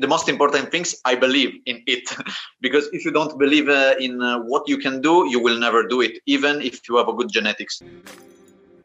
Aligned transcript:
the 0.00 0.08
most 0.08 0.28
important 0.28 0.70
things 0.70 0.94
i 1.04 1.14
believe 1.14 1.54
in 1.66 1.82
it 1.86 2.08
because 2.60 2.88
if 2.92 3.04
you 3.04 3.10
don't 3.10 3.38
believe 3.38 3.68
uh, 3.68 3.94
in 4.00 4.20
uh, 4.22 4.38
what 4.40 4.68
you 4.68 4.78
can 4.78 5.00
do 5.00 5.28
you 5.28 5.40
will 5.40 5.58
never 5.58 5.86
do 5.86 6.00
it 6.00 6.20
even 6.26 6.60
if 6.60 6.88
you 6.88 6.96
have 6.96 7.08
a 7.08 7.12
good 7.12 7.30
genetics 7.30 7.82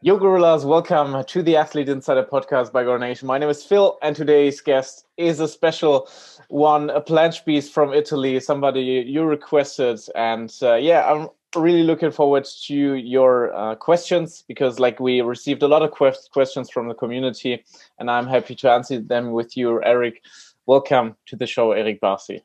Yo, 0.02 0.16
gorillas, 0.16 0.64
welcome 0.64 1.22
to 1.24 1.42
the 1.42 1.56
Athlete 1.56 1.90
Insider 1.90 2.22
podcast 2.22 2.72
by 2.72 2.82
Gorilla 2.84 3.00
Nation. 3.00 3.28
My 3.28 3.36
name 3.36 3.50
is 3.50 3.62
Phil, 3.62 3.98
and 4.00 4.16
today's 4.16 4.62
guest 4.62 5.04
is 5.18 5.40
a 5.40 5.46
special 5.46 6.08
one, 6.48 6.88
a 6.88 7.02
planche 7.02 7.44
beast 7.44 7.70
from 7.70 7.92
Italy, 7.92 8.40
somebody 8.40 8.80
you 8.80 9.24
requested. 9.24 10.00
And 10.14 10.50
uh, 10.62 10.76
yeah, 10.76 11.04
I'm 11.04 11.28
really 11.54 11.82
looking 11.82 12.12
forward 12.12 12.46
to 12.66 12.94
your 12.94 13.54
uh, 13.54 13.74
questions 13.74 14.42
because, 14.48 14.78
like, 14.78 15.00
we 15.00 15.20
received 15.20 15.62
a 15.62 15.68
lot 15.68 15.82
of 15.82 15.90
quest- 15.90 16.30
questions 16.32 16.70
from 16.70 16.88
the 16.88 16.94
community, 16.94 17.62
and 17.98 18.10
I'm 18.10 18.26
happy 18.26 18.54
to 18.54 18.70
answer 18.70 19.00
them 19.00 19.32
with 19.32 19.54
you, 19.54 19.82
Erik. 19.84 20.22
Welcome 20.70 21.16
to 21.26 21.34
the 21.34 21.48
show, 21.48 21.72
Erik 21.72 22.00
Barsi. 22.00 22.42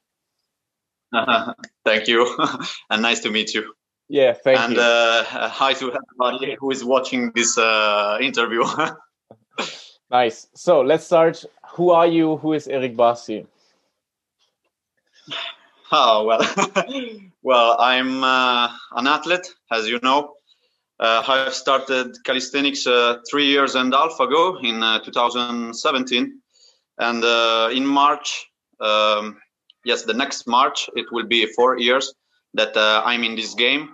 Thank 1.85 2.07
you, 2.07 2.35
and 2.89 3.03
nice 3.03 3.19
to 3.19 3.29
meet 3.29 3.53
you. 3.53 3.71
Yeah, 4.09 4.33
thank 4.33 4.59
and, 4.61 4.73
you. 4.73 4.81
And 4.81 5.27
uh, 5.31 5.47
hi 5.47 5.73
to 5.73 5.93
everybody 5.93 6.57
who 6.59 6.71
is 6.71 6.83
watching 6.83 7.31
this 7.35 7.55
uh, 7.55 8.17
interview. 8.19 8.63
nice. 10.09 10.47
So 10.55 10.81
let's 10.81 11.05
start. 11.05 11.45
Who 11.75 11.91
are 11.91 12.07
you? 12.07 12.37
Who 12.37 12.53
is 12.53 12.67
Erik 12.67 12.97
Barsi? 12.97 13.45
Oh 15.91 16.25
well, 16.25 16.41
well 17.43 17.77
I'm 17.79 18.23
uh, 18.23 18.71
an 18.93 19.05
athlete, 19.05 19.53
as 19.71 19.87
you 19.87 19.99
know. 20.01 20.33
Uh, 20.99 21.21
I 21.27 21.51
started 21.51 22.17
calisthenics 22.23 22.87
uh, 22.87 23.17
three 23.29 23.45
years 23.45 23.75
and 23.75 23.93
a 23.93 23.97
half 23.97 24.19
ago 24.19 24.57
in 24.63 24.81
uh, 24.81 24.99
2017, 25.01 26.41
and 26.97 27.23
in 27.73 27.85
March, 27.85 28.47
um, 28.79 29.37
yes, 29.83 30.03
the 30.03 30.13
next 30.13 30.47
March 30.47 30.89
it 30.95 31.05
will 31.11 31.25
be 31.25 31.45
four 31.45 31.77
years 31.77 32.13
that 32.55 32.75
uh, 32.75 33.01
I'm 33.05 33.23
in 33.23 33.35
this 33.35 33.53
game. 33.53 33.89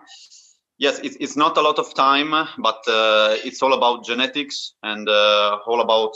Yes, 0.77 0.99
it, 0.99 1.17
it's 1.19 1.37
not 1.37 1.57
a 1.57 1.61
lot 1.61 1.77
of 1.77 1.93
time, 1.93 2.31
but 2.57 2.81
uh, 2.87 3.35
it's 3.43 3.61
all 3.61 3.73
about 3.73 4.05
genetics 4.05 4.73
and 4.81 5.07
uh, 5.07 5.59
all 5.67 5.81
about 5.81 6.13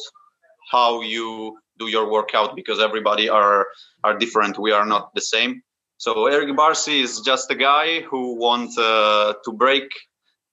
how 0.71 1.01
you 1.01 1.57
do 1.77 1.87
your 1.87 2.09
workout 2.09 2.55
because 2.55 2.79
everybody 2.79 3.29
are 3.29 3.67
are 4.03 4.17
different. 4.17 4.57
We 4.57 4.71
are 4.71 4.85
not 4.85 5.13
the 5.13 5.21
same. 5.21 5.61
So 5.97 6.27
Erik 6.27 6.55
Barsi 6.55 7.01
is 7.01 7.21
just 7.21 7.51
a 7.51 7.55
guy 7.55 8.01
who 8.01 8.35
wants 8.37 8.77
uh, 8.77 9.33
to 9.43 9.51
break. 9.51 9.89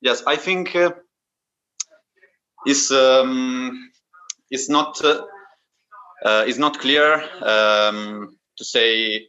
Yes, 0.01 0.23
I 0.27 0.37
think 0.37 0.77
uh, 0.77 0.93
it's 2.67 2.91
um, 2.91 3.91
it's 4.51 4.69
not 4.69 5.03
uh, 5.05 5.23
uh, 6.25 6.45
it's 6.47 6.59
not 6.59 6.79
clear 6.79 7.23
um, 7.43 8.37
to 8.57 8.65
say 8.65 9.27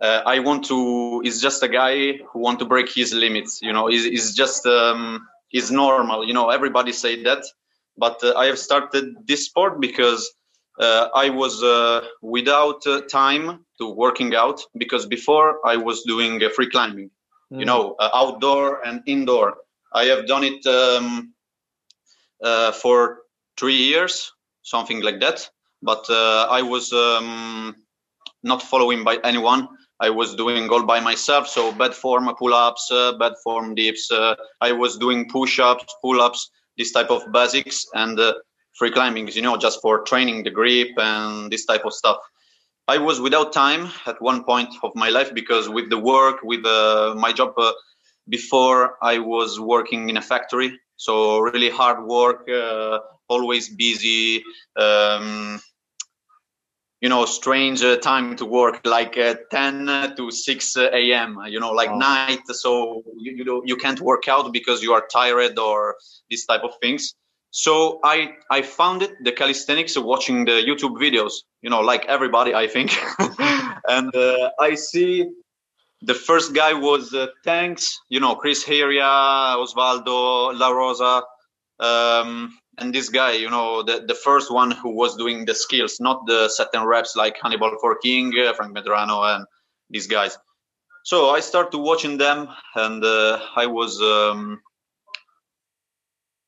uh, 0.00 0.22
I 0.26 0.40
want 0.40 0.64
to. 0.66 1.20
He's 1.20 1.40
just 1.40 1.62
a 1.62 1.68
guy 1.68 2.18
who 2.30 2.40
want 2.40 2.58
to 2.58 2.64
break 2.64 2.92
his 2.92 3.12
limits. 3.12 3.60
You 3.62 3.72
know, 3.72 3.86
he's, 3.86 4.04
he's 4.04 4.34
just 4.34 4.66
um, 4.66 5.26
he's 5.48 5.70
normal. 5.70 6.26
You 6.26 6.34
know, 6.34 6.50
everybody 6.50 6.92
say 6.92 7.22
that, 7.22 7.44
but 7.96 8.22
uh, 8.22 8.34
I 8.36 8.46
have 8.46 8.58
started 8.58 9.14
this 9.26 9.46
sport 9.46 9.80
because 9.80 10.30
uh, 10.80 11.08
I 11.14 11.30
was 11.30 11.62
uh, 11.62 12.06
without 12.20 12.86
uh, 12.86 13.02
time 13.02 13.64
to 13.78 13.88
working 13.88 14.34
out 14.34 14.60
because 14.76 15.06
before 15.06 15.66
I 15.66 15.76
was 15.76 16.02
doing 16.02 16.42
uh, 16.42 16.48
free 16.50 16.70
climbing. 16.70 17.10
Mm. 17.52 17.60
You 17.60 17.64
know, 17.64 17.96
outdoor 18.00 18.84
and 18.84 19.02
indoor. 19.06 19.56
I 19.94 20.04
have 20.06 20.26
done 20.26 20.42
it 20.42 20.66
um, 20.66 21.32
for 22.74 23.18
three 23.56 23.76
years, 23.76 24.32
something 24.62 25.00
like 25.00 25.20
that. 25.20 25.48
But 25.82 26.04
I 26.08 26.62
was 26.62 26.92
um, 26.92 27.76
not 28.42 28.62
following 28.62 29.04
by 29.04 29.18
anyone. 29.24 29.68
I 30.00 30.10
was 30.10 30.34
doing 30.34 30.68
all 30.68 30.84
by 30.84 31.00
myself. 31.00 31.48
So 31.48 31.72
bad 31.72 31.94
form 31.94 32.32
pull-ups, 32.38 32.90
uh, 32.90 33.16
bed 33.18 33.32
form 33.42 33.74
dips. 33.74 34.10
Uh, 34.10 34.34
I 34.60 34.72
was 34.72 34.98
doing 34.98 35.28
push-ups, 35.28 35.84
pull-ups, 36.02 36.50
this 36.76 36.92
type 36.92 37.10
of 37.10 37.32
basics 37.32 37.86
and 37.94 38.18
uh, 38.20 38.34
free 38.74 38.90
climbing, 38.90 39.28
you 39.28 39.42
know, 39.42 39.56
just 39.56 39.80
for 39.80 40.02
training 40.02 40.44
the 40.44 40.50
grip 40.50 40.88
and 40.98 41.50
this 41.50 41.64
type 41.64 41.84
of 41.86 41.94
stuff. 41.94 42.18
I 42.88 42.98
was 42.98 43.20
without 43.20 43.52
time 43.52 43.90
at 44.06 44.20
one 44.20 44.44
point 44.44 44.72
of 44.82 44.92
my 44.94 45.08
life 45.08 45.34
because 45.34 45.68
with 45.68 45.90
the 45.90 45.98
work, 45.98 46.40
with 46.42 46.64
uh, 46.64 47.14
my 47.16 47.32
job 47.32 47.54
uh, 47.56 47.72
before, 48.28 48.96
I 49.02 49.18
was 49.18 49.58
working 49.58 50.10
in 50.10 50.18
a 50.18 50.22
factory. 50.22 50.78
So 50.96 51.38
really 51.38 51.70
hard 51.70 52.04
work, 52.04 52.48
uh, 52.48 53.00
always 53.28 53.68
busy. 53.68 54.42
Um, 54.76 55.60
you 57.00 57.08
know 57.08 57.24
strange 57.24 57.82
uh, 57.82 57.96
time 57.98 58.36
to 58.36 58.44
work 58.44 58.80
like 58.84 59.18
uh, 59.18 59.34
10 59.50 60.14
to 60.16 60.30
6 60.30 60.76
a.m 60.76 61.38
you 61.46 61.60
know 61.60 61.70
like 61.70 61.90
oh. 61.90 61.98
night 61.98 62.40
so 62.48 63.02
you, 63.18 63.32
you 63.36 63.44
know 63.44 63.62
you 63.64 63.76
can't 63.76 64.00
work 64.00 64.28
out 64.28 64.52
because 64.52 64.82
you 64.82 64.92
are 64.92 65.06
tired 65.12 65.58
or 65.58 65.96
this 66.30 66.46
type 66.46 66.62
of 66.62 66.72
things 66.80 67.14
so 67.50 68.00
i 68.02 68.30
i 68.50 68.62
found 68.62 69.02
it 69.02 69.12
the 69.22 69.32
calisthenics 69.32 69.96
watching 69.98 70.44
the 70.46 70.62
youtube 70.68 70.96
videos 70.96 71.32
you 71.62 71.70
know 71.70 71.80
like 71.80 72.04
everybody 72.06 72.54
i 72.54 72.66
think 72.66 72.90
and 73.88 74.14
uh, 74.16 74.50
i 74.58 74.74
see 74.74 75.26
the 76.02 76.14
first 76.14 76.54
guy 76.54 76.72
was 76.72 77.12
uh, 77.14 77.26
tanks 77.44 78.00
you 78.08 78.20
know 78.20 78.34
chris 78.34 78.64
heria 78.64 79.10
osvaldo 79.62 80.58
la 80.58 80.70
rosa 80.70 81.22
um, 81.78 82.50
and 82.78 82.94
this 82.94 83.08
guy, 83.08 83.32
you 83.32 83.50
know, 83.50 83.82
the, 83.82 84.04
the 84.06 84.14
first 84.14 84.52
one 84.52 84.70
who 84.70 84.90
was 84.90 85.16
doing 85.16 85.44
the 85.44 85.54
skills, 85.54 85.98
not 86.00 86.26
the 86.26 86.48
certain 86.48 86.84
reps 86.84 87.16
like 87.16 87.36
Hannibal 87.42 87.76
for 87.80 87.96
King, 87.96 88.32
uh, 88.38 88.52
Frank 88.52 88.76
Medrano, 88.76 89.34
and 89.34 89.46
these 89.90 90.06
guys. 90.06 90.36
So 91.04 91.30
I 91.30 91.40
started 91.40 91.78
watching 91.78 92.18
them, 92.18 92.48
and 92.74 93.02
uh, 93.04 93.40
I 93.54 93.66
was 93.66 94.00
um, 94.02 94.60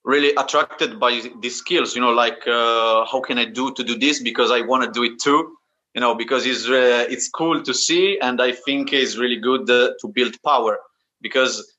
really 0.05 0.35
attracted 0.35 1.01
by 1.01 1.23
these 1.41 1.57
skills. 1.57 1.95
You 1.95 2.03
know, 2.03 2.11
like 2.11 2.47
uh, 2.47 3.07
how 3.07 3.21
can 3.21 3.39
I 3.39 3.47
do 3.47 3.73
to 3.75 3.85
do 3.85 3.97
this 3.97 4.21
because 4.23 4.51
I 4.51 4.63
want 4.63 4.85
to 4.85 4.91
do 4.91 5.05
it 5.05 5.21
too. 5.21 5.55
You 5.95 6.01
know, 6.03 6.15
because 6.15 6.45
it's 6.45 6.67
uh, 6.69 7.07
it's 7.09 7.29
cool 7.29 7.63
to 7.63 7.73
see, 7.73 8.19
and 8.21 8.43
I 8.43 8.53
think 8.53 8.93
it's 8.93 9.17
really 9.17 9.37
good 9.37 9.71
uh, 9.71 9.93
to 10.01 10.09
build 10.09 10.35
power 10.45 10.79
because 11.23 11.78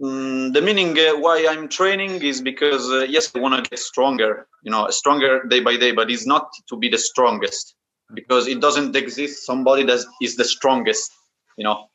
Mm, 0.00 0.52
the 0.52 0.60
meaning 0.60 0.98
uh, 0.98 1.16
why 1.18 1.46
I'm 1.48 1.68
training 1.68 2.22
is 2.22 2.40
because 2.40 2.90
uh, 2.90 3.06
yes, 3.08 3.30
I 3.34 3.38
want 3.38 3.62
to 3.62 3.70
get 3.70 3.78
stronger, 3.78 4.46
you 4.62 4.70
know, 4.70 4.88
stronger 4.90 5.44
day 5.44 5.60
by 5.60 5.76
day, 5.76 5.92
but 5.92 6.10
it's 6.10 6.26
not 6.26 6.50
to 6.68 6.76
be 6.76 6.88
the 6.88 6.98
strongest 6.98 7.76
because 8.12 8.48
it 8.48 8.60
doesn't 8.60 8.96
exist 8.96 9.46
somebody 9.46 9.84
that 9.84 10.04
is 10.20 10.36
the 10.36 10.44
strongest, 10.44 11.12
you 11.56 11.64
know. 11.64 11.86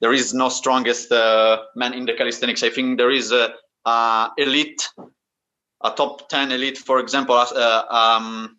There 0.00 0.12
is 0.12 0.34
no 0.34 0.48
strongest 0.48 1.12
uh, 1.12 1.62
man 1.76 1.94
in 1.94 2.06
the 2.06 2.14
calisthenics. 2.14 2.62
I 2.62 2.70
think 2.70 2.98
there 2.98 3.10
is 3.10 3.30
a, 3.30 3.54
a 3.84 4.30
elite, 4.38 4.88
a 5.82 5.90
top 5.90 6.28
ten 6.28 6.50
elite, 6.50 6.78
for 6.78 6.98
example. 6.98 7.36
Uh, 7.36 7.84
um, 7.90 8.56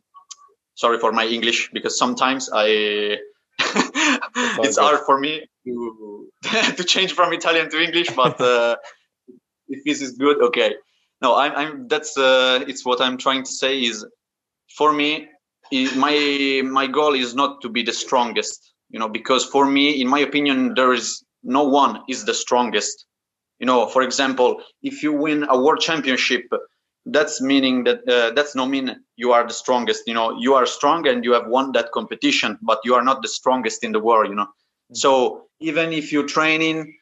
sorry 0.75 0.99
for 0.99 1.11
my 1.11 1.25
English 1.25 1.69
because 1.73 1.97
sometimes 1.97 2.49
I 2.53 2.67
it's 3.59 4.77
hard 4.77 4.99
for 5.05 5.19
me 5.19 5.45
to 5.65 6.24
to 6.77 6.83
change 6.83 7.13
from 7.13 7.33
Italian 7.33 7.69
to 7.69 7.81
English, 7.81 8.09
but 8.15 8.39
uh, 8.39 8.75
if 9.67 9.83
this 9.83 10.01
is 10.01 10.11
good, 10.13 10.41
okay. 10.41 10.75
No, 11.21 11.35
I'm, 11.35 11.53
I'm 11.55 11.87
that's 11.87 12.17
uh, 12.17 12.63
it's 12.67 12.85
what 12.85 13.01
I'm 13.01 13.17
trying 13.17 13.43
to 13.43 13.51
say 13.51 13.81
is 13.81 14.05
for 14.77 14.91
me 14.91 15.29
my 15.95 16.61
my 16.63 16.87
goal 16.87 17.13
is 17.15 17.33
not 17.35 17.61
to 17.61 17.69
be 17.69 17.83
the 17.83 17.93
strongest, 17.93 18.73
you 18.89 18.99
know, 18.99 19.09
because 19.09 19.45
for 19.45 19.65
me, 19.65 20.01
in 20.01 20.07
my 20.07 20.19
opinion, 20.19 20.73
there 20.75 20.93
is 20.93 21.23
no 21.43 21.63
one 21.63 22.01
is 22.09 22.25
the 22.25 22.33
strongest. 22.33 23.05
You 23.59 23.65
know, 23.65 23.87
for 23.87 24.01
example, 24.01 24.61
if 24.83 25.01
you 25.01 25.13
win 25.13 25.45
a 25.49 25.57
world 25.59 25.79
championship, 25.79 26.43
that's 27.05 27.41
meaning 27.41 27.83
that 27.85 28.07
uh, 28.07 28.31
that's 28.31 28.55
no 28.55 28.65
mean 28.65 28.95
you 29.15 29.31
are 29.31 29.45
the 29.47 29.53
strongest 29.53 30.03
you 30.07 30.13
know 30.13 30.37
you 30.39 30.55
are 30.55 30.65
strong 30.65 31.07
and 31.07 31.23
you 31.23 31.33
have 31.33 31.47
won 31.47 31.71
that 31.71 31.91
competition 31.91 32.57
but 32.63 32.79
you 32.83 32.95
are 32.95 33.03
not 33.03 33.21
the 33.21 33.27
strongest 33.27 33.83
in 33.83 33.91
the 33.91 33.99
world 33.99 34.27
you 34.27 34.35
know 34.35 34.45
mm-hmm. 34.45 34.95
so 34.95 35.43
even 35.69 35.93
if 35.93 36.11
you're 36.11 36.27
training 36.27 36.95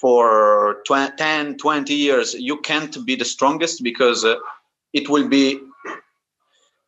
for 0.00 0.82
20, 0.86 1.16
10 1.16 1.56
20 1.58 1.94
years 1.94 2.34
you 2.34 2.60
can't 2.60 2.96
be 3.04 3.16
the 3.16 3.24
strongest 3.24 3.82
because 3.82 4.24
uh, 4.24 4.36
it 4.92 5.08
will 5.08 5.28
be 5.28 5.60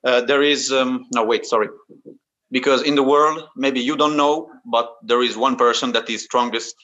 uh, 0.05 0.21
there 0.23 0.43
is 0.43 0.73
um, 0.73 1.07
no 1.15 1.25
wait 1.25 1.45
sorry 1.45 1.69
because 2.51 2.83
in 2.83 2.95
the 2.95 3.03
world 3.03 3.49
maybe 3.57 3.81
you 3.81 3.97
don't 3.97 4.17
know 4.17 4.51
but 4.65 4.95
there 5.03 5.23
is 5.23 5.37
one 5.37 5.57
person 5.57 5.93
that 5.93 6.09
is 6.09 6.23
strongest 6.23 6.75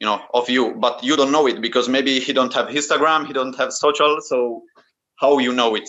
you 0.00 0.06
know 0.06 0.20
of 0.32 0.48
you 0.48 0.74
but 0.74 1.02
you 1.02 1.16
don't 1.16 1.32
know 1.32 1.46
it 1.46 1.60
because 1.60 1.88
maybe 1.88 2.20
he 2.20 2.32
don't 2.32 2.54
have 2.54 2.68
instagram 2.68 3.26
he 3.26 3.32
don't 3.32 3.56
have 3.56 3.72
social 3.72 4.18
so 4.20 4.62
how 5.16 5.38
you 5.38 5.52
know 5.52 5.74
it 5.74 5.88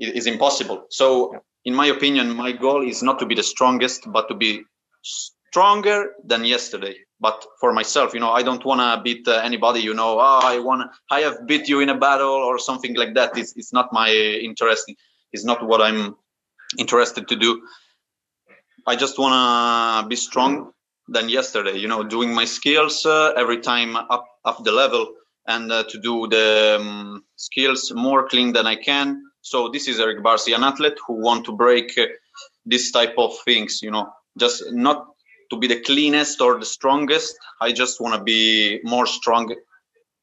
it 0.00 0.16
is 0.16 0.26
impossible. 0.26 0.86
So, 0.90 1.34
in 1.64 1.74
my 1.74 1.86
opinion, 1.86 2.34
my 2.34 2.52
goal 2.52 2.82
is 2.88 3.02
not 3.02 3.18
to 3.20 3.26
be 3.26 3.34
the 3.34 3.42
strongest, 3.42 4.10
but 4.10 4.28
to 4.28 4.34
be 4.34 4.62
stronger 5.50 6.12
than 6.24 6.44
yesterday. 6.44 6.94
But 7.20 7.44
for 7.60 7.72
myself, 7.72 8.14
you 8.14 8.20
know, 8.20 8.30
I 8.30 8.42
don't 8.42 8.64
want 8.64 8.80
to 8.80 9.02
beat 9.02 9.28
uh, 9.28 9.40
anybody. 9.44 9.80
You 9.80 9.94
know, 9.94 10.18
oh, 10.18 10.40
I 10.42 10.58
want, 10.58 10.90
I 11.10 11.20
have 11.20 11.46
beat 11.46 11.68
you 11.68 11.80
in 11.80 11.88
a 11.90 11.98
battle 11.98 12.40
or 12.48 12.58
something 12.58 12.94
like 12.96 13.14
that. 13.14 13.36
It's 13.36 13.52
it's 13.56 13.72
not 13.72 13.92
my 13.92 14.10
interest. 14.10 14.84
It's 15.32 15.44
not 15.44 15.66
what 15.66 15.80
I'm 15.82 16.16
interested 16.78 17.28
to 17.28 17.36
do. 17.36 17.62
I 18.86 18.96
just 18.96 19.18
want 19.18 19.34
to 19.34 20.08
be 20.08 20.16
strong 20.16 20.72
than 21.08 21.28
yesterday, 21.28 21.76
you 21.76 21.88
know, 21.88 22.02
doing 22.02 22.32
my 22.32 22.46
skills 22.46 23.04
uh, 23.04 23.32
every 23.36 23.60
time 23.60 23.96
up, 23.96 24.24
up 24.44 24.64
the 24.64 24.72
level 24.72 25.12
and 25.46 25.70
uh, 25.72 25.82
to 25.84 26.00
do 26.00 26.26
the 26.28 26.78
um, 26.80 27.24
skills 27.36 27.92
more 27.94 28.28
clean 28.28 28.52
than 28.52 28.66
I 28.66 28.76
can. 28.76 29.22
So 29.42 29.68
this 29.68 29.88
is 29.88 29.98
Erik 29.98 30.22
Barsi, 30.22 30.54
an 30.54 30.62
athlete 30.64 30.98
who 31.06 31.14
want 31.14 31.44
to 31.46 31.52
break 31.52 31.98
this 32.64 32.92
type 32.92 33.14
of 33.18 33.36
things, 33.44 33.80
you 33.82 33.90
know, 33.90 34.08
just 34.38 34.62
not 34.72 35.06
to 35.50 35.56
be 35.58 35.66
the 35.66 35.80
cleanest 35.80 36.40
or 36.40 36.58
the 36.58 36.66
strongest. 36.66 37.36
I 37.60 37.72
just 37.72 38.00
want 38.00 38.14
to 38.14 38.22
be 38.22 38.80
more 38.84 39.06
strong 39.06 39.54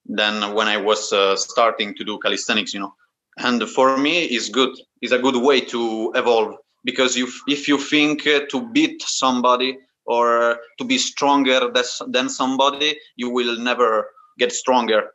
than 0.05 0.53
when 0.53 0.67
I 0.67 0.77
was 0.77 1.11
uh, 1.11 1.35
starting 1.35 1.93
to 1.95 2.03
do 2.03 2.17
calisthenics, 2.19 2.73
you 2.73 2.79
know. 2.79 2.93
And 3.37 3.63
for 3.69 3.97
me, 3.97 4.25
is 4.25 4.49
good. 4.49 4.75
It's 5.01 5.11
a 5.11 5.19
good 5.19 5.35
way 5.35 5.61
to 5.61 6.11
evolve 6.15 6.55
because 6.83 7.15
you, 7.15 7.27
if 7.47 7.67
you 7.67 7.77
think 7.77 8.25
uh, 8.25 8.41
to 8.49 8.67
beat 8.71 9.01
somebody 9.01 9.77
or 10.05 10.59
to 10.79 10.85
be 10.85 10.97
stronger 10.97 11.69
than 12.07 12.29
somebody, 12.29 12.97
you 13.15 13.29
will 13.29 13.59
never 13.59 14.09
get 14.39 14.51
stronger 14.51 15.11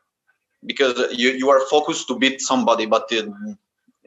because 0.66 1.12
you, 1.12 1.30
you 1.30 1.50
are 1.50 1.66
focused 1.68 2.06
to 2.08 2.18
beat 2.18 2.40
somebody, 2.40 2.86
but 2.86 3.10
uh, 3.12 3.22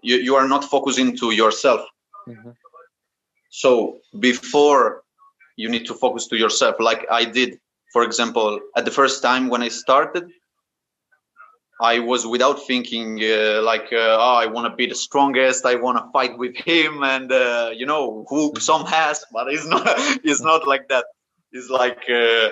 you, 0.01 0.17
you 0.17 0.35
are 0.35 0.47
not 0.47 0.63
focusing 0.63 1.17
to 1.17 1.31
yourself. 1.31 1.81
Mm-hmm. 2.27 2.51
So 3.49 3.99
before 4.19 5.03
you 5.55 5.69
need 5.69 5.85
to 5.87 5.93
focus 5.93 6.27
to 6.27 6.37
yourself, 6.37 6.75
like 6.79 7.05
I 7.09 7.25
did, 7.25 7.59
for 7.93 8.03
example, 8.03 8.59
at 8.75 8.85
the 8.85 8.91
first 8.91 9.21
time 9.21 9.47
when 9.49 9.61
I 9.61 9.69
started, 9.69 10.29
I 11.79 11.99
was 11.99 12.25
without 12.25 12.65
thinking 12.65 13.19
uh, 13.21 13.61
like, 13.61 13.91
uh, 13.91 14.17
oh, 14.19 14.35
I 14.35 14.45
want 14.45 14.71
to 14.71 14.75
be 14.75 14.87
the 14.87 14.95
strongest. 14.95 15.65
I 15.65 15.75
want 15.75 15.97
to 15.97 16.09
fight 16.13 16.37
with 16.37 16.55
him, 16.55 17.03
and 17.03 17.31
uh, 17.31 17.71
you 17.73 17.85
know, 17.85 18.25
whoop 18.29 18.61
some 18.61 18.85
ass. 18.87 19.25
But 19.33 19.51
it's 19.51 19.65
not. 19.65 19.83
It's 20.23 20.41
not 20.41 20.67
like 20.67 20.87
that. 20.89 21.05
It's 21.51 21.69
like 21.69 22.09
uh, 22.09 22.49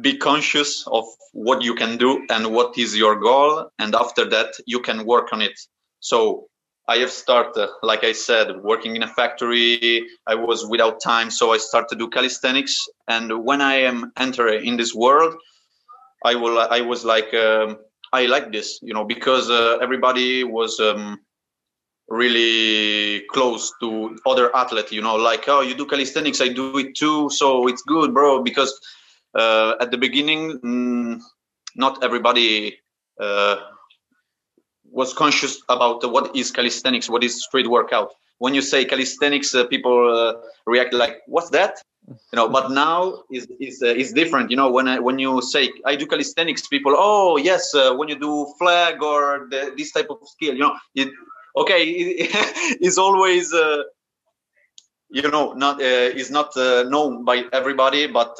be 0.00 0.18
conscious 0.18 0.86
of 0.86 1.04
what 1.32 1.62
you 1.62 1.74
can 1.74 1.96
do 1.96 2.26
and 2.30 2.52
what 2.52 2.76
is 2.76 2.96
your 2.96 3.16
goal, 3.16 3.70
and 3.78 3.94
after 3.94 4.24
that, 4.26 4.54
you 4.66 4.80
can 4.80 5.06
work 5.06 5.32
on 5.32 5.40
it. 5.40 5.58
So 6.00 6.48
I 6.88 6.98
have 6.98 7.10
started, 7.10 7.68
like 7.82 8.04
I 8.04 8.12
said, 8.12 8.62
working 8.62 8.94
in 8.96 9.02
a 9.02 9.08
factory. 9.08 10.06
I 10.26 10.34
was 10.34 10.64
without 10.66 11.00
time, 11.00 11.30
so 11.30 11.52
I 11.52 11.58
started 11.58 11.88
to 11.90 11.96
do 11.96 12.08
calisthenics. 12.08 12.76
And 13.08 13.44
when 13.44 13.60
I 13.60 13.74
am 13.74 14.12
entering 14.16 14.64
in 14.64 14.76
this 14.76 14.94
world, 14.94 15.34
I 16.24 16.34
will. 16.34 16.58
I 16.58 16.80
was 16.80 17.04
like. 17.04 17.32
Um, 17.34 17.78
I 18.12 18.26
like 18.26 18.52
this, 18.52 18.78
you 18.82 18.94
know, 18.94 19.04
because 19.04 19.50
uh, 19.50 19.78
everybody 19.82 20.44
was 20.44 20.78
um, 20.80 21.20
really 22.08 23.24
close 23.32 23.72
to 23.80 24.16
other 24.26 24.54
athletes, 24.54 24.92
you 24.92 25.02
know, 25.02 25.16
like, 25.16 25.44
oh, 25.48 25.60
you 25.60 25.74
do 25.74 25.86
calisthenics, 25.86 26.40
I 26.40 26.48
do 26.48 26.78
it 26.78 26.94
too, 26.94 27.28
so 27.30 27.66
it's 27.68 27.82
good, 27.82 28.14
bro. 28.14 28.42
Because 28.42 28.78
uh, 29.34 29.74
at 29.80 29.90
the 29.90 29.98
beginning, 29.98 30.58
mm, 30.60 31.20
not 31.74 32.02
everybody 32.02 32.78
uh, 33.20 33.56
was 34.96 35.12
conscious 35.12 35.62
about 35.68 35.98
what 36.10 36.34
is 36.34 36.50
calisthenics, 36.50 37.08
what 37.08 37.22
is 37.22 37.44
street 37.44 37.68
workout. 37.68 38.08
When 38.38 38.54
you 38.54 38.62
say 38.62 38.84
calisthenics, 38.84 39.54
uh, 39.54 39.66
people 39.66 39.96
uh, 40.16 40.32
react 40.66 40.92
like, 40.94 41.14
"What's 41.26 41.50
that?" 41.50 41.74
you 42.08 42.36
know 42.38 42.48
but 42.48 42.70
now 42.70 42.98
is 43.32 43.48
is 43.60 43.82
uh, 43.82 44.02
is 44.02 44.12
different 44.12 44.50
you 44.52 44.56
know 44.56 44.70
when 44.70 44.86
I, 44.86 45.00
when 45.00 45.18
you 45.18 45.42
say 45.42 45.72
i 45.84 45.96
do 45.96 46.06
calisthenics 46.06 46.68
people 46.68 46.94
oh 46.96 47.36
yes 47.36 47.74
uh, 47.74 47.94
when 47.98 48.08
you 48.08 48.18
do 48.28 48.46
flag 48.60 49.02
or 49.02 49.48
the, 49.50 49.74
this 49.76 49.90
type 49.90 50.06
of 50.10 50.18
skill 50.34 50.54
you 50.54 50.60
know 50.60 50.74
it 50.94 51.08
okay 51.56 51.82
it, 51.82 52.30
it's 52.86 52.98
always 52.98 53.52
uh, 53.52 53.82
you 55.10 55.22
know 55.34 55.52
not 55.54 55.82
uh, 55.82 56.20
is 56.22 56.30
not 56.30 56.50
known 56.94 57.24
by 57.24 57.44
everybody 57.52 58.06
but 58.06 58.38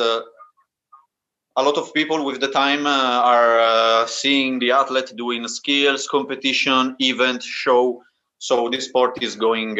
a 1.56 1.62
lot 1.62 1.76
of 1.76 1.92
people 1.94 2.24
with 2.24 2.40
the 2.40 2.48
time 2.48 2.86
uh, 2.86 3.22
are 3.34 4.06
seeing 4.06 4.58
the 4.58 4.70
athlete 4.70 5.12
doing 5.16 5.46
skills 5.48 6.06
competition 6.08 6.96
event 6.98 7.42
show. 7.42 8.02
So 8.38 8.68
this 8.68 8.86
sport 8.86 9.22
is 9.22 9.36
going 9.36 9.76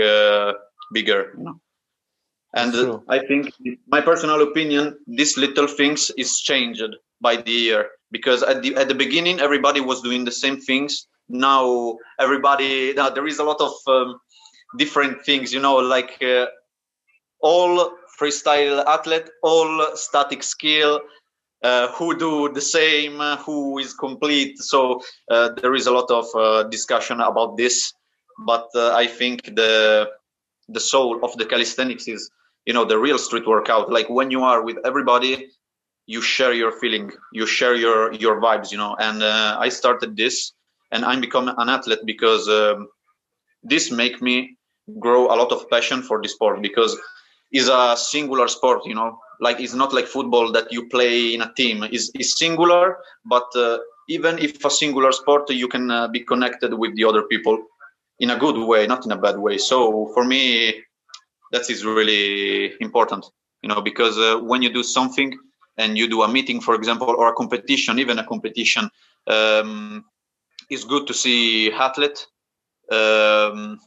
bigger. 0.93 1.35
You 1.37 1.45
know 1.45 1.61
and 2.55 2.75
uh, 2.75 2.99
i 3.09 3.19
think 3.19 3.53
my 3.87 4.01
personal 4.01 4.43
opinion 4.43 4.97
these 5.07 5.37
little 5.37 5.67
things 5.67 6.11
is 6.17 6.41
changed 6.41 6.97
by 7.21 7.37
the 7.37 7.51
year. 7.51 7.91
Because 8.11 8.43
at 8.43 8.63
the 8.63 8.77
at 8.77 8.89
the 8.89 8.95
beginning 8.95 9.41
everybody 9.41 9.81
was 9.81 10.01
doing 10.01 10.25
the 10.25 10.33
same 10.33 10.61
things. 10.61 11.07
Now 11.29 11.99
everybody 12.21 12.95
now 12.95 13.11
there 13.11 13.27
is 13.27 13.39
a 13.41 13.45
lot 13.45 13.61
of 13.61 13.73
um, 13.89 14.21
different 14.79 15.25
things 15.25 15.53
you 15.53 15.61
know 15.61 15.77
like 15.77 16.23
uh, 16.23 16.47
all 17.41 17.93
freestyle 18.19 18.85
athlete 18.87 19.29
all 19.43 19.97
static 19.97 20.43
skill 20.43 21.01
uh, 21.63 21.89
who 21.93 22.17
do 22.17 22.53
the 22.53 22.61
same 22.61 23.19
who 23.45 23.79
is 23.79 23.95
complete. 23.95 24.59
So 24.59 25.01
uh, 25.31 25.51
there 25.61 25.75
is 25.75 25.87
a 25.87 25.93
lot 25.93 26.11
of 26.11 26.27
uh, 26.35 26.63
discussion 26.65 27.21
about 27.21 27.57
this 27.57 27.93
but 28.45 28.69
uh, 28.75 28.93
i 28.95 29.07
think 29.07 29.45
the 29.57 30.09
the 30.69 30.81
soul 30.81 31.25
of 31.25 31.37
the 31.37 31.47
calisthenics 31.47 32.09
is 32.09 32.31
you 32.67 32.73
know 32.75 32.85
the 32.85 32.99
real 32.99 33.19
street 33.19 33.47
workout. 33.47 33.91
Like 33.91 34.11
when 34.11 34.31
you 34.31 34.43
are 34.43 34.63
with 34.63 34.79
everybody 34.85 35.49
you 36.07 36.21
share 36.21 36.53
your 36.53 36.73
feeling 36.73 37.13
you 37.33 37.47
share 37.47 37.75
your 37.75 38.13
your 38.13 38.41
vibes 38.41 38.73
you 38.73 38.79
know. 38.79 38.97
And 38.99 39.23
uh, 39.23 39.57
i 39.61 39.69
started 39.69 40.17
this 40.17 40.53
and 40.91 41.05
i'm 41.05 41.21
become 41.21 41.49
an 41.49 41.69
athlete 41.69 42.05
because 42.05 42.49
um, 42.49 42.89
this 43.63 43.91
make 43.91 44.21
me 44.21 44.57
grow 44.99 45.27
a 45.27 45.37
lot 45.37 45.53
of 45.53 45.69
passion 45.71 46.03
for 46.03 46.21
the 46.21 46.29
sport 46.29 46.63
because 46.63 46.97
it's 47.53 47.69
a 47.69 47.97
singular 47.97 48.49
sport 48.49 48.81
you 48.85 48.95
know 48.95 49.19
like 49.41 49.61
it's 49.61 49.75
not 49.75 49.93
like 49.93 50.07
football 50.07 50.53
that 50.53 50.73
you 50.73 50.89
play 50.89 51.35
in 51.35 51.43
a 51.43 51.53
team. 51.55 51.85
Is 51.85 52.11
is 52.15 52.37
singular 52.37 52.99
but 53.25 53.49
uh, 53.57 53.79
even 54.09 54.39
if 54.39 54.65
a 54.65 54.71
singular 54.71 55.13
sport 55.13 55.51
you 55.51 55.69
can 55.69 55.91
uh, 55.91 56.09
be 56.09 56.21
connected 56.21 56.75
with 56.75 56.95
the 56.97 57.05
other 57.05 57.23
people 57.23 57.59
in 58.19 58.31
a 58.31 58.39
good 58.39 58.57
way 58.57 58.87
not 58.87 59.05
in 59.05 59.13
a 59.13 59.17
bad 59.17 59.39
way. 59.39 59.59
So 59.59 60.11
for 60.15 60.25
me 60.25 60.75
that 61.53 61.71
is 61.71 61.85
really 61.85 62.75
important 62.81 63.25
you 63.63 63.69
know 63.69 63.81
because 63.81 64.19
uh, 64.19 64.39
when 64.39 64.63
you 64.63 64.73
do 64.73 64.83
something 64.83 65.37
and 65.79 65.99
you 65.99 66.09
do 66.09 66.23
a 66.23 66.29
meeting 66.29 66.61
for 66.61 66.75
example 66.75 67.15
or 67.19 67.29
a 67.29 67.33
competition 67.35 67.99
even 67.99 68.19
a 68.19 68.25
competition 68.25 68.91
um, 69.27 70.05
it's 70.71 70.85
good 70.85 71.07
to 71.07 71.15
see 71.15 71.71
athlete 71.73 72.27
um, 72.91 73.79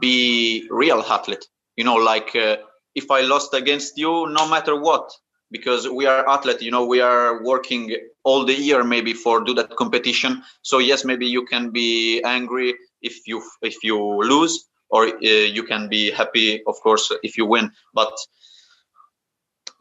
be 0.00 0.66
real 0.70 1.00
athlete. 1.00 1.46
You 1.76 1.84
know 1.84 1.94
like 1.94 2.34
uh, 2.34 2.56
if 3.00 3.10
i 3.10 3.20
lost 3.32 3.54
against 3.54 3.98
you 4.02 4.12
no 4.38 4.44
matter 4.54 4.74
what 4.88 5.10
because 5.50 5.88
we 5.88 6.06
are 6.06 6.28
athlete 6.28 6.62
you 6.62 6.70
know 6.70 6.84
we 6.84 7.00
are 7.00 7.42
working 7.42 7.84
all 8.24 8.44
the 8.44 8.54
year 8.54 8.84
maybe 8.84 9.14
for 9.14 9.42
do 9.42 9.54
that 9.54 9.74
competition. 9.76 10.42
So 10.62 10.78
yes 10.78 11.04
maybe 11.04 11.26
you 11.26 11.44
can 11.44 11.70
be 11.70 12.22
angry 12.22 12.74
if 13.00 13.26
you 13.26 13.42
if 13.62 13.76
you 13.82 13.98
lose 14.32 14.68
or 14.90 15.06
uh, 15.06 15.46
you 15.56 15.62
can 15.62 15.88
be 15.88 16.10
happy 16.10 16.62
of 16.66 16.76
course 16.82 17.10
if 17.22 17.38
you 17.38 17.46
win. 17.46 17.70
But 17.94 18.12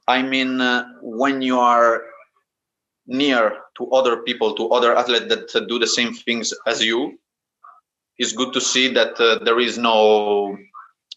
i 0.08 0.22
mean 0.22 0.62
uh, 0.62 0.86
when 1.02 1.42
you 1.42 1.60
are 1.60 2.04
near 3.08 3.44
to 3.78 3.90
other 3.92 4.18
people 4.28 4.54
to 4.56 4.70
other 4.70 4.96
athletes 4.96 5.28
that 5.28 5.68
do 5.68 5.80
the 5.80 5.92
same 5.98 6.14
things 6.14 6.54
as 6.66 6.84
you 6.84 7.00
it's 8.18 8.34
good 8.40 8.52
to 8.54 8.62
see 8.62 8.88
that 8.94 9.20
uh, 9.20 9.44
there 9.44 9.60
is 9.60 9.78
no 9.78 9.98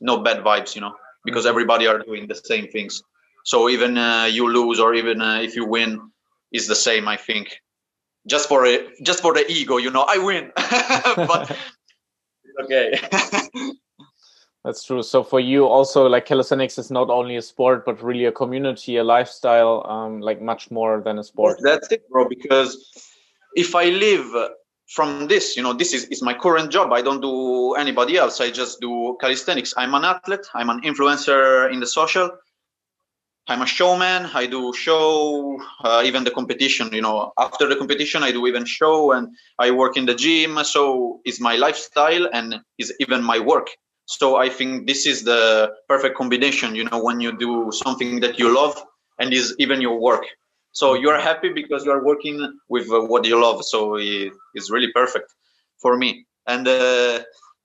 no 0.00 0.18
bad 0.26 0.38
vibes 0.48 0.74
you 0.74 0.80
know 0.80 0.94
because 1.24 1.46
everybody 1.46 1.86
are 1.86 1.98
doing 1.98 2.26
the 2.26 2.34
same 2.34 2.68
things. 2.68 3.02
So 3.44 3.68
even 3.68 3.96
uh, 3.98 4.24
you 4.24 4.50
lose 4.52 4.78
or 4.80 4.94
even 4.94 5.20
uh, 5.20 5.40
if 5.40 5.56
you 5.56 5.66
win 5.66 6.10
is 6.52 6.66
the 6.66 6.74
same 6.74 7.08
i 7.08 7.16
think. 7.16 7.60
Just 8.26 8.48
for 8.48 8.66
a, 8.66 8.88
just 9.02 9.20
for 9.20 9.32
the 9.32 9.50
ego 9.50 9.76
you 9.78 9.90
know 9.90 10.04
i 10.08 10.18
win. 10.18 10.52
But 11.16 11.56
okay. 12.64 13.00
That's 14.64 14.84
true. 14.84 15.02
So 15.02 15.22
for 15.22 15.40
you 15.40 15.64
also 15.64 16.06
like 16.06 16.26
calisthenics 16.26 16.76
is 16.76 16.90
not 16.90 17.08
only 17.08 17.36
a 17.36 17.42
sport 17.42 17.86
but 17.86 18.02
really 18.02 18.26
a 18.26 18.32
community 18.32 18.98
a 18.98 19.04
lifestyle 19.04 19.86
um 19.88 20.20
like 20.20 20.42
much 20.42 20.70
more 20.70 21.00
than 21.00 21.18
a 21.18 21.24
sport. 21.24 21.58
That's 21.62 21.90
it 21.92 22.08
bro 22.10 22.28
because 22.28 22.76
if 23.56 23.74
i 23.74 23.84
live 23.84 24.50
from 24.90 25.28
this 25.28 25.56
you 25.56 25.62
know 25.62 25.72
this 25.72 25.94
is, 25.94 26.04
is 26.06 26.20
my 26.20 26.34
current 26.34 26.70
job 26.70 26.92
i 26.92 27.00
don't 27.00 27.20
do 27.20 27.74
anybody 27.74 28.16
else 28.16 28.40
i 28.40 28.50
just 28.50 28.80
do 28.80 29.16
calisthenics 29.20 29.72
i'm 29.76 29.94
an 29.94 30.04
athlete 30.04 30.46
i'm 30.54 30.68
an 30.68 30.80
influencer 30.82 31.72
in 31.72 31.80
the 31.80 31.86
social 31.86 32.30
I'm 33.48 33.62
a 33.62 33.66
showman. 33.66 34.30
I 34.32 34.46
do 34.46 34.72
show, 34.72 35.60
uh, 35.82 36.02
even 36.04 36.22
the 36.22 36.30
competition. 36.30 36.92
You 36.92 37.02
know, 37.02 37.32
after 37.36 37.68
the 37.68 37.74
competition, 37.74 38.22
I 38.22 38.30
do 38.30 38.46
even 38.46 38.64
show, 38.64 39.10
and 39.10 39.28
I 39.58 39.72
work 39.72 39.96
in 39.96 40.06
the 40.06 40.14
gym. 40.14 40.62
So 40.62 41.20
it's 41.24 41.40
my 41.40 41.56
lifestyle 41.56 42.28
and 42.32 42.60
is 42.78 42.94
even 43.00 43.24
my 43.24 43.40
work. 43.40 43.68
So 44.06 44.36
I 44.36 44.48
think 44.50 44.86
this 44.86 45.04
is 45.04 45.24
the 45.24 45.72
perfect 45.88 46.16
combination. 46.16 46.76
You 46.76 46.84
know, 46.84 47.02
when 47.02 47.20
you 47.20 47.36
do 47.36 47.72
something 47.72 48.20
that 48.20 48.38
you 48.38 48.54
love 48.54 48.80
and 49.18 49.32
is 49.32 49.56
even 49.58 49.80
your 49.80 49.98
work. 50.00 50.24
So 50.72 50.94
you 50.94 51.10
are 51.10 51.20
happy 51.20 51.52
because 51.52 51.84
you 51.84 51.90
are 51.90 52.04
working 52.04 52.58
with 52.68 52.90
uh, 52.90 53.00
what 53.00 53.26
you 53.26 53.40
love. 53.40 53.64
So 53.64 53.96
it 53.96 54.32
is 54.54 54.70
really 54.70 54.92
perfect 54.92 55.32
for 55.78 55.96
me. 55.96 56.26
And 56.46 56.66
uh, 56.66 57.20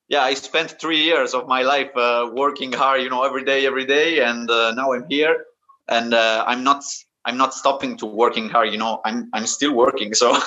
yeah, 0.08 0.22
I 0.22 0.34
spent 0.34 0.80
three 0.80 1.04
years 1.04 1.34
of 1.34 1.48
my 1.48 1.62
life 1.62 1.96
uh, 1.96 2.30
working 2.34 2.72
hard, 2.72 3.02
you 3.02 3.10
know, 3.10 3.24
every 3.24 3.44
day, 3.44 3.66
every 3.66 3.86
day, 3.86 4.22
and 4.22 4.50
uh, 4.50 4.72
now 4.74 4.94
I'm 4.94 5.06
here, 5.10 5.46
and 5.88 6.14
uh, 6.14 6.44
I'm 6.48 6.64
not, 6.64 6.84
I'm 7.26 7.38
not 7.38 7.54
stopping 7.54 7.98
to 7.98 8.06
working 8.06 8.50
hard. 8.50 8.72
You 8.72 8.78
know, 8.78 9.02
I'm, 9.06 9.30
I'm 9.34 9.48
still 9.48 9.74
working, 9.74 10.14
so 10.14 10.38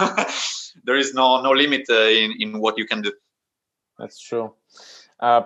there 0.85 0.97
is 0.97 1.15
no, 1.15 1.43
no 1.43 1.51
limit 1.51 1.87
uh, 1.91 1.95
in 1.95 2.35
in 2.39 2.61
what 2.61 2.79
you 2.79 2.87
can 2.87 3.03
do. 3.03 3.13
That's 3.99 4.21
true. 4.21 4.55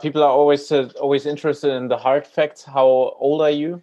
People 0.02 0.22
are 0.22 0.30
always 0.30 0.70
always 0.70 1.24
interested 1.24 1.72
in 1.72 1.88
the 1.88 1.96
hard 1.96 2.26
facts. 2.26 2.64
How 2.64 2.86
old 3.18 3.40
are 3.40 3.50
you? 3.50 3.80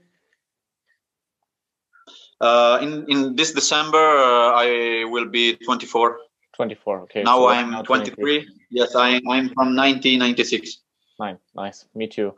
In 2.41 3.05
in 3.09 3.35
this 3.35 3.51
December, 3.53 3.97
I 3.97 5.05
will 5.09 5.27
be 5.27 5.55
24. 5.55 6.17
24. 6.55 7.01
Okay. 7.03 7.23
Now 7.23 7.37
so 7.37 7.49
I'm 7.49 7.83
23. 7.83 8.15
23. 8.15 8.55
Yes, 8.69 8.95
I, 8.95 9.15
I'm 9.15 9.47
from 9.55 9.75
1996. 9.75 10.79
Nice, 11.19 11.37
nice. 11.55 11.85
Me 11.95 12.07
too. 12.07 12.33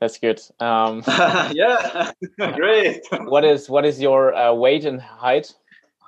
That's 0.00 0.18
good. 0.18 0.40
Um, 0.58 1.02
yeah, 1.52 2.10
great. 2.54 3.02
what 3.24 3.44
is 3.44 3.70
what 3.70 3.84
is 3.84 4.00
your 4.00 4.34
uh, 4.34 4.52
weight 4.52 4.84
and 4.84 5.00
height? 5.00 5.54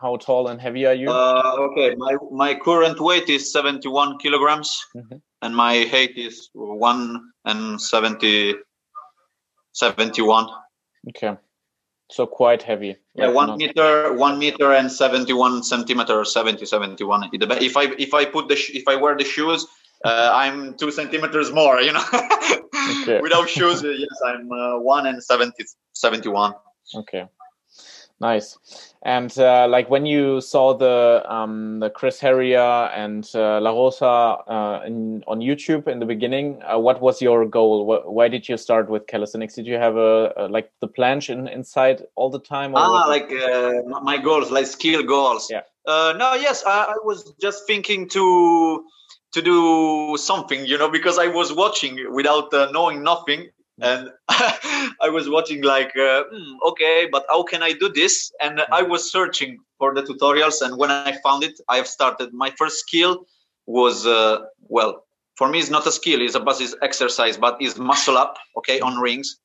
How 0.00 0.16
tall 0.16 0.48
and 0.48 0.60
heavy 0.60 0.84
are 0.86 0.94
you? 0.94 1.08
Uh, 1.10 1.56
okay, 1.70 1.94
my 1.94 2.16
my 2.32 2.54
current 2.54 3.00
weight 3.00 3.28
is 3.28 3.52
71 3.52 4.18
kilograms, 4.18 4.84
mm 4.94 5.02
-hmm. 5.02 5.20
and 5.40 5.54
my 5.54 5.86
height 5.86 6.16
is 6.16 6.50
one 6.54 7.20
and 7.44 7.80
70, 7.80 8.54
71. 9.72 10.46
Okay 11.08 11.36
so 12.10 12.26
quite 12.26 12.62
heavy 12.62 12.96
yeah 13.14 13.28
one 13.28 13.48
not... 13.48 13.58
meter 13.58 14.12
one 14.12 14.38
meter 14.38 14.72
and 14.72 14.90
71 14.90 15.62
centimeter 15.62 16.24
70 16.24 16.64
71 16.64 17.30
if 17.32 17.76
i 17.76 17.84
if 17.98 18.14
i 18.14 18.24
put 18.24 18.48
the 18.48 18.54
if 18.54 18.86
i 18.88 18.96
wear 18.96 19.16
the 19.16 19.24
shoes 19.24 19.66
uh, 20.04 20.30
i'm 20.34 20.74
two 20.74 20.90
centimeters 20.90 21.52
more 21.52 21.80
you 21.80 21.92
know? 21.92 22.04
Okay. 23.02 23.20
without 23.22 23.48
shoes 23.48 23.82
yes 23.82 24.20
i'm 24.26 24.50
uh, 24.52 24.78
one 24.78 25.06
and 25.06 25.22
70 25.22 25.64
71 25.92 26.54
okay 26.94 27.26
Nice. 28.24 28.56
And 29.02 29.38
uh, 29.38 29.68
like 29.68 29.90
when 29.90 30.06
you 30.06 30.40
saw 30.40 30.72
the 30.72 31.22
um, 31.28 31.80
the 31.80 31.90
Chris 31.90 32.18
Heria 32.18 32.90
and 32.96 33.30
uh, 33.34 33.60
La 33.60 33.70
Rosa 33.70 34.06
uh, 34.06 34.82
in, 34.86 35.22
on 35.26 35.40
YouTube 35.40 35.88
in 35.88 35.98
the 35.98 36.06
beginning, 36.06 36.58
uh, 36.62 36.78
what 36.78 37.02
was 37.02 37.20
your 37.20 37.44
goal? 37.44 37.84
why 38.06 38.28
did 38.28 38.48
you 38.48 38.56
start 38.56 38.88
with 38.88 39.06
calisthenics? 39.08 39.56
Did 39.56 39.66
you 39.66 39.74
have 39.74 39.96
a, 39.96 40.32
a 40.38 40.48
like 40.48 40.72
the 40.80 40.88
planche 40.88 41.28
in, 41.28 41.48
inside 41.48 42.06
all 42.14 42.30
the 42.30 42.38
time? 42.38 42.72
ah, 42.74 43.04
like 43.06 43.30
uh, 43.30 43.82
my 44.00 44.16
goals, 44.16 44.50
like 44.50 44.68
skill 44.68 45.02
goals. 45.02 45.50
Yeah. 45.50 45.60
Uh, 45.84 46.14
no, 46.16 46.32
yes, 46.32 46.64
I, 46.64 46.94
I 46.94 46.98
was 47.04 47.34
just 47.38 47.66
thinking 47.66 48.08
to 48.08 48.86
to 49.32 49.42
do 49.42 50.16
something, 50.16 50.64
you 50.64 50.78
know, 50.78 50.88
because 50.88 51.18
I 51.18 51.26
was 51.26 51.52
watching 51.52 51.94
without 52.10 52.50
knowing 52.72 53.02
nothing 53.02 53.50
and 53.80 54.10
i 54.28 55.08
was 55.08 55.28
watching 55.28 55.62
like 55.62 55.90
uh, 55.96 56.22
mm, 56.32 56.54
okay 56.66 57.08
but 57.10 57.24
how 57.28 57.42
can 57.42 57.62
i 57.62 57.72
do 57.72 57.88
this? 57.88 58.32
And 58.40 58.62
i 58.72 58.82
was 58.82 59.10
searching 59.10 59.58
for 59.78 59.94
the 59.94 60.02
tutorials 60.02 60.62
and 60.62 60.76
when 60.78 60.90
i 60.90 61.12
found 61.22 61.42
it 61.44 61.60
i 61.68 61.76
have 61.76 61.88
started. 61.88 62.32
My 62.32 62.50
first 62.58 62.78
skill 62.78 63.26
was 63.66 64.06
uh, 64.06 64.38
well 64.68 65.04
for 65.36 65.48
me 65.48 65.58
it's 65.58 65.70
not 65.70 65.86
a 65.86 65.92
skill 65.92 66.20
it's 66.22 66.34
a 66.34 66.40
basis 66.40 66.74
exercise 66.82 67.36
but 67.36 67.56
it's 67.60 67.78
muscle 67.78 68.16
up 68.16 68.36
okay 68.58 68.80
on 68.80 68.98
rings. 68.98 69.36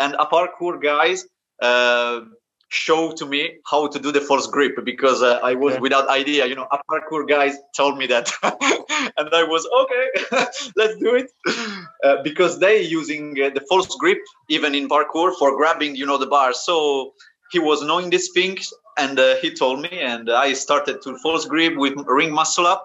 And 0.00 0.14
a 0.14 0.26
parkour 0.26 0.82
guys 0.82 1.26
uh, 1.62 2.20
show 2.68 3.12
to 3.12 3.26
me 3.26 3.58
how 3.70 3.86
to 3.86 3.98
do 3.98 4.10
the 4.10 4.20
false 4.20 4.46
grip 4.46 4.76
because 4.84 5.22
uh, 5.22 5.38
I 5.42 5.54
was 5.54 5.78
without 5.80 6.08
idea. 6.08 6.46
You 6.46 6.54
know, 6.54 6.66
a 6.72 6.78
parkour 6.90 7.28
guys 7.28 7.56
told 7.76 7.96
me 7.96 8.06
that, 8.08 8.30
and 8.42 9.28
I 9.32 9.44
was 9.44 9.68
okay. 9.82 10.46
let's 10.76 10.96
do 10.98 11.14
it 11.14 11.30
uh, 12.04 12.22
because 12.22 12.58
they 12.58 12.82
using 12.82 13.40
uh, 13.40 13.50
the 13.50 13.64
false 13.68 13.94
grip 13.96 14.18
even 14.48 14.74
in 14.74 14.88
parkour 14.88 15.34
for 15.38 15.56
grabbing, 15.56 15.96
you 15.96 16.06
know, 16.06 16.18
the 16.18 16.26
bar. 16.26 16.52
So 16.52 17.14
he 17.50 17.58
was 17.58 17.82
knowing 17.82 18.10
these 18.10 18.30
things, 18.32 18.72
and 18.98 19.18
uh, 19.18 19.36
he 19.36 19.50
told 19.54 19.80
me, 19.80 20.00
and 20.00 20.30
I 20.30 20.52
started 20.52 21.02
to 21.02 21.16
false 21.18 21.44
grip 21.44 21.76
with 21.76 21.94
ring 22.06 22.32
muscle 22.32 22.66
up. 22.66 22.84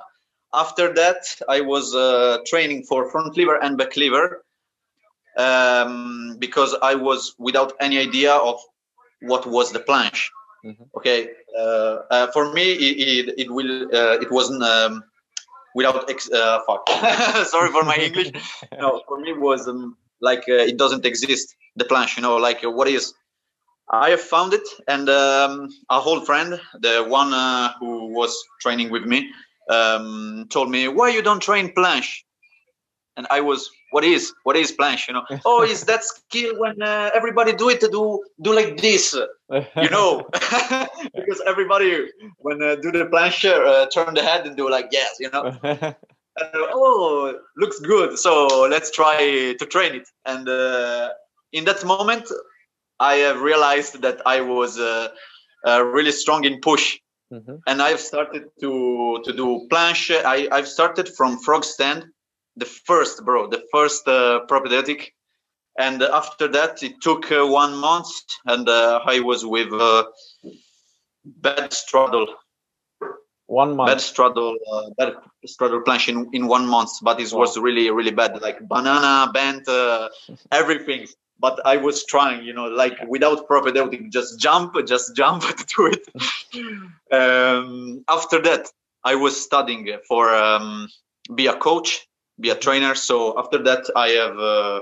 After 0.54 0.94
that, 0.94 1.24
I 1.48 1.62
was 1.62 1.96
uh, 1.96 2.40
training 2.46 2.84
for 2.84 3.10
front 3.10 3.38
lever 3.38 3.56
and 3.64 3.78
back 3.78 3.96
lever 3.96 4.44
um, 5.38 6.36
because 6.40 6.76
I 6.82 6.96
was 6.96 7.36
without 7.40 7.74
any 7.80 7.98
idea 7.98 8.34
of 8.34 8.60
what 9.22 9.46
was 9.46 9.72
the 9.72 9.80
planche. 9.80 10.30
Mm-hmm. 10.66 10.84
Okay, 10.98 11.30
uh, 11.58 11.98
uh, 12.12 12.28
for 12.32 12.54
me, 12.54 12.74
it, 12.74 13.28
it, 13.28 13.34
it 13.38 13.52
will 13.52 13.84
uh, 13.96 14.20
it 14.20 14.32
wasn't 14.32 14.64
um, 14.64 15.04
without 15.76 16.10
ex- 16.10 16.32
uh, 16.32 16.60
fuck. 16.68 16.88
Sorry 17.48 17.72
for 17.72 17.84
my 17.84 17.96
English. 17.96 18.32
no, 18.80 19.02
for 19.08 19.20
me 19.20 19.32
it 19.32 19.40
was 19.40 19.68
um, 19.68 19.98
like 20.22 20.44
uh, 20.48 20.54
it 20.54 20.78
doesn't 20.78 21.06
exist. 21.06 21.56
The 21.76 21.86
planche, 21.86 22.18
you 22.18 22.24
know, 22.24 22.36
like 22.38 22.64
uh, 22.64 22.70
what 22.70 22.88
is. 22.88 23.14
I 23.94 24.12
have 24.12 24.22
found 24.22 24.54
it, 24.54 24.66
and 24.88 25.10
um, 25.10 25.68
a 25.90 26.00
whole 26.00 26.22
friend, 26.22 26.62
the 26.80 27.04
one 27.06 27.32
who 27.80 28.14
was 28.14 28.32
training 28.62 28.90
with 28.90 29.04
me, 29.04 29.30
um, 29.70 30.48
told 30.50 30.70
me, 30.70 30.88
"Why 30.88 31.10
you 31.10 31.22
don't 31.22 31.42
train 31.42 31.74
planche?" 31.74 32.24
And 33.18 33.28
I 33.30 33.42
was 33.42 33.70
what 33.92 34.04
is 34.04 34.34
what 34.44 34.56
is 34.56 34.72
planche 34.72 35.08
you 35.08 35.14
know 35.14 35.26
oh 35.46 35.64
is 35.64 35.84
that 35.84 36.04
skill 36.04 36.58
when 36.58 36.82
uh, 36.82 37.10
everybody 37.14 37.54
do 37.54 37.70
it 37.70 37.80
to 37.82 37.90
do 37.90 38.24
do 38.42 38.54
like 38.56 38.78
this. 38.78 39.16
You 39.52 39.90
know 39.90 40.28
because 40.32 41.42
everybody 41.46 42.08
when 42.38 42.62
uh, 42.62 42.76
do 42.76 42.92
the 42.92 43.06
planche 43.06 43.52
uh, 43.52 43.86
turn 43.88 44.14
the 44.14 44.24
head 44.24 44.48
and 44.48 44.56
do 44.56 44.70
like 44.70 44.88
yes 44.92 45.18
you 45.20 45.30
know? 45.32 45.44
Oh 46.54 47.36
looks 47.58 47.80
good. 47.80 48.18
So 48.18 48.68
let's 48.70 48.90
try 48.92 49.54
to 49.60 49.66
train 49.66 49.96
it. 49.96 50.08
And 50.26 50.48
uh, 50.48 51.10
in 51.52 51.66
that 51.66 51.84
moment 51.86 52.30
i 53.00 53.16
have 53.16 53.42
realized 53.42 54.02
that 54.02 54.22
i 54.26 54.42
was 54.42 54.80
uh, 54.80 55.08
uh, 55.68 55.84
really 55.84 56.12
strong 56.12 56.44
in 56.44 56.60
push. 56.60 57.00
Mm-hmm. 57.32 57.56
and 57.66 57.82
i've 57.82 58.02
started 58.02 58.44
to 58.60 59.22
to 59.24 59.32
do 59.32 59.66
planche 59.72 60.12
I, 60.12 60.50
i've 60.52 60.68
started 60.68 61.08
from 61.18 61.40
frog 61.40 61.64
stand 61.64 62.04
the 62.56 62.66
first, 62.66 63.24
bro, 63.26 63.48
the 63.48 63.64
first 63.72 64.08
uh, 64.08 64.42
propedeutic. 64.48 65.14
And 65.78 66.02
after 66.04 66.48
that, 66.50 66.84
it 66.84 67.02
took 67.02 67.32
uh, 67.32 67.48
one 67.48 67.76
month, 67.78 68.10
and 68.46 68.68
uh, 68.68 69.00
I 69.06 69.22
was 69.22 69.46
with 69.46 69.72
uh, 69.72 70.04
bad 71.24 71.72
straddle. 71.72 72.28
One 73.48 73.76
month. 73.76 73.88
Bad 73.90 74.02
straddle, 74.02 74.58
uh, 74.72 74.90
bad 74.98 75.16
straddle 75.46 75.82
planche 75.82 76.10
in, 76.10 76.30
in 76.34 76.48
one 76.48 76.68
month, 76.68 76.92
but 77.02 77.20
it 77.20 77.32
wow. 77.32 77.40
was 77.40 77.58
really, 77.58 77.90
really 77.90 78.12
bad. 78.12 78.42
Like 78.42 78.68
banana, 78.68 79.32
bent, 79.34 79.68
uh, 79.68 80.10
everything. 80.52 81.08
But 81.40 81.60
I 81.66 81.78
was 81.78 82.06
trying, 82.06 82.46
you 82.46 82.54
know, 82.54 82.66
like 82.66 82.98
without 83.08 83.48
propedeutic, 83.48 84.12
just 84.12 84.40
jump, 84.40 84.76
just 84.86 85.16
jump 85.16 85.44
to 85.76 85.86
it. 85.94 86.06
um, 87.12 88.04
after 88.08 88.42
that, 88.42 88.68
I 89.04 89.16
was 89.16 89.42
studying 89.42 89.98
for 90.08 90.36
um, 90.36 90.88
be 91.34 91.48
a 91.48 91.56
coach 91.56 92.08
be 92.42 92.50
a 92.50 92.56
trainer. 92.56 92.96
So 92.96 93.38
after 93.40 93.60
that, 93.64 93.84
I 93.96 94.10
have 94.10 94.38
uh, 94.40 94.80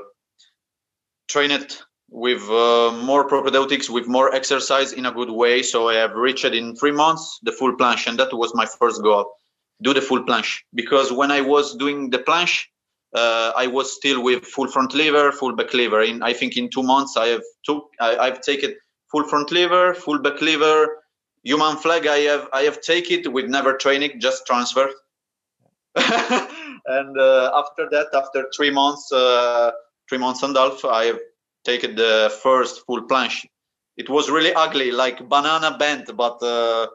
trained 1.27 1.77
with 2.09 2.41
uh, 2.49 2.91
more 3.03 3.27
propedeutics, 3.27 3.89
with 3.89 4.07
more 4.07 4.33
exercise 4.33 4.93
in 4.93 5.05
a 5.05 5.11
good 5.11 5.29
way. 5.29 5.61
So 5.61 5.89
I 5.89 5.95
have 5.95 6.13
reached 6.15 6.45
in 6.45 6.75
three 6.75 6.91
months 6.91 7.39
the 7.43 7.51
full 7.51 7.75
planche, 7.75 8.07
and 8.07 8.17
that 8.19 8.33
was 8.33 8.55
my 8.55 8.65
first 8.65 9.01
goal: 9.03 9.31
do 9.81 9.93
the 9.93 10.01
full 10.01 10.23
planche. 10.23 10.61
Because 10.73 11.11
when 11.11 11.31
I 11.31 11.41
was 11.41 11.75
doing 11.75 12.09
the 12.09 12.19
planche, 12.19 12.65
uh, 13.13 13.51
I 13.55 13.67
was 13.67 13.93
still 13.93 14.23
with 14.23 14.45
full 14.45 14.67
front 14.67 14.93
lever, 14.93 15.31
full 15.31 15.55
back 15.55 15.73
lever. 15.73 16.01
In 16.01 16.23
I 16.23 16.33
think 16.33 16.57
in 16.57 16.69
two 16.69 16.83
months, 16.83 17.17
I 17.17 17.27
have 17.27 17.43
took 17.63 17.89
I, 17.99 18.17
I've 18.17 18.41
taken 18.41 18.75
full 19.11 19.25
front 19.27 19.51
lever, 19.51 19.93
full 19.93 20.19
back 20.19 20.41
lever, 20.41 21.03
human 21.43 21.77
flag. 21.77 22.07
I 22.07 22.19
have 22.31 22.47
I 22.53 22.61
have 22.63 22.81
taken 22.81 23.19
it 23.19 23.31
with 23.31 23.45
never 23.45 23.73
training, 23.77 24.19
just 24.19 24.45
transfer. 24.47 24.89
and 25.95 27.19
uh, 27.19 27.51
after 27.55 27.89
that, 27.89 28.07
after 28.13 28.49
three 28.55 28.69
months, 28.69 29.11
uh, 29.11 29.71
three 30.07 30.17
months 30.17 30.43
and 30.43 30.55
a 30.55 30.59
half, 30.59 30.85
I 30.85 31.13
taken 31.63 31.95
the 31.95 32.31
first 32.43 32.85
full 32.85 33.07
planche. 33.07 33.45
It 33.97 34.09
was 34.09 34.29
really 34.29 34.53
ugly, 34.53 34.91
like 34.91 35.27
banana 35.27 35.77
bent, 35.77 36.15
but 36.15 36.41
uh, 36.41 36.87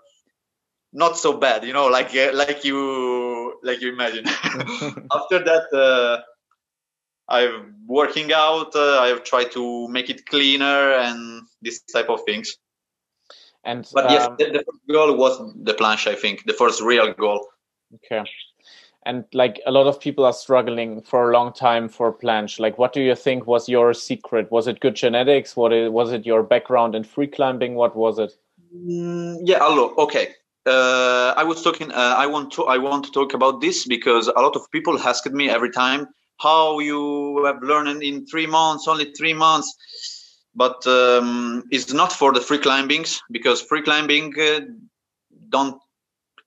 not 0.93 1.19
so 1.19 1.37
bad, 1.37 1.65
you 1.65 1.73
know, 1.73 1.87
like 1.87 2.15
like 2.15 2.65
you 2.65 3.59
like 3.63 3.83
you 3.83 3.93
imagine. 3.93 4.27
after 5.13 5.39
that, 5.45 5.67
uh, 5.75 6.23
I'm 7.29 7.75
working 7.87 8.33
out. 8.33 8.75
Uh, 8.77 9.01
I've 9.01 9.25
tried 9.25 9.51
to 9.53 9.89
make 9.89 10.09
it 10.09 10.25
cleaner 10.25 10.93
and 10.93 11.43
this 11.61 11.83
type 11.83 12.09
of 12.09 12.21
things. 12.25 12.57
And 13.65 13.87
but 13.93 14.07
um, 14.07 14.13
yes, 14.13 14.29
the, 14.39 14.45
the 14.47 14.65
first 14.65 14.87
goal 14.89 15.17
was 15.17 15.39
the 15.57 15.75
planche. 15.75 16.07
I 16.07 16.15
think 16.15 16.45
the 16.47 16.53
first 16.53 16.81
real 16.81 17.13
goal. 17.13 17.49
Okay 17.97 18.23
and 19.07 19.25
like 19.33 19.61
a 19.67 19.71
lot 19.71 19.87
of 19.87 20.01
people 20.01 20.25
are 20.25 20.33
struggling 20.33 21.03
for 21.03 21.31
a 21.31 21.33
long 21.33 21.53
time 21.53 21.89
for 21.89 22.13
planche. 22.13 22.59
Like 22.59 22.79
what 22.79 22.93
do 22.93 23.01
you 23.01 23.15
think 23.15 23.47
was 23.47 23.69
your 23.69 23.95
secret? 23.95 24.51
Was 24.51 24.67
it 24.67 24.81
good 24.81 24.95
genetics? 24.95 25.57
What 25.57 25.73
was 25.93 26.13
it 26.13 26.27
your 26.27 26.43
background 26.43 26.95
in 26.95 27.05
free 27.05 27.27
climbing? 27.27 27.75
What 27.75 27.97
was 27.97 28.19
it? 28.19 28.33
Mm, 28.75 29.41
yeah 29.45 29.59
hello 29.61 29.95
okay. 29.99 30.29
Uh, 30.67 31.35
i 31.37 31.45
was 31.45 31.63
talking 31.63 31.93
uh, 31.93 32.15
i 32.17 32.27
want 32.27 32.51
to 32.51 32.65
i 32.65 32.79
want 32.79 33.05
to 33.05 33.11
talk 33.11 33.35
about 33.35 33.61
this 33.61 33.87
because 33.87 34.29
a 34.29 34.41
lot 34.41 34.57
of 34.57 34.63
people 34.73 34.99
asked 34.99 35.31
me 35.31 35.51
every 35.51 35.71
time 35.71 36.09
how 36.41 36.79
you 36.79 37.45
have 37.45 37.63
learned 37.63 38.03
in 38.03 38.27
three 38.27 38.47
months, 38.47 38.89
only 38.89 39.13
three 39.13 39.35
months. 39.35 39.75
But 40.55 40.87
um, 40.87 41.65
it's 41.71 41.93
not 41.93 42.13
for 42.13 42.33
the 42.33 42.41
free 42.41 42.59
climbings 42.59 43.21
because 43.31 43.61
free 43.61 43.83
climbing 43.83 44.35
uh, 44.39 44.61
don't 45.49 45.81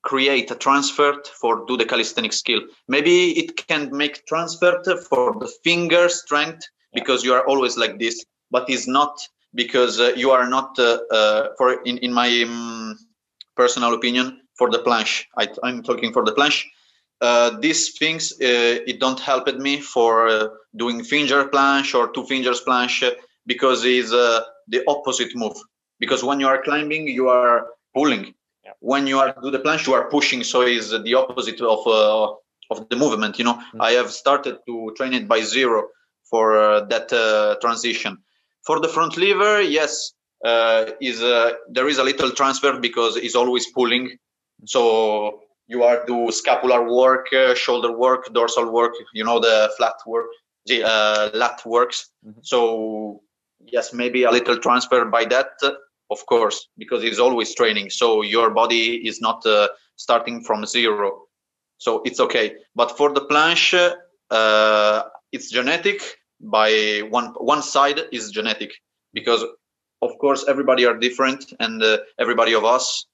create 0.04 0.50
a 0.52 0.56
transfer 0.56 1.22
for 1.40 1.66
do 1.66 1.78
the 1.78 1.86
calisthenic 1.86 2.34
skill. 2.34 2.62
Maybe 2.88 3.32
it 3.32 3.68
can 3.68 3.96
make 3.96 4.26
transfer 4.26 4.82
for 5.10 5.36
the 5.40 5.52
finger 5.64 6.10
strength 6.10 6.64
because 6.94 7.24
you 7.24 7.34
are 7.34 7.46
always 7.46 7.78
like 7.78 8.00
this, 8.00 8.24
but 8.52 8.70
it's 8.70 8.88
not 8.88 9.20
because 9.54 10.00
uh, 10.00 10.14
you 10.16 10.32
are 10.32 10.48
not 10.48 10.78
uh, 10.80 11.00
uh, 11.12 11.48
for 11.58 11.82
in 11.84 11.98
in 12.00 12.14
my 12.14 12.30
um, 12.44 12.98
personal 13.56 13.94
opinion 13.94 14.42
for 14.58 14.70
the 14.70 14.80
planche. 14.80 15.26
I, 15.36 15.48
am 15.64 15.84
talking 15.84 16.14
for 16.14 16.24
the 16.24 16.34
planche. 16.34 16.66
Uh, 17.20 17.58
these 17.60 17.98
things 17.98 18.32
uh, 18.34 18.78
it 18.88 19.00
don't 19.00 19.20
help 19.20 19.48
me 19.58 19.82
for 19.82 20.28
uh, 20.28 20.48
doing 20.76 21.04
finger 21.04 21.50
planche 21.50 21.96
or 21.96 22.12
two 22.14 22.26
fingers 22.26 22.62
planche 22.62 23.12
because 23.48 23.84
it's 23.84 24.12
the 24.12 24.84
opposite 24.88 25.36
move. 25.36 25.58
Because 26.00 26.24
when 26.24 26.40
you 26.40 26.48
are 26.48 26.62
climbing, 26.62 27.08
you 27.08 27.28
are 27.30 27.68
pulling 27.96 28.36
yeah. 28.68 28.74
when 28.80 29.08
you 29.08 29.18
are 29.20 29.34
do 29.42 29.50
the 29.50 29.60
planche 29.60 29.88
you 29.88 29.94
are 29.94 30.10
pushing 30.10 30.44
so 30.44 30.62
is 30.62 30.92
the 31.08 31.14
opposite 31.22 31.60
of 31.62 31.82
uh, 31.88 32.28
of 32.72 32.78
the 32.90 32.98
movement 33.04 33.40
you 33.40 33.46
know 33.48 33.56
mm-hmm. 33.56 33.82
i 33.82 33.92
have 34.00 34.12
started 34.12 34.56
to 34.68 34.76
train 34.98 35.14
it 35.14 35.28
by 35.28 35.40
zero 35.42 35.80
for 36.30 36.46
uh, 36.58 36.82
that 36.92 37.12
uh, 37.14 37.56
transition 37.62 38.18
for 38.66 38.80
the 38.80 38.90
front 38.96 39.18
lever 39.18 39.62
yes 39.62 40.14
uh, 40.46 40.86
is 41.02 41.24
uh, 41.24 41.52
there 41.70 41.88
is 41.88 41.98
a 41.98 42.04
little 42.04 42.32
transfer 42.32 42.74
because 42.88 43.16
it's 43.16 43.36
always 43.36 43.66
pulling 43.72 44.06
so 44.66 44.82
you 45.68 45.84
are 45.84 46.06
do 46.06 46.32
scapular 46.32 46.82
work 47.02 47.26
uh, 47.34 47.56
shoulder 47.56 47.92
work 48.06 48.22
dorsal 48.34 48.72
work 48.72 48.94
you 49.14 49.24
know 49.24 49.40
the 49.40 49.72
flat 49.78 49.98
work 50.06 50.28
the 50.66 50.78
lat 51.42 51.60
works 51.66 52.10
mm-hmm. 52.26 52.40
so 52.42 53.22
yes 53.76 53.94
maybe 53.94 54.24
a 54.24 54.32
little 54.38 54.58
transfer 54.58 55.06
by 55.06 55.24
that 55.26 55.52
of 56.10 56.26
course, 56.26 56.70
because 56.78 57.04
it's 57.04 57.20
always 57.20 57.54
training. 57.56 57.90
So 57.90 58.22
your 58.22 58.50
body 58.52 59.08
is 59.08 59.22
not 59.22 59.46
uh, 59.46 59.68
starting 59.96 60.44
from 60.44 60.66
zero. 60.66 61.24
So 61.78 62.02
it's 62.06 62.20
okay. 62.20 62.56
But 62.76 62.98
for 62.98 63.12
the 63.14 63.22
planche, 63.22 63.94
uh, 64.32 65.04
it's 65.32 65.52
genetic. 65.52 66.02
By 66.40 67.02
one 67.10 67.34
one 67.40 67.64
side 67.64 68.00
is 68.12 68.30
genetic 68.30 68.72
because, 69.14 69.44
of 70.04 70.12
course, 70.20 70.46
everybody 70.48 70.86
are 70.86 70.96
different, 70.96 71.52
and 71.60 71.82
uh, 71.82 71.98
everybody 72.20 72.54
of 72.54 72.64
us 72.64 73.08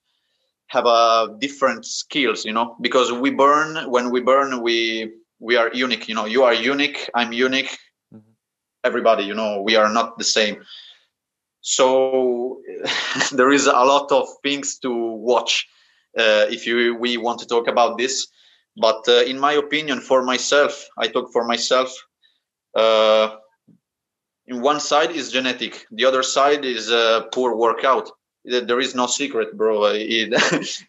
have 0.67 0.85
a 0.85 0.89
uh, 0.89 1.27
different 1.39 1.85
skills. 1.85 2.43
You 2.43 2.51
know, 2.51 2.75
because 2.81 3.13
we 3.13 3.31
burn 3.31 3.89
when 3.89 4.11
we 4.11 4.19
burn, 4.19 4.61
we 4.61 5.13
we 5.39 5.55
are 5.55 5.71
unique. 5.73 6.09
You 6.09 6.15
know, 6.15 6.25
you 6.25 6.43
are 6.43 6.53
unique. 6.53 7.09
I'm 7.15 7.31
unique. 7.31 7.77
Mm-hmm. 8.13 8.33
Everybody, 8.83 9.23
you 9.23 9.33
know, 9.33 9.61
we 9.61 9.77
are 9.77 9.91
not 9.91 10.17
the 10.17 10.25
same 10.25 10.57
so 11.63 12.61
there 13.31 13.51
is 13.51 13.67
a 13.67 13.71
lot 13.71 14.11
of 14.11 14.27
things 14.43 14.77
to 14.79 14.91
watch 14.93 15.65
uh, 16.17 16.45
if 16.49 16.67
you 16.67 16.95
we 16.95 17.17
want 17.17 17.39
to 17.39 17.47
talk 17.47 17.67
about 17.67 17.97
this. 17.97 18.27
But 18.75 19.03
uh, 19.07 19.23
in 19.23 19.39
my 19.39 19.53
opinion 19.53 20.01
for 20.01 20.23
myself 20.23 20.87
i 20.97 21.07
talk 21.07 21.31
for 21.31 21.43
myself 21.45 21.89
uh, 22.75 23.35
in 24.47 24.61
one 24.61 24.79
side 24.79 25.11
is 25.11 25.31
genetic 25.31 25.85
the 25.91 26.05
other 26.05 26.23
side 26.23 26.65
is 26.65 26.91
poor 27.33 27.55
workout. 27.55 28.11
There 28.45 28.81
is 28.81 28.93
no 28.93 29.07
secret 29.07 29.55
bro. 29.57 29.85
It, 29.93 30.29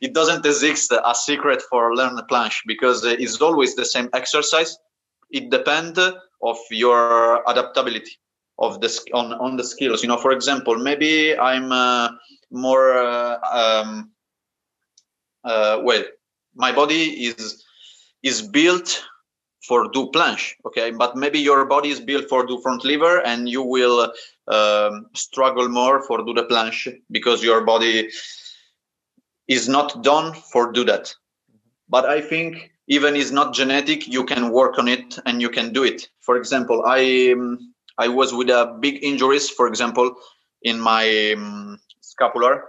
it 0.01 0.13
doesn't 0.13 0.45
exist 0.45 0.93
a 0.93 1.15
secret 1.15 1.63
for 1.71 1.95
learn 1.95 2.19
planche 2.29 2.61
because 2.67 3.05
it's 3.05 3.41
always 3.41 3.77
the 3.77 3.85
same 3.85 4.09
exercise. 4.13 4.77
It 5.31 5.51
depends 5.51 6.01
of 6.43 6.59
your 6.71 7.43
adaptability 7.49 8.19
of 8.59 8.81
the 8.81 8.89
on 9.13 9.33
on 9.35 9.57
the 9.57 9.65
skills. 9.65 10.03
You 10.03 10.09
know 10.09 10.17
for 10.17 10.33
example 10.33 10.77
maybe 10.77 11.37
i'm 11.37 11.73
uh, 11.73 12.09
more 12.51 12.97
uh, 12.97 13.39
um, 13.53 14.11
uh, 15.45 15.81
well 15.83 16.03
my 16.55 16.73
body 16.73 17.27
is 17.27 17.65
is 18.23 18.43
built 18.43 19.05
for 19.67 19.89
do 19.91 20.11
planche 20.15 20.55
okay? 20.67 20.91
But 20.91 21.17
maybe 21.17 21.39
your 21.39 21.65
body 21.65 21.89
is 21.91 22.01
built 22.01 22.29
for 22.29 22.47
do 22.47 22.61
front 22.61 22.85
lever 22.85 23.21
and 23.27 23.49
you 23.49 23.63
will 23.63 24.13
um, 24.49 25.07
struggle 25.15 25.69
more 25.69 26.03
for 26.07 26.19
do 26.25 26.33
the 26.35 26.45
planche 26.45 27.01
because 27.11 27.43
your 27.43 27.65
body 27.65 28.11
is 29.49 29.69
not 29.69 30.03
done 30.03 30.35
for 30.53 30.73
do 30.73 30.85
that. 30.85 31.15
But 31.89 32.07
i 32.07 32.21
think 32.21 32.71
even 32.87 33.17
is 33.17 33.33
not 33.33 33.55
genetic 33.55 34.07
you 34.07 34.25
can 34.25 34.51
work 34.51 34.79
on 34.79 34.89
it 34.89 35.19
and 35.27 35.41
you 35.41 35.49
can 35.49 35.73
do 35.73 35.83
it. 35.83 36.09
For 36.21 36.37
example 36.37 36.85
i 36.87 37.33
um, 37.33 37.74
I 37.99 38.09
was 38.09 38.33
with 38.35 38.51
a 38.51 38.77
big 38.81 39.03
injuries, 39.03 39.49
for 39.51 39.67
example, 39.67 40.15
in 40.63 40.81
my 40.81 41.33
um, 41.37 41.79
scapular 42.01 42.65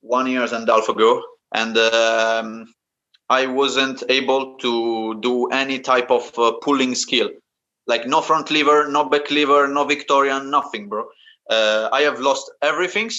one 0.00 0.26
years 0.26 0.52
and 0.52 0.68
a 0.68 0.72
half 0.72 0.88
ago, 0.88 1.22
and 1.54 1.76
um, 1.76 2.72
I 3.28 3.46
wasn't 3.46 4.02
able 4.08 4.56
to 4.58 5.20
do 5.20 5.48
any 5.50 5.78
type 5.78 6.10
of 6.10 6.36
uh, 6.38 6.52
pulling 6.62 6.94
skill, 6.94 7.28
like 7.86 8.06
no 8.06 8.20
front 8.22 8.50
lever, 8.50 8.88
no 8.88 9.08
back 9.08 9.30
lever, 9.30 9.68
no 9.68 9.84
Victorian, 9.84 10.50
nothing, 10.50 10.88
bro. 10.88 11.06
Uh, 11.50 11.88
I 11.92 12.02
have 12.02 12.20
lost 12.20 12.50
everything, 12.62 13.10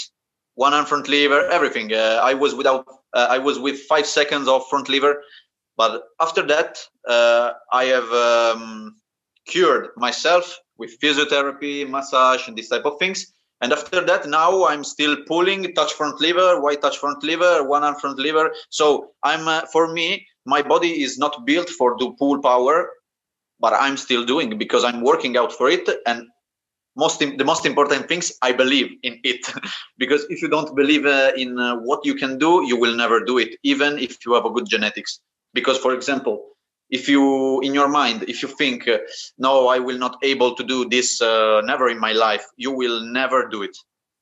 one 0.55 0.73
hand 0.73 0.87
front 0.87 1.07
lever, 1.07 1.47
everything. 1.49 1.93
Uh, 1.93 2.19
I 2.23 2.33
was 2.33 2.55
without, 2.55 2.85
uh, 3.13 3.27
I 3.29 3.37
was 3.37 3.59
with 3.59 3.79
five 3.81 4.05
seconds 4.05 4.47
of 4.47 4.67
front 4.69 4.89
lever, 4.89 5.21
but 5.77 6.03
after 6.19 6.41
that, 6.47 6.79
uh, 7.07 7.51
I 7.71 7.85
have 7.85 8.11
um, 8.11 8.95
cured 9.47 9.89
myself 9.97 10.57
with 10.81 10.99
physiotherapy, 10.99 11.87
massage, 11.87 12.47
and 12.47 12.57
these 12.57 12.69
type 12.73 12.85
of 12.85 12.95
things. 12.97 13.19
And 13.61 13.71
after 13.71 13.99
that, 14.09 14.27
now 14.27 14.65
I'm 14.65 14.83
still 14.83 15.15
pulling 15.27 15.61
touch 15.75 15.93
front 15.93 16.19
lever, 16.19 16.59
white 16.59 16.81
touch 16.81 16.97
front 16.97 17.23
lever, 17.23 17.53
one 17.75 17.83
arm 17.83 17.95
front 18.03 18.17
lever. 18.17 18.51
So 18.69 19.11
I'm 19.23 19.47
uh, 19.47 19.61
for 19.73 19.93
me, 19.97 20.25
my 20.45 20.61
body 20.73 21.03
is 21.05 21.19
not 21.23 21.45
built 21.45 21.69
for 21.69 21.89
the 21.99 22.07
pull 22.17 22.41
power, 22.41 22.89
but 23.59 23.73
I'm 23.73 23.97
still 24.05 24.25
doing 24.25 24.57
because 24.57 24.83
I'm 24.83 25.01
working 25.11 25.37
out 25.37 25.51
for 25.53 25.69
it. 25.69 25.87
And 26.07 26.25
most 26.95 27.19
the 27.19 27.45
most 27.51 27.65
important 27.71 28.07
things, 28.09 28.33
I 28.41 28.51
believe 28.51 28.89
in 29.03 29.19
it. 29.23 29.41
because 30.01 30.25
if 30.33 30.41
you 30.41 30.49
don't 30.55 30.75
believe 30.75 31.05
uh, 31.05 31.31
in 31.37 31.59
uh, 31.59 31.75
what 31.87 31.99
you 32.03 32.15
can 32.15 32.39
do, 32.39 32.65
you 32.65 32.77
will 32.83 32.95
never 32.95 33.23
do 33.23 33.37
it, 33.37 33.51
even 33.63 33.99
if 33.99 34.25
you 34.25 34.33
have 34.33 34.45
a 34.45 34.53
good 34.55 34.67
genetics. 34.67 35.19
Because, 35.53 35.77
for 35.77 35.93
example, 35.93 36.35
if 36.91 37.07
you 37.07 37.61
in 37.61 37.73
your 37.73 37.87
mind 37.87 38.23
if 38.27 38.43
you 38.43 38.49
think 38.49 38.87
uh, 38.87 38.97
no 39.37 39.67
i 39.67 39.79
will 39.79 39.97
not 39.97 40.17
able 40.23 40.53
to 40.55 40.63
do 40.63 40.87
this 40.87 41.21
uh, 41.21 41.61
never 41.63 41.89
in 41.89 41.99
my 41.99 42.11
life 42.11 42.45
you 42.57 42.71
will 42.71 43.01
never 43.01 43.47
do 43.47 43.63
it. 43.63 43.75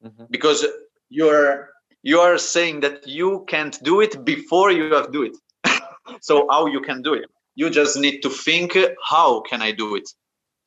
Mm-hmm. 0.06 0.26
because 0.30 0.66
you're 1.10 1.70
you 2.04 2.20
are 2.20 2.38
saying 2.38 2.80
that 2.80 3.06
you 3.06 3.44
can't 3.50 3.78
do 3.84 4.00
it 4.00 4.24
before 4.24 4.72
you 4.72 4.94
have 4.94 5.12
do 5.12 5.24
it. 5.24 5.36
So 6.22 6.48
how 6.50 6.66
you 6.68 6.80
can 6.80 7.02
do 7.02 7.14
it? 7.14 7.30
You 7.56 7.70
just 7.70 7.98
need 7.98 8.22
to 8.22 8.30
think 8.30 8.78
how 9.04 9.42
can 9.42 9.62
i 9.62 9.72
do 9.72 9.96
it? 9.96 10.08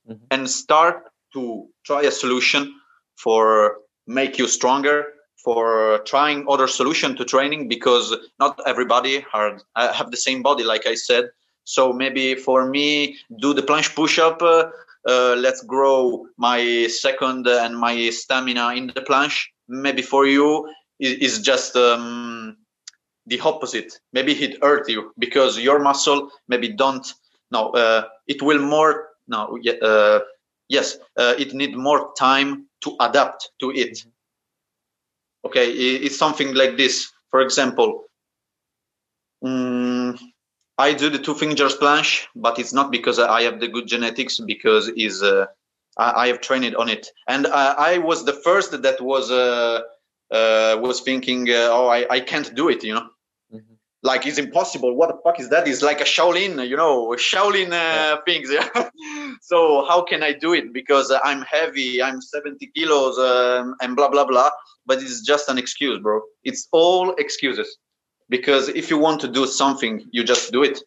Mm-hmm. 0.08 0.24
and 0.32 0.50
start 0.50 0.96
to 1.32 1.68
try 1.86 2.02
a 2.02 2.10
solution 2.10 2.74
for 3.16 3.76
make 4.06 4.36
you 4.36 4.48
stronger 4.48 4.96
for 5.44 6.00
trying 6.06 6.44
other 6.48 6.66
solution 6.66 7.16
to 7.16 7.24
training 7.24 7.68
because 7.68 8.14
not 8.40 8.60
everybody 8.66 9.24
are, 9.32 9.60
uh, 9.76 9.92
have 9.92 10.10
the 10.10 10.16
same 10.16 10.42
body 10.42 10.64
like 10.64 10.86
i 10.86 10.94
said 10.94 11.30
so 11.64 11.92
maybe 11.92 12.34
for 12.34 12.66
me, 12.66 13.16
do 13.38 13.54
the 13.54 13.62
planche 13.62 13.94
push 13.94 14.18
up. 14.18 14.42
Uh, 14.42 14.70
uh, 15.08 15.34
let's 15.38 15.62
grow 15.62 16.26
my 16.36 16.86
second 16.88 17.46
and 17.46 17.76
my 17.76 18.10
stamina 18.10 18.74
in 18.74 18.86
the 18.88 19.00
planche. 19.00 19.46
Maybe 19.68 20.02
for 20.02 20.26
you 20.26 20.68
is 20.98 21.40
just 21.40 21.76
um, 21.76 22.56
the 23.26 23.40
opposite. 23.40 24.00
Maybe 24.12 24.32
it 24.32 24.62
hurt 24.62 24.88
you 24.88 25.12
because 25.18 25.58
your 25.58 25.78
muscle 25.78 26.30
maybe 26.48 26.68
don't. 26.68 27.06
No, 27.50 27.70
uh, 27.70 28.04
it 28.26 28.42
will 28.42 28.60
more. 28.60 29.08
No, 29.28 29.58
uh, 29.82 30.20
yes, 30.68 30.98
uh, 31.16 31.34
it 31.38 31.54
need 31.54 31.76
more 31.76 32.12
time 32.16 32.66
to 32.82 32.96
adapt 33.00 33.50
to 33.60 33.70
it. 33.70 34.04
Okay, 35.44 35.70
it's 35.70 36.16
something 36.16 36.54
like 36.54 36.76
this. 36.76 37.10
For 37.30 37.40
example. 37.40 38.04
Um, 39.44 40.01
I 40.82 40.94
do 40.94 41.08
the 41.08 41.18
two 41.26 41.34
fingers 41.34 41.76
planche, 41.76 42.26
but 42.34 42.58
it's 42.58 42.72
not 42.72 42.90
because 42.90 43.18
I 43.20 43.42
have 43.42 43.60
the 43.60 43.68
good 43.68 43.86
genetics, 43.86 44.40
because 44.40 44.88
is 44.88 45.22
uh, 45.22 45.46
I, 45.96 46.08
I, 46.22 46.26
have 46.26 46.40
trained 46.40 46.74
on 46.74 46.88
it, 46.88 47.04
and 47.28 47.46
I, 47.46 47.66
I 47.90 47.98
was 47.98 48.24
the 48.24 48.32
first 48.32 48.70
that 48.86 49.00
was 49.00 49.30
uh, 49.30 49.80
uh, 50.38 50.76
was 50.86 51.00
thinking, 51.00 51.48
uh, 51.50 51.76
oh, 51.76 51.86
I, 51.86 52.00
I 52.16 52.18
can't 52.20 52.52
do 52.60 52.68
it, 52.68 52.82
you 52.82 52.94
know, 52.94 53.06
mm-hmm. 53.54 53.74
like 54.02 54.26
it's 54.26 54.38
impossible. 54.38 54.96
What 54.96 55.08
the 55.10 55.18
fuck 55.22 55.38
is 55.38 55.48
that? 55.50 55.68
It's 55.68 55.82
like 55.82 56.00
a 56.00 56.08
Shaolin, 56.14 56.66
you 56.68 56.76
know, 56.76 56.94
Shaolin 57.30 57.68
uh, 57.68 57.70
yeah. 57.70 58.16
things. 58.26 58.50
Yeah. 58.50 58.88
so 59.40 59.84
how 59.88 60.02
can 60.02 60.24
I 60.24 60.32
do 60.32 60.52
it? 60.52 60.72
Because 60.72 61.14
I'm 61.22 61.42
heavy, 61.42 62.02
I'm 62.02 62.20
70 62.20 62.66
kilos, 62.74 63.16
um, 63.18 63.76
and 63.80 63.94
blah 63.94 64.08
blah 64.08 64.24
blah. 64.24 64.50
But 64.84 65.00
it's 65.00 65.20
just 65.20 65.48
an 65.48 65.58
excuse, 65.58 66.00
bro. 66.02 66.22
It's 66.42 66.66
all 66.72 67.14
excuses 67.24 67.78
because 68.28 68.68
if 68.68 68.90
you 68.90 68.98
want 68.98 69.20
to 69.20 69.28
do 69.28 69.46
something 69.46 70.04
you 70.12 70.24
just 70.24 70.52
do 70.52 70.62
it 70.62 70.78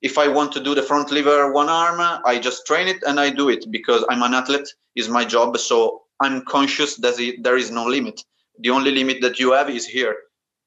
if 0.00 0.16
I 0.16 0.28
want 0.28 0.52
to 0.52 0.62
do 0.62 0.74
the 0.74 0.82
front 0.82 1.10
lever 1.10 1.52
one 1.52 1.68
arm, 1.68 2.00
I 2.24 2.38
just 2.38 2.66
train 2.66 2.86
it 2.86 3.02
and 3.06 3.18
I 3.18 3.30
do 3.30 3.48
it 3.48 3.64
because 3.70 4.04
I'm 4.08 4.22
an 4.22 4.34
athlete, 4.34 4.68
is 4.94 5.08
my 5.08 5.24
job. 5.24 5.56
So 5.58 6.02
I'm 6.20 6.44
conscious 6.44 6.96
that 6.96 7.16
there 7.40 7.56
is 7.56 7.70
no 7.70 7.84
limit. 7.84 8.22
The 8.60 8.70
only 8.70 8.92
limit 8.92 9.20
that 9.22 9.38
you 9.38 9.52
have 9.52 9.68
is 9.70 9.86
here. 9.86 10.16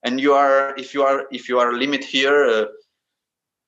And 0.04 0.20
you 0.20 0.34
are, 0.34 0.76
if 0.78 0.94
you 0.94 1.04
are, 1.04 1.28
if 1.32 1.48
you 1.48 1.60
are 1.60 1.74
limit 1.74 2.04
here, 2.04 2.46
uh, 2.46 2.66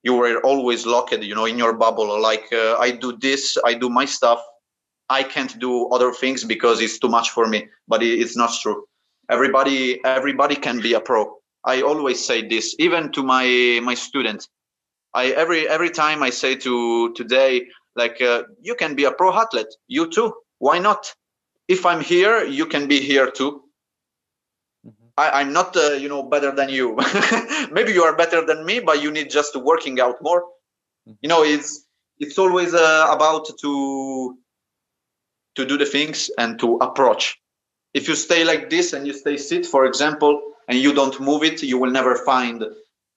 you 0.02 0.14
were 0.14 0.40
always 0.40 0.84
locked, 0.84 1.22
you 1.22 1.34
know, 1.34 1.46
in 1.46 1.56
your 1.56 1.72
bubble. 1.72 2.20
Like 2.20 2.52
uh, 2.52 2.76
I 2.78 2.90
do 2.90 3.16
this, 3.16 3.56
I 3.64 3.74
do 3.74 3.88
my 3.88 4.04
stuff. 4.04 4.44
I 5.08 5.22
can't 5.22 5.58
do 5.58 5.88
other 5.88 6.12
things 6.12 6.44
because 6.44 6.80
it's 6.80 6.98
too 6.98 7.08
much 7.08 7.30
for 7.30 7.46
me. 7.46 7.68
But 7.88 8.02
it's 8.02 8.36
not 8.36 8.52
true. 8.60 8.84
Everybody, 9.30 10.04
everybody 10.04 10.56
can 10.56 10.80
be 10.80 10.92
a 10.94 11.00
pro. 11.00 11.36
I 11.64 11.82
always 11.82 12.24
say 12.24 12.46
this, 12.46 12.74
even 12.78 13.12
to 13.12 13.22
my 13.22 13.80
my 13.82 13.94
students 13.94 14.48
I 15.14 15.26
every 15.28 15.68
every 15.68 15.90
time 15.90 16.22
I 16.22 16.30
say 16.30 16.56
to 16.56 17.12
today, 17.14 17.68
like 17.94 18.20
uh, 18.20 18.42
you 18.60 18.74
can 18.74 18.96
be 18.96 19.04
a 19.04 19.12
pro 19.12 19.32
athlete, 19.32 19.72
you 19.86 20.10
too. 20.10 20.34
Why 20.58 20.78
not? 20.78 21.14
If 21.68 21.86
I'm 21.86 22.00
here, 22.00 22.44
you 22.44 22.66
can 22.66 22.88
be 22.88 23.00
here 23.00 23.30
too. 23.30 23.62
Mm-hmm. 24.86 25.06
I, 25.16 25.40
am 25.40 25.52
not, 25.52 25.76
uh, 25.76 25.92
you 25.92 26.08
know, 26.08 26.22
better 26.22 26.50
than 26.50 26.68
you. 26.68 26.96
Maybe 27.72 27.92
you 27.92 28.02
are 28.02 28.14
better 28.16 28.44
than 28.44 28.66
me, 28.66 28.80
but 28.80 29.02
you 29.02 29.10
need 29.10 29.30
just 29.30 29.56
working 29.56 30.00
out 30.00 30.16
more. 30.20 30.42
Mm-hmm. 31.08 31.12
You 31.22 31.28
know, 31.28 31.44
it's 31.44 31.86
it's 32.18 32.36
always 32.38 32.74
uh, 32.74 33.06
about 33.08 33.48
to 33.60 34.36
to 35.54 35.64
do 35.64 35.78
the 35.78 35.86
things 35.86 36.28
and 36.38 36.58
to 36.58 36.76
approach. 36.78 37.38
If 37.94 38.08
you 38.08 38.16
stay 38.16 38.42
like 38.42 38.68
this 38.68 38.92
and 38.92 39.06
you 39.06 39.12
stay 39.12 39.36
sit, 39.36 39.64
for 39.64 39.84
example, 39.86 40.42
and 40.68 40.78
you 40.78 40.92
don't 40.92 41.20
move 41.20 41.42
it, 41.42 41.62
you 41.62 41.78
will 41.78 41.90
never 41.90 42.16
find 42.16 42.64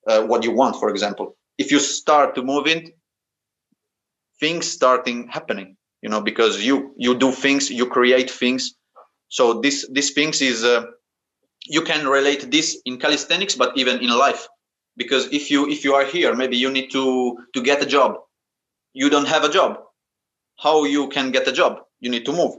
uh, 0.07 0.21
what 0.23 0.43
you 0.43 0.51
want. 0.51 0.75
For 0.75 0.89
example, 0.89 1.35
if 1.57 1.71
you 1.71 1.79
start 1.79 2.35
to 2.35 2.43
move 2.43 2.67
it 2.67 2.95
things 4.39 4.69
starting 4.69 5.27
happening 5.27 5.75
you 6.01 6.09
know 6.09 6.21
because 6.21 6.63
you 6.63 6.93
you 6.97 7.17
do 7.17 7.31
things 7.31 7.69
you 7.69 7.85
create 7.85 8.29
things. 8.29 8.75
So 9.29 9.59
this 9.61 9.87
this 9.91 10.11
things 10.11 10.41
is 10.41 10.63
uh, 10.63 10.85
you 11.65 11.81
can 11.81 12.07
relate 12.07 12.51
this 12.51 12.79
in 12.85 12.97
calisthenics 12.97 13.55
but 13.55 13.77
even 13.77 13.99
in 13.99 14.09
life. 14.09 14.47
Because 14.95 15.25
if 15.31 15.51
you 15.51 15.69
if 15.69 15.83
you 15.83 15.93
are 15.95 16.05
here 16.05 16.33
maybe 16.35 16.57
you 16.57 16.69
need 16.71 16.89
to 16.91 17.37
to 17.53 17.61
get 17.61 17.81
a 17.81 17.85
job. 17.85 18.15
You 18.93 19.09
don't 19.09 19.27
have 19.27 19.43
a 19.43 19.49
job. 19.49 19.79
How 20.57 20.85
you 20.85 21.09
can 21.09 21.31
get 21.31 21.47
a 21.47 21.51
job? 21.51 21.81
You 21.99 22.09
need 22.09 22.25
to 22.25 22.33
move. 22.33 22.55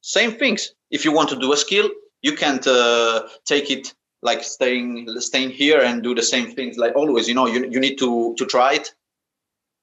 Same 0.00 0.32
things. 0.32 0.72
If 0.90 1.04
you 1.04 1.12
want 1.12 1.28
to 1.30 1.36
do 1.36 1.52
a 1.52 1.56
skill 1.56 1.88
you 2.22 2.36
can't 2.36 2.66
uh, 2.66 3.26
take 3.46 3.70
it 3.70 3.94
like 4.22 4.42
staying 4.44 5.08
staying 5.20 5.50
here 5.50 5.80
and 5.80 6.02
do 6.02 6.14
the 6.14 6.22
same 6.22 6.50
things 6.50 6.76
like 6.76 6.94
always 6.94 7.28
you 7.28 7.34
know 7.34 7.46
you, 7.46 7.66
you 7.70 7.80
need 7.80 7.96
to 7.96 8.34
to 8.36 8.44
try 8.46 8.74
it 8.74 8.92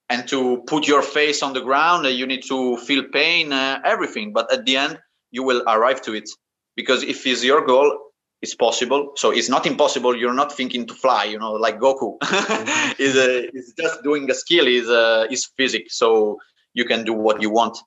and 0.09 0.27
to 0.27 0.63
put 0.67 0.87
your 0.87 1.01
face 1.01 1.43
on 1.43 1.53
the 1.53 1.61
ground 1.61 2.05
you 2.05 2.25
need 2.25 2.43
to 2.43 2.77
feel 2.77 3.03
pain 3.03 3.51
uh, 3.51 3.79
everything. 3.83 4.33
But 4.33 4.51
at 4.51 4.65
the 4.65 4.77
end 4.77 4.99
you 5.31 5.43
will 5.43 5.63
arrive 5.67 6.01
to 6.03 6.13
it. 6.13 6.29
Because 6.75 7.03
if 7.03 7.25
it's 7.25 7.43
your 7.43 7.65
goal 7.65 7.99
it's 8.41 8.53
possible. 8.53 9.13
So 9.15 9.31
it's 9.31 9.49
not 9.49 9.65
impossible. 9.65 10.15
You're 10.15 10.33
not 10.33 10.53
thinking 10.53 10.85
to 10.87 10.93
fly 10.93 11.25
you 11.25 11.39
know 11.39 11.53
like 11.53 11.79
goku. 11.79 12.17
Mm-hmm. 12.57 13.01
is 13.01 13.15
is 13.15 13.73
just 13.77 14.03
doing 14.03 14.29
a 14.29 14.33
skill 14.33 14.67
is 14.67 14.89
uh, 14.89 15.25
is 15.29 15.45
physics. 15.57 15.97
So 15.97 16.39
you 16.73 16.85
can 16.85 17.03
do 17.03 17.13
what 17.13 17.41
you 17.41 17.49
want. 17.49 17.77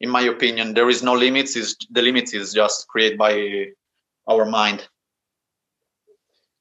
In 0.00 0.10
my 0.10 0.22
opinion 0.22 0.74
there 0.74 0.88
is 0.88 1.02
no 1.02 1.14
limits. 1.14 1.56
Is 1.56 1.76
the 1.90 2.02
limits 2.02 2.34
is 2.34 2.52
just 2.52 2.86
created 2.88 3.18
by 3.18 3.66
our 4.28 4.44
mind 4.44 4.86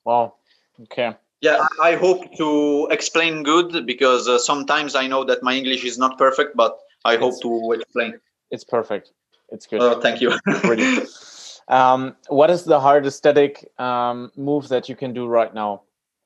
Wow. 0.05 0.35
Okay. 0.83 1.15
Yeah, 1.41 1.67
I 1.81 1.95
hope 1.95 2.35
to 2.37 2.87
explain 2.91 3.43
good 3.43 3.85
because 3.85 4.27
uh, 4.27 4.37
sometimes 4.37 4.95
I 4.95 5.07
know 5.07 5.23
that 5.25 5.43
my 5.43 5.53
English 5.53 5.83
is 5.83 5.97
not 5.97 6.17
perfect, 6.17 6.55
but 6.55 6.79
I 7.03 7.17
hope 7.17 7.41
to 7.41 7.73
explain. 7.73 8.19
It's 8.51 8.63
perfect. 8.63 9.11
It's 9.49 9.67
good. 9.67 9.81
Oh, 9.81 9.99
thank 9.99 10.21
you. 10.21 10.33
um, 11.67 12.15
what 12.29 12.49
is 12.49 12.63
the 12.63 12.79
hardest 12.79 13.17
static 13.17 13.69
um, 13.79 14.31
move 14.35 14.69
that 14.69 14.87
you 14.89 14.95
can 14.95 15.13
do 15.13 15.27
right 15.27 15.53
now 15.53 15.81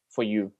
for 0.09 0.23
you? 0.23 0.51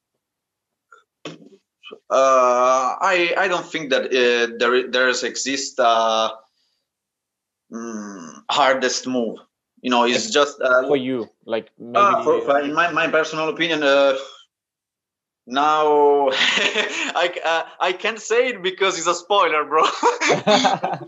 Uh, 2.10 2.96
I 3.02 3.34
I 3.38 3.48
don't 3.48 3.66
think 3.66 3.92
that 3.92 4.06
uh, 4.06 4.56
there 4.58 4.90
there's 4.90 5.24
exist 5.24 5.80
uh, 5.80 6.32
mm, 7.72 8.44
hardest 8.50 9.08
move 9.08 9.40
you 9.82 9.90
know 9.90 10.06
it's 10.06 10.30
just 10.30 10.62
uh, 10.62 10.88
for 10.88 10.98
you 10.98 11.30
like 11.46 11.70
maybe... 11.78 11.98
uh, 11.98 12.24
for, 12.24 12.42
for, 12.42 12.60
in 12.60 12.74
my, 12.74 12.92
my 12.92 13.08
personal 13.08 13.50
opinion 13.50 13.84
uh, 13.84 14.16
now 15.48 16.30
I, 16.32 17.34
uh, 17.44 17.64
I 17.80 17.94
can't 17.94 18.20
say 18.20 18.50
it 18.50 18.62
because 18.62 18.98
it's 18.98 19.08
a 19.08 19.16
spoiler 19.16 19.66
bro. 19.66 19.84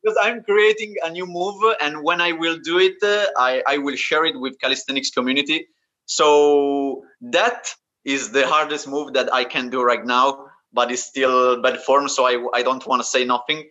Because 0.00 0.18
i'm 0.22 0.42
creating 0.44 0.94
a 1.04 1.10
new 1.10 1.26
move 1.26 1.60
and 1.80 2.02
when 2.02 2.20
i 2.20 2.32
will 2.32 2.58
do 2.58 2.78
it 2.78 3.02
uh, 3.02 3.26
I, 3.36 3.62
I 3.66 3.78
will 3.78 3.96
share 3.96 4.24
it 4.24 4.38
with 4.38 4.58
calisthenics 4.60 5.10
community. 5.10 5.68
So 6.06 7.02
that 7.20 7.74
is 8.04 8.30
the 8.30 8.46
hardest 8.46 8.88
move 8.88 9.14
that 9.14 9.32
i 9.34 9.44
can 9.44 9.68
do 9.68 9.82
right 9.82 10.04
now 10.04 10.46
but 10.72 10.90
it's 10.92 11.02
still 11.02 11.60
bad 11.60 11.80
form 11.80 12.08
so 12.08 12.26
i, 12.26 12.58
I 12.58 12.62
don't 12.62 12.86
want 12.86 13.02
to 13.02 13.08
say 13.08 13.24
nothing. 13.24 13.68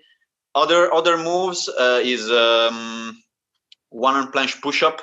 Other 0.54 0.92
other 0.94 1.18
moves 1.18 1.70
uh, 1.70 2.02
is 2.04 2.30
um, 2.32 3.16
one 3.90 4.16
arm 4.16 4.32
planche 4.32 4.62
push 4.62 4.84
up, 4.84 5.02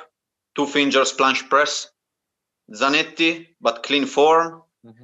two 0.55 0.65
fingers 0.65 1.13
planche 1.13 1.49
press, 1.49 1.89
Zanetti, 2.73 3.47
but 3.61 3.83
clean 3.83 4.05
form. 4.05 4.61
Mm-hmm. 4.85 5.03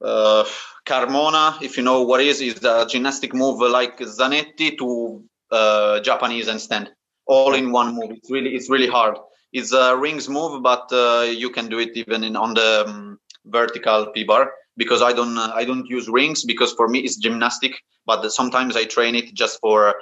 Uh, 0.00 0.44
Carmona, 0.84 1.60
if 1.62 1.76
you 1.76 1.82
know 1.82 2.02
what 2.02 2.20
is, 2.20 2.40
is 2.40 2.62
a 2.64 2.86
gymnastic 2.86 3.34
move 3.34 3.60
like 3.60 3.98
Zanetti 3.98 4.76
to 4.78 5.24
uh, 5.50 6.00
Japanese 6.00 6.48
and 6.48 6.60
stand, 6.60 6.90
all 7.26 7.54
in 7.54 7.72
one 7.72 7.94
move. 7.94 8.10
It's 8.10 8.30
really 8.30 8.54
it's 8.54 8.70
really 8.70 8.88
hard. 8.88 9.16
It's 9.52 9.72
a 9.72 9.96
rings 9.96 10.28
move, 10.28 10.62
but 10.62 10.88
uh, 10.92 11.22
you 11.22 11.50
can 11.50 11.68
do 11.68 11.78
it 11.78 11.96
even 11.96 12.24
in 12.24 12.36
on 12.36 12.54
the 12.54 12.84
um, 12.86 13.18
vertical 13.46 14.06
P 14.08 14.24
bar 14.24 14.52
because 14.76 15.02
I 15.02 15.12
don't 15.12 15.38
I 15.38 15.64
don't 15.64 15.86
use 15.86 16.08
rings 16.08 16.44
because 16.44 16.72
for 16.72 16.88
me 16.88 17.00
it's 17.00 17.16
gymnastic, 17.16 17.82
but 18.04 18.30
sometimes 18.30 18.76
I 18.76 18.84
train 18.84 19.14
it 19.14 19.34
just 19.34 19.58
for 19.60 19.94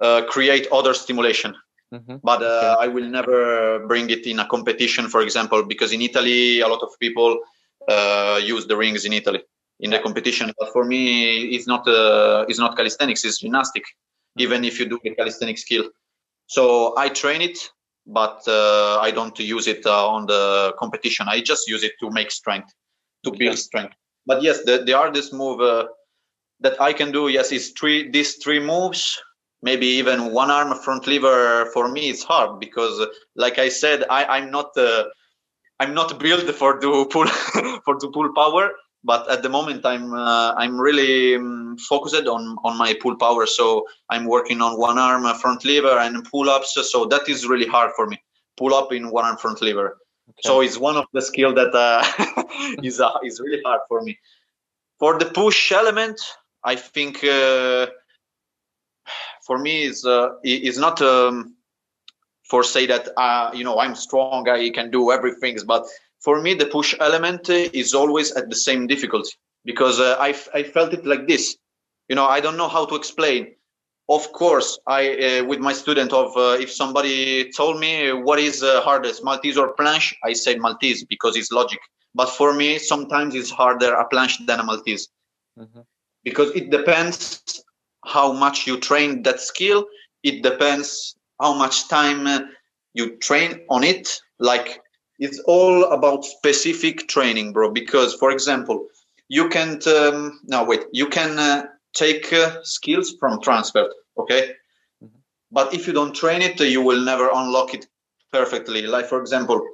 uh, 0.00 0.22
create 0.28 0.66
other 0.72 0.94
stimulation. 0.94 1.54
Mm-hmm. 1.94 2.16
But 2.22 2.42
uh, 2.42 2.46
okay. 2.46 2.84
I 2.84 2.86
will 2.88 3.08
never 3.08 3.86
bring 3.86 4.10
it 4.10 4.26
in 4.26 4.40
a 4.40 4.46
competition, 4.46 5.08
for 5.08 5.22
example, 5.22 5.64
because 5.64 5.92
in 5.92 6.02
Italy, 6.02 6.60
a 6.60 6.68
lot 6.68 6.82
of 6.82 6.90
people 6.98 7.38
uh, 7.88 8.40
use 8.42 8.66
the 8.66 8.76
rings 8.76 9.04
in 9.04 9.12
Italy 9.12 9.42
in 9.80 9.90
the 9.90 9.98
competition. 10.00 10.52
But 10.58 10.72
for 10.72 10.84
me, 10.84 11.54
it's 11.54 11.66
not 11.66 11.86
uh, 11.86 12.44
it's 12.48 12.58
not 12.58 12.76
calisthenics; 12.76 13.24
it's 13.24 13.38
gymnastic. 13.38 13.84
Mm-hmm. 13.84 14.42
Even 14.42 14.64
if 14.64 14.78
you 14.80 14.86
do 14.88 14.98
a 15.04 15.14
calisthenic 15.14 15.58
skill, 15.58 15.84
so 16.46 16.94
I 16.98 17.08
train 17.08 17.40
it, 17.40 17.58
but 18.06 18.42
uh, 18.48 18.98
I 19.00 19.12
don't 19.12 19.38
use 19.38 19.66
it 19.66 19.86
uh, 19.86 20.08
on 20.08 20.26
the 20.26 20.74
competition. 20.78 21.26
I 21.28 21.40
just 21.40 21.68
use 21.68 21.84
it 21.84 21.92
to 22.00 22.10
make 22.10 22.30
strength, 22.30 22.74
to 23.24 23.30
build 23.30 23.58
strength. 23.58 23.94
But 24.26 24.42
yes, 24.42 24.64
the, 24.64 24.82
the 24.84 24.92
hardest 24.92 25.32
move 25.32 25.60
that 26.60 26.80
I 26.80 26.92
can 26.92 27.12
do, 27.12 27.28
yes, 27.28 27.52
is 27.52 27.72
three 27.78 28.10
these 28.10 28.34
three 28.42 28.60
moves 28.60 29.16
maybe 29.68 29.88
even 30.00 30.18
one 30.42 30.50
arm 30.58 30.70
front 30.84 31.04
lever 31.10 31.66
for 31.74 31.84
me 31.94 32.02
is 32.14 32.22
hard 32.30 32.50
because 32.64 32.94
like 33.44 33.56
i 33.66 33.68
said 33.82 33.98
I, 34.08 34.38
am 34.38 34.50
not 34.56 34.68
uh, 34.76 35.04
i'm 35.80 35.92
not 36.00 36.10
built 36.24 36.48
for 36.60 36.70
to 36.84 36.90
pull 37.12 37.26
for 37.84 37.94
to 38.02 38.08
pull 38.14 38.28
power 38.42 38.64
but 39.10 39.22
at 39.34 39.40
the 39.44 39.52
moment 39.58 39.80
i'm 39.92 40.06
uh, 40.14 40.50
i'm 40.62 40.74
really 40.88 41.36
um, 41.36 41.76
focused 41.90 42.26
on 42.36 42.42
on 42.66 42.74
my 42.84 42.90
pull 43.02 43.16
power. 43.24 43.44
So 43.58 43.66
i'm 44.12 44.24
working 44.36 44.58
on 44.66 44.72
one 44.88 44.98
arm 44.98 45.24
front 45.42 45.64
lever 45.70 45.96
and 46.04 46.12
pull 46.30 46.46
ups 46.56 46.70
so 46.92 46.98
that 47.12 47.24
is 47.28 47.46
really 47.52 47.68
hard 47.76 47.90
for 47.96 48.06
me. 48.06 48.18
Pull 48.60 48.72
up 48.80 48.88
in 48.96 49.02
one 49.10 49.24
arm 49.28 49.38
front 49.42 49.60
lever. 49.66 49.88
Okay. 50.30 50.48
so 50.48 50.52
it's 50.64 50.78
one 50.88 50.96
of 51.02 51.06
the 51.16 51.22
skill 51.30 51.52
that 51.60 51.72
uh, 51.86 52.02
is 52.88 52.96
uh, 53.00 53.18
is 53.28 53.36
really 53.44 53.62
hard 53.66 53.82
for 53.88 53.98
me. 54.06 54.12
For 55.00 55.12
the 55.20 55.28
push 55.40 55.60
element 55.80 56.18
i 56.72 56.74
think 56.94 57.14
uh, 57.38 57.86
for 59.46 59.58
me 59.58 59.84
is 59.84 60.04
uh, 60.04 60.30
is 60.42 60.78
not 60.78 61.00
um, 61.00 61.54
for 62.44 62.62
say 62.62 62.86
that 62.86 63.08
uh, 63.16 63.50
you 63.54 63.64
know 63.64 63.78
I'm 63.78 63.94
strong, 63.94 64.48
I 64.48 64.70
can 64.70 64.90
do 64.90 65.12
everything. 65.12 65.56
But 65.66 65.84
for 66.20 66.40
me, 66.42 66.54
the 66.54 66.66
push 66.66 66.94
element 67.00 67.48
is 67.48 67.94
always 67.94 68.32
at 68.32 68.48
the 68.50 68.56
same 68.56 68.86
difficulty 68.86 69.30
because 69.64 70.00
uh, 70.00 70.16
I 70.18 70.34
I 70.54 70.62
felt 70.64 70.92
it 70.92 71.06
like 71.06 71.26
this. 71.28 71.56
You 72.08 72.16
know, 72.16 72.26
I 72.26 72.40
don't 72.40 72.56
know 72.56 72.68
how 72.68 72.84
to 72.86 72.94
explain. 72.94 73.54
Of 74.08 74.32
course, 74.32 74.78
I 74.86 75.02
uh, 75.26 75.44
with 75.44 75.60
my 75.60 75.72
student 75.72 76.12
of 76.12 76.36
uh, 76.36 76.56
if 76.64 76.70
somebody 76.70 77.50
told 77.52 77.80
me 77.80 78.12
what 78.12 78.38
is 78.38 78.62
uh, 78.62 78.80
hardest, 78.82 79.24
Maltese 79.24 79.56
or 79.56 79.74
planche, 79.74 80.14
I 80.24 80.32
say 80.32 80.56
Maltese 80.56 81.04
because 81.04 81.36
it's 81.36 81.52
logic. 81.52 81.80
But 82.14 82.30
for 82.30 82.54
me, 82.54 82.78
sometimes 82.78 83.34
it's 83.34 83.50
harder 83.50 83.92
a 83.94 84.08
planche 84.08 84.46
than 84.46 84.60
a 84.60 84.64
Maltese. 84.64 85.08
Mm-hmm. 85.58 85.80
Because 86.24 86.50
it 86.50 86.70
depends 86.70 87.64
how 88.06 88.32
much 88.32 88.66
you 88.66 88.78
train 88.80 89.22
that 89.22 89.40
skill. 89.40 89.86
It 90.22 90.42
depends 90.42 91.16
how 91.40 91.54
much 91.54 91.88
time 91.88 92.26
uh, 92.26 92.40
you 92.94 93.16
train 93.18 93.60
on 93.68 93.84
it. 93.84 94.20
Like 94.38 94.80
it's 95.18 95.40
all 95.46 95.84
about 95.84 96.24
specific 96.24 97.08
training 97.08 97.52
bro 97.52 97.70
because 97.70 98.14
for 98.14 98.30
example 98.30 98.86
you 99.28 99.48
can 99.48 99.80
um, 99.86 100.40
no 100.44 100.64
wait 100.64 100.84
you 100.92 101.08
can 101.08 101.38
uh, 101.38 101.66
take 101.94 102.32
uh, 102.32 102.62
skills 102.62 103.14
from 103.18 103.40
transfer 103.40 103.88
okay? 104.18 104.52
Mm-hmm. 105.02 105.18
but 105.50 105.74
if 105.74 105.86
you 105.86 105.92
don't 105.92 106.14
train 106.14 106.42
it 106.42 106.60
you 106.60 106.82
will 106.82 107.02
never 107.02 107.28
unlock 107.32 107.74
it 107.74 107.86
perfectly. 108.32 108.82
Like 108.82 109.06
for 109.06 109.20
example 109.20 109.66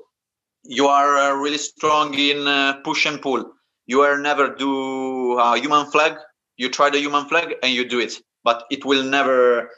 you 0.64 0.86
are 0.86 1.16
uh, 1.16 1.34
really 1.34 1.58
strong 1.58 2.14
in 2.14 2.46
uh, 2.46 2.80
push 2.84 3.06
and 3.06 3.20
pull. 3.20 3.52
You 3.86 4.02
are 4.02 4.18
never 4.18 4.54
do 4.54 5.38
human 5.56 5.86
flag 5.86 6.16
you 6.56 6.68
try 6.68 6.90
the 6.90 6.98
human 6.98 7.26
flag 7.26 7.54
and 7.62 7.72
you 7.72 7.88
do 7.88 8.00
it 8.00 8.20
but 8.44 8.64
it 8.70 8.84
will 8.84 9.02
never 9.04 9.70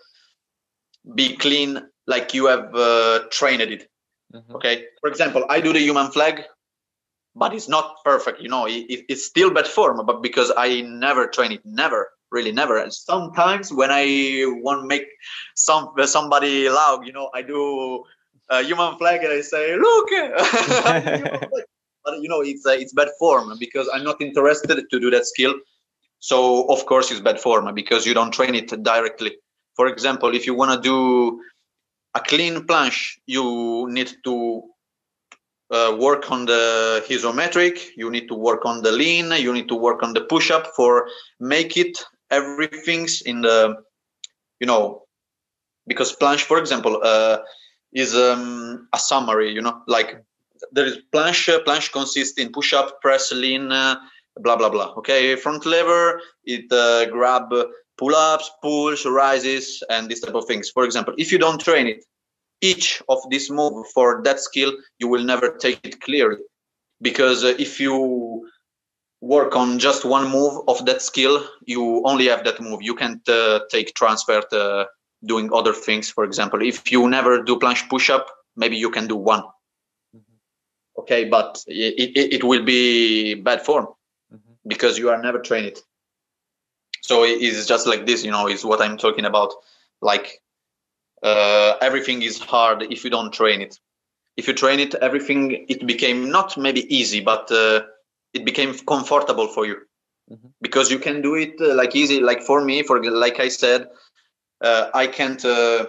be 1.15 1.37
clean 1.37 1.83
like 2.07 2.33
you 2.35 2.47
have 2.47 2.75
uh, 2.75 3.21
trained 3.31 3.61
it. 3.61 3.89
Mm-hmm. 4.35 4.57
okay? 4.57 4.85
For 5.01 5.09
example 5.09 5.45
i 5.49 5.61
do 5.61 5.73
the 5.73 5.81
human 5.81 6.11
flag 6.11 6.45
but 7.37 7.53
it's 7.55 7.69
not 7.69 7.97
perfect 8.05 8.41
you 8.41 8.49
know 8.49 8.67
it, 8.67 9.05
it's 9.09 9.25
still 9.25 9.51
bad 9.51 9.67
form 9.67 10.05
but 10.07 10.23
because 10.23 10.53
i 10.57 10.81
never 10.83 11.27
train 11.27 11.53
it 11.53 11.61
never 11.65 12.11
really 12.35 12.53
never. 12.53 12.77
And 12.79 12.93
sometimes 12.93 13.73
when 13.73 13.91
i 13.93 14.05
want 14.65 14.83
to 14.83 14.87
make 14.87 15.07
some 15.55 15.93
somebody 16.05 16.69
loud 16.69 17.07
you 17.07 17.13
know 17.13 17.31
i 17.35 17.43
do 17.43 18.05
a 18.51 18.63
human 18.63 18.99
flag 18.99 19.23
and 19.23 19.33
i 19.33 19.41
say 19.41 19.77
look! 19.77 20.09
But 22.05 22.21
you 22.21 22.29
know 22.29 22.43
it's 22.43 22.67
uh, 22.67 22.77
it's 22.83 22.93
bad 22.93 23.09
form 23.19 23.57
because 23.59 23.89
i'm 23.95 24.05
not 24.05 24.21
interested 24.21 24.77
to 24.93 25.01
do 25.01 25.11
that 25.11 25.25
skill 25.27 25.55
so 26.31 26.65
of 26.75 26.87
course 26.87 27.11
it's 27.11 27.21
bad 27.21 27.39
form 27.39 27.67
because 27.75 28.07
you 28.07 28.15
don't 28.15 28.33
train 28.33 28.55
it 28.55 28.69
directly. 28.83 29.33
For 29.77 29.89
example 29.89 30.35
if 30.35 30.47
you 30.47 30.55
want 30.55 30.73
to 30.73 30.81
do 30.81 31.43
a 32.15 32.21
clean 32.21 32.67
planche 32.67 33.19
you 33.27 33.87
need 33.91 34.11
to 34.25 34.63
uh, 35.71 35.95
work 35.99 36.31
on 36.31 36.47
the 36.47 37.05
isometric 37.11 37.77
you 37.95 38.11
need 38.11 38.27
to 38.29 38.35
work 38.35 38.65
on 38.65 38.81
the 38.81 38.91
lean 38.91 39.33
you 39.33 39.53
need 39.53 39.69
to 39.69 39.75
work 39.75 40.03
on 40.03 40.15
the 40.15 40.23
push 40.23 40.51
up 40.51 40.69
for 40.75 41.09
make 41.41 41.77
it 41.77 42.03
everything's 42.31 43.21
in 43.21 43.43
the 43.43 43.75
you 44.61 44.67
know 44.67 45.03
because 45.87 46.17
planche 46.17 46.45
for 46.51 46.59
example 46.59 47.01
uh, 47.03 47.37
is 47.93 48.17
um, 48.17 48.89
a 48.95 48.99
summary 48.99 49.51
you 49.53 49.61
know 49.61 49.83
like 49.87 50.25
there 50.73 50.87
is 50.87 50.97
planche 51.13 51.53
planche 51.67 51.93
consists 51.93 52.39
in 52.39 52.51
push 52.51 52.73
up 52.73 52.99
press 53.03 53.31
lean 53.33 53.71
uh, 53.73 53.97
blah 54.41 54.57
blah 54.57 54.71
blah. 54.71 54.93
Okay 54.97 55.37
front 55.37 55.67
lever 55.67 56.21
it 56.45 56.71
uh, 56.73 57.07
grab 57.11 57.53
pull-ups 57.97 58.51
pulls 58.63 59.07
rises 59.07 59.83
and 59.91 60.09
this 60.09 60.21
type 60.21 60.35
of 60.35 60.45
things. 60.47 60.71
For 60.71 60.85
example 60.85 61.15
if 61.19 61.31
you 61.33 61.39
don't 61.39 61.61
train 61.61 61.87
it 61.87 62.05
each 62.61 63.03
of 63.09 63.19
this 63.31 63.51
move 63.51 63.87
for 63.95 64.23
that 64.25 64.41
skill 64.41 64.73
you 64.99 65.09
will 65.09 65.25
never 65.25 65.51
take 65.51 65.81
it 65.85 66.01
clearly. 66.01 66.39
Because 67.01 67.45
uh, 67.45 67.55
if 67.59 67.81
you 67.81 68.49
work 69.21 69.57
on 69.57 69.79
just 69.79 70.05
one 70.05 70.31
move 70.31 70.63
of 70.69 70.85
that 70.87 71.01
skill 71.01 71.45
you 71.67 72.03
only 72.05 72.27
have 72.29 72.45
that 72.45 72.61
move. 72.61 72.83
You 72.83 72.95
can't 72.95 73.27
uh, 73.29 73.61
take 73.71 73.95
transfer 73.95 74.43
to 74.51 74.87
doing 75.25 75.51
other 75.53 75.73
things. 75.73 76.11
For 76.11 76.25
example 76.25 76.61
if 76.63 76.91
you 76.91 77.09
never 77.09 77.43
do 77.43 77.59
planche 77.59 77.89
push-up 77.89 78.27
maybe 78.57 78.77
you 78.77 78.91
can 78.91 79.07
do 79.07 79.17
one. 79.17 79.43
Mm-hmm. 80.15 81.01
okay 81.01 81.25
but 81.25 81.63
it, 81.67 82.17
it, 82.17 82.35
it, 82.35 82.45
will 82.45 82.65
be 82.65 83.35
bad 83.35 83.65
form. 83.65 83.89
Because 84.67 84.99
you 84.99 85.11
are 85.11 85.21
never 85.23 85.39
trained. 85.39 85.79
So 87.03 87.25
it's 87.25 87.67
just 87.67 87.87
like 87.87 88.07
this 88.07 88.25
you 88.25 88.31
know 88.31 88.49
is 88.49 88.65
what 88.65 88.81
i'm 88.81 88.97
talking 88.97 89.25
about. 89.27 89.53
Like 90.01 90.41
uh, 91.23 91.75
everything 91.81 92.23
is 92.23 92.39
hard 92.39 92.83
if 92.91 93.05
you 93.05 93.11
don't 93.11 93.33
train 93.33 93.61
it. 93.61 93.79
If 94.37 94.49
you 94.49 94.55
train 94.55 94.81
it 94.81 94.95
everything 94.97 95.67
it 95.69 95.87
became 95.87 96.31
not 96.31 96.57
maybe 96.57 96.83
easy 96.95 97.21
but 97.21 97.51
uh, 97.53 97.83
it 98.33 98.45
became 98.45 98.75
comfortable 98.79 99.49
for 99.49 99.67
you. 99.67 99.77
Mm-hmm. 100.33 100.49
because 100.63 100.91
you 100.91 100.99
can 100.99 101.21
do 101.21 101.35
it 101.35 101.53
uh, 101.61 101.75
like 101.75 101.95
easy 101.95 102.19
like 102.19 102.41
for 102.43 102.65
me 102.65 102.83
for 102.83 103.03
like 103.05 103.41
i 103.41 103.49
said 103.49 103.89
uh, 104.63 104.89
i 104.95 105.07
can't 105.07 105.45
uh, 105.45 105.85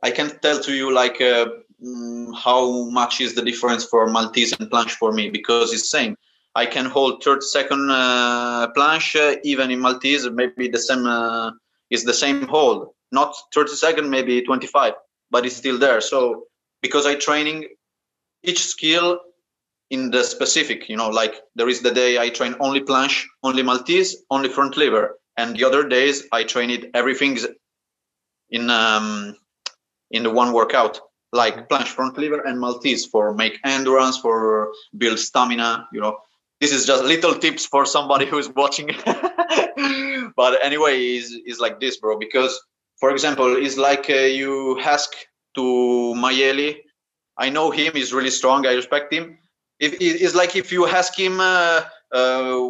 i 0.00 0.12
can't 0.12 0.40
tell 0.42 0.60
to 0.60 0.72
you 0.72 0.92
like 0.94 1.20
uh, 1.20 1.46
mm, 1.84 2.32
how 2.38 2.88
much 2.90 3.20
is 3.20 3.34
the 3.34 3.42
difference 3.42 3.84
for 3.84 4.06
maltese 4.06 4.52
and 4.52 4.70
planche 4.70 4.92
for 4.92 5.10
me 5.10 5.28
because 5.28 5.72
it's 5.72 5.90
same 5.90 6.16
i 6.62 6.64
can 6.74 6.86
hold 6.96 7.22
30 7.22 7.40
second 7.56 7.82
planche 8.76 9.24
even 9.44 9.70
in 9.70 9.80
maltese 9.80 10.28
maybe 10.40 10.68
the 10.76 10.82
same 10.88 11.04
is 11.90 12.04
the 12.04 12.14
same 12.14 12.46
hold. 12.46 12.88
Not 13.10 13.34
30 13.54 13.74
second 13.74 14.10
maybe 14.10 14.42
25 14.42 14.94
but 15.30 15.46
it's 15.46 15.56
still 15.56 15.78
there. 15.78 16.00
So 16.00 16.44
because 16.82 17.06
i 17.06 17.14
training 17.14 17.68
each 18.42 18.62
skill 18.64 19.20
in 19.90 20.10
the 20.10 20.22
specific 20.22 20.88
you 20.88 20.96
know 20.96 21.08
like 21.08 21.34
there 21.56 21.68
is 21.68 21.80
the 21.80 21.90
day 21.90 22.18
i 22.18 22.28
train 22.28 22.54
only 22.60 22.80
planche 22.80 23.24
only 23.42 23.62
maltese 23.62 24.16
only 24.30 24.48
front 24.48 24.76
lever. 24.76 25.18
And 25.36 25.56
the 25.56 25.64
other 25.64 25.88
days 25.88 26.24
i 26.32 26.44
train 26.44 26.70
it 26.70 26.90
everything 26.94 27.38
in 28.50 28.70
um 28.70 29.36
in 30.10 30.22
the 30.22 30.30
one 30.30 30.52
workout 30.52 31.00
like 31.32 31.68
planche 31.68 31.92
front 31.96 32.16
lever 32.18 32.40
and 32.46 32.58
maltese 32.60 33.04
for 33.06 33.34
make 33.34 33.58
endurance 33.64 34.16
for 34.18 34.72
build 34.96 35.18
stamina 35.18 35.86
you 35.92 36.00
know 36.00 36.18
this 36.60 36.72
is 36.72 36.86
just 36.86 37.04
little 37.04 37.34
tips 37.34 37.66
for 37.66 37.86
somebody 37.86 38.26
who's 38.26 38.48
watching 38.50 38.90
but 40.36 40.58
anyway 40.62 41.16
is 41.16 41.38
is 41.46 41.60
like 41.60 41.80
this 41.80 41.96
bro 41.96 42.18
because 42.18 42.58
for 42.98 43.10
example, 43.10 43.56
it's 43.56 43.76
like 43.76 44.10
uh, 44.10 44.14
you 44.14 44.78
ask 44.80 45.10
to 45.54 45.62
Mayeli. 46.16 46.78
I 47.36 47.48
know 47.50 47.70
him; 47.70 47.92
he's 47.94 48.12
really 48.12 48.30
strong. 48.30 48.66
I 48.66 48.74
respect 48.74 49.12
him. 49.12 49.38
If 49.78 49.96
it's 50.00 50.34
like 50.34 50.56
if 50.56 50.72
you 50.72 50.86
ask 50.88 51.16
him 51.16 51.40
uh, 51.40 51.82
uh, 52.12 52.68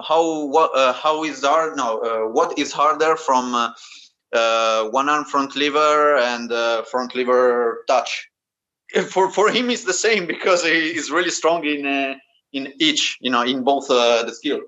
how 0.00 0.46
what 0.46 0.70
uh, 0.76 0.92
how 0.92 1.24
is 1.24 1.42
hard 1.44 1.76
no 1.76 1.98
uh, 1.98 2.30
what 2.30 2.56
is 2.56 2.70
harder 2.72 3.16
from 3.16 3.74
uh, 4.32 4.84
one 4.90 5.08
arm 5.08 5.24
front 5.24 5.56
lever 5.56 6.16
and 6.18 6.52
front 6.86 7.14
lever 7.14 7.84
touch. 7.88 8.28
For 9.10 9.30
for 9.30 9.50
him, 9.50 9.68
it's 9.68 9.84
the 9.84 9.92
same 9.92 10.26
because 10.26 10.64
he 10.64 10.96
is 10.96 11.10
really 11.10 11.30
strong 11.30 11.62
in 11.66 11.84
in 12.52 12.72
each 12.78 13.18
you 13.20 13.30
know 13.30 13.42
in 13.42 13.64
both 13.64 13.90
uh, 13.90 14.22
the 14.24 14.32
skill. 14.32 14.60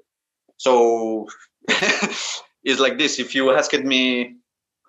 So 0.57 1.27
it's 1.69 2.81
like 2.81 2.99
this. 2.99 3.19
If 3.19 3.35
you 3.35 3.53
asked 3.53 3.83
me 3.83 4.37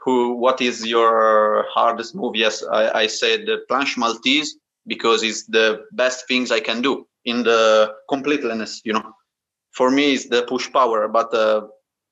who 0.03 0.33
what 0.35 0.61
is 0.61 0.85
your 0.85 1.65
hardest 1.69 2.15
move 2.15 2.35
yes 2.35 2.63
i, 2.71 3.03
I 3.03 3.07
said 3.07 3.45
planche 3.69 3.97
maltese 3.97 4.55
because 4.87 5.23
it's 5.23 5.45
the 5.45 5.85
best 5.91 6.27
things 6.27 6.51
i 6.51 6.59
can 6.59 6.81
do 6.81 7.07
in 7.25 7.43
the 7.43 7.93
completeness 8.09 8.81
you 8.83 8.93
know 8.93 9.13
for 9.71 9.91
me 9.91 10.13
it's 10.13 10.27
the 10.27 10.43
push 10.43 10.71
power 10.71 11.07
but 11.07 11.33
uh, 11.33 11.61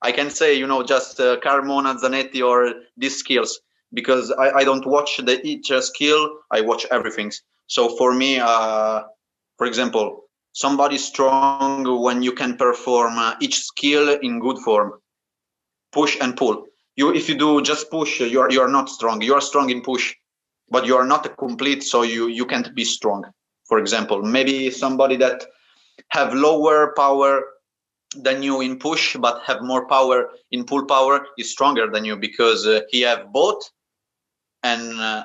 i 0.02 0.12
can 0.12 0.30
say 0.30 0.54
you 0.54 0.66
know 0.66 0.82
just 0.82 1.20
uh, 1.20 1.36
carmona 1.40 1.98
zanetti 2.00 2.42
or 2.46 2.72
these 2.96 3.16
skills 3.16 3.60
because 3.92 4.30
I, 4.30 4.50
I 4.60 4.64
don't 4.64 4.86
watch 4.86 5.16
the 5.18 5.44
each 5.44 5.72
skill 5.80 6.30
i 6.50 6.60
watch 6.60 6.86
everything 6.90 7.32
so 7.66 7.96
for 7.96 8.14
me 8.14 8.38
uh, 8.38 9.02
for 9.58 9.66
example 9.66 10.24
somebody 10.52 10.98
strong 10.98 12.02
when 12.02 12.22
you 12.22 12.32
can 12.32 12.56
perform 12.56 13.18
uh, 13.18 13.34
each 13.40 13.60
skill 13.60 14.08
in 14.22 14.40
good 14.40 14.58
form. 14.58 14.92
Push 15.92 16.16
and 16.20 16.36
pull. 16.36 16.66
You 16.96 17.14
if 17.14 17.28
you 17.28 17.36
do 17.36 17.62
just 17.62 17.90
push 17.90 18.20
you 18.20 18.40
are 18.40 18.50
you 18.50 18.60
are 18.60 18.68
not 18.68 18.88
strong. 18.88 19.22
You 19.22 19.34
are 19.34 19.40
strong 19.40 19.70
in 19.70 19.82
push 19.82 20.14
but 20.70 20.86
you 20.86 20.96
are 20.96 21.06
not 21.06 21.36
complete 21.36 21.82
so 21.82 22.02
you 22.02 22.28
you 22.28 22.46
can't 22.46 22.74
be 22.74 22.84
strong. 22.84 23.24
For 23.68 23.78
example 23.78 24.22
maybe 24.22 24.70
somebody 24.70 25.16
that 25.16 25.44
have 26.08 26.34
lower 26.34 26.92
power 26.96 27.44
than 28.16 28.42
you 28.42 28.60
in 28.60 28.78
push 28.78 29.16
but 29.16 29.42
have 29.46 29.62
more 29.62 29.86
power 29.86 30.30
in 30.50 30.64
pull 30.64 30.84
power 30.84 31.26
is 31.38 31.52
stronger 31.52 31.88
than 31.90 32.04
you 32.04 32.16
because 32.16 32.66
uh, 32.66 32.80
he 32.90 33.02
have 33.02 33.32
both. 33.32 33.70
And 34.62 35.00
uh, 35.00 35.24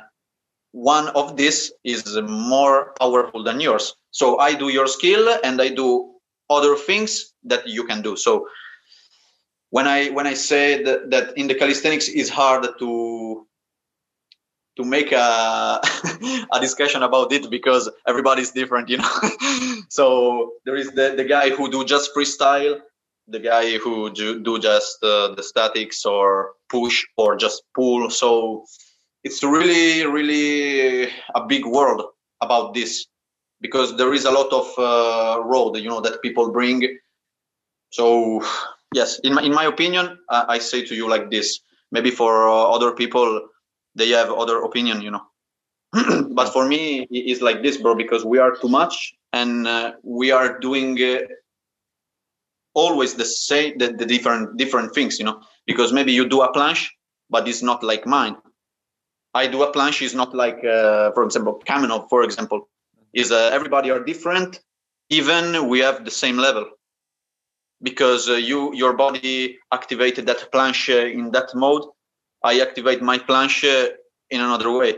one 0.72 1.10
of 1.10 1.36
this 1.36 1.74
is 1.84 2.18
more 2.22 2.94
powerful 3.00 3.44
than 3.44 3.60
yours 3.60 3.96
so 4.20 4.26
i 4.40 4.52
do 4.64 4.68
your 4.78 4.88
skill 4.98 5.24
and 5.44 5.62
i 5.62 5.70
do 5.82 5.90
other 6.58 6.76
things 6.88 7.34
that 7.52 7.68
you 7.76 7.84
can 7.90 8.02
do 8.02 8.16
so 8.16 8.48
when 9.76 9.88
I 9.88 10.08
when 10.10 10.26
I 10.26 10.36
say 10.36 10.84
that, 10.84 11.12
that 11.12 11.38
in 11.38 11.48
the 11.48 11.56
calisthenics 11.56 12.08
is 12.08 12.30
hard 12.30 12.66
to 12.80 13.46
to 14.78 14.84
make 14.86 15.12
a 15.12 15.82
a 16.56 16.60
discussion 16.62 17.04
about 17.04 17.34
it 17.34 17.50
because 17.50 17.90
everybody's 18.08 18.52
different, 18.52 18.88
you 18.90 18.98
know. 18.98 19.14
so 19.90 20.54
there 20.66 20.78
is 20.78 20.92
the 20.92 21.16
the 21.18 21.26
guy 21.26 21.50
who 21.50 21.70
do 21.70 21.84
just 21.84 22.16
freestyle, 22.16 22.80
the 23.28 23.40
guy 23.40 23.78
who 23.78 24.12
do, 24.12 24.40
do 24.42 24.60
just 24.60 25.04
uh, 25.04 25.36
the 25.36 25.44
statics 25.44 26.06
or 26.06 26.54
push 26.70 27.04
or 27.18 27.36
just 27.36 27.64
pull. 27.76 28.10
So 28.10 28.64
it's 29.26 29.44
really 29.44 30.06
really 30.06 31.10
a 31.36 31.42
big 31.46 31.66
world 31.66 32.02
about 32.40 32.74
this 32.74 33.08
because 33.62 33.96
there 33.98 34.14
is 34.14 34.26
a 34.26 34.32
lot 34.32 34.52
of 34.54 34.68
uh, 34.78 35.42
road, 35.44 35.78
you 35.78 35.90
know, 35.90 36.02
that 36.02 36.22
people 36.22 36.52
bring. 36.52 36.98
So 37.90 38.42
yes 38.96 39.20
in 39.20 39.34
my, 39.34 39.42
in 39.42 39.54
my 39.54 39.66
opinion 39.66 40.18
uh, 40.30 40.46
i 40.48 40.58
say 40.58 40.84
to 40.90 40.96
you 40.96 41.08
like 41.08 41.30
this 41.30 41.60
maybe 41.92 42.12
for 42.12 42.48
uh, 42.48 42.64
other 42.76 42.92
people 43.02 43.30
they 43.96 44.10
have 44.10 44.30
other 44.32 44.58
opinion 44.64 45.02
you 45.02 45.12
know. 45.12 45.24
But 46.40 46.50
for 46.56 46.68
me 46.68 47.08
it's 47.10 47.42
like 47.42 47.62
this 47.64 47.78
bro 47.78 47.96
because 47.96 48.24
we 48.26 48.38
are 48.40 48.54
too 48.62 48.68
much 48.68 48.96
and 49.32 49.68
uh, 49.68 49.92
we 50.04 50.32
are 50.32 50.60
doing 50.60 51.02
uh, 51.02 51.20
always 52.74 53.14
the 53.16 53.26
same 53.26 53.78
the, 53.78 53.88
the 54.02 54.06
different 54.06 54.58
different 54.58 54.94
things 54.94 55.20
you 55.20 55.26
know. 55.26 55.40
Because 55.70 55.94
maybe 55.94 56.12
you 56.12 56.28
do 56.28 56.42
a 56.42 56.52
planche 56.56 56.86
but 57.30 57.48
it's 57.48 57.64
not 57.64 57.84
like 57.84 58.06
mine. 58.06 58.36
I 59.34 59.48
do 59.48 59.64
a 59.64 59.72
planche 59.76 60.02
is 60.02 60.14
not 60.22 60.36
like 60.44 60.60
uh, 60.66 61.12
for 61.16 61.24
example 61.24 61.62
kamenov 61.70 62.10
for 62.10 62.24
example 62.24 62.68
is 63.16 63.32
uh, 63.32 63.50
everybody 63.54 63.92
are 63.92 64.04
different 64.04 64.60
even 65.10 65.70
we 65.70 65.80
have 65.80 66.06
the 66.06 66.12
same 66.12 66.38
level. 66.38 66.66
Because 67.82 68.30
uh, 68.30 68.34
you 68.36 68.74
your 68.76 68.94
body 68.94 69.60
activated 69.72 70.28
that 70.28 70.50
planche 70.54 70.98
in 71.14 71.32
that 71.32 71.50
mode 71.56 71.86
i 72.44 72.60
activate 72.62 73.02
my 73.02 73.18
planche 73.18 73.74
in 74.30 74.42
another 74.42 74.72
way. 74.72 74.92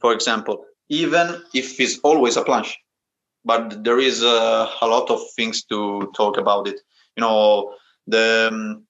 For 0.00 0.12
example 0.12 0.64
even 0.88 1.42
if 1.54 1.80
it's 1.80 1.98
always 2.08 2.36
a 2.36 2.44
planche 2.44 2.74
but 3.44 3.84
there 3.84 4.00
is 4.00 4.22
uh, 4.24 4.68
a 4.82 4.86
lot 4.86 5.10
of 5.10 5.20
things 5.36 5.64
to 5.64 6.10
talk 6.16 6.36
about 6.38 6.68
it. 6.68 6.80
You 7.16 7.22
know 7.22 7.74
the 8.06 8.48
um, 8.52 8.86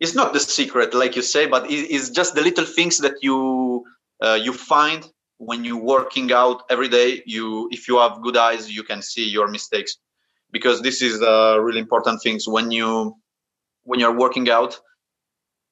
it's 0.00 0.14
not 0.14 0.32
the 0.32 0.40
secret 0.40 0.94
like 0.94 1.16
you 1.16 1.22
say 1.22 1.46
but 1.46 1.66
it's 1.70 2.10
just 2.10 2.34
the 2.34 2.42
little 2.42 2.64
things 2.64 2.98
that 2.98 3.16
you 3.22 3.84
uh, 4.24 4.38
you 4.46 4.52
find 4.52 5.02
when 5.38 5.64
you're 5.64 5.80
working 5.80 6.32
out 6.32 6.64
every 6.68 6.88
day 6.88 7.22
you 7.24 7.68
if 7.70 7.88
you 7.88 7.98
have 7.98 8.20
good 8.22 8.36
eyes 8.36 8.70
you 8.70 8.82
can 8.82 9.00
see 9.00 9.26
your 9.28 9.48
mistakes. 9.48 9.96
Because 10.50 10.80
this 10.80 11.02
is 11.02 11.22
uh, 11.22 11.58
really 11.60 11.78
important 11.78 12.22
things 12.22 12.48
when 12.48 12.70
you 12.70 13.14
when 13.84 14.00
you're 14.00 14.16
working 14.16 14.50
out 14.50 14.78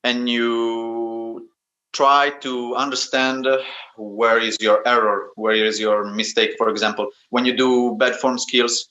and 0.04 0.28
you 0.28 1.48
try 1.92 2.30
to 2.40 2.74
understand 2.76 3.46
where 3.96 4.38
is 4.38 4.56
your 4.60 4.86
error 4.86 5.30
where 5.34 5.54
is 5.54 5.80
your 5.80 6.04
mistake 6.04 6.52
for 6.58 6.68
example 6.68 7.08
when 7.30 7.44
you 7.44 7.56
do 7.56 7.96
bad 7.98 8.14
form 8.16 8.38
skills. 8.38 8.88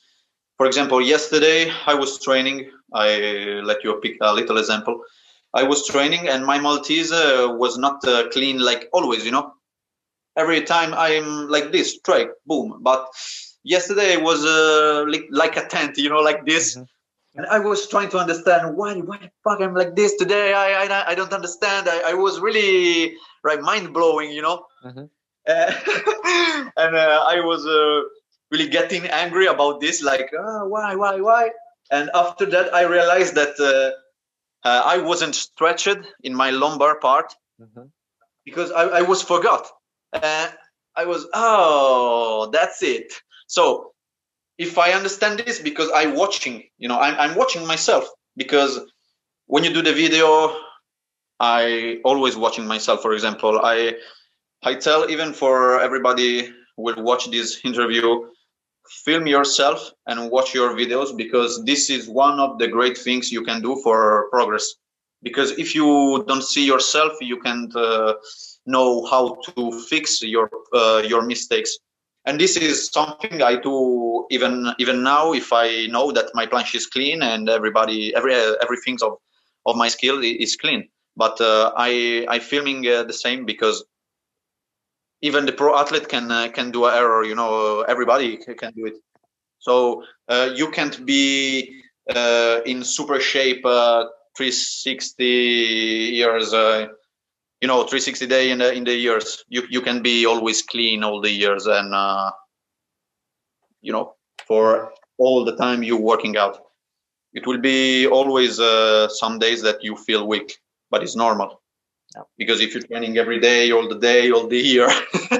For 0.57 0.65
example 0.67 1.01
yesterday 1.01 1.71
i 1.87 1.93
was 1.93 2.21
training. 2.21 2.69
I 2.93 3.61
let 3.63 3.83
you 3.83 3.99
pick 4.01 4.17
a 4.21 4.33
little 4.33 4.57
example. 4.57 5.01
I 5.53 5.63
was 5.63 5.87
training 5.87 6.27
and 6.27 6.45
my 6.45 6.59
maltese 6.59 7.11
uh, 7.11 7.47
was 7.49 7.77
not 7.77 8.05
uh, 8.07 8.29
clean 8.29 8.59
like 8.59 8.89
always 8.91 9.25
you 9.25 9.31
know 9.31 9.54
every 10.35 10.61
time 10.61 10.93
i'm 10.93 11.47
like 11.49 11.71
this 11.71 11.95
strike, 11.95 12.29
boom 12.45 12.79
but 12.81 13.07
yesterday 13.65 14.15
was 14.15 14.45
uh, 14.45 15.03
like, 15.09 15.27
like 15.29 15.57
a 15.57 15.65
tent, 15.67 15.97
you 15.97 16.09
know, 16.09 16.19
like 16.19 16.45
this. 16.45 16.77
Mm-hmm. 16.77 16.83
And 17.37 17.45
I 17.47 17.59
was 17.59 17.89
trying 17.89 18.09
to 18.11 18.17
understand 18.17 18.77
why, 18.77 18.93
why 18.95 19.17
the 19.17 19.29
fuck 19.43 19.59
I'm 19.59 19.73
like 19.73 19.93
this 19.93 20.15
today. 20.15 20.53
I, 20.53 20.85
I, 20.85 21.11
I 21.11 21.15
don't 21.15 21.33
understand. 21.33 21.89
I, 21.89 22.11
I 22.11 22.13
was 22.13 22.39
really 22.39 23.13
right 23.43 23.59
mind 23.59 23.93
blowing, 23.93 24.31
you 24.31 24.41
know. 24.41 24.65
Mm-hmm. 24.85 25.05
Uh, 25.47 26.69
and 26.77 26.95
uh, 26.95 27.25
I 27.27 27.41
was 27.41 27.65
uh, 27.65 28.07
really 28.51 28.69
getting 28.69 29.05
angry 29.07 29.47
about 29.47 29.81
this, 29.81 30.01
like, 30.01 30.31
oh, 30.37 30.67
why, 30.67 30.95
why, 30.95 31.19
why? 31.19 31.49
And 31.91 32.09
after 32.13 32.45
that, 32.45 32.73
I 32.73 32.83
realized 32.83 33.35
that 33.35 33.59
uh, 33.59 34.67
uh, 34.67 34.83
I 34.85 34.99
wasn't 34.99 35.35
stretched 35.35 35.97
in 36.23 36.33
my 36.33 36.51
lumbar 36.51 36.99
part 36.99 37.35
mm-hmm. 37.61 37.87
because 38.45 38.71
I, 38.71 38.83
I 38.83 39.01
was 39.01 39.21
forgot. 39.21 39.67
Uh, 40.13 40.47
I 40.95 41.05
was, 41.05 41.27
oh, 41.33 42.49
that's 42.51 42.81
it. 42.83 43.13
So 43.47 43.91
if 44.57 44.77
I 44.77 44.91
understand 44.91 45.39
this 45.39 45.59
because 45.59 45.89
I'm 45.93 46.15
watching, 46.15 46.63
you 46.77 46.87
know, 46.87 46.99
I'm, 46.99 47.15
I'm 47.19 47.35
watching 47.35 47.65
myself 47.67 48.07
because 48.37 48.79
when 49.47 49.63
you 49.63 49.73
do 49.73 49.81
the 49.81 49.93
video, 49.93 50.55
I 51.39 51.99
always 52.03 52.37
watching 52.37 52.65
myself. 52.65 53.01
For 53.01 53.13
example, 53.13 53.59
I 53.63 53.95
I 54.63 54.75
tell 54.75 55.09
even 55.09 55.33
for 55.33 55.79
everybody 55.81 56.49
will 56.77 57.01
watch 57.03 57.29
this 57.29 57.59
interview, 57.63 58.29
film 59.03 59.27
yourself 59.27 59.91
and 60.07 60.31
watch 60.31 60.53
your 60.53 60.73
videos 60.75 61.15
because 61.15 61.63
this 61.65 61.89
is 61.89 62.07
one 62.07 62.39
of 62.39 62.57
the 62.57 62.67
great 62.67 62.97
things 62.97 63.31
you 63.31 63.43
can 63.43 63.61
do 63.61 63.79
for 63.83 64.29
progress. 64.31 64.75
Because 65.21 65.51
if 65.51 65.75
you 65.75 66.23
don't 66.27 66.43
see 66.43 66.65
yourself, 66.65 67.13
you 67.21 67.39
can't 67.41 67.75
uh, 67.75 68.15
know 68.65 69.05
how 69.05 69.35
to 69.55 69.71
fix 69.89 70.21
your 70.21 70.49
uh, 70.73 71.03
your 71.05 71.21
mistakes. 71.21 71.77
And 72.27 72.39
this 72.39 72.57
is 72.57 72.87
something 72.87 73.41
i 73.43 73.55
do 73.55 74.25
even 74.31 74.73
even 74.79 75.03
now. 75.03 75.33
If 75.33 75.53
i 75.53 75.85
know 75.87 76.11
that 76.11 76.31
my 76.33 76.45
planche 76.47 76.75
is 76.75 76.87
clean 76.87 77.21
and 77.21 77.49
everybody 77.49 78.15
every 78.15 78.33
everything 78.33 78.97
of 79.03 79.17
of 79.65 79.75
my 79.75 79.87
skill 79.89 80.23
is 80.23 80.55
clean. 80.55 80.89
But 81.15 81.39
uh, 81.39 81.71
i 81.77 82.25
i 82.29 82.39
filming 82.39 82.87
uh, 82.87 83.03
the 83.03 83.13
same 83.13 83.45
because 83.45 83.83
even 85.21 85.45
the 85.45 85.53
pro 85.53 85.77
athlete 85.77 86.09
can 86.09 86.31
uh, 86.31 86.49
can 86.49 86.71
do 86.71 86.85
an 86.85 86.93
error 86.95 87.23
you 87.23 87.35
know 87.35 87.81
everybody 87.81 88.37
can 88.37 88.73
do 88.73 88.85
it. 88.87 88.95
So 89.59 90.03
uh, 90.27 90.49
you 90.55 90.69
can't 90.71 91.05
be 91.05 91.81
uh, 92.09 92.61
in 92.65 92.83
super 92.83 93.19
shape 93.19 93.65
uh, 93.65 94.05
360 94.37 95.25
years 95.25 96.53
you 97.65 97.67
know 97.67 97.81
360 97.81 98.27
day 98.27 98.51
in 98.51 98.59
the 98.59 98.71
in 98.73 98.83
the 98.83 98.93
years 98.93 99.43
you 99.49 99.63
you 99.71 99.81
can 99.81 100.03
be 100.03 100.23
always 100.31 100.61
clean 100.61 101.03
all 101.03 101.19
the 101.19 101.31
years 101.31 101.65
and 101.65 101.95
uh, 101.95 102.29
you 103.81 103.91
know 103.91 104.13
for 104.47 104.91
all 105.17 105.43
the 105.43 105.55
time 105.55 105.81
you're 105.81 106.07
working 106.13 106.37
out. 106.37 106.59
It 107.33 107.47
will 107.47 107.57
be 107.57 108.05
always 108.05 108.59
uh, 108.59 109.07
some 109.07 109.39
days 109.39 109.63
that 109.63 109.83
you 109.83 109.95
feel 110.07 110.27
weak 110.27 110.49
but 110.91 111.01
it's 111.01 111.15
normal. 111.15 111.49
Yeah. 112.15 112.25
because 112.37 112.61
if 112.61 112.73
you're 112.73 112.87
training 112.91 113.17
every 113.17 113.39
day 113.39 113.71
all 113.71 113.87
the 113.93 113.99
day 114.09 114.31
all 114.31 114.47
the 114.47 114.61
year 114.73 114.87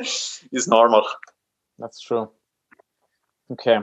it's 0.57 0.67
normal. 0.67 1.03
That's 1.77 1.99
true. 2.07 2.25
Okay 3.51 3.77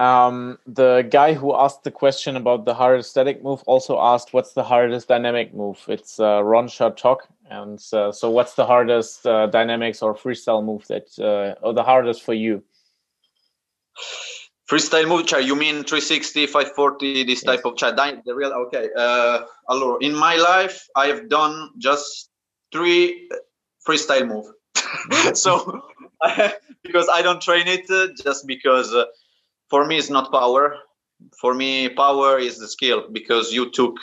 um, 0.00 0.58
the 0.66 1.06
guy 1.10 1.34
who 1.34 1.54
asked 1.54 1.84
the 1.84 1.90
question 1.90 2.34
about 2.36 2.64
the 2.64 2.72
hardest 2.72 3.10
static 3.10 3.44
move 3.44 3.62
also 3.66 4.00
asked, 4.00 4.32
"What's 4.32 4.54
the 4.54 4.64
hardest 4.64 5.08
dynamic 5.08 5.52
move?" 5.52 5.78
It's 5.88 6.18
uh, 6.18 6.42
Ron 6.42 6.68
Shot 6.68 6.96
Talk, 6.96 7.28
and 7.50 7.78
uh, 7.92 8.10
so 8.10 8.30
what's 8.30 8.54
the 8.54 8.64
hardest 8.64 9.26
uh, 9.26 9.46
dynamics 9.48 10.00
or 10.00 10.14
freestyle 10.14 10.64
move 10.64 10.86
that, 10.88 11.06
uh, 11.18 11.60
or 11.62 11.74
the 11.74 11.82
hardest 11.82 12.22
for 12.22 12.32
you? 12.32 12.62
Freestyle 14.70 15.06
move, 15.06 15.26
Chai, 15.26 15.40
you 15.40 15.54
mean 15.54 15.84
360, 15.84 16.46
540, 16.46 17.24
this 17.24 17.42
yes. 17.42 17.42
type 17.42 17.66
of 17.66 17.76
Chai? 17.76 17.90
The 17.90 18.34
real 18.34 18.52
okay. 18.66 18.88
Uh, 18.96 19.42
allora, 19.68 19.98
in 20.00 20.14
my 20.14 20.36
life, 20.36 20.86
I 20.96 21.08
have 21.08 21.28
done 21.28 21.70
just 21.76 22.30
three 22.72 23.28
freestyle 23.86 24.26
move. 24.26 24.46
so 25.36 25.82
because 26.84 27.08
I 27.12 27.20
don't 27.20 27.42
train 27.42 27.66
it, 27.66 27.90
uh, 27.90 28.14
just 28.22 28.46
because 28.46 28.94
uh, 28.94 29.04
for 29.70 29.86
me 29.86 29.98
it's 29.98 30.10
not 30.10 30.32
power. 30.32 30.76
For 31.40 31.54
me 31.54 31.88
power 31.88 32.38
is 32.38 32.58
the 32.58 32.68
skill 32.68 33.08
because 33.10 33.52
you 33.52 33.70
took 33.70 33.96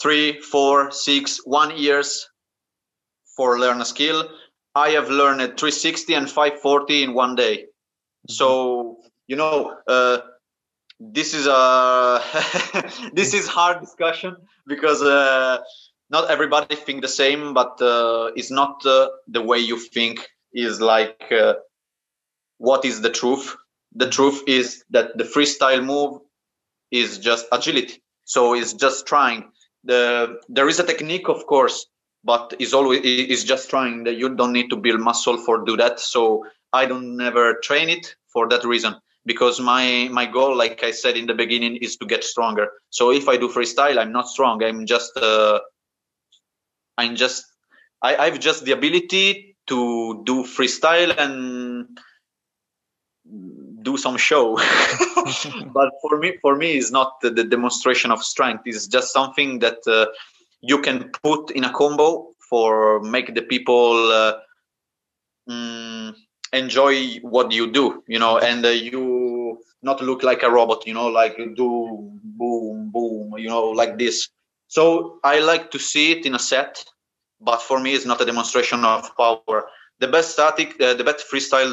three 0.00 0.40
four 0.40 0.90
six 0.90 1.40
one 1.44 1.76
years 1.76 2.28
for 3.36 3.58
learn 3.58 3.80
a 3.80 3.84
skill. 3.84 4.28
I 4.74 4.90
have 4.90 5.10
learned 5.10 5.40
360 5.40 6.14
and 6.14 6.28
540 6.28 7.02
in 7.02 7.14
one 7.14 7.34
day. 7.34 7.66
Mm-hmm. 8.28 8.34
so 8.34 8.98
you 9.28 9.36
know 9.36 9.76
uh, 9.86 10.18
this 10.98 11.32
is 11.32 11.46
a 11.46 12.20
this 13.12 13.32
is 13.32 13.46
hard 13.46 13.80
discussion 13.80 14.36
because 14.66 15.00
uh, 15.02 15.58
not 16.10 16.28
everybody 16.28 16.74
think 16.74 17.00
the 17.00 17.08
same 17.08 17.54
but 17.54 17.80
uh, 17.80 18.30
it's 18.34 18.50
not 18.50 18.84
uh, 18.84 19.08
the 19.28 19.40
way 19.40 19.58
you 19.58 19.78
think 19.78 20.28
is 20.52 20.80
like 20.80 21.30
uh, 21.30 21.54
what 22.58 22.84
is 22.84 23.00
the 23.00 23.10
truth 23.10 23.56
the 23.94 24.08
truth 24.08 24.42
is 24.46 24.84
that 24.90 25.16
the 25.16 25.24
freestyle 25.24 25.84
move 25.84 26.20
is 26.90 27.18
just 27.18 27.46
agility. 27.52 28.02
So 28.24 28.54
it's 28.54 28.72
just 28.72 29.06
trying. 29.06 29.50
The 29.84 30.40
there 30.48 30.68
is 30.68 30.78
a 30.78 30.84
technique, 30.84 31.28
of 31.28 31.46
course, 31.46 31.86
but 32.24 32.54
is 32.58 32.74
always 32.74 33.00
is 33.02 33.44
just 33.44 33.70
trying. 33.70 34.04
That 34.04 34.16
you 34.16 34.34
don't 34.34 34.52
need 34.52 34.70
to 34.70 34.76
build 34.76 35.00
muscle 35.00 35.38
for 35.38 35.64
do 35.64 35.76
that. 35.76 36.00
So 36.00 36.44
I 36.72 36.86
don't 36.86 37.16
never 37.16 37.54
train 37.62 37.88
it 37.88 38.14
for 38.32 38.48
that 38.48 38.64
reason 38.64 38.96
because 39.24 39.60
my 39.60 40.08
my 40.10 40.26
goal, 40.26 40.56
like 40.56 40.82
I 40.82 40.90
said 40.90 41.16
in 41.16 41.26
the 41.26 41.34
beginning, 41.34 41.76
is 41.76 41.96
to 41.98 42.06
get 42.06 42.24
stronger. 42.24 42.68
So 42.90 43.12
if 43.12 43.28
I 43.28 43.36
do 43.36 43.48
freestyle, 43.48 43.98
I'm 43.98 44.12
not 44.12 44.28
strong. 44.28 44.62
I'm 44.62 44.84
just 44.86 45.16
uh, 45.16 45.60
I'm 46.98 47.16
just 47.16 47.44
I, 48.02 48.16
I've 48.16 48.40
just 48.40 48.64
the 48.64 48.72
ability 48.72 49.56
to 49.68 50.22
do 50.24 50.44
freestyle 50.44 51.16
and 51.18 51.98
do 53.90 53.96
some 53.96 54.16
show. 54.16 54.46
But 55.78 55.90
for 56.02 56.18
me 56.22 56.30
for 56.44 56.52
me 56.56 56.68
it's 56.78 56.92
not 56.98 57.08
the, 57.22 57.30
the, 57.38 57.44
demonstration 57.44 58.10
of 58.10 58.20
strength. 58.22 58.62
It's 58.70 58.86
just 58.86 59.12
something 59.12 59.50
that 59.64 59.78
uh, 59.86 60.06
you 60.60 60.78
can 60.86 61.10
put 61.22 61.50
in 61.50 61.64
a 61.64 61.72
combo 61.72 62.08
for 62.48 63.00
make 63.00 63.34
the 63.34 63.42
people 63.42 63.94
uh, 64.22 64.34
mm, 65.48 66.14
enjoy 66.52 66.94
what 67.34 67.52
you 67.52 67.70
do 67.70 68.02
you 68.06 68.18
know 68.18 68.38
and 68.38 68.64
uh, 68.64 68.70
you 68.70 69.58
not 69.82 70.00
look 70.00 70.22
like 70.22 70.42
a 70.42 70.50
robot 70.50 70.86
you 70.86 70.94
know 70.94 71.08
like 71.08 71.36
do 71.36 71.68
boom 72.38 72.90
boom 72.90 73.34
you 73.38 73.48
know 73.48 73.66
like 73.80 73.98
this. 73.98 74.28
So 74.68 75.18
i 75.24 75.40
like 75.40 75.70
to 75.74 75.78
see 75.78 76.12
it 76.14 76.26
in 76.26 76.34
a 76.34 76.38
set 76.38 76.84
but 77.40 77.60
for 77.62 77.78
me 77.80 77.94
it's 77.94 78.06
not 78.06 78.20
a 78.20 78.24
demonstration 78.24 78.84
of 78.84 79.16
power. 79.16 79.58
The 80.00 80.08
best 80.08 80.32
static 80.32 80.80
uh, 80.80 80.94
the 80.94 81.04
best 81.04 81.26
freestyle 81.30 81.72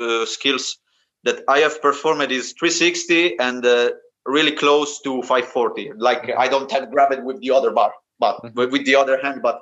uh, 0.00 0.26
skills 0.26 0.81
that 1.24 1.42
I 1.48 1.58
have 1.58 1.80
performed 1.80 2.30
is 2.32 2.52
360 2.52 3.38
and 3.38 3.64
uh, 3.64 3.90
really 4.26 4.52
close 4.52 5.00
to 5.02 5.22
540. 5.22 5.92
Like 5.96 6.30
I 6.36 6.48
don't 6.48 6.70
have 6.70 6.90
grab 6.90 7.12
it 7.12 7.22
with 7.22 7.40
the 7.40 7.50
other 7.50 7.70
bar, 7.70 7.92
but 8.18 8.42
mm-hmm. 8.42 8.70
with 8.70 8.84
the 8.84 8.96
other 8.96 9.20
hand. 9.22 9.42
But 9.42 9.60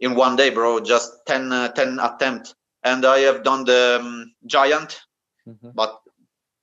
in 0.00 0.14
one 0.14 0.36
day, 0.36 0.50
bro, 0.50 0.80
just 0.80 1.12
10, 1.26 1.52
uh, 1.52 1.68
10 1.68 1.98
attempt, 2.00 2.54
and 2.82 3.04
I 3.04 3.20
have 3.20 3.42
done 3.42 3.64
the 3.64 3.98
um, 4.00 4.32
giant, 4.46 5.00
mm-hmm. 5.48 5.70
but 5.74 5.98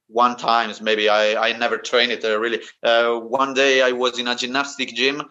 one 0.07 0.37
times 0.37 0.81
maybe. 0.81 1.09
I 1.09 1.49
I 1.49 1.57
never 1.57 1.77
trained 1.77 2.11
it 2.11 2.23
uh, 2.23 2.39
really. 2.39 2.61
Uh, 2.83 3.15
one 3.19 3.53
day 3.53 3.81
I 3.81 3.91
was 3.91 4.19
in 4.19 4.27
a 4.27 4.35
gymnastic 4.35 4.89
gym. 4.89 5.23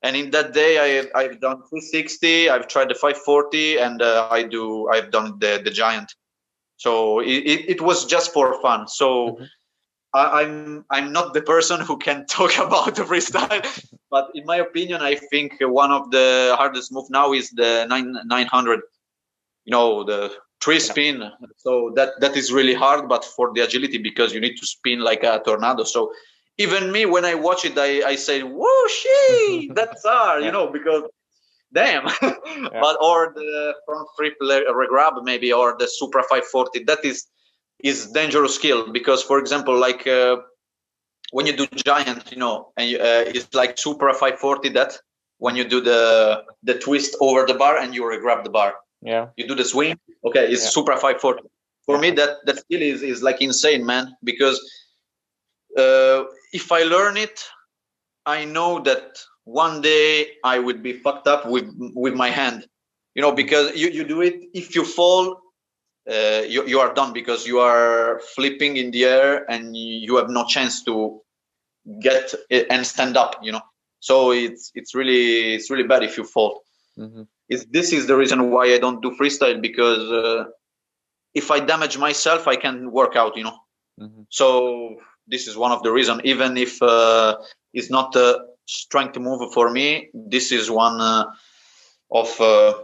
And 0.00 0.14
in 0.14 0.30
that 0.30 0.52
day, 0.52 0.78
I, 0.78 1.20
I've 1.20 1.40
done 1.40 1.56
360, 1.56 2.50
I've 2.50 2.68
tried 2.68 2.88
the 2.88 2.94
540, 2.94 3.78
and 3.78 4.00
uh, 4.00 4.28
I 4.30 4.44
do. 4.44 4.88
I've 4.88 5.10
done 5.10 5.40
the 5.40 5.60
the 5.64 5.72
giant. 5.72 6.14
So 6.78 7.18
it, 7.18 7.64
it, 7.68 7.80
was 7.80 8.04
just 8.04 8.32
for 8.32 8.60
fun. 8.62 8.86
So 8.86 9.32
mm-hmm. 9.32 9.44
I, 10.14 10.42
am 10.42 10.84
I'm, 10.90 11.04
I'm 11.06 11.12
not 11.12 11.34
the 11.34 11.42
person 11.42 11.80
who 11.80 11.98
can 11.98 12.24
talk 12.30 12.56
about 12.56 12.94
the 12.94 13.02
freestyle, 13.02 13.62
but 14.10 14.30
in 14.34 14.46
my 14.46 14.56
opinion, 14.56 15.02
I 15.02 15.16
think 15.16 15.56
one 15.60 15.90
of 15.92 16.10
the 16.10 16.54
hardest 16.56 16.92
move 16.92 17.10
now 17.10 17.32
is 17.32 17.50
the 17.50 17.84
nine 17.88 18.16
nine 18.24 18.46
hundred. 18.46 18.80
You 19.64 19.72
know 19.72 20.04
the 20.04 20.32
three 20.62 20.80
spin. 20.80 21.30
So 21.56 21.92
that 21.96 22.20
that 22.20 22.36
is 22.36 22.52
really 22.52 22.74
hard, 22.74 23.08
but 23.08 23.24
for 23.24 23.52
the 23.52 23.60
agility 23.62 23.98
because 23.98 24.32
you 24.32 24.40
need 24.40 24.56
to 24.56 24.66
spin 24.66 25.00
like 25.00 25.24
a 25.24 25.42
tornado. 25.44 25.82
So 25.82 26.12
even 26.58 26.92
me 26.92 27.06
when 27.06 27.24
I 27.24 27.34
watch 27.34 27.64
it, 27.64 27.76
I 27.76 28.02
I 28.06 28.14
say 28.16 28.42
whoa 28.42 28.86
she 28.88 29.70
that's 29.74 30.04
hard, 30.06 30.44
you 30.44 30.52
know 30.52 30.68
because 30.68 31.02
damn 31.72 32.06
yeah. 32.22 32.80
but 32.80 32.96
or 33.00 33.32
the 33.34 33.74
front 33.84 34.08
triple 34.16 34.48
regrab 34.48 35.22
maybe 35.22 35.52
or 35.52 35.76
the 35.78 35.86
supra 35.86 36.22
540 36.22 36.84
that 36.84 37.04
is 37.04 37.26
is 37.84 38.10
dangerous 38.12 38.54
skill 38.54 38.90
because 38.92 39.22
for 39.22 39.38
example 39.38 39.78
like 39.78 40.06
uh, 40.06 40.36
when 41.32 41.46
you 41.46 41.56
do 41.56 41.66
giant 41.74 42.30
you 42.32 42.38
know 42.38 42.72
and 42.76 42.90
you, 42.90 42.98
uh, 42.98 43.24
it's 43.26 43.54
like 43.54 43.78
supra 43.78 44.12
540 44.12 44.70
that 44.70 44.98
when 45.38 45.56
you 45.56 45.64
do 45.64 45.80
the 45.80 46.42
the 46.62 46.78
twist 46.78 47.16
over 47.20 47.46
the 47.46 47.54
bar 47.54 47.76
and 47.76 47.94
you 47.94 48.02
regrab 48.02 48.44
the 48.44 48.50
bar 48.50 48.74
yeah 49.02 49.26
you 49.36 49.46
do 49.46 49.54
the 49.54 49.64
swing 49.64 49.98
okay 50.24 50.46
it's 50.46 50.64
yeah. 50.64 50.70
supra 50.70 50.94
540 50.94 51.42
for 51.84 51.96
yeah. 51.96 52.00
me 52.00 52.10
that 52.12 52.38
that 52.46 52.58
skill 52.58 52.82
is 52.82 53.02
is 53.02 53.22
like 53.22 53.40
insane 53.42 53.84
man 53.84 54.16
because 54.24 54.58
uh, 55.76 56.24
if 56.52 56.72
i 56.72 56.82
learn 56.82 57.16
it 57.16 57.44
i 58.26 58.44
know 58.44 58.80
that 58.80 59.18
one 59.48 59.80
day 59.80 60.26
I 60.44 60.58
would 60.58 60.82
be 60.82 60.92
fucked 60.92 61.26
up 61.26 61.46
with 61.46 61.66
with 61.94 62.14
my 62.14 62.28
hand, 62.28 62.66
you 63.14 63.22
know, 63.22 63.32
because 63.32 63.74
you, 63.74 63.88
you 63.88 64.04
do 64.04 64.20
it. 64.20 64.44
If 64.52 64.74
you 64.74 64.84
fall, 64.84 65.40
uh, 66.10 66.42
you 66.46 66.66
you 66.66 66.78
are 66.80 66.92
done 66.92 67.14
because 67.14 67.46
you 67.46 67.58
are 67.58 68.20
flipping 68.34 68.76
in 68.76 68.90
the 68.90 69.04
air 69.06 69.50
and 69.50 69.74
you 69.74 70.16
have 70.16 70.28
no 70.28 70.44
chance 70.44 70.84
to 70.84 71.22
get 72.02 72.34
and 72.70 72.86
stand 72.86 73.16
up, 73.16 73.36
you 73.42 73.52
know. 73.52 73.62
So 74.00 74.32
it's 74.32 74.70
it's 74.74 74.94
really 74.94 75.54
it's 75.54 75.70
really 75.70 75.88
bad 75.88 76.02
if 76.02 76.18
you 76.18 76.24
fall. 76.24 76.62
Mm-hmm. 76.98 77.22
It's, 77.48 77.64
this 77.70 77.92
is 77.94 78.06
the 78.06 78.16
reason 78.16 78.50
why 78.50 78.64
I 78.74 78.78
don't 78.78 79.00
do 79.00 79.16
freestyle 79.16 79.62
because 79.62 80.12
uh, 80.12 80.44
if 81.32 81.50
I 81.50 81.60
damage 81.60 81.96
myself, 81.96 82.46
I 82.46 82.56
can 82.56 82.92
work 82.92 83.16
out, 83.16 83.34
you 83.38 83.44
know. 83.44 83.58
Mm-hmm. 83.98 84.22
So 84.28 84.96
this 85.26 85.48
is 85.48 85.56
one 85.56 85.72
of 85.72 85.82
the 85.82 85.90
reason. 85.90 86.20
Even 86.24 86.58
if 86.58 86.82
uh, 86.82 87.36
it's 87.72 87.90
not 87.90 88.14
uh, 88.14 88.38
strength 88.68 89.14
to 89.14 89.20
move 89.20 89.52
for 89.52 89.70
me, 89.70 90.10
this 90.14 90.52
is 90.52 90.70
one 90.70 91.00
uh, 91.00 91.24
of 92.12 92.40
uh, 92.40 92.74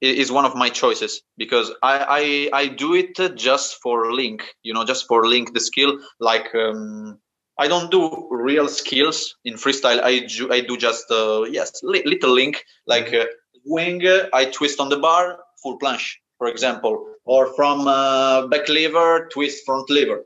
is 0.00 0.32
one 0.32 0.44
of 0.44 0.54
my 0.54 0.68
choices 0.68 1.22
because 1.36 1.70
I, 1.82 2.50
I 2.52 2.60
I 2.62 2.66
do 2.68 2.94
it 2.94 3.14
just 3.36 3.76
for 3.82 4.12
link, 4.12 4.42
you 4.62 4.74
know, 4.74 4.84
just 4.84 5.06
for 5.06 5.26
link 5.26 5.54
the 5.54 5.60
skill. 5.60 5.98
Like 6.20 6.54
um, 6.54 7.18
I 7.58 7.68
don't 7.68 7.90
do 7.90 8.28
real 8.30 8.68
skills 8.68 9.36
in 9.44 9.54
freestyle. 9.54 10.02
I 10.02 10.20
do 10.20 10.52
I 10.52 10.60
do 10.60 10.76
just 10.76 11.10
uh, 11.10 11.42
yes 11.44 11.72
li- 11.82 12.02
little 12.04 12.32
link 12.32 12.64
like 12.86 13.12
uh, 13.14 13.26
wing. 13.64 14.02
I 14.32 14.46
twist 14.46 14.80
on 14.80 14.88
the 14.88 14.98
bar, 14.98 15.38
full 15.62 15.78
planche, 15.78 16.14
for 16.38 16.48
example, 16.48 17.06
or 17.24 17.54
from 17.54 17.86
uh, 17.86 18.46
back 18.48 18.68
lever, 18.68 19.28
twist 19.32 19.64
front 19.66 19.90
lever. 19.90 20.24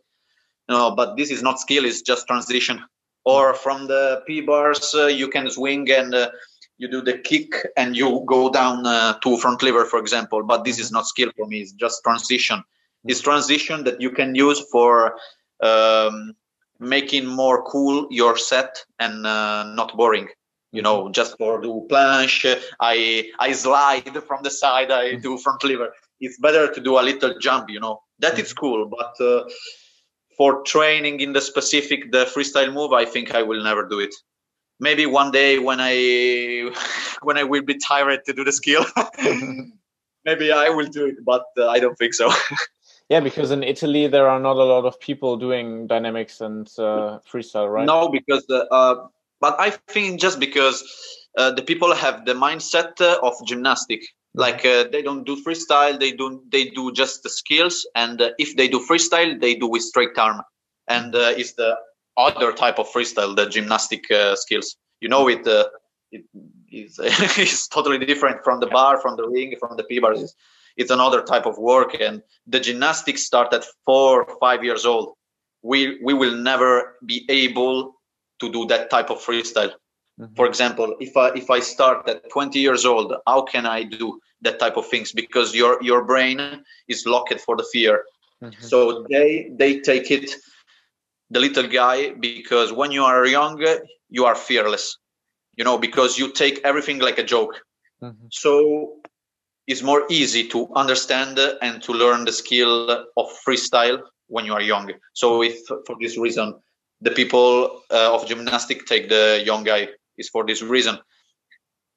No, 0.68 0.94
but 0.94 1.16
this 1.16 1.30
is 1.30 1.42
not 1.42 1.58
skill. 1.58 1.84
It's 1.84 2.02
just 2.02 2.26
transition 2.28 2.80
or 3.24 3.54
from 3.54 3.86
the 3.86 4.22
P 4.26 4.40
bars 4.40 4.94
uh, 4.94 5.06
you 5.06 5.28
can 5.28 5.50
swing 5.50 5.90
and 5.90 6.14
uh, 6.14 6.30
you 6.78 6.88
do 6.88 7.02
the 7.02 7.18
kick 7.18 7.52
and 7.76 7.96
you 7.96 8.24
go 8.26 8.50
down 8.50 8.86
uh, 8.86 9.18
to 9.22 9.36
front 9.36 9.62
lever 9.62 9.84
for 9.84 9.98
example. 9.98 10.42
But 10.42 10.64
this 10.64 10.78
is 10.78 10.90
not 10.90 11.06
skill 11.06 11.30
for 11.36 11.46
me. 11.46 11.60
It's 11.60 11.72
just 11.72 12.02
transition. 12.02 12.62
It's 13.04 13.20
transition 13.20 13.84
that 13.84 14.00
you 14.00 14.10
can 14.10 14.34
use 14.34 14.60
for 14.72 15.16
um, 15.62 16.34
making 16.78 17.26
more 17.26 17.62
cool 17.64 18.06
your 18.10 18.36
set 18.38 18.84
and 18.98 19.26
uh, 19.26 19.64
not 19.74 19.96
boring. 19.96 20.28
You 20.72 20.82
know 20.82 21.10
just 21.10 21.36
for 21.36 21.60
do 21.60 21.86
planche 21.90 22.56
i 22.80 23.28
i 23.40 23.50
slide 23.52 24.16
from 24.28 24.44
the 24.44 24.50
side 24.50 24.90
i 24.92 25.16
do 25.16 25.36
front 25.36 25.64
lever. 25.64 25.92
It's 26.20 26.38
better 26.38 26.72
to 26.72 26.80
do 26.80 26.98
a 26.98 27.02
little 27.02 27.36
jump 27.40 27.68
you 27.68 27.80
know. 27.80 28.02
That 28.20 28.38
is 28.38 28.52
cool 28.52 28.88
but 28.88 29.20
uh, 29.20 29.44
for 30.40 30.62
training 30.62 31.20
in 31.20 31.34
the 31.34 31.40
specific 31.42 32.10
the 32.12 32.24
freestyle 32.32 32.72
move 32.72 32.94
i 32.98 33.04
think 33.04 33.34
i 33.38 33.42
will 33.42 33.62
never 33.62 33.86
do 33.86 34.00
it. 34.00 34.14
Maybe 34.86 35.04
one 35.04 35.30
day 35.32 35.58
when 35.58 35.80
i 35.86 35.94
when 37.28 37.36
i 37.36 37.44
will 37.44 37.66
be 37.72 37.76
tired 37.88 38.24
to 38.24 38.32
do 38.38 38.42
the 38.48 38.54
skill 38.60 38.86
maybe 40.28 40.50
i 40.50 40.70
will 40.70 40.90
do 40.98 41.04
it 41.10 41.16
but 41.32 41.44
uh, 41.58 41.68
i 41.68 41.78
don't 41.78 41.98
think 42.02 42.14
so. 42.14 42.32
Yeah 43.12 43.20
because 43.28 43.50
in 43.50 43.62
italy 43.74 44.06
there 44.14 44.28
are 44.32 44.40
not 44.48 44.56
a 44.64 44.66
lot 44.72 44.84
of 44.90 44.98
people 45.06 45.36
doing 45.36 45.86
dynamics 45.92 46.40
and 46.40 46.66
uh, 46.78 47.18
freestyle 47.30 47.68
right? 47.74 47.86
No 47.94 48.08
because 48.08 48.46
the, 48.52 48.60
uh, 48.78 48.94
but 49.44 49.60
i 49.66 49.68
think 49.94 50.20
just 50.26 50.40
because 50.46 50.76
uh, 51.40 51.50
the 51.58 51.64
people 51.70 51.94
have 52.04 52.24
the 52.30 52.36
mindset 52.46 53.04
of 53.28 53.34
gymnastic 53.52 54.08
like 54.34 54.64
uh, 54.64 54.84
they 54.92 55.02
don't 55.02 55.24
do 55.24 55.42
freestyle 55.42 55.98
they 55.98 56.12
do 56.12 56.42
they 56.50 56.66
do 56.66 56.92
just 56.92 57.22
the 57.22 57.30
skills 57.30 57.86
and 57.94 58.20
uh, 58.20 58.30
if 58.38 58.56
they 58.56 58.68
do 58.68 58.78
freestyle 58.78 59.40
they 59.40 59.54
do 59.54 59.66
with 59.66 59.82
straight 59.82 60.16
arm. 60.16 60.42
And 60.88 61.14
uh, 61.14 61.34
it's 61.36 61.54
the 61.54 61.76
other 62.16 62.52
type 62.52 62.78
of 62.78 62.88
freestyle 62.88 63.34
the 63.36 63.46
gymnastic 63.46 64.10
uh, 64.10 64.36
skills. 64.36 64.76
You 65.00 65.08
know 65.08 65.28
it 65.28 65.46
uh, 65.46 65.68
it 66.12 66.24
is 66.70 66.98
it's 67.02 67.68
totally 67.68 67.98
different 67.98 68.44
from 68.44 68.60
the 68.60 68.66
bar 68.66 69.00
from 69.00 69.16
the 69.16 69.28
ring 69.28 69.56
from 69.58 69.76
the 69.76 69.84
p-bars. 69.84 70.22
It's, 70.22 70.34
it's 70.76 70.90
another 70.90 71.22
type 71.22 71.46
of 71.46 71.58
work 71.58 72.00
and 72.00 72.22
the 72.46 72.60
gymnastics 72.60 73.22
start 73.22 73.52
at 73.52 73.64
four 73.84 74.26
five 74.40 74.62
years 74.62 74.86
old. 74.86 75.14
We 75.62 75.98
we 76.02 76.14
will 76.14 76.36
never 76.36 76.96
be 77.04 77.26
able 77.28 77.94
to 78.40 78.50
do 78.50 78.64
that 78.66 78.90
type 78.90 79.10
of 79.10 79.18
freestyle 79.18 79.72
Mm-hmm. 80.20 80.34
For 80.34 80.46
example, 80.46 80.96
if 81.00 81.16
I 81.16 81.28
if 81.30 81.48
I 81.50 81.60
start 81.60 82.08
at 82.08 82.28
20 82.30 82.58
years 82.58 82.84
old, 82.84 83.14
how 83.26 83.42
can 83.42 83.64
I 83.64 83.84
do 83.84 84.20
that 84.42 84.58
type 84.58 84.76
of 84.76 84.86
things? 84.86 85.12
Because 85.12 85.54
your 85.54 85.82
your 85.82 86.04
brain 86.04 86.62
is 86.88 87.06
locked 87.06 87.40
for 87.40 87.56
the 87.56 87.66
fear. 87.72 88.04
Mm-hmm. 88.42 88.62
So 88.62 89.06
they 89.08 89.50
they 89.56 89.80
take 89.80 90.10
it 90.10 90.30
the 91.30 91.40
little 91.40 91.66
guy 91.66 92.10
because 92.10 92.72
when 92.72 92.92
you 92.92 93.04
are 93.04 93.26
young, 93.26 93.64
you 94.10 94.26
are 94.26 94.34
fearless. 94.34 94.98
You 95.56 95.64
know, 95.64 95.78
because 95.78 96.18
you 96.18 96.32
take 96.32 96.60
everything 96.64 96.98
like 96.98 97.18
a 97.18 97.24
joke. 97.24 97.60
Mm-hmm. 98.02 98.26
So 98.30 98.96
it's 99.66 99.82
more 99.82 100.04
easy 100.10 100.48
to 100.48 100.68
understand 100.74 101.38
and 101.62 101.82
to 101.82 101.92
learn 101.92 102.24
the 102.24 102.32
skill 102.32 102.90
of 103.16 103.26
freestyle 103.46 104.02
when 104.26 104.44
you 104.44 104.52
are 104.52 104.62
young. 104.62 104.92
So 105.14 105.42
if 105.42 105.58
for 105.66 105.96
this 106.00 106.18
reason 106.18 106.54
the 107.00 107.10
people 107.10 107.82
uh, 107.90 108.14
of 108.14 108.26
gymnastic 108.26 108.84
take 108.86 109.08
the 109.08 109.42
young 109.44 109.64
guy 109.64 109.88
is 110.20 110.28
for 110.28 110.46
this 110.46 110.62
reason. 110.62 110.98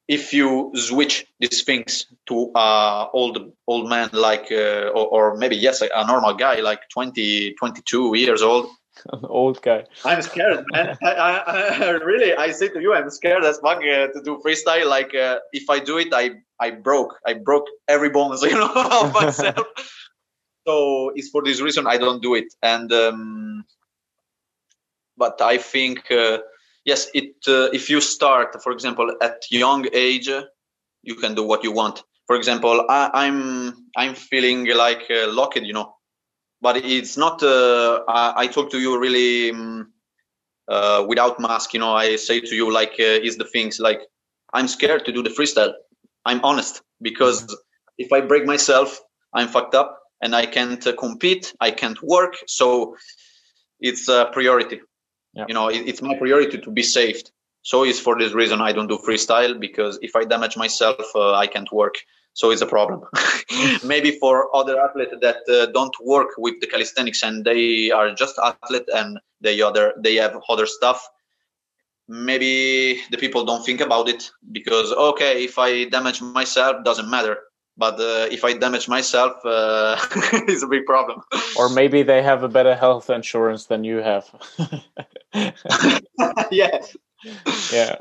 If 0.07 0.33
you 0.33 0.71
switch 0.75 1.25
these 1.39 1.63
things 1.63 2.07
to 2.27 2.51
uh, 2.53 3.07
old 3.13 3.53
old 3.67 3.89
man 3.89 4.09
like, 4.11 4.51
uh, 4.51 4.91
or, 4.97 5.07
or, 5.15 5.37
maybe 5.37 5.55
yes, 5.55 5.81
a 5.81 6.05
normal 6.05 6.33
guy 6.33 6.59
like 6.59 6.81
20, 6.89 7.53
22 7.53 8.17
years 8.17 8.41
old, 8.41 8.67
an 9.11 9.21
old 9.29 9.61
guy. 9.61 9.85
I'm 10.05 10.21
scared, 10.21 10.65
man. 10.71 10.97
I, 11.03 11.11
I, 11.11 11.33
I, 11.37 11.89
really, 12.11 12.33
I 12.33 12.51
say 12.51 12.69
to 12.69 12.81
you, 12.81 12.93
I'm 12.93 13.09
scared 13.09 13.43
as 13.43 13.59
fuck 13.59 13.77
uh, 13.77 14.07
to 14.07 14.21
do 14.23 14.41
freestyle. 14.45 14.87
Like, 14.87 15.15
uh, 15.15 15.39
if 15.51 15.69
I 15.69 15.79
do 15.79 15.97
it, 15.97 16.13
I 16.13 16.31
I 16.59 16.71
broke, 16.71 17.15
I 17.25 17.33
broke 17.33 17.67
every 17.87 18.09
bone, 18.09 18.37
you 18.41 18.51
know, 18.51 18.71
of 18.73 19.13
myself. 19.13 19.67
so 20.67 21.11
it's 21.15 21.29
for 21.29 21.43
this 21.43 21.61
reason 21.61 21.87
I 21.87 21.97
don't 21.97 22.21
do 22.21 22.35
it. 22.35 22.53
And 22.61 22.91
um, 22.93 23.65
but 25.17 25.41
I 25.41 25.57
think 25.57 26.11
uh, 26.11 26.39
yes, 26.85 27.09
it 27.13 27.35
uh, 27.47 27.69
if 27.73 27.89
you 27.89 28.01
start, 28.01 28.61
for 28.61 28.71
example, 28.71 29.15
at 29.21 29.43
young 29.49 29.87
age, 29.93 30.29
you 31.01 31.15
can 31.15 31.35
do 31.35 31.43
what 31.43 31.63
you 31.63 31.71
want. 31.71 32.03
For 32.27 32.35
example, 32.35 32.85
I, 32.89 33.27
am 33.27 33.73
I'm, 33.97 34.09
I'm 34.09 34.15
feeling 34.15 34.67
like 34.67 35.03
uh, 35.09 35.31
locked, 35.31 35.57
you 35.57 35.73
know, 35.73 35.95
but 36.61 36.77
it's 36.77 37.17
not. 37.17 37.43
Uh, 37.43 38.01
I, 38.07 38.33
I, 38.43 38.47
talk 38.47 38.71
to 38.71 38.79
you 38.79 38.99
really 38.99 39.51
um, 39.51 39.91
uh, 40.69 41.05
without 41.07 41.39
mask, 41.39 41.73
you 41.73 41.79
know. 41.79 41.93
I 41.93 42.15
say 42.15 42.39
to 42.39 42.55
you 42.55 42.71
like, 42.71 42.93
uh, 42.99 43.27
is 43.27 43.37
the 43.37 43.45
things 43.45 43.79
like 43.79 44.01
I'm 44.53 44.67
scared 44.67 45.05
to 45.05 45.11
do 45.11 45.21
the 45.21 45.29
freestyle. 45.29 45.73
I'm 46.25 46.39
honest 46.43 46.81
because 47.01 47.53
if 47.97 48.13
I 48.13 48.21
break 48.21 48.45
myself, 48.45 48.99
I'm 49.33 49.49
fucked 49.49 49.75
up 49.75 49.99
and 50.21 50.33
I 50.33 50.45
can't 50.45 50.85
uh, 50.87 50.95
compete. 50.95 51.53
I 51.59 51.71
can't 51.71 52.01
work. 52.01 52.35
So 52.47 52.95
it's 53.81 54.07
a 54.07 54.29
priority 54.31 54.79
Yeah. 55.33 55.45
You 55.47 55.53
know, 55.53 55.67
it, 55.67 55.87
it's 55.87 56.01
my 56.01 56.17
priority 56.17 56.59
to 56.59 56.71
be 56.71 56.83
saved. 56.83 57.31
So 57.63 57.83
it's 57.83 57.99
for 57.99 58.17
this 58.17 58.33
reason 58.33 58.61
I 58.61 58.73
don't 58.73 58.87
do 58.87 58.97
freestyle 58.97 59.59
because 59.59 59.97
if 60.01 60.15
I 60.15 60.25
damage 60.25 60.57
myself, 60.57 61.01
uh, 61.15 61.33
I 61.33 61.47
can't 61.47 61.71
work. 61.71 61.95
So 62.33 62.51
it's 62.51 62.61
a 62.61 62.67
problem. 62.67 63.03
Maybe 63.83 64.17
for 64.19 64.53
other 64.55 64.79
athletes 64.79 65.13
that 65.21 65.37
uh, 65.49 65.71
don't 65.71 65.95
work 66.03 66.29
with 66.37 66.59
the 66.61 66.67
calisthenics 66.67 67.23
and 67.23 67.45
they 67.45 67.91
are 67.91 68.13
just 68.13 68.39
athlete 68.43 68.89
and 68.93 69.19
they 69.39 69.61
other 69.61 69.93
they 69.97 70.15
have 70.15 70.37
other 70.49 70.65
stuff. 70.65 71.07
Maybe 72.07 73.01
the 73.11 73.17
people 73.17 73.45
don't 73.45 73.65
think 73.65 73.81
about 73.81 74.09
it 74.09 74.29
because 74.51 74.91
okay, 74.91 75.43
if 75.43 75.57
I 75.57 75.85
damage 75.85 76.21
myself, 76.21 76.83
doesn't 76.83 77.09
matter. 77.09 77.37
But 77.75 77.99
uh, 77.99 78.27
if 78.29 78.43
I 78.43 78.53
damage 78.53 78.87
myself, 78.87 79.33
uh, 79.43 79.97
it's 80.47 80.61
a 80.61 80.67
big 80.67 80.85
problem. 80.85 81.21
Or 81.57 81.69
maybe 81.69 82.03
they 82.03 82.21
have 82.21 82.43
a 82.43 82.47
better 82.47 82.75
health 82.75 83.09
insurance 83.09 83.65
than 83.65 83.83
you 83.83 83.97
have. 83.97 84.29
yeah 86.51 86.79
yeah. 87.71 87.97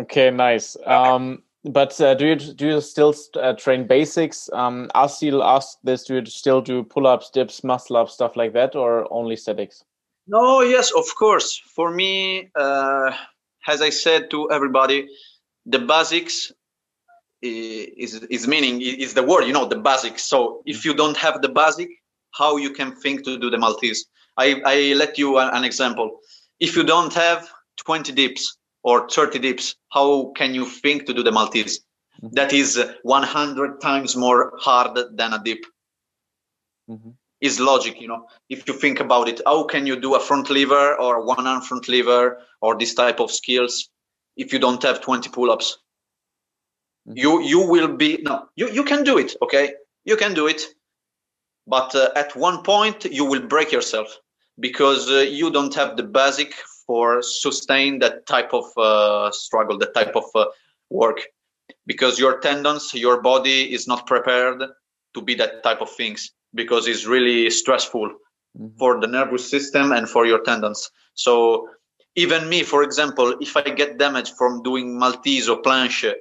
Okay, 0.00 0.30
nice. 0.30 0.76
Um, 0.86 1.42
but 1.64 2.00
uh, 2.00 2.14
do 2.14 2.26
you 2.26 2.36
do 2.36 2.66
you 2.66 2.80
still 2.80 3.14
uh, 3.36 3.52
train 3.54 3.86
basics? 3.86 4.50
Um, 4.52 4.90
Asil 4.94 5.44
asked 5.44 5.78
this: 5.84 6.04
Do 6.04 6.16
you 6.16 6.26
still 6.26 6.60
do 6.60 6.82
pull-ups, 6.82 7.30
dips, 7.30 7.62
muscle-ups, 7.62 8.14
stuff 8.14 8.36
like 8.36 8.52
that, 8.54 8.74
or 8.74 9.06
only 9.12 9.36
statics? 9.36 9.84
No, 10.26 10.62
yes, 10.62 10.92
of 10.92 11.04
course. 11.18 11.60
For 11.74 11.90
me, 11.90 12.50
uh, 12.54 13.12
as 13.68 13.82
I 13.82 13.90
said 13.90 14.30
to 14.30 14.50
everybody, 14.50 15.08
the 15.66 15.78
basics 15.78 16.52
is 17.42 18.14
is 18.30 18.46
meaning 18.46 18.80
is 18.80 19.14
the 19.14 19.22
word. 19.22 19.44
You 19.44 19.52
know, 19.52 19.66
the 19.66 19.76
basics. 19.76 20.24
So 20.28 20.62
if 20.66 20.84
you 20.84 20.94
don't 20.94 21.16
have 21.16 21.42
the 21.42 21.48
basic, 21.48 21.88
how 22.32 22.56
you 22.56 22.70
can 22.72 22.94
think 22.96 23.24
to 23.24 23.38
do 23.38 23.50
the 23.50 23.58
Maltese? 23.58 24.06
I 24.36 24.62
I 24.64 24.94
let 24.94 25.18
you 25.18 25.38
an 25.38 25.64
example. 25.64 26.20
If 26.60 26.76
you 26.76 26.84
don't 26.84 27.12
have 27.14 27.48
20 27.84 28.12
dips 28.12 28.56
or 28.84 29.08
30 29.08 29.38
dips, 29.40 29.74
how 29.90 30.32
can 30.36 30.54
you 30.54 30.64
think 30.64 31.06
to 31.06 31.14
do 31.14 31.22
the 31.22 31.32
Maltese? 31.32 31.80
Mm-hmm. 32.22 32.34
That 32.34 32.52
is 32.52 32.80
100 33.02 33.80
times 33.80 34.16
more 34.16 34.52
hard 34.58 34.98
than 35.16 35.32
a 35.32 35.42
dip. 35.42 35.64
Mm-hmm. 36.88 37.10
Is 37.40 37.58
logic, 37.58 38.00
you 38.00 38.06
know. 38.06 38.26
If 38.48 38.68
you 38.68 38.74
think 38.74 39.00
about 39.00 39.28
it, 39.28 39.40
how 39.44 39.64
can 39.64 39.84
you 39.84 39.98
do 39.98 40.14
a 40.14 40.20
front 40.20 40.48
lever 40.48 40.94
or 40.94 41.26
one 41.26 41.44
arm 41.48 41.60
front 41.62 41.88
lever 41.88 42.38
or 42.60 42.78
this 42.78 42.94
type 42.94 43.18
of 43.18 43.32
skills 43.32 43.90
if 44.36 44.52
you 44.52 44.60
don't 44.60 44.80
have 44.84 45.00
20 45.00 45.28
pull-ups? 45.30 45.78
Mm-hmm. 47.08 47.18
You 47.18 47.42
you 47.42 47.60
will 47.66 47.96
be 47.96 48.18
no. 48.22 48.48
You 48.56 48.70
you 48.70 48.84
can 48.84 49.04
do 49.04 49.18
it, 49.18 49.34
okay? 49.42 49.74
You 50.04 50.16
can 50.16 50.34
do 50.34 50.46
it, 50.46 50.62
but 51.66 51.94
uh, 51.94 52.10
at 52.16 52.36
one 52.36 52.62
point 52.62 53.04
you 53.04 53.24
will 53.24 53.42
break 53.42 53.72
yourself 53.72 54.18
because 54.58 55.10
uh, 55.10 55.18
you 55.18 55.50
don't 55.50 55.74
have 55.74 55.96
the 55.96 56.02
basic 56.02 56.54
for 56.86 57.22
sustain 57.22 57.98
that 58.00 58.26
type 58.26 58.52
of 58.52 58.64
uh, 58.76 59.30
struggle, 59.30 59.78
that 59.78 59.94
type 59.94 60.14
of 60.16 60.24
uh, 60.34 60.46
work, 60.90 61.20
because 61.86 62.18
your 62.18 62.38
tendons, 62.40 62.92
your 62.94 63.22
body 63.22 63.72
is 63.72 63.86
not 63.86 64.06
prepared 64.06 64.62
to 65.14 65.22
be 65.22 65.34
that 65.34 65.62
type 65.62 65.80
of 65.80 65.90
things 65.90 66.30
because 66.54 66.86
it's 66.86 67.06
really 67.06 67.50
stressful 67.50 68.08
mm-hmm. 68.08 68.76
for 68.78 69.00
the 69.00 69.06
nervous 69.06 69.48
system 69.48 69.92
and 69.92 70.08
for 70.08 70.26
your 70.26 70.42
tendons. 70.42 70.90
So 71.14 71.68
even 72.14 72.48
me, 72.48 72.62
for 72.62 72.82
example, 72.82 73.36
if 73.40 73.56
I 73.56 73.62
get 73.62 73.98
damage 73.98 74.32
from 74.32 74.62
doing 74.62 74.98
Maltese 74.98 75.48
or 75.48 75.62
planche, 75.62 76.12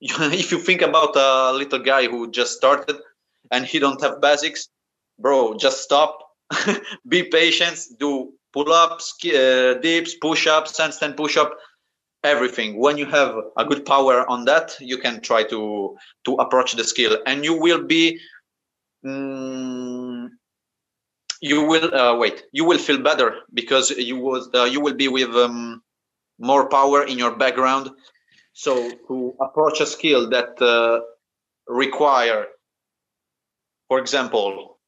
if 0.00 0.52
you 0.52 0.58
think 0.58 0.82
about 0.82 1.16
a 1.16 1.52
little 1.52 1.78
guy 1.80 2.06
who 2.06 2.30
just 2.30 2.56
started 2.56 2.96
and 3.50 3.64
he 3.64 3.78
don't 3.78 4.00
have 4.02 4.20
basics, 4.20 4.68
bro, 5.18 5.54
just 5.54 5.82
stop, 5.82 6.18
be 7.08 7.24
patient, 7.24 7.78
do 7.98 8.32
pull-ups, 8.52 9.14
uh, 9.26 9.74
dips, 9.82 10.14
push-ups, 10.14 10.78
handstand 10.78 11.16
push-up, 11.16 11.56
everything. 12.24 12.78
When 12.78 12.98
you 12.98 13.06
have 13.06 13.34
a 13.56 13.64
good 13.64 13.84
power 13.84 14.28
on 14.28 14.44
that, 14.46 14.76
you 14.80 14.98
can 14.98 15.20
try 15.20 15.42
to 15.44 15.96
to 16.24 16.34
approach 16.34 16.72
the 16.72 16.84
skill, 16.84 17.18
and 17.26 17.44
you 17.44 17.58
will 17.58 17.84
be. 17.84 18.20
Mm, 19.04 20.28
you 21.40 21.62
will 21.62 21.94
uh, 21.94 22.16
wait. 22.16 22.44
You 22.52 22.64
will 22.64 22.78
feel 22.78 22.98
better 22.98 23.42
because 23.54 23.90
you 23.90 24.16
was 24.16 24.48
uh, 24.54 24.64
you 24.64 24.80
will 24.80 24.94
be 24.94 25.08
with 25.08 25.30
um, 25.36 25.82
more 26.38 26.68
power 26.68 27.04
in 27.04 27.18
your 27.18 27.36
background. 27.36 27.90
So 28.58 28.90
to 29.06 29.36
approach 29.40 29.80
a 29.80 29.86
skill 29.86 30.28
that 30.30 30.60
uh, 30.60 30.98
require, 31.68 32.48
for 33.86 34.00
example, 34.00 34.80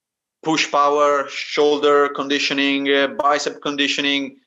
push 0.42 0.68
power, 0.72 1.28
shoulder 1.28 2.08
conditioning, 2.08 2.92
uh, 2.92 3.06
bicep 3.06 3.62
conditioning, 3.62 4.40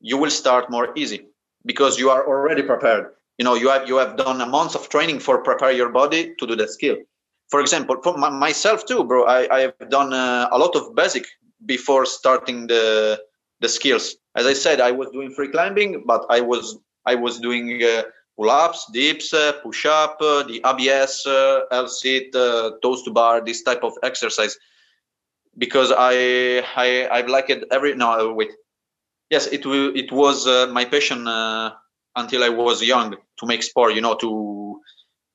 you 0.00 0.18
will 0.18 0.30
start 0.30 0.70
more 0.70 0.96
easy 0.96 1.26
because 1.66 1.98
you 1.98 2.10
are 2.10 2.24
already 2.28 2.62
prepared. 2.62 3.06
You 3.38 3.44
know, 3.44 3.56
you 3.56 3.70
have 3.70 3.88
you 3.88 3.96
have 3.96 4.16
done 4.16 4.40
a 4.40 4.46
month 4.46 4.76
of 4.76 4.88
training 4.88 5.18
for 5.18 5.42
prepare 5.42 5.72
your 5.72 5.88
body 5.88 6.36
to 6.38 6.46
do 6.46 6.54
that 6.54 6.70
skill. 6.70 6.98
For 7.50 7.58
example, 7.60 7.96
for 8.04 8.16
my, 8.16 8.30
myself 8.30 8.86
too, 8.86 9.02
bro, 9.02 9.24
I, 9.24 9.52
I 9.56 9.60
have 9.66 9.90
done 9.90 10.12
uh, 10.12 10.46
a 10.52 10.58
lot 10.58 10.76
of 10.76 10.94
basic 10.94 11.26
before 11.66 12.06
starting 12.06 12.68
the 12.68 13.20
the 13.58 13.68
skills. 13.68 14.14
As 14.36 14.46
I 14.46 14.52
said, 14.52 14.80
I 14.80 14.92
was 14.92 15.10
doing 15.10 15.32
free 15.32 15.48
climbing, 15.48 16.04
but 16.06 16.24
I 16.30 16.40
was 16.40 16.78
I 17.04 17.16
was 17.16 17.40
doing 17.40 17.82
uh, 17.82 18.02
pull-ups, 18.36 18.86
dips, 18.92 19.32
uh, 19.32 19.52
push-up, 19.62 20.16
uh, 20.20 20.42
the 20.42 20.60
ABS, 20.64 21.26
uh, 21.26 21.60
L-sit, 21.70 22.32
toes 22.82 23.02
to 23.04 23.10
bar, 23.10 23.44
this 23.44 23.62
type 23.62 23.84
of 23.84 23.92
exercise. 24.02 24.56
Because 25.56 25.92
I 25.96 26.64
I 26.76 27.08
I've 27.10 27.28
liked 27.28 27.64
every 27.70 27.94
no 27.94 28.32
wait. 28.32 28.50
Yes 29.30 29.46
it 29.46 29.64
will 29.64 29.96
it 29.96 30.10
was 30.10 30.46
my 30.72 30.84
passion 30.84 31.28
until 32.16 32.42
I 32.42 32.48
was 32.48 32.82
young 32.82 33.16
to 33.38 33.46
make 33.46 33.62
sport 33.62 33.94
you 33.94 34.00
know 34.00 34.16
to 34.16 34.80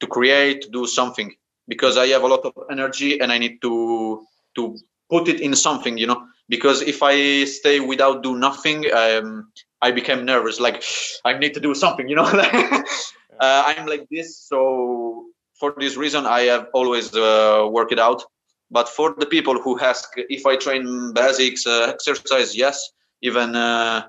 to 0.01 0.07
create 0.07 0.63
to 0.63 0.69
do 0.69 0.85
something. 0.85 1.33
Because 1.69 1.97
I 1.97 2.07
have 2.07 2.23
a 2.23 2.27
lot 2.27 2.43
of 2.43 2.53
energy 2.69 3.21
and 3.21 3.31
I 3.31 3.37
need 3.37 3.61
to 3.61 4.27
to 4.55 4.75
put 5.09 5.29
it 5.29 5.39
in 5.39 5.55
something 5.55 5.97
you 5.97 6.07
know 6.07 6.21
because 6.49 6.81
if 6.81 7.01
I 7.01 7.45
stay 7.45 7.79
without 7.79 8.23
do 8.23 8.37
nothing 8.37 8.85
um, 8.93 9.51
I 9.81 9.91
became 9.91 10.25
nervous 10.25 10.59
like 10.59 10.83
I 11.23 11.37
need 11.37 11.53
to 11.53 11.59
do 11.59 11.73
something 11.73 12.09
you 12.09 12.15
know 12.15 12.23
uh, 13.45 13.63
I'm 13.67 13.85
like 13.85 14.07
this 14.11 14.37
so 14.37 15.25
for 15.59 15.73
this 15.77 15.95
reason 15.95 16.25
I 16.25 16.41
have 16.41 16.67
always 16.73 17.15
uh, 17.15 17.67
worked 17.71 17.93
it 17.93 17.99
out 17.99 18.23
but 18.71 18.87
for 18.87 19.15
the 19.17 19.25
people 19.25 19.59
who 19.59 19.79
ask 19.79 20.13
if 20.15 20.45
I 20.45 20.55
train 20.55 21.13
basics 21.13 21.65
uh, 21.65 21.87
exercise, 21.89 22.55
yes. 22.55 22.91
Even 23.21 23.55
uh, 23.55 24.07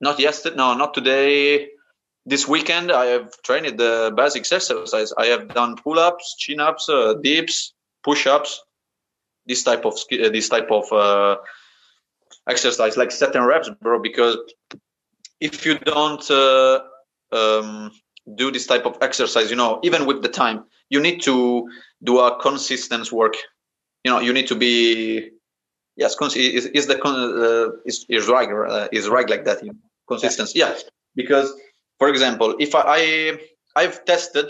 not 0.00 0.18
yesterday, 0.18 0.56
no, 0.56 0.74
not 0.74 0.94
today. 0.94 1.68
This 2.26 2.48
weekend, 2.48 2.90
I 2.90 3.06
have 3.06 3.30
trained 3.42 3.78
the 3.78 4.12
basics 4.16 4.50
exercise. 4.50 5.12
I 5.18 5.26
have 5.26 5.48
done 5.48 5.76
pull-ups, 5.76 6.36
chin-ups, 6.38 6.88
uh, 6.88 7.14
dips, 7.22 7.74
push-ups, 8.02 8.63
this 9.46 9.62
type 9.62 9.84
of 9.84 9.94
uh, 9.94 10.28
this 10.30 10.48
type 10.48 10.70
of 10.70 10.92
uh, 10.92 11.36
exercise, 12.48 12.96
like 12.96 13.12
and 13.34 13.46
reps, 13.46 13.70
bro. 13.80 14.00
Because 14.00 14.36
if 15.40 15.66
you 15.66 15.78
don't 15.78 16.30
uh, 16.30 16.80
um, 17.32 17.90
do 18.36 18.50
this 18.50 18.66
type 18.66 18.86
of 18.86 18.96
exercise, 19.00 19.50
you 19.50 19.56
know, 19.56 19.80
even 19.82 20.06
with 20.06 20.22
the 20.22 20.28
time, 20.28 20.64
you 20.88 21.00
need 21.00 21.22
to 21.22 21.68
do 22.02 22.18
a 22.20 22.38
consistent 22.40 23.10
work 23.12 23.34
you 24.04 24.10
know 24.10 24.20
you 24.20 24.32
need 24.32 24.46
to 24.46 24.54
be 24.54 25.30
yes 25.96 26.14
is, 26.20 26.66
is 26.66 26.86
the 26.86 26.98
uh, 27.02 27.76
is 27.84 28.06
is 28.08 28.28
right 28.28 28.48
uh, 28.50 28.88
is 28.92 29.08
right 29.08 29.28
like 29.28 29.44
that 29.44 29.62
you 29.62 29.72
know, 29.72 29.78
consistency 30.06 30.58
yeah. 30.58 30.68
yeah 30.68 30.78
because 31.16 31.52
for 31.98 32.08
example 32.08 32.54
if 32.60 32.74
i 32.74 33.36
i've 33.76 34.04
tested 34.04 34.46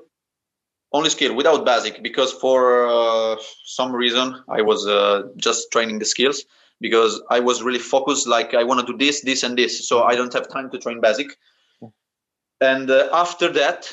only 0.93 1.11
skill 1.11 1.35
without 1.35 1.65
basic 1.65 2.03
because 2.03 2.33
for 2.33 2.87
uh, 2.89 3.37
some 3.65 3.93
reason 3.95 4.35
I 4.49 4.63
was 4.63 4.87
uh, 4.87 5.23
just 5.37 5.71
training 5.73 5.99
the 5.99 6.05
skills 6.05 6.45
because 6.81 7.23
I 7.31 7.41
was 7.41 7.63
really 7.63 7.79
focused 7.79 8.27
like 8.27 8.55
I 8.55 8.65
want 8.65 8.87
to 8.87 8.93
do 8.93 8.99
this 8.99 9.23
this 9.23 9.43
and 9.43 9.57
this. 9.57 9.89
So 9.89 10.03
I 10.03 10.15
don't 10.17 10.33
have 10.35 10.49
time 10.49 10.71
to 10.71 10.79
train 10.79 11.01
basic 11.01 11.29
and 12.63 12.91
uh, 12.91 13.09
after 13.13 13.49
that 13.53 13.91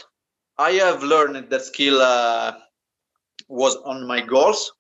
I 0.58 0.72
have 0.84 1.04
learned 1.04 1.50
that 1.50 1.62
skill 1.62 2.02
uh, 2.02 2.54
was 3.48 3.76
on 3.78 4.08
my 4.08 4.22
goals 4.22 4.72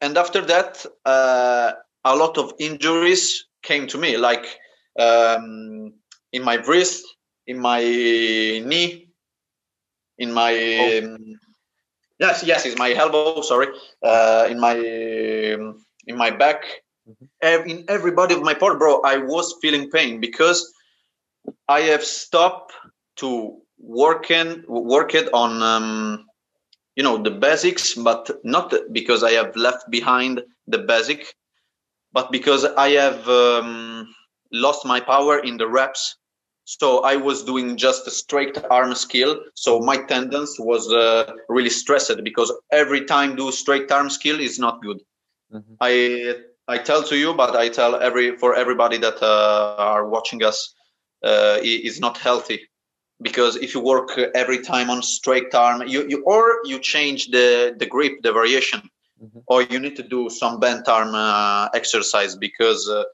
and 0.00 0.16
after 0.16 0.40
that 0.52 0.84
uh, 1.04 1.72
a 2.04 2.16
lot 2.16 2.38
of 2.38 2.52
injuries 2.58 3.46
came 3.62 3.86
to 3.88 3.98
me 3.98 4.16
like 4.16 4.46
um, 4.98 5.92
in 6.32 6.42
my 6.44 6.56
wrist 6.66 7.04
in 7.46 7.58
my 7.58 7.80
knee 8.70 9.08
in 10.18 10.32
my 10.32 10.52
oh. 10.80 10.98
um, 11.04 11.18
yes 12.18 12.42
yes 12.44 12.66
it's 12.66 12.78
my 12.78 12.92
elbow 12.94 13.42
sorry 13.42 13.68
uh, 14.02 14.46
in 14.50 14.58
my 14.58 14.76
um, 15.54 15.84
in 16.08 16.16
my 16.16 16.30
back, 16.30 16.64
mm-hmm. 17.08 17.68
in 17.70 17.84
every 17.88 18.10
body 18.10 18.34
of 18.34 18.42
my 18.42 18.54
part, 18.54 18.78
bro. 18.78 19.00
I 19.02 19.18
was 19.18 19.54
feeling 19.62 19.90
pain 19.90 20.20
because 20.20 20.72
I 21.68 21.80
have 21.82 22.02
stopped 22.02 22.72
to 23.18 23.58
working 23.78 24.64
work 24.66 25.14
it 25.14 25.32
on 25.32 25.62
um, 25.62 26.26
you 26.96 27.02
know 27.02 27.22
the 27.22 27.30
basics, 27.30 27.94
but 27.94 28.30
not 28.44 28.74
because 28.92 29.22
I 29.22 29.32
have 29.32 29.54
left 29.56 29.90
behind 29.90 30.42
the 30.66 30.78
basic, 30.78 31.34
but 32.12 32.32
because 32.32 32.64
I 32.64 32.90
have 32.90 33.28
um, 33.28 34.14
lost 34.52 34.84
my 34.84 35.00
power 35.00 35.38
in 35.38 35.56
the 35.56 35.68
reps 35.68 36.16
so 36.68 37.00
I 37.00 37.16
was 37.16 37.44
doing 37.44 37.78
just 37.78 38.06
a 38.06 38.10
straight 38.10 38.62
arm 38.70 38.94
skill. 38.94 39.40
So 39.54 39.80
my 39.80 39.96
tendons 39.96 40.56
was 40.58 40.92
uh, 40.92 41.32
really 41.48 41.70
stressed 41.70 42.22
because 42.22 42.52
every 42.70 43.06
time 43.06 43.36
do 43.36 43.50
straight 43.50 43.90
arm 43.90 44.10
skill 44.10 44.38
is 44.38 44.58
not 44.58 44.82
good. 44.82 45.00
Mm-hmm. 45.50 45.74
I 45.80 46.34
I 46.68 46.76
tell 46.76 47.02
to 47.04 47.16
you, 47.16 47.32
but 47.32 47.56
I 47.56 47.70
tell 47.70 47.96
every 47.96 48.36
for 48.36 48.54
everybody 48.54 48.98
that 48.98 49.22
uh, 49.22 49.76
are 49.78 50.10
watching 50.10 50.44
us 50.44 50.74
uh, 51.24 51.56
is 51.62 52.00
not 52.00 52.18
healthy 52.18 52.60
because 53.20 53.56
if 53.56 53.74
you 53.74 53.80
work 53.80 54.16
every 54.34 54.60
time 54.60 54.90
on 54.90 55.02
straight 55.02 55.54
arm, 55.54 55.82
you, 55.86 56.06
you 56.08 56.22
or 56.24 56.60
you 56.64 56.78
change 56.78 57.28
the 57.28 57.74
the 57.78 57.86
grip, 57.86 58.22
the 58.22 58.32
variation, 58.32 58.80
mm-hmm. 59.22 59.40
or 59.46 59.62
you 59.62 59.78
need 59.78 59.96
to 59.96 60.02
do 60.02 60.30
some 60.30 60.60
bent 60.60 60.88
arm 60.88 61.14
uh, 61.14 61.68
exercise 61.74 62.36
because 62.36 62.88
uh, 62.88 63.04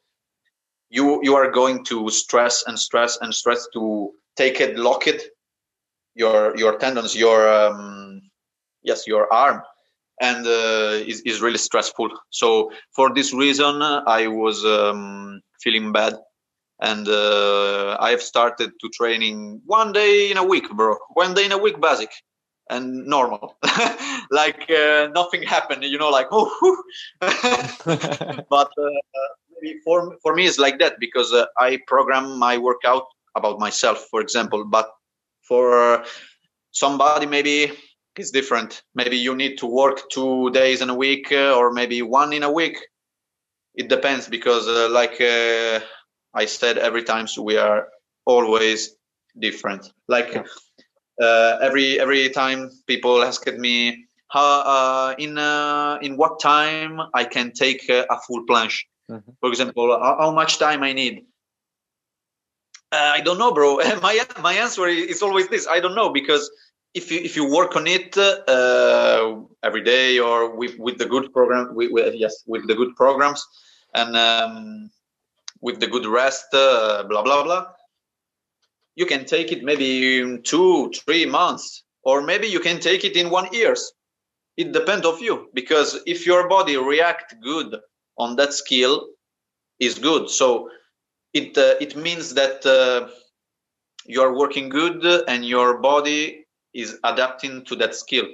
you 0.91 1.21
you 1.23 1.35
are 1.35 1.51
going 1.51 1.85
to 1.85 2.11
stress 2.11 2.65
and 2.67 2.79
stress 2.79 3.19
and 3.21 3.35
stress 3.35 3.67
to 3.73 4.11
take 4.37 4.61
it 4.61 4.79
lock 4.79 5.07
it 5.07 5.23
your 6.15 6.57
your 6.57 6.79
tendons 6.79 7.17
your 7.17 7.49
um, 7.53 8.21
yes 8.83 9.07
your 9.07 9.33
arm 9.33 9.63
and 10.21 10.47
uh, 10.47 11.03
is, 11.11 11.21
is 11.23 11.41
really 11.41 11.59
stressful 11.59 12.09
so 12.31 12.71
for 12.95 13.13
this 13.15 13.33
reason 13.35 13.83
i 13.83 14.27
was 14.27 14.65
um, 14.65 15.41
feeling 15.61 15.93
bad 15.93 16.15
and 16.91 17.09
uh, 17.09 17.97
i 18.07 18.11
have 18.15 18.23
started 18.23 18.71
to 18.81 18.89
training 18.99 19.61
one 19.81 19.91
day 19.93 20.31
in 20.31 20.37
a 20.37 20.47
week 20.53 20.69
bro 20.79 20.97
one 21.23 21.35
day 21.35 21.45
in 21.45 21.53
a 21.53 21.63
week 21.67 21.81
basic 21.81 22.13
and 22.71 23.07
normal 23.07 23.57
like 24.41 24.63
uh, 24.71 25.09
nothing 25.21 25.43
happened 25.43 25.83
you 25.85 25.99
know 26.03 26.13
like 26.19 26.29
oh 26.31 26.49
but 27.21 28.71
uh, 28.87 29.01
for 29.85 30.17
for 30.23 30.35
me 30.35 30.47
it's 30.47 30.59
like 30.59 30.79
that 30.79 30.95
because 31.01 31.33
uh, 31.33 31.47
I 31.59 31.79
program 31.87 32.39
my 32.39 32.59
workout 32.59 33.07
about 33.35 33.59
myself, 33.59 34.07
for 34.11 34.21
example. 34.21 34.65
But 34.65 34.91
for 35.43 36.05
somebody, 36.73 37.27
maybe 37.27 37.73
it's 38.17 38.31
different. 38.31 38.83
Maybe 38.95 39.17
you 39.17 39.35
need 39.35 39.59
to 39.59 39.67
work 39.67 40.03
two 40.11 40.51
days 40.51 40.81
in 40.81 40.91
a 40.91 40.95
week, 40.95 41.33
uh, 41.33 41.57
or 41.57 41.73
maybe 41.73 42.03
one 42.03 42.33
in 42.33 42.43
a 42.43 42.53
week. 42.53 42.79
It 43.75 43.89
depends 43.89 44.29
because, 44.29 44.69
uh, 44.69 44.89
like 44.91 45.21
uh, 45.21 45.81
I 46.35 46.47
said, 46.47 46.79
every 46.79 47.03
time 47.03 47.27
so 47.27 47.43
we 47.43 47.57
are 47.57 47.89
always 48.27 48.97
different. 49.39 49.93
Like 50.09 50.37
uh, 51.21 51.59
every 51.63 52.01
every 52.01 52.31
time 52.31 52.71
people 52.87 53.23
asked 53.23 53.59
me 53.59 54.07
how 54.29 54.61
uh, 54.63 55.15
in 55.19 55.39
in 56.05 56.17
what 56.17 56.41
time 56.41 57.01
I 57.15 57.25
can 57.25 57.53
take 57.53 57.89
a 57.89 58.19
full 58.27 58.47
planche 58.47 58.85
Mm-hmm. 59.11 59.33
For 59.41 59.49
example, 59.51 59.99
how, 59.99 60.17
how, 60.19 60.31
much 60.31 60.59
time 60.59 60.83
I 60.83 60.93
need? 60.93 61.27
Uh, 62.91 63.13
I 63.15 63.21
don't 63.21 63.39
know, 63.39 63.53
bro. 63.53 63.77
my 64.03 64.25
my 64.41 64.55
answer 64.55 64.87
is 64.87 65.23
always 65.23 65.49
this: 65.49 65.67
I 65.69 65.81
don't 65.81 65.95
know 65.95 66.11
because 66.11 66.51
if 66.95 67.11
you 67.11 67.21
if 67.21 67.37
you 67.37 67.51
work 67.51 67.77
on 67.77 67.87
it 67.87 68.17
uh, 68.17 69.41
every 69.63 69.83
day 69.83 70.19
or 70.19 70.57
with 70.57 70.79
with 70.79 70.97
the 70.99 71.07
good 71.07 71.33
program, 71.33 71.75
with, 71.75 71.93
with 71.93 72.15
yes, 72.15 72.43
with 72.47 72.67
the 72.67 72.75
good 72.75 72.97
programs 72.97 73.45
and 73.95 74.17
um, 74.17 74.91
with 75.65 75.81
the 75.81 75.87
good 75.87 76.05
rest, 76.05 76.45
uh, 76.53 77.03
blah 77.09 77.23
blah 77.23 77.43
blah. 77.43 77.65
You 78.97 79.07
can 79.07 79.25
take 79.25 79.51
it 79.51 79.65
maybe 79.65 80.21
in 80.21 80.43
two, 80.43 80.93
three 80.93 81.25
months, 81.27 81.83
or 82.03 82.21
maybe 82.21 82.47
you 82.47 82.61
can 82.61 82.79
take 82.79 83.03
it 83.05 83.17
in 83.17 83.31
one 83.31 83.49
years. 83.51 83.93
It 84.57 84.73
depends 84.73 85.07
of 85.07 85.21
you 85.21 85.49
because 85.55 85.99
if 86.07 86.27
your 86.27 86.49
body 86.49 86.77
react 86.77 87.35
good 87.43 87.77
on 88.19 88.37
that 88.37 88.53
skill 88.53 89.09
is 89.81 89.99
good. 89.99 90.29
So 90.29 90.69
it 91.33 91.57
uh, 91.57 91.75
it 91.81 91.97
means 91.97 92.35
that 92.35 92.65
uh, 92.67 93.09
you 94.07 94.21
are 94.21 94.37
working 94.37 94.69
good 94.69 95.03
and 95.27 95.47
your 95.47 95.79
body 95.79 96.47
is 96.75 96.99
adapting 97.05 97.65
to 97.65 97.77
that 97.77 97.95
skill. 97.95 98.27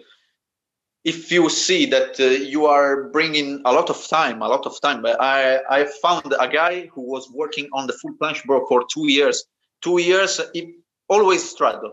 If 1.03 1.33
you 1.33 1.49
see 1.49 1.87
that 1.87 2.21
uh, 2.21 2.25
you 2.25 2.67
are 2.67 3.05
bringing 3.09 3.63
a 3.65 3.73
lot 3.73 3.89
of 3.89 4.07
time, 4.07 4.43
a 4.43 4.49
lot 4.49 4.67
of 4.67 4.81
time, 4.81 5.05
I 5.07 5.61
I 5.69 5.85
found 6.03 6.35
a 6.39 6.49
guy 6.49 6.87
who 6.93 7.03
was 7.03 7.31
working 7.31 7.69
on 7.73 7.87
the 7.87 7.95
full 7.95 8.15
planche 8.21 8.45
bro 8.45 8.67
for 8.67 8.85
two 8.93 9.09
years. 9.09 9.45
Two 9.81 9.99
years, 9.99 10.41
he 10.53 10.75
always 11.09 11.49
struggle. 11.49 11.93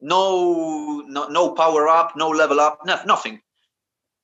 No, 0.00 1.02
no, 1.08 1.28
no 1.28 1.54
power 1.54 1.88
up, 1.88 2.12
no 2.16 2.28
level 2.28 2.60
up, 2.60 2.80
no, 2.84 3.00
nothing 3.06 3.40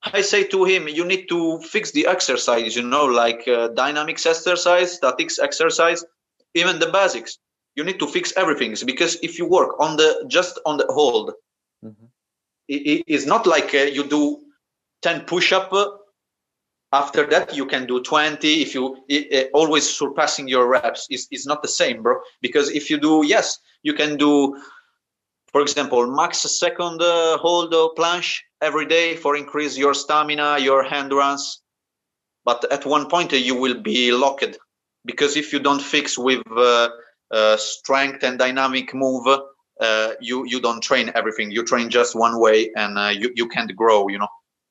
I 0.03 0.23
say 0.23 0.45
to 0.45 0.65
him, 0.65 0.89
you 0.89 1.05
need 1.05 1.29
to 1.29 1.61
fix 1.61 1.93
the 1.93 2.07
exercise, 2.07 2.75
you 2.75 2.83
know, 2.83 3.05
like 3.05 3.47
uh, 3.47 3.69
dynamics 3.69 4.27
exercise, 4.27 4.95
statics 4.95 5.39
exercise, 5.39 6.05
even 6.55 6.81
the 6.81 6.91
basics. 6.91 7.39
You 7.77 7.85
need 7.85 8.01
to 8.01 8.07
fix 8.07 8.33
everything 8.37 8.75
because 8.85 9.17
if 9.23 9.39
you 9.39 9.47
work 9.47 9.81
on 9.81 9.97
the 9.97 10.25
just 10.29 10.59
on 10.67 10.77
the 10.77 10.87
hold, 10.89 11.33
mm-hmm. 11.85 12.07
It, 12.69 13.05
it's 13.07 13.27
not 13.27 13.47
like 13.47 13.75
uh, 13.75 13.79
you 13.79 14.05
do 14.05 14.41
10 15.03 15.23
push 15.23 15.53
up. 15.53 15.73
Uh, 15.73 15.87
after 16.93 17.27
that, 17.27 17.57
you 17.57 17.65
can 17.67 17.87
do 17.87 18.03
20. 18.03 18.63
If 18.63 18.75
you 18.75 18.99
it, 19.09 19.51
always 19.55 19.89
surpassing 19.89 20.47
your 20.49 20.69
reps, 20.69 21.07
is 21.11 21.27
is 21.31 21.47
not 21.47 21.63
the 21.63 21.69
same, 21.69 22.03
bro. 22.03 22.21
Because 22.41 22.71
if 22.71 22.91
you 22.91 22.99
do, 22.99 23.25
yes, 23.25 23.59
you 23.83 23.95
can 23.95 24.17
do 24.17 24.57
for 25.53 25.61
example, 25.61 26.07
max 26.07 26.39
second 26.39 27.03
uh, 27.03 27.37
hold 27.37 27.73
planche 27.97 28.41
every 28.63 28.87
day 28.87 29.17
for 29.17 29.37
increase 29.37 29.77
your 29.77 29.93
stamina, 29.93 30.59
your 30.59 30.83
endurance. 30.83 31.61
But 32.45 32.65
at 32.73 32.87
one 32.87 33.09
point 33.09 33.33
uh, 33.35 33.37
you 33.37 33.55
will 33.55 33.81
be 33.81 34.13
locked 34.13 34.57
because 35.05 35.37
if 35.37 35.53
you 35.53 35.61
don't 35.61 35.83
fix 35.83 36.17
with 36.17 36.43
uh, 36.51 36.89
uh, 37.31 37.57
strength 37.59 38.23
and 38.23 38.39
dynamic 38.39 38.95
move, 38.95 39.27
uh, 39.81 40.13
you 40.21 40.45
you 40.47 40.61
don't 40.61 40.83
train 40.83 41.11
everything. 41.15 41.51
You 41.51 41.65
train 41.65 41.91
just 41.91 42.15
one 42.15 42.39
way, 42.39 42.71
and 42.77 42.99
uh, 42.99 43.09
you 43.09 43.33
you 43.35 43.49
can't 43.49 43.75
grow. 43.75 44.09
You 44.09 44.19
know. 44.19 44.29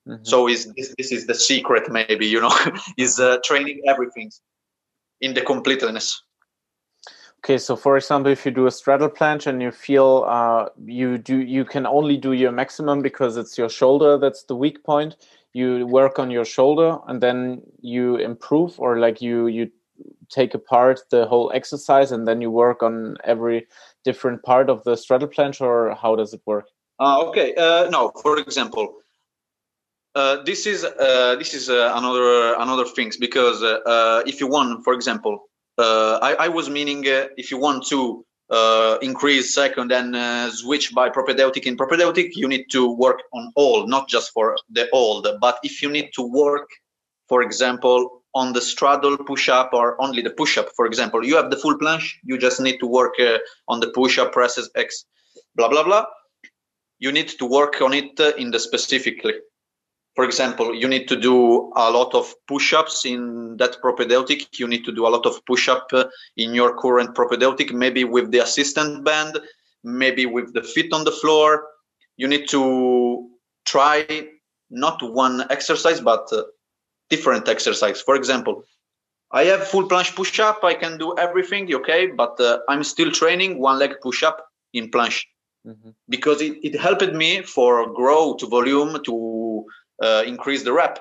Mm-hmm. 0.07 0.23
So 0.23 0.47
is 0.47 0.71
this, 0.75 0.95
this 0.97 1.11
is 1.11 1.27
the 1.27 1.35
secret 1.35 1.91
maybe 1.91 2.25
you 2.25 2.41
know 2.41 2.53
is 2.97 3.21
training 3.43 3.81
everything 3.87 4.31
in 5.21 5.33
the 5.33 5.41
completeness. 5.41 6.21
Okay, 7.43 7.57
so 7.57 7.75
for 7.75 7.97
example, 7.97 8.31
if 8.31 8.45
you 8.45 8.51
do 8.51 8.67
a 8.67 8.71
straddle 8.71 9.09
planche 9.09 9.47
and 9.47 9.63
you 9.63 9.71
feel 9.71 10.25
uh, 10.27 10.69
you 10.85 11.17
do 11.17 11.39
you 11.39 11.65
can 11.65 11.87
only 11.87 12.15
do 12.15 12.33
your 12.33 12.51
maximum 12.51 13.01
because 13.01 13.35
it's 13.35 13.57
your 13.57 13.69
shoulder 13.69 14.19
that's 14.19 14.43
the 14.43 14.55
weak 14.55 14.83
point. 14.83 15.15
You 15.53 15.87
work 15.87 16.19
on 16.19 16.29
your 16.29 16.45
shoulder 16.45 16.99
and 17.07 17.19
then 17.19 17.63
you 17.81 18.17
improve, 18.17 18.79
or 18.79 18.99
like 18.99 19.23
you 19.23 19.47
you 19.47 19.71
take 20.29 20.53
apart 20.53 21.01
the 21.09 21.25
whole 21.25 21.51
exercise 21.53 22.11
and 22.11 22.27
then 22.27 22.41
you 22.41 22.51
work 22.51 22.83
on 22.83 23.17
every 23.23 23.67
different 24.03 24.43
part 24.43 24.69
of 24.69 24.83
the 24.83 24.95
straddle 24.95 25.27
planche, 25.27 25.61
or 25.61 25.95
how 25.95 26.15
does 26.15 26.33
it 26.33 26.41
work? 26.45 26.65
Uh, 26.99 27.19
okay, 27.27 27.55
uh, 27.55 27.89
no. 27.89 28.11
For 28.21 28.37
example, 28.39 28.95
uh, 30.13 30.43
this 30.43 30.67
is 30.67 30.83
uh, 30.83 31.35
this 31.37 31.53
is 31.53 31.69
uh, 31.69 31.93
another 31.95 32.53
another 32.55 32.85
things 32.85 33.17
because 33.17 33.63
uh, 33.63 34.23
if 34.25 34.39
you 34.39 34.47
want, 34.47 34.83
for 34.83 34.93
example, 34.93 35.47
I, 35.79 36.35
I, 36.39 36.47
was 36.49 36.69
meaning 36.69 37.03
if 37.05 37.49
you 37.49 37.57
want 37.57 37.87
to 37.87 38.23
increase 39.01 39.55
second 39.55 39.91
and 39.91 40.53
switch 40.53 40.93
by 40.93 41.09
propedeutic 41.09 41.65
in 41.65 41.75
propedeutic, 41.75 42.35
you 42.35 42.47
need 42.47 42.65
to 42.71 42.91
work 42.91 43.23
on 43.33 43.51
all, 43.55 43.87
not 43.87 44.07
just 44.07 44.31
for 44.31 44.57
the 44.69 44.87
old. 44.91 45.27
But 45.39 45.57
if 45.63 45.81
you 45.81 45.89
need 45.89 46.11
to 46.15 46.21
work, 46.21 46.69
for 47.27 47.41
example, 47.41 48.20
on 48.33 48.53
the 48.53 48.61
straddle 48.61 49.17
push 49.17 49.49
up 49.49 49.71
or 49.73 50.01
only 50.01 50.21
the 50.21 50.29
push 50.29 50.57
up, 50.57 50.69
for 50.75 50.85
example, 50.85 51.25
you 51.25 51.35
have 51.35 51.49
the 51.49 51.57
full 51.57 51.77
planche, 51.77 52.13
you 52.23 52.37
just 52.37 52.61
need 52.61 52.77
to 52.79 52.87
work 52.87 53.13
uh, 53.19 53.37
on 53.67 53.79
the 53.79 53.89
push 53.89 54.17
up 54.17 54.31
presses 54.31 54.69
X, 54.75 55.05
blah, 55.55 55.67
blah, 55.67 55.83
blah. 55.83 56.05
You 56.99 57.11
need 57.11 57.29
to 57.29 57.45
work 57.45 57.81
on 57.81 57.93
it 57.93 58.19
uh, 58.19 58.31
in 58.37 58.51
the 58.51 58.59
specifically 58.59 59.33
for 60.15 60.25
example, 60.25 60.75
you 60.75 60.87
need 60.87 61.07
to 61.07 61.15
do 61.15 61.71
a 61.75 61.89
lot 61.89 62.13
of 62.13 62.33
push-ups 62.47 63.05
in 63.05 63.55
that 63.57 63.79
propedeutic. 63.81 64.59
You 64.59 64.67
need 64.67 64.83
to 64.85 64.91
do 64.91 65.07
a 65.07 65.09
lot 65.09 65.25
of 65.25 65.43
push-up 65.45 65.87
uh, 65.93 66.05
in 66.35 66.53
your 66.53 66.77
current 66.77 67.15
propedeutic, 67.15 67.73
maybe 67.73 68.03
with 68.03 68.31
the 68.31 68.39
assistant 68.39 69.05
band, 69.05 69.39
maybe 69.83 70.25
with 70.25 70.53
the 70.53 70.63
feet 70.63 70.91
on 70.91 71.05
the 71.05 71.11
floor. 71.11 71.65
You 72.17 72.27
need 72.27 72.49
to 72.49 73.29
try 73.65 74.27
not 74.69 75.01
one 75.01 75.45
exercise, 75.49 76.01
but 76.01 76.27
uh, 76.33 76.43
different 77.13 77.45
exercise. 77.55 77.99
For 78.07 78.15
example, 78.21 78.55
I 79.39 79.43
have 79.51 79.61
full 79.71 79.87
planche 79.91 80.13
push-up. 80.19 80.57
I 80.63 80.75
can 80.83 80.97
do 80.97 81.09
everything, 81.25 81.63
okay, 81.79 82.01
but 82.21 82.33
uh, 82.39 82.59
I'm 82.71 82.83
still 82.93 83.11
training 83.11 83.51
one 83.59 83.77
leg 83.83 83.93
push-up 84.01 84.37
in 84.73 84.89
planche. 84.93 85.21
Mm-hmm. 85.69 85.91
Because 86.15 86.39
it, 86.47 86.53
it 86.67 86.75
helped 86.87 87.13
me 87.23 87.31
for 87.55 87.71
grow 87.99 88.23
to 88.39 88.45
volume 88.57 88.91
to 89.09 89.15
uh, 90.01 90.23
increase 90.33 90.63
the 90.63 90.73
rep. 90.73 90.95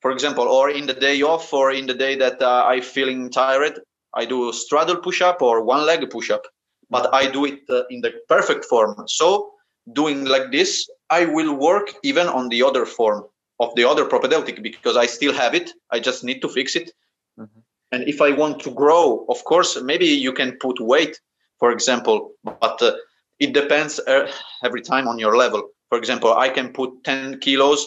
for 0.00 0.10
example, 0.10 0.44
or 0.44 0.70
in 0.70 0.86
the 0.86 0.94
day 0.94 1.22
off, 1.22 1.52
or 1.52 1.72
in 1.72 1.86
the 1.86 1.94
day 1.94 2.16
that 2.16 2.40
uh, 2.40 2.64
I 2.66 2.80
feeling 2.80 3.30
tired, 3.30 3.80
I 4.14 4.24
do 4.24 4.52
straddle 4.52 4.96
push 4.96 5.20
up 5.20 5.42
or 5.42 5.62
one 5.62 5.86
leg 5.86 6.08
push 6.10 6.30
up, 6.30 6.46
but 6.88 7.12
I 7.14 7.30
do 7.30 7.44
it 7.44 7.60
uh, 7.68 7.82
in 7.90 8.00
the 8.00 8.12
perfect 8.28 8.64
form. 8.64 8.96
So 9.06 9.52
doing 9.92 10.24
like 10.24 10.50
this, 10.50 10.88
I 11.10 11.26
will 11.26 11.54
work 11.54 11.92
even 12.02 12.26
on 12.26 12.48
the 12.48 12.62
other 12.62 12.86
form 12.86 13.24
of 13.60 13.74
the 13.76 13.84
other 13.84 14.04
propedeutic 14.04 14.62
because 14.62 14.96
I 14.96 15.06
still 15.06 15.32
have 15.34 15.54
it. 15.54 15.70
I 15.92 16.00
just 16.00 16.24
need 16.24 16.40
to 16.40 16.48
fix 16.48 16.74
it. 16.74 16.90
Mm-hmm. 17.38 17.60
And 17.92 18.08
if 18.08 18.20
I 18.20 18.32
want 18.32 18.60
to 18.60 18.70
grow, 18.70 19.26
of 19.28 19.44
course, 19.44 19.80
maybe 19.80 20.06
you 20.06 20.32
can 20.32 20.56
put 20.60 20.80
weight, 20.80 21.20
for 21.58 21.70
example, 21.70 22.32
but 22.42 22.80
uh, 22.82 22.92
it 23.38 23.52
depends 23.52 24.00
uh, 24.00 24.30
every 24.64 24.80
time 24.80 25.06
on 25.06 25.18
your 25.18 25.36
level. 25.36 25.68
For 25.90 25.98
example, 25.98 26.34
I 26.34 26.48
can 26.48 26.72
put 26.72 27.04
10 27.04 27.40
kilos 27.40 27.86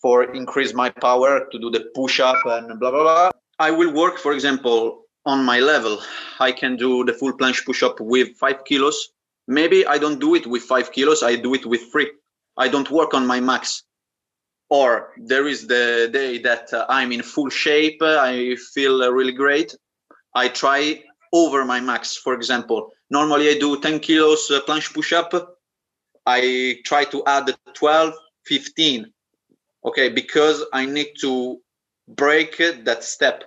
for 0.00 0.24
increase 0.34 0.74
my 0.74 0.90
power 0.90 1.46
to 1.52 1.58
do 1.58 1.70
the 1.70 1.84
push 1.94 2.18
up 2.18 2.38
and 2.44 2.80
blah 2.80 2.90
blah 2.90 3.02
blah. 3.02 3.30
I 3.58 3.70
will 3.70 3.92
work, 3.92 4.18
for 4.18 4.32
example, 4.32 5.04
on 5.24 5.44
my 5.44 5.60
level. 5.60 6.00
I 6.40 6.50
can 6.50 6.76
do 6.76 7.04
the 7.04 7.12
full 7.12 7.32
planche 7.36 7.64
push 7.64 7.82
up 7.82 8.00
with 8.00 8.36
five 8.38 8.64
kilos. 8.64 8.98
Maybe 9.46 9.86
I 9.86 9.98
don't 9.98 10.18
do 10.18 10.34
it 10.34 10.46
with 10.46 10.62
five 10.62 10.90
kilos. 10.90 11.22
I 11.22 11.36
do 11.36 11.54
it 11.54 11.64
with 11.66 11.82
three. 11.92 12.10
I 12.56 12.68
don't 12.68 12.90
work 12.90 13.14
on 13.14 13.26
my 13.26 13.38
max. 13.38 13.84
Or 14.72 15.12
there 15.18 15.46
is 15.46 15.66
the 15.66 16.08
day 16.10 16.38
that 16.48 16.72
uh, 16.72 16.86
I'm 16.88 17.12
in 17.12 17.22
full 17.22 17.50
shape. 17.50 18.00
Uh, 18.00 18.18
I 18.18 18.56
feel 18.72 19.02
uh, 19.02 19.10
really 19.10 19.36
great. 19.44 19.76
I 20.34 20.48
try 20.48 21.04
over 21.32 21.64
my 21.66 21.80
max. 21.80 22.16
For 22.16 22.32
example, 22.32 22.90
normally 23.10 23.50
I 23.50 23.58
do 23.58 23.78
10 23.78 24.00
kilos 24.00 24.50
uh, 24.50 24.60
planche 24.66 24.94
push 24.94 25.12
up. 25.12 25.30
I 26.24 26.78
try 26.86 27.04
to 27.04 27.22
add 27.26 27.54
12, 27.74 28.14
15 28.46 29.12
okay 29.84 30.08
because 30.08 30.64
i 30.72 30.84
need 30.84 31.08
to 31.20 31.60
break 32.08 32.56
that 32.84 33.04
step 33.04 33.44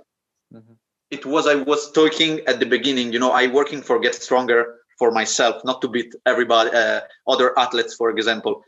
mm-hmm. 0.54 0.74
it 1.12 1.26
was 1.26 1.48
i 1.48 1.56
was 1.56 1.92
talking 1.92 2.42
at 2.48 2.60
the 2.60 2.66
beginning 2.66 3.12
you 3.14 3.20
know 3.20 3.32
i 3.32 3.48
working 3.48 3.82
for 3.82 4.00
get 4.00 4.16
stronger 4.16 4.78
for 4.98 5.12
myself 5.12 5.64
not 5.66 5.82
to 5.82 5.88
beat 5.88 6.14
everybody 6.26 6.70
uh, 6.72 7.02
other 7.28 7.58
athletes 7.58 7.96
for 7.96 8.10
example 8.10 8.64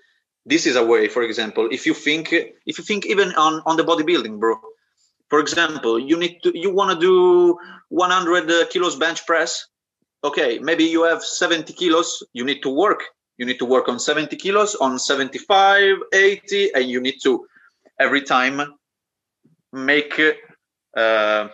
this 0.47 0.65
is 0.65 0.75
a 0.77 0.83
way 0.83 1.07
for 1.09 1.23
example 1.23 1.67
if 1.71 1.85
you 1.85 1.93
think 1.93 2.31
if 2.31 2.77
you 2.77 2.83
think 2.83 3.05
even 3.05 3.33
on 3.35 3.61
on 3.65 3.75
the 3.77 3.83
bodybuilding 3.83 4.39
bro. 4.39 4.55
For 5.29 5.39
example 5.39 5.99
you 5.99 6.17
need 6.17 6.39
to 6.43 6.57
you 6.57 6.73
want 6.73 6.89
to 6.91 6.99
do 6.99 7.59
100 7.89 8.49
uh, 8.49 8.65
kilos 8.71 8.95
bench 8.95 9.25
press. 9.27 9.67
Okay 10.23 10.57
maybe 10.59 10.85
you 10.85 11.03
have 11.03 11.21
70 11.21 11.73
kilos 11.73 12.23
you 12.33 12.45
need 12.45 12.61
to 12.63 12.69
work. 12.69 13.03
You 13.37 13.45
need 13.45 13.59
to 13.59 13.65
work 13.65 13.89
on 13.89 13.99
70 13.99 14.35
kilos 14.37 14.75
on 14.75 14.97
75 14.97 15.97
80 16.13 16.73
and 16.73 16.89
you 16.89 17.01
need 17.01 17.19
to 17.23 17.45
every 17.99 18.21
time 18.21 18.73
make 19.73 20.19
uh, 20.95 21.49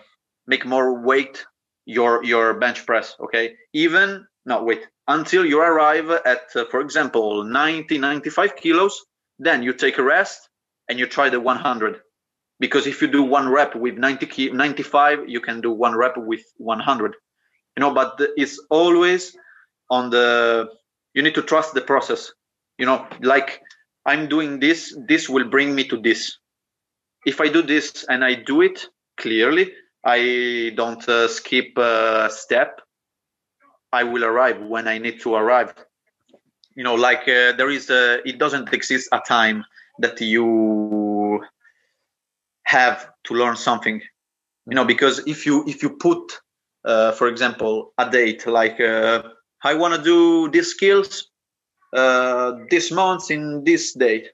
make 0.45 0.65
more 0.65 1.01
weight 1.01 1.43
your 1.85 2.23
your 2.23 2.53
bench 2.53 2.85
press 2.85 3.15
okay? 3.19 3.55
Even 3.73 4.27
no 4.45 4.63
wait 4.63 4.85
until 5.07 5.45
you 5.45 5.59
arrive 5.59 6.09
at 6.09 6.43
uh, 6.55 6.65
for 6.71 6.81
example 6.81 7.43
90 7.43 7.97
95 7.97 8.55
kilos 8.55 9.05
then 9.39 9.63
you 9.63 9.73
take 9.73 9.97
a 9.97 10.03
rest 10.03 10.49
and 10.89 10.99
you 10.99 11.07
try 11.07 11.29
the 11.29 11.39
100 11.39 12.01
because 12.59 12.87
if 12.87 13.01
you 13.01 13.07
do 13.07 13.23
one 13.23 13.49
rep 13.49 13.75
with 13.75 13.97
90 13.97 14.51
95 14.51 15.27
you 15.27 15.41
can 15.41 15.61
do 15.61 15.71
one 15.71 15.95
rep 15.95 16.15
with 16.17 16.43
100 16.57 17.15
you 17.75 17.81
know 17.81 17.93
but 17.93 18.19
it's 18.37 18.59
always 18.69 19.35
on 19.89 20.09
the 20.09 20.69
you 21.13 21.21
need 21.21 21.35
to 21.35 21.41
trust 21.41 21.73
the 21.73 21.81
process 21.81 22.31
you 22.77 22.85
know 22.85 23.05
like 23.21 23.61
I'm 24.05 24.27
doing 24.27 24.59
this, 24.59 24.95
this 25.07 25.29
will 25.29 25.45
bring 25.45 25.73
me 25.73 25.87
to 25.87 25.97
this. 25.97 26.37
If 27.25 27.39
I 27.39 27.47
do 27.47 27.61
this 27.61 28.05
and 28.09 28.23
I 28.23 28.35
do 28.35 28.61
it 28.61 28.85
clearly, 29.17 29.71
I 30.03 30.73
don't 30.75 31.07
uh, 31.07 31.29
skip 31.29 31.77
a 31.77 32.29
step. 32.29 32.81
I 33.93 34.03
will 34.03 34.25
arrive 34.25 34.59
when 34.61 34.87
I 34.87 34.97
need 34.97 35.21
to 35.21 35.35
arrive. 35.35 35.73
You 36.75 36.83
know, 36.83 36.95
like 36.95 37.21
uh, 37.21 37.53
there 37.53 37.69
is 37.69 37.89
a, 37.89 38.27
it 38.27 38.39
doesn't 38.39 38.73
exist 38.73 39.07
a 39.11 39.19
time 39.19 39.63
that 39.99 40.19
you 40.19 41.45
have 42.63 43.09
to 43.25 43.33
learn 43.35 43.55
something. 43.55 44.01
You 44.65 44.75
know, 44.75 44.85
because 44.85 45.19
if 45.27 45.45
you 45.45 45.63
if 45.67 45.83
you 45.83 45.91
put, 45.91 46.41
uh, 46.83 47.11
for 47.11 47.27
example, 47.27 47.93
a 47.99 48.09
date 48.09 48.47
like 48.47 48.81
uh, 48.81 49.21
I 49.63 49.75
want 49.75 49.95
to 49.95 50.01
do 50.01 50.49
these 50.49 50.69
skills 50.69 51.29
uh, 51.93 52.53
this 52.71 52.91
month 52.91 53.29
in 53.29 53.63
this 53.63 53.93
date 53.93 54.29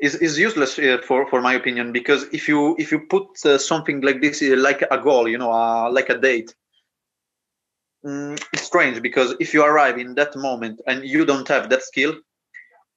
is, 0.00 0.14
is 0.16 0.38
useless 0.38 0.78
uh, 0.78 0.98
for, 1.06 1.28
for 1.28 1.40
my 1.40 1.54
opinion 1.54 1.92
because 1.92 2.24
if 2.32 2.48
you 2.48 2.74
if 2.78 2.90
you 2.90 3.00
put 3.00 3.26
uh, 3.44 3.58
something 3.58 4.00
like 4.00 4.20
this 4.20 4.42
uh, 4.42 4.56
like 4.56 4.82
a 4.90 4.98
goal 4.98 5.28
you 5.28 5.38
know 5.38 5.52
uh, 5.52 5.90
like 5.90 6.08
a 6.08 6.18
date 6.18 6.54
mm, 8.06 8.40
it's 8.52 8.62
strange 8.62 9.02
because 9.02 9.34
if 9.40 9.52
you 9.52 9.64
arrive 9.64 9.98
in 9.98 10.14
that 10.14 10.36
moment 10.36 10.80
and 10.86 11.04
you 11.04 11.24
don't 11.24 11.48
have 11.48 11.68
that 11.70 11.82
skill 11.82 12.14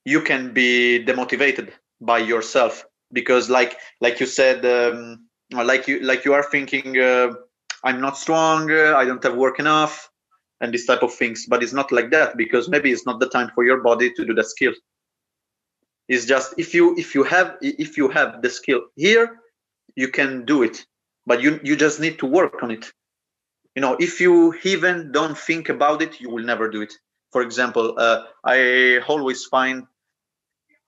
you 0.06 0.22
can 0.22 0.54
be 0.54 1.04
demotivated 1.06 1.72
by 2.02 2.20
yourself. 2.20 2.86
Because 3.12 3.50
like 3.50 3.78
like 4.02 4.20
you 4.20 4.26
said 4.26 4.66
um, 4.66 5.28
like 5.52 5.88
you 5.88 6.00
like 6.02 6.26
you 6.26 6.34
are 6.34 6.44
thinking 6.44 6.98
uh, 7.00 7.34
i'm 7.84 8.00
not 8.00 8.18
strong 8.18 8.72
i 8.72 9.04
don't 9.04 9.24
have 9.24 9.36
work 9.36 9.60
enough 9.60 10.10
and 10.62 10.74
this 10.74 10.86
type 10.86 11.02
of 11.02 11.14
things. 11.14 11.46
But 11.48 11.64
it's 11.64 11.74
not 11.74 11.92
like 11.92 12.12
that 12.12 12.38
because 12.38 12.70
maybe 12.70 12.92
it's 12.92 13.06
not 13.06 13.20
the 13.20 13.30
time 13.30 13.50
for 13.56 13.64
your 13.66 13.82
body 13.82 14.12
to 14.14 14.26
do 14.26 14.34
that 14.36 14.46
skill. 14.46 14.74
It's 16.08 16.26
just 16.26 16.54
if 16.58 16.74
you 16.74 16.96
if 16.98 17.16
you 17.16 17.24
have 17.24 17.58
if 17.62 17.98
you 17.98 18.10
have 18.10 18.42
the 18.44 18.50
skill 18.50 18.82
here 18.96 19.38
you 19.96 20.10
can 20.10 20.46
do 20.46 20.64
it. 20.64 20.86
But 21.26 21.42
you 21.42 21.60
you 21.64 21.76
just 21.76 22.00
need 22.00 22.20
to 22.20 22.28
work 22.28 22.62
on 22.62 22.72
it 22.72 22.92
you 23.80 23.86
know 23.86 23.96
if 23.98 24.20
you 24.20 24.54
even 24.66 25.10
don't 25.14 25.38
think 25.38 25.70
about 25.70 26.02
it 26.02 26.20
you 26.20 26.30
will 26.30 26.44
never 26.44 26.70
do 26.70 26.82
it. 26.82 26.94
For 27.32 27.42
example 27.42 27.96
uh, 27.98 28.24
i 28.44 29.00
always 29.08 29.46
find 29.46 29.88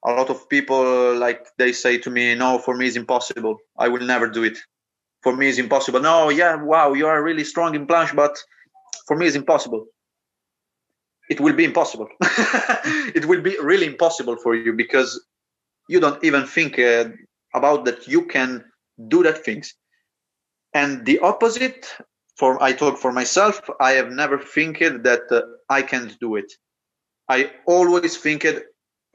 a 0.10 0.12
lot 0.12 0.30
of 0.30 0.50
people 0.50 1.16
like 1.18 1.48
they 1.58 1.72
say 1.72 1.98
to 2.00 2.10
me 2.10 2.36
no 2.36 2.60
for 2.60 2.76
me 2.76 2.88
it's 2.88 2.98
impossible. 2.98 3.56
I 3.78 3.88
will 3.88 4.06
never 4.14 4.28
do 4.28 4.44
it. 4.44 4.58
For 5.24 5.34
me 5.38 5.48
it's 5.50 5.58
impossible. 5.58 6.02
No 6.02 6.30
yeah 6.30 6.56
wow 6.62 6.92
you 7.00 7.08
are 7.08 7.24
really 7.24 7.46
strong 7.46 7.76
in 7.76 7.88
planche 7.88 8.14
but 8.14 8.36
for 9.08 9.16
me 9.16 9.26
is 9.28 9.38
impossible. 9.38 9.86
It 11.30 11.40
will 11.40 11.56
be 11.62 11.64
impossible. 11.72 12.10
It 13.18 13.26
will 13.26 13.42
be 13.50 13.56
really 13.72 13.88
impossible 13.94 14.36
for 14.44 14.54
you 14.56 14.74
because 14.74 15.10
you 15.88 16.00
don't 16.04 16.22
even 16.30 16.46
think 16.56 16.78
uh, 16.80 17.06
about 17.54 17.86
that 17.86 18.08
you 18.14 18.26
can 18.26 18.50
do 19.14 19.24
that 19.24 19.46
things. 19.46 19.76
And 20.74 21.06
the 21.06 21.20
opposite 21.20 21.86
for 22.42 22.52
i 22.70 22.72
talk 22.82 22.96
for 23.04 23.12
myself 23.22 23.56
i 23.90 23.92
have 24.00 24.10
never 24.22 24.38
think 24.56 24.74
that 25.08 25.24
uh, 25.32 25.42
i 25.78 25.82
can't 25.92 26.14
do 26.26 26.30
it. 26.42 26.50
I 27.36 27.40
always 27.76 28.14
think 28.24 28.40
it 28.50 28.58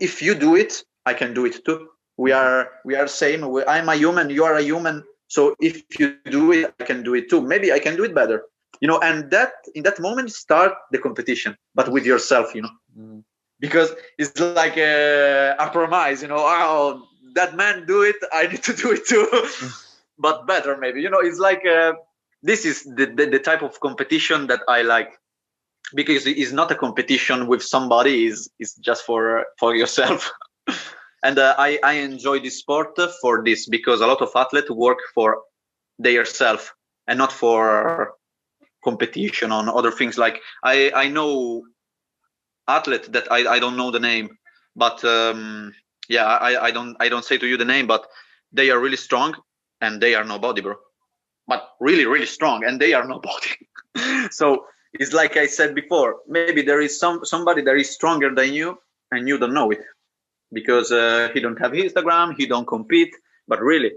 if 0.08 0.14
you 0.26 0.32
do 0.46 0.50
it 0.62 0.72
i 1.10 1.12
can 1.20 1.30
do 1.38 1.42
it 1.50 1.56
too. 1.66 1.78
We 2.24 2.30
are 2.42 2.60
we 2.88 2.92
are 3.00 3.08
same. 3.22 3.40
I'm 3.74 3.88
a 3.94 3.96
human 4.02 4.26
you 4.36 4.44
are 4.48 4.56
a 4.62 4.66
human. 4.72 4.96
So 5.36 5.40
if 5.70 5.76
you 6.00 6.06
do 6.38 6.44
it 6.56 6.64
i 6.80 6.84
can 6.90 7.00
do 7.08 7.12
it 7.18 7.24
too. 7.30 7.40
Maybe 7.52 7.68
i 7.78 7.80
can 7.86 7.94
do 8.00 8.04
it 8.08 8.14
better. 8.20 8.38
You 8.80 8.88
know 8.90 9.00
and 9.08 9.18
that 9.34 9.52
in 9.76 9.82
that 9.88 9.98
moment 10.06 10.28
start 10.44 10.72
the 10.92 11.00
competition 11.06 11.52
but 11.78 11.86
with 11.94 12.04
yourself 12.12 12.46
you 12.56 12.62
know. 12.64 12.74
Mm. 12.98 13.20
because 13.66 13.90
it's 14.20 14.38
like 14.62 14.76
a, 14.92 14.94
a 15.64 15.66
promise 15.76 16.18
you 16.22 16.30
know 16.32 16.42
oh 16.56 17.02
that 17.38 17.50
man 17.62 17.76
do 17.92 17.98
it 18.10 18.18
i 18.40 18.42
need 18.50 18.62
to 18.68 18.74
do 18.82 18.88
it 18.96 19.02
too. 19.12 19.26
But 20.26 20.36
better 20.52 20.72
maybe. 20.84 20.98
You 21.04 21.10
know 21.12 21.22
it's 21.28 21.42
like 21.48 21.64
uh, 21.78 21.92
this 22.46 22.64
is 22.64 22.84
the, 22.84 23.06
the, 23.06 23.26
the 23.26 23.38
type 23.38 23.62
of 23.62 23.78
competition 23.80 24.46
that 24.46 24.60
i 24.68 24.82
like. 24.82 25.12
Because 25.94 26.26
it's 26.26 26.50
not 26.50 26.72
a 26.72 26.74
competition 26.74 27.46
with 27.46 27.62
somebody 27.62 28.26
is 28.26 28.50
is 28.58 28.74
just 28.74 29.04
for 29.04 29.46
for 29.58 29.74
yourself. 29.74 30.30
And 31.22 31.38
uh, 31.38 31.54
i 31.58 31.78
i 31.82 31.94
enjoy 32.10 32.40
this 32.40 32.58
sport 32.58 32.98
for 33.20 33.42
this 33.44 33.68
because 33.68 34.00
a 34.00 34.06
lot 34.06 34.22
of 34.22 34.30
athletes 34.34 34.70
work 34.70 34.98
for 35.14 35.42
their 35.98 36.24
self 36.24 36.74
and 37.08 37.18
not 37.18 37.32
for 37.32 38.14
competition 38.84 39.50
on 39.52 39.68
other 39.68 39.92
things. 39.98 40.18
Like 40.18 40.40
i 40.62 40.92
i 40.94 41.08
know 41.08 41.62
athlete 42.68 43.12
that 43.12 43.30
i 43.30 43.46
i 43.54 43.58
don't 43.58 43.76
know 43.76 43.90
the 43.90 44.00
name 44.00 44.28
but 44.74 45.04
um 45.04 45.72
yeah 46.08 46.26
i 46.26 46.66
i 46.66 46.70
don't 46.70 46.96
i 47.00 47.08
don't 47.08 47.24
say 47.24 47.38
to 47.38 47.46
you 47.46 47.56
the 47.56 47.64
name 47.64 47.86
but 47.86 48.06
they 48.52 48.70
are 48.70 48.80
really 48.80 48.96
strong 48.96 49.34
and 49.80 50.00
they 50.00 50.14
are 50.14 50.24
nobody 50.24 50.60
bro 50.60 50.74
but 51.46 51.70
really 51.80 52.06
really 52.06 52.26
strong 52.26 52.64
and 52.64 52.80
they 52.80 52.92
are 52.94 53.06
nobody. 53.06 53.50
So 54.30 54.66
it's 54.92 55.12
like 55.12 55.36
i 55.36 55.46
said 55.46 55.74
before 55.74 56.16
maybe 56.28 56.62
there 56.62 56.80
is 56.80 56.98
some 56.98 57.24
somebody 57.24 57.62
that 57.62 57.76
is 57.76 57.90
stronger 57.90 58.34
than 58.34 58.52
you 58.52 58.78
and 59.10 59.28
you 59.28 59.38
don't 59.38 59.54
know 59.54 59.70
it. 59.70 59.80
Because 60.52 60.92
uh, 60.92 61.28
he 61.34 61.40
don't 61.40 61.60
have 61.60 61.72
instagram 61.72 62.34
he 62.36 62.46
don't 62.46 62.66
compete 62.66 63.12
but 63.48 63.60
really 63.60 63.92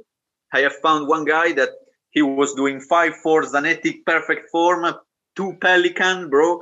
i 0.53 0.59
have 0.61 0.75
found 0.85 1.07
one 1.07 1.25
guy 1.25 1.51
that 1.53 1.69
he 2.11 2.21
was 2.21 2.53
doing 2.53 2.79
five 2.81 3.15
four 3.17 3.43
Zanetti 3.43 4.03
perfect 4.05 4.49
form, 4.49 4.93
two 5.35 5.57
Pelican, 5.61 6.29
bro, 6.29 6.59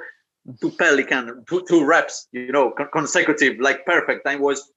two 0.62 0.72
Pelican, 0.72 1.44
two, 1.48 1.64
two 1.68 1.86
reps, 1.86 2.28
you 2.32 2.52
know, 2.52 2.74
consecutive, 2.94 3.60
like 3.60 3.86
perfect. 3.86 4.28
I 4.28 4.36
was 4.36 4.72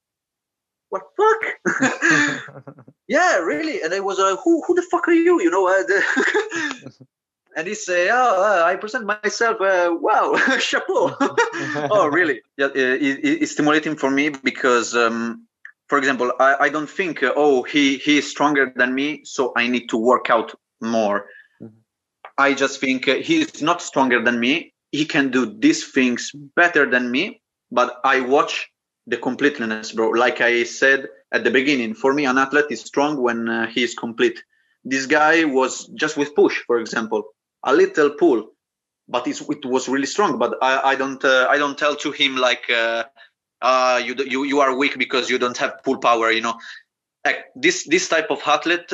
what 0.91 1.03
fuck? 1.17 2.75
yeah, 3.09 3.39
really. 3.39 3.81
And 3.83 3.95
I 3.95 4.01
was 4.01 4.19
like, 4.19 4.39
who, 4.45 4.63
who 4.67 4.75
the 4.75 4.83
fuck 4.83 5.09
are 5.09 5.13
you? 5.13 5.41
You 5.41 5.51
know, 5.51 5.69
uh, 5.69 5.83
and 7.57 7.67
he 7.67 7.75
say, 7.75 8.11
oh, 8.11 8.61
uh, 8.63 8.65
I 8.65 8.77
present 8.77 9.07
myself. 9.07 9.61
Uh, 9.61 9.97
wow, 9.99 10.37
chapeau. 10.59 11.17
oh, 11.91 12.09
really? 12.13 12.43
Yeah, 12.59 12.67
uh, 12.67 12.71
it, 12.75 13.21
it's 13.25 13.53
stimulating 13.53 13.97
for 13.97 14.11
me 14.11 14.31
because, 14.31 14.95
um, 14.95 15.47
for 15.89 15.99
example, 15.99 16.33
I, 16.41 16.57
I 16.61 16.69
don't 16.69 16.91
think, 16.91 17.23
uh, 17.23 17.33
oh, 17.37 17.63
he, 17.63 17.99
he 17.99 18.19
is 18.19 18.31
stronger 18.31 18.73
than 18.75 18.95
me, 18.95 19.23
so 19.25 19.53
I 19.57 19.69
need 19.69 19.89
to 19.91 19.97
work 19.97 20.29
out 20.29 20.55
more. 20.81 21.27
Mm-hmm. 21.63 21.75
I 22.37 22.55
just 22.55 22.81
think 22.81 23.09
uh, 23.09 23.15
he 23.15 23.43
is 23.43 23.63
not 23.63 23.81
stronger 23.81 24.23
than 24.23 24.41
me. 24.41 24.75
He 24.93 25.05
can 25.05 25.31
do 25.31 25.57
these 25.59 25.89
things 25.93 26.33
better 26.57 26.91
than 26.91 27.13
me, 27.13 27.43
but 27.71 28.01
I 28.03 28.23
watch 28.23 28.70
the 29.07 29.17
completeness, 29.17 29.93
bro. 29.93 30.11
Like 30.11 30.41
I 30.41 30.65
said 30.65 31.09
at 31.33 31.45
the 31.45 31.51
beginning, 31.51 31.95
for 31.95 32.13
me, 32.13 32.27
an 32.27 32.39
athlete 32.39 32.67
is 32.71 32.81
strong 32.81 33.21
when 33.21 33.49
uh, 33.49 33.67
he 33.67 33.83
is 33.83 33.95
complete. 33.95 34.43
This 34.85 35.07
guy 35.07 35.45
was 35.45 35.87
just 35.89 36.17
with 36.17 36.35
push, 36.35 36.59
for 36.67 36.79
example, 36.79 37.25
a 37.65 37.75
little 37.75 38.11
pull, 38.11 38.51
but 39.09 39.27
it 39.27 39.65
was 39.65 39.89
really 39.89 40.07
strong. 40.07 40.39
But 40.39 40.57
I, 40.63 40.93
I 40.93 40.95
don't, 40.95 41.23
uh, 41.25 41.47
I 41.51 41.59
don't 41.59 41.77
tell 41.77 41.97
to 41.97 42.11
him 42.11 42.37
like, 42.37 42.71
uh, 42.71 43.05
uh, 43.61 44.01
you, 44.03 44.15
you, 44.17 44.45
you 44.45 44.61
are 44.61 44.75
weak 44.75 44.97
because 44.99 45.29
you 45.29 45.39
don't 45.39 45.57
have 45.59 45.83
pull 45.85 45.99
power. 45.99 46.31
You 46.31 46.41
know, 46.41 46.59
like 47.25 47.47
this, 47.55 47.87
this 47.87 48.09
type 48.09 48.31
of 48.31 48.41
athlete 48.47 48.93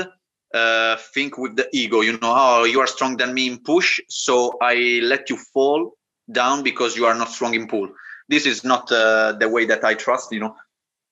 uh, 0.52 0.96
think 1.14 1.38
with 1.38 1.56
the 1.56 1.68
ego. 1.72 2.00
You 2.00 2.12
know, 2.12 2.18
oh, 2.22 2.64
you 2.64 2.80
are 2.80 2.86
stronger 2.86 3.24
than 3.24 3.34
me 3.34 3.46
in 3.46 3.58
push, 3.58 4.00
so 4.08 4.58
I 4.60 5.00
let 5.02 5.30
you 5.30 5.36
fall 5.36 5.92
down 6.30 6.64
because 6.64 6.96
you 6.96 7.06
are 7.06 7.14
not 7.14 7.28
strong 7.28 7.54
in 7.54 7.68
pull 7.68 7.88
this 8.28 8.46
is 8.46 8.64
not 8.64 8.90
uh, 8.92 9.32
the 9.32 9.48
way 9.48 9.66
that 9.66 9.84
I 9.84 9.94
trust. 9.94 10.32
You 10.32 10.40
know, 10.40 10.56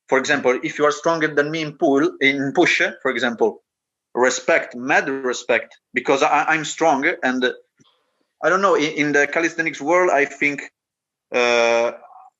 for 0.08 0.18
example, 0.18 0.58
if 0.62 0.78
you 0.78 0.84
are 0.84 0.92
stronger 0.92 1.28
than 1.28 1.50
me 1.50 1.62
in 1.62 1.72
pull 1.78 2.16
in 2.20 2.52
push, 2.52 2.82
for 3.02 3.10
example, 3.10 3.62
respect, 4.14 4.74
mad 4.74 5.08
respect, 5.08 5.78
because 5.92 6.22
I, 6.22 6.54
am 6.54 6.64
strong 6.64 7.06
and 7.22 7.44
I 8.42 8.48
don't 8.48 8.62
know. 8.62 8.74
In, 8.74 8.92
in, 8.92 9.12
the 9.12 9.26
calisthenics 9.26 9.80
world, 9.80 10.10
I 10.10 10.24
think 10.24 10.62
uh, 11.32 11.92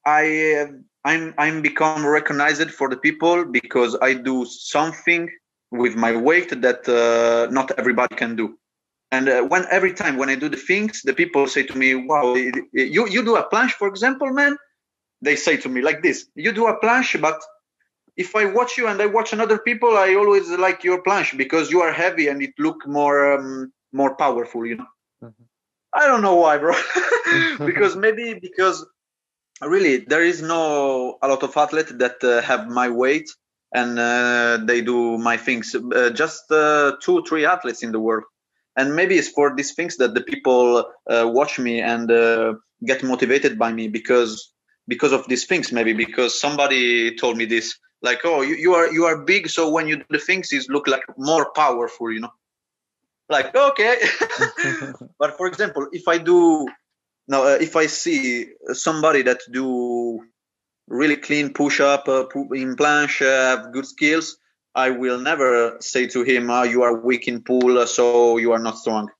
I 0.04 0.66
I'm 1.04 1.34
I'm 1.38 1.62
become 1.62 2.06
recognized 2.06 2.70
for 2.70 2.88
the 2.88 2.96
people 2.96 3.44
because 3.44 3.96
I 4.00 4.14
do 4.14 4.44
something 4.44 5.30
with 5.70 5.96
my 5.96 6.14
weight 6.14 6.60
that 6.62 6.88
uh, 6.88 7.50
not 7.50 7.72
everybody 7.78 8.14
can 8.14 8.36
do. 8.36 8.58
And 9.10 9.28
uh, 9.28 9.42
when 9.42 9.64
every 9.70 9.92
time 9.92 10.16
when 10.16 10.28
I 10.28 10.34
do 10.34 10.48
the 10.48 10.56
things, 10.56 11.02
the 11.02 11.14
people 11.14 11.46
say 11.46 11.62
to 11.62 11.76
me, 11.76 11.94
"Wow, 11.94 12.34
you 12.34 13.08
you 13.08 13.22
do 13.24 13.36
a 13.36 13.48
planche, 13.48 13.72
for 13.72 13.88
example, 13.88 14.30
man." 14.32 14.56
They 15.24 15.36
say 15.36 15.56
to 15.58 15.68
me 15.68 15.80
like 15.88 16.02
this: 16.02 16.26
"You 16.34 16.52
do 16.52 16.66
a 16.66 16.78
planche, 16.82 17.20
but 17.20 17.38
if 18.16 18.36
I 18.36 18.44
watch 18.58 18.72
you 18.78 18.86
and 18.86 19.00
I 19.00 19.06
watch 19.06 19.32
another 19.32 19.58
people, 19.58 19.96
I 19.96 20.14
always 20.14 20.48
like 20.66 20.84
your 20.84 21.02
planche 21.02 21.36
because 21.36 21.70
you 21.70 21.80
are 21.82 21.92
heavy 21.92 22.28
and 22.28 22.42
it 22.42 22.54
look 22.58 22.86
more 22.86 23.34
um, 23.34 23.72
more 23.92 24.16
powerful, 24.16 24.66
you 24.66 24.76
know." 24.76 24.90
Mm-hmm. 25.22 25.44
I 26.00 26.06
don't 26.08 26.22
know 26.22 26.36
why, 26.36 26.58
bro. 26.58 26.74
because 27.70 27.94
maybe 27.96 28.26
because 28.46 28.86
really 29.62 29.98
there 29.98 30.24
is 30.32 30.42
no 30.42 31.18
a 31.22 31.28
lot 31.28 31.42
of 31.42 31.56
athletes 31.56 31.92
that 32.02 32.22
uh, 32.22 32.42
have 32.42 32.68
my 32.68 32.88
weight 32.88 33.28
and 33.72 33.98
uh, 33.98 34.58
they 34.68 34.80
do 34.82 35.18
my 35.18 35.36
things. 35.36 35.74
Uh, 35.74 36.10
just 36.10 36.50
uh, 36.50 36.92
two, 37.00 37.24
three 37.28 37.44
athletes 37.44 37.82
in 37.82 37.92
the 37.92 38.00
world 38.00 38.24
and 38.76 38.94
maybe 38.94 39.16
it's 39.16 39.28
for 39.28 39.54
these 39.54 39.74
things 39.74 39.96
that 39.98 40.14
the 40.14 40.20
people 40.20 40.84
uh, 41.08 41.28
watch 41.32 41.58
me 41.58 41.80
and 41.80 42.10
uh, 42.10 42.54
get 42.84 43.02
motivated 43.02 43.58
by 43.58 43.72
me 43.72 43.88
because 43.88 44.52
because 44.88 45.12
of 45.12 45.26
these 45.28 45.46
things 45.46 45.72
maybe 45.72 45.92
because 45.92 46.38
somebody 46.38 47.16
told 47.16 47.36
me 47.36 47.44
this 47.44 47.78
like 48.02 48.20
oh 48.24 48.42
you, 48.42 48.54
you 48.54 48.74
are 48.74 48.92
you 48.92 49.04
are 49.04 49.18
big 49.18 49.48
so 49.48 49.70
when 49.70 49.88
you 49.88 49.96
do 49.96 50.04
the 50.10 50.18
things 50.18 50.52
you 50.52 50.60
look 50.68 50.86
like 50.86 51.02
more 51.16 51.50
powerful 51.52 52.12
you 52.12 52.20
know? 52.20 52.32
Like 53.28 53.54
okay. 53.54 53.96
But 55.18 55.36
for 55.38 55.46
example 55.46 55.88
if 55.92 56.08
i 56.08 56.18
do 56.18 56.68
now 57.26 57.44
uh, 57.44 57.58
if 57.60 57.74
i 57.76 57.86
see 57.86 58.48
somebody 58.72 59.22
that 59.22 59.40
do 59.50 60.20
really 60.88 61.16
clean 61.16 61.54
push 61.54 61.80
up 61.80 62.08
uh, 62.08 62.26
in 62.52 62.76
planche 62.76 63.22
uh, 63.22 63.56
have 63.56 63.72
good 63.72 63.86
skills 63.86 64.36
I 64.74 64.90
will 64.90 65.20
never 65.20 65.76
say 65.80 66.08
to 66.08 66.22
him, 66.24 66.50
oh, 66.50 66.64
"You 66.64 66.82
are 66.82 66.96
weak 66.96 67.28
in 67.28 67.42
pull, 67.42 67.86
so 67.86 68.38
you 68.38 68.52
are 68.52 68.58
not 68.58 68.78
strong." 68.78 69.10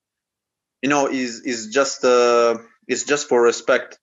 You 0.81 0.89
know, 0.89 1.07
is 1.07 1.41
is 1.41 1.67
just 1.67 2.03
uh, 2.03 2.57
it's 2.87 3.03
just 3.03 3.29
for 3.29 3.41
respect 3.41 3.97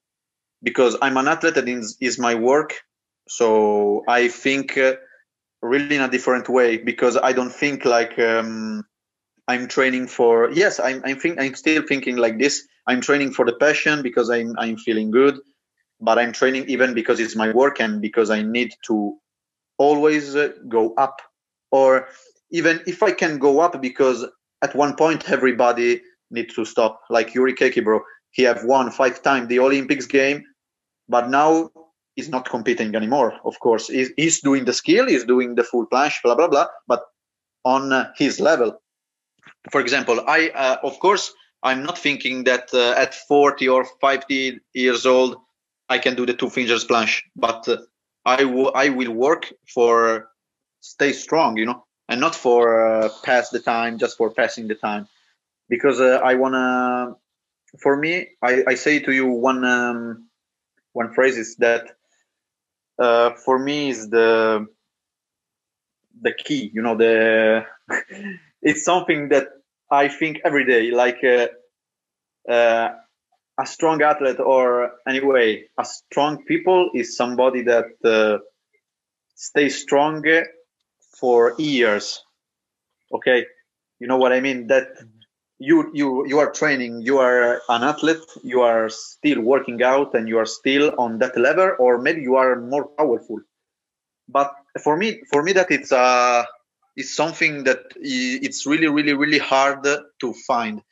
because 0.63 0.97
I'm 1.03 1.17
an 1.17 1.29
athlete 1.29 1.57
and 1.57 1.85
is 2.01 2.19
my 2.19 2.35
work. 2.35 2.75
So 3.29 4.05
I 4.09 4.29
think 4.29 4.77
uh, 4.79 4.95
really 5.61 5.97
in 5.97 6.03
a 6.03 6.09
different 6.09 6.49
way 6.49 6.77
because 6.79 7.17
I 7.17 7.33
don't 7.33 7.53
think 7.53 7.85
like 7.85 8.19
um, 8.19 8.85
I'm 9.49 9.69
training 9.69 10.09
for. 10.09 10.51
Yes, 10.51 10.81
I'm 10.81 11.03
I'm 11.05 11.19
think 11.19 11.41
I'm 11.41 11.55
still 11.55 11.83
thinking 11.83 12.17
like 12.17 12.39
this. 12.39 12.67
I'm 12.87 13.01
training 13.01 13.33
for 13.33 13.45
the 13.45 13.55
passion 13.55 14.03
because 14.03 14.31
I'm 14.31 14.55
I'm 14.59 14.77
feeling 14.77 15.11
good, 15.11 15.39
but 16.01 16.19
I'm 16.19 16.33
training 16.33 16.67
even 16.69 16.95
because 16.95 17.21
it's 17.21 17.37
my 17.37 17.53
work 17.53 17.81
and 17.81 18.01
because 18.01 18.31
I 18.31 18.43
need 18.43 18.75
to 18.87 19.17
always 19.79 20.37
uh, 20.37 20.51
go 20.69 20.95
up 20.95 21.23
or 21.71 22.09
even 22.51 22.81
if 22.87 23.03
I 23.03 23.13
can 23.13 23.39
go 23.39 23.61
up 23.61 23.81
because 23.81 24.25
at 24.63 24.77
one 24.77 24.95
point 24.95 25.31
everybody 25.31 26.03
needs 26.31 26.55
to 26.55 26.65
stop. 26.65 27.01
Like 27.11 27.35
Yuri 27.35 27.55
Chechi, 27.55 27.83
bro, 27.83 28.01
he 28.31 28.43
have 28.45 28.65
won 28.65 28.91
five 28.91 29.23
times 29.23 29.49
the 29.49 29.59
Olympics 29.59 30.07
game, 30.07 30.45
but 31.09 31.29
now 31.29 31.71
he's 32.17 32.29
not 32.29 32.49
competing 32.49 32.95
anymore. 32.95 33.35
Of 33.45 33.59
course, 33.61 33.89
he's, 33.89 34.11
he's 34.17 34.41
doing 34.41 34.65
the 34.65 34.73
skill, 34.73 35.07
he's 35.07 35.25
doing 35.25 35.55
the 35.55 35.65
full 35.65 35.87
planche, 35.87 36.23
blah 36.23 36.35
blah 36.35 36.49
blah, 36.49 36.67
but 36.87 37.03
on 37.65 37.93
uh, 37.93 38.13
his 38.17 38.41
level. 38.41 38.81
For 39.71 39.81
example, 39.81 40.25
I 40.27 40.51
uh, 40.51 40.77
of 40.83 40.99
course 40.99 41.33
I'm 41.63 41.83
not 41.83 41.99
thinking 41.99 42.45
that 42.45 42.73
uh, 42.75 42.95
at 42.97 43.15
40 43.15 43.69
or 43.69 43.85
50 44.01 44.61
years 44.75 45.07
old 45.07 45.37
I 45.89 45.99
can 45.99 46.15
do 46.15 46.27
the 46.27 46.35
two 46.35 46.51
fingers 46.51 46.85
planche, 46.85 47.23
but 47.37 47.69
uh, 47.69 47.77
I, 48.25 48.39
w- 48.39 48.73
I 48.75 48.89
will 48.89 49.13
work 49.13 49.53
for 49.73 50.31
stay 50.81 51.13
strong, 51.13 51.57
you 51.57 51.67
know, 51.67 51.85
and 52.09 52.21
not 52.21 52.35
for 52.35 53.03
uh, 53.03 53.09
pass 53.25 53.51
the 53.51 53.61
time 53.61 53.99
just 53.99 54.17
for 54.17 54.31
passing 54.31 54.69
the 54.69 54.75
time, 54.75 55.09
because 55.69 56.01
uh, 56.01 56.21
I 56.25 56.35
wanna. 56.35 57.15
For 57.81 57.97
me, 57.97 58.29
I, 58.43 58.65
I 58.69 58.75
say 58.75 58.99
to 58.99 59.13
you 59.13 59.27
one 59.29 59.65
um, 59.65 60.29
one 60.93 61.13
phrase 61.13 61.37
is 61.39 61.57
that 61.57 61.91
uh, 62.99 63.31
for 63.45 63.59
me 63.59 63.91
is 63.91 64.09
the 64.11 64.67
the 66.21 66.33
key. 66.33 66.71
You 66.73 66.83
know, 66.83 66.97
the 66.97 67.65
it's 68.63 68.85
something 68.85 69.29
that 69.31 69.49
I 69.91 70.09
think 70.09 70.41
every 70.45 70.65
day, 70.67 70.91
like. 70.91 71.23
Uh, 71.25 71.49
uh, 72.51 72.89
a 73.59 73.67
strong 73.67 74.03
athlete 74.03 74.41
or 74.41 74.93
anyway 75.07 75.65
a 75.79 75.85
strong 75.85 76.45
people 76.45 76.91
is 76.95 77.17
somebody 77.17 77.63
that 77.63 77.87
uh, 78.05 78.39
stays 79.35 79.81
strong 79.81 80.23
for 81.19 81.55
years 81.59 82.25
okay 83.13 83.47
you 83.99 84.07
know 84.07 84.17
what 84.17 84.33
i 84.33 84.41
mean 84.41 84.67
that 84.69 84.87
you 85.63 85.91
you 85.95 86.27
you 86.27 86.39
are 86.41 86.51
training 86.51 87.03
you 87.03 87.19
are 87.19 87.63
an 87.69 87.83
athlete 87.85 88.27
you 88.43 88.63
are 88.63 88.89
still 88.89 89.41
working 89.41 89.81
out 89.83 90.15
and 90.15 90.29
you 90.29 90.39
are 90.39 90.47
still 90.47 90.93
on 90.99 91.19
that 91.19 91.37
level 91.37 91.77
or 91.79 91.99
maybe 91.99 92.21
you 92.21 92.37
are 92.37 92.61
more 92.61 92.87
powerful. 92.99 93.41
But 94.29 94.55
for 94.83 94.97
me 94.97 95.23
for 95.31 95.43
me 95.43 95.53
that 95.53 95.71
it's 95.71 95.93
uh 95.93 96.45
it's 96.97 97.15
something 97.15 97.65
that 97.65 97.81
it's 97.97 98.67
really 98.67 98.89
really 98.89 99.15
really 99.15 99.39
hard 99.39 99.85
to 99.85 100.33
find. 100.47 100.83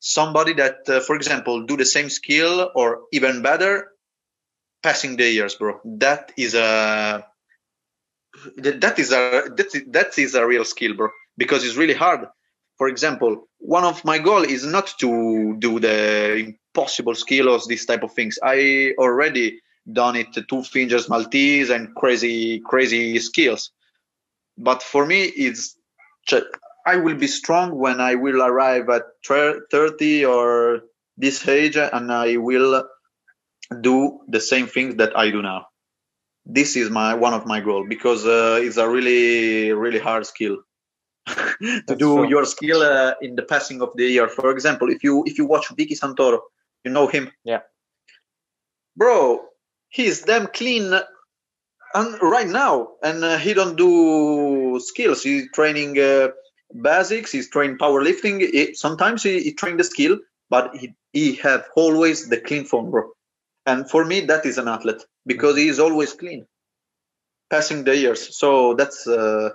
Somebody 0.00 0.52
that 0.54 0.86
uh, 0.88 1.00
for 1.00 1.16
example 1.16 1.64
do 1.64 1.76
the 1.78 1.86
same 1.86 2.10
skill 2.10 2.70
or 2.74 3.02
even 3.12 3.40
better 3.40 3.88
passing 4.82 5.16
the 5.16 5.30
years 5.30 5.54
bro. 5.54 5.80
That 5.84 6.32
is 6.36 6.54
a 6.54 7.24
that 8.56 8.98
is 8.98 9.12
a 9.12 9.48
that 9.56 9.74
is, 9.74 9.82
that 9.88 10.18
is 10.18 10.34
a 10.34 10.46
real 10.46 10.64
skill 10.64 10.94
bro 10.94 11.08
because 11.38 11.64
it's 11.64 11.76
really 11.76 11.94
hard 11.94 12.26
for 12.78 12.88
example 12.88 13.48
one 13.58 13.84
of 13.84 14.04
my 14.04 14.18
goal 14.18 14.42
is 14.42 14.66
not 14.66 14.92
to 15.00 15.56
do 15.58 15.80
the 15.80 16.54
impossible 16.74 17.14
skills 17.14 17.66
these 17.66 17.86
type 17.86 18.02
of 18.02 18.12
things. 18.12 18.38
I 18.42 18.92
already 18.98 19.60
done 19.90 20.16
it 20.16 20.36
two 20.48 20.62
fingers 20.62 21.08
maltese 21.08 21.70
and 21.70 21.94
crazy 21.94 22.60
crazy 22.60 23.18
skills. 23.18 23.70
But 24.58 24.82
for 24.82 25.06
me 25.06 25.22
it's 25.24 25.76
i 26.86 26.96
will 26.96 27.16
be 27.16 27.26
strong 27.26 27.74
when 27.74 28.00
i 28.00 28.14
will 28.14 28.42
arrive 28.42 28.88
at 28.88 29.02
30 29.26 30.24
or 30.24 30.80
this 31.16 31.46
age 31.46 31.76
and 31.76 32.12
i 32.12 32.36
will 32.36 32.84
do 33.80 34.20
the 34.28 34.40
same 34.40 34.66
things 34.66 34.96
that 34.96 35.16
i 35.16 35.30
do 35.30 35.42
now. 35.42 35.66
This 36.46 36.76
is 36.76 36.90
my 36.90 37.14
one 37.14 37.32
of 37.32 37.46
my 37.46 37.60
goal 37.60 37.86
because 37.88 38.26
uh, 38.26 38.58
it's 38.60 38.76
a 38.76 38.88
really 38.88 39.72
really 39.72 39.98
hard 39.98 40.26
skill 40.26 40.58
to 41.26 41.82
That's 41.86 41.98
do 41.98 42.14
true. 42.14 42.28
your 42.28 42.44
skill 42.44 42.82
uh, 42.82 43.14
in 43.22 43.34
the 43.36 43.42
passing 43.42 43.80
of 43.80 43.90
the 43.96 44.04
year 44.04 44.28
for 44.28 44.50
example 44.50 44.90
if 44.90 45.02
you 45.02 45.24
if 45.26 45.38
you 45.38 45.46
watch 45.46 45.68
Vicky 45.76 45.94
Santoro 45.94 46.40
you 46.84 46.90
know 46.90 47.06
him 47.06 47.30
yeah 47.44 47.60
bro 48.96 49.40
he's 49.88 50.22
damn 50.22 50.46
clean 50.48 50.92
and 51.94 52.20
right 52.20 52.48
now, 52.48 52.88
and 53.02 53.24
uh, 53.24 53.38
he 53.38 53.54
don't 53.54 53.76
do 53.76 54.80
skills. 54.84 55.22
He's 55.22 55.50
training 55.52 55.98
uh, 55.98 56.28
basics. 56.82 57.30
He's 57.30 57.48
training 57.48 57.78
powerlifting. 57.78 58.40
He, 58.40 58.74
sometimes 58.74 59.22
he, 59.22 59.40
he 59.40 59.52
train 59.52 59.76
the 59.76 59.84
skill, 59.84 60.18
but 60.50 60.76
he 60.76 60.94
he 61.12 61.36
have 61.36 61.64
always 61.76 62.28
the 62.28 62.40
clean 62.40 62.64
form, 62.64 62.90
bro. 62.90 63.10
And 63.64 63.88
for 63.88 64.04
me, 64.04 64.22
that 64.22 64.44
is 64.44 64.58
an 64.58 64.68
athlete 64.68 65.02
because 65.24 65.56
he 65.56 65.68
is 65.68 65.78
always 65.78 66.12
clean, 66.12 66.46
passing 67.48 67.84
the 67.84 67.96
years. 67.96 68.36
So 68.36 68.74
that's 68.74 69.06
uh, 69.06 69.50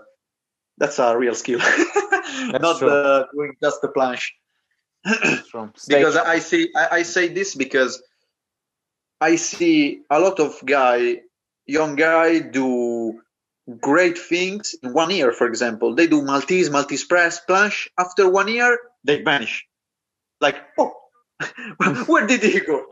that's 0.79 0.99
a 0.99 1.17
real 1.17 1.35
skill, 1.35 1.59
not 2.47 2.81
uh, 2.81 3.25
doing 3.33 3.55
just 3.61 3.81
the 3.81 3.89
planche. 3.89 4.31
because 5.87 6.15
I 6.15 6.39
see, 6.39 6.71
I, 6.75 6.87
I 6.91 7.03
say 7.03 7.27
this 7.27 7.55
because 7.55 8.01
I 9.21 9.35
see 9.35 10.01
a 10.09 10.19
lot 10.19 10.39
of 10.39 10.59
guy, 10.65 11.21
young 11.65 11.95
guy, 11.95 12.39
do 12.39 13.21
great 13.79 14.17
things 14.17 14.75
in 14.81 14.93
one 14.93 15.11
year. 15.11 15.31
For 15.31 15.47
example, 15.47 15.95
they 15.95 16.07
do 16.07 16.23
Maltese, 16.23 16.69
Maltese 16.69 17.05
press, 17.05 17.41
planche. 17.47 17.87
After 17.97 18.29
one 18.29 18.47
year, 18.47 18.77
they 19.03 19.21
vanish. 19.21 19.65
Like, 20.41 20.57
oh, 20.77 20.93
where 22.07 22.27
did 22.27 22.43
he 22.43 22.59
go? 22.61 22.85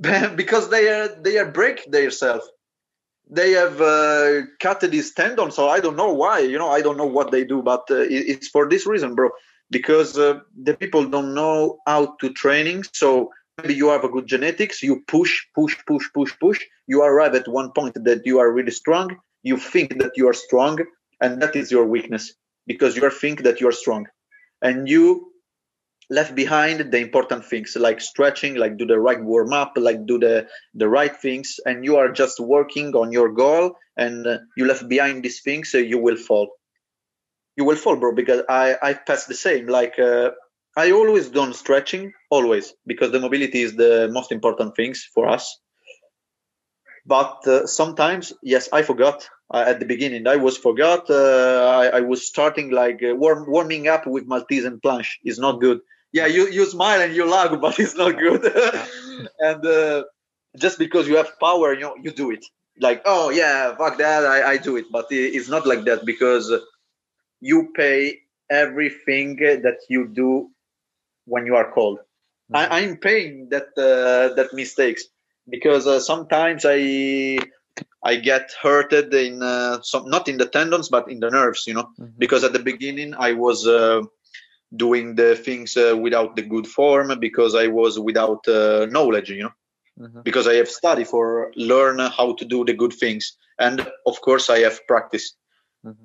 because 0.36 0.70
they 0.70 0.88
are 0.88 1.08
they 1.08 1.38
are 1.38 1.50
break 1.50 1.90
themselves. 1.90 2.48
They 3.28 3.52
have 3.52 3.80
uh, 3.80 4.42
cut 4.60 4.80
these 4.80 5.12
tendons, 5.12 5.56
so 5.56 5.68
I 5.68 5.80
don't 5.80 5.96
know 5.96 6.12
why. 6.12 6.40
You 6.40 6.58
know, 6.58 6.70
I 6.70 6.80
don't 6.80 6.96
know 6.96 7.06
what 7.06 7.32
they 7.32 7.44
do, 7.44 7.62
but 7.62 7.84
uh, 7.90 8.06
it's 8.08 8.48
for 8.48 8.68
this 8.68 8.86
reason, 8.86 9.14
bro. 9.14 9.30
Because 9.68 10.16
uh, 10.16 10.40
the 10.62 10.74
people 10.74 11.04
don't 11.06 11.34
know 11.34 11.78
how 11.86 12.14
to 12.20 12.32
training, 12.32 12.84
so 12.92 13.30
maybe 13.58 13.74
you 13.74 13.88
have 13.88 14.04
a 14.04 14.08
good 14.08 14.26
genetics 14.26 14.82
you 14.82 15.02
push 15.08 15.44
push 15.54 15.76
push 15.86 16.06
push 16.12 16.32
push 16.38 16.60
you 16.86 17.02
arrive 17.02 17.34
at 17.34 17.48
one 17.48 17.70
point 17.72 17.94
that 18.04 18.22
you 18.24 18.38
are 18.38 18.52
really 18.52 18.70
strong 18.70 19.16
you 19.42 19.56
think 19.56 19.98
that 19.98 20.12
you 20.16 20.28
are 20.28 20.34
strong 20.34 20.78
and 21.20 21.40
that 21.40 21.56
is 21.56 21.70
your 21.70 21.86
weakness 21.86 22.34
because 22.66 22.96
you 22.96 23.10
think 23.10 23.42
that 23.42 23.60
you 23.60 23.68
are 23.68 23.72
strong 23.72 24.06
and 24.62 24.88
you 24.88 25.32
left 26.08 26.34
behind 26.34 26.92
the 26.92 26.98
important 26.98 27.44
things 27.44 27.74
like 27.76 28.00
stretching 28.00 28.54
like 28.54 28.76
do 28.76 28.86
the 28.86 28.98
right 28.98 29.22
warm 29.22 29.52
up 29.52 29.72
like 29.76 30.06
do 30.06 30.18
the 30.18 30.46
the 30.74 30.88
right 30.88 31.16
things 31.16 31.58
and 31.66 31.84
you 31.84 31.96
are 31.96 32.12
just 32.12 32.38
working 32.38 32.94
on 32.94 33.10
your 33.10 33.32
goal 33.32 33.72
and 33.96 34.26
uh, 34.26 34.38
you 34.56 34.66
left 34.66 34.88
behind 34.88 35.24
these 35.24 35.40
things 35.40 35.70
so 35.70 35.78
you 35.78 35.98
will 35.98 36.16
fall 36.16 36.48
you 37.56 37.64
will 37.64 37.74
fall 37.74 37.96
bro 37.96 38.14
because 38.14 38.42
i 38.48 38.76
i 38.82 38.94
passed 38.94 39.26
the 39.26 39.34
same 39.34 39.66
like 39.66 39.98
uh, 39.98 40.30
I 40.76 40.90
always 40.92 41.30
done 41.30 41.54
stretching, 41.54 42.12
always, 42.30 42.74
because 42.86 43.10
the 43.10 43.18
mobility 43.18 43.62
is 43.62 43.76
the 43.76 44.10
most 44.12 44.30
important 44.30 44.76
things 44.76 45.08
for 45.14 45.26
us. 45.26 45.58
But 47.06 47.46
uh, 47.46 47.66
sometimes, 47.66 48.34
yes, 48.42 48.68
I 48.72 48.82
forgot 48.82 49.26
uh, 49.50 49.64
at 49.66 49.80
the 49.80 49.86
beginning. 49.86 50.26
I 50.26 50.36
was 50.36 50.58
forgot. 50.58 51.08
Uh, 51.08 51.80
I, 51.80 51.98
I, 51.98 52.00
was 52.00 52.26
starting 52.26 52.72
like 52.72 53.00
uh, 53.02 53.14
warm, 53.14 53.48
warming 53.48 53.88
up 53.88 54.06
with 54.06 54.26
Maltese 54.26 54.64
and 54.64 54.82
planche 54.82 55.12
is 55.24 55.38
not 55.38 55.60
good. 55.60 55.80
Yeah, 56.16 56.24
you, 56.24 56.48
you 56.48 56.64
smile 56.64 57.02
and 57.02 57.14
you 57.14 57.26
laugh, 57.26 57.60
but 57.60 57.78
it's 57.78 57.94
not 57.94 58.18
good. 58.18 58.42
and 59.38 59.66
uh, 59.66 60.04
just 60.56 60.78
because 60.78 61.06
you 61.06 61.16
have 61.16 61.38
power, 61.38 61.74
you 61.74 61.80
know, 61.80 61.94
you 62.02 62.10
do 62.10 62.30
it. 62.30 62.44
Like, 62.80 63.02
oh 63.04 63.28
yeah, 63.30 63.76
fuck 63.76 63.98
that, 63.98 64.24
I, 64.24 64.52
I 64.52 64.56
do 64.56 64.76
it. 64.76 64.86
But 64.90 65.06
it's 65.10 65.50
not 65.50 65.66
like 65.66 65.84
that 65.84 66.06
because 66.06 66.50
you 67.40 67.70
pay 67.76 68.20
everything 68.48 69.36
that 69.36 69.78
you 69.90 70.08
do 70.08 70.50
when 71.26 71.44
you 71.44 71.54
are 71.54 71.70
cold. 71.72 71.98
Mm-hmm. 71.98 72.72
I, 72.72 72.80
am 72.80 72.96
paying 72.96 73.48
that 73.50 73.68
uh, 73.76 74.34
that 74.36 74.54
mistakes 74.54 75.04
because 75.50 75.86
uh, 75.86 76.00
sometimes 76.00 76.64
I 76.66 77.38
I 78.02 78.16
get 78.16 78.52
hurted 78.62 79.12
in 79.12 79.42
uh, 79.42 79.82
some 79.82 80.08
not 80.08 80.28
in 80.28 80.38
the 80.38 80.46
tendons 80.46 80.88
but 80.88 81.10
in 81.10 81.20
the 81.20 81.30
nerves, 81.30 81.66
you 81.66 81.74
know. 81.74 81.88
Mm-hmm. 82.00 82.18
Because 82.18 82.42
at 82.44 82.52
the 82.52 82.64
beginning 82.70 83.14
I 83.18 83.32
was 83.32 83.66
uh, 83.66 84.02
doing 84.74 85.14
the 85.14 85.36
things 85.36 85.76
uh, 85.76 85.96
without 86.00 86.36
the 86.36 86.42
good 86.42 86.66
form 86.66 87.18
because 87.20 87.54
I 87.54 87.68
was 87.68 87.98
without 87.98 88.46
uh, 88.48 88.86
knowledge, 88.86 89.30
you 89.30 89.44
know. 89.44 89.52
Mm-hmm. 89.98 90.20
Because 90.22 90.46
I 90.46 90.54
have 90.54 90.68
studied 90.68 91.08
for 91.08 91.52
learn 91.56 91.98
how 91.98 92.34
to 92.34 92.44
do 92.44 92.64
the 92.64 92.74
good 92.74 92.92
things, 92.92 93.36
and 93.58 93.80
of 94.06 94.20
course 94.20 94.50
I 94.50 94.58
have 94.58 94.86
practice. 94.86 95.34
Mm-hmm. 95.86 96.04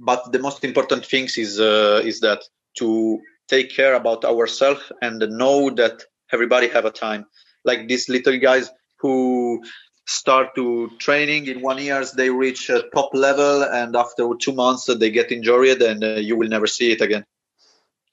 But 0.00 0.32
the 0.32 0.40
most 0.40 0.64
important 0.64 1.06
things 1.06 1.38
is 1.38 1.60
is 1.60 2.20
that 2.20 2.42
to 2.78 3.20
take 3.48 3.70
care 3.70 3.94
about 3.94 4.24
ourselves 4.24 4.90
and 5.00 5.20
know 5.20 5.70
that 5.70 6.02
everybody 6.32 6.66
have 6.68 6.84
a 6.84 6.90
time 6.90 7.26
like 7.64 7.88
these 7.88 8.08
little 8.08 8.38
guys 8.38 8.70
who 8.98 9.62
start 10.06 10.54
to 10.54 10.90
training 10.98 11.46
in 11.46 11.60
one 11.62 11.78
years 11.78 12.12
they 12.12 12.30
reach 12.30 12.68
a 12.68 12.82
top 12.94 13.10
level 13.14 13.62
and 13.62 13.96
after 13.96 14.28
two 14.38 14.52
months 14.52 14.86
they 14.98 15.10
get 15.10 15.32
injured 15.32 15.80
and 15.82 16.04
uh, 16.04 16.14
you 16.14 16.36
will 16.36 16.48
never 16.48 16.66
see 16.66 16.92
it 16.92 17.00
again 17.00 17.24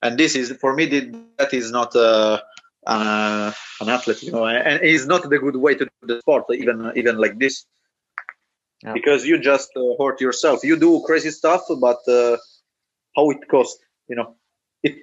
and 0.02 0.18
this 0.18 0.36
is 0.36 0.52
for 0.60 0.74
me 0.74 0.86
that 1.38 1.54
is 1.54 1.72
not 1.72 1.96
uh, 1.96 2.40
uh, 2.88 3.52
an 3.82 3.90
athlete 3.90 4.24
you 4.24 4.32
know 4.32 4.46
and 4.46 4.84
it's 4.84 5.06
not 5.06 5.30
the 5.30 5.40
good 5.40 5.56
way 5.56 5.74
to 5.76 5.86
do 5.86 6.08
the 6.08 6.20
sport 6.20 6.46
even 6.52 6.92
even 6.96 7.18
like 7.18 7.38
this 7.38 7.66
yeah. 8.84 8.94
because 8.94 9.26
you 9.26 9.40
just 9.40 9.70
uh, 9.76 9.82
hurt 10.00 10.20
yourself 10.22 10.64
you 10.64 10.78
do 10.78 11.02
crazy 11.06 11.32
stuff 11.32 11.62
but 11.80 12.00
uh, 12.08 12.38
how 13.16 13.30
it 13.30 13.48
costs 13.48 13.84
you 14.08 14.16
know 14.16 14.36
it 14.84 14.96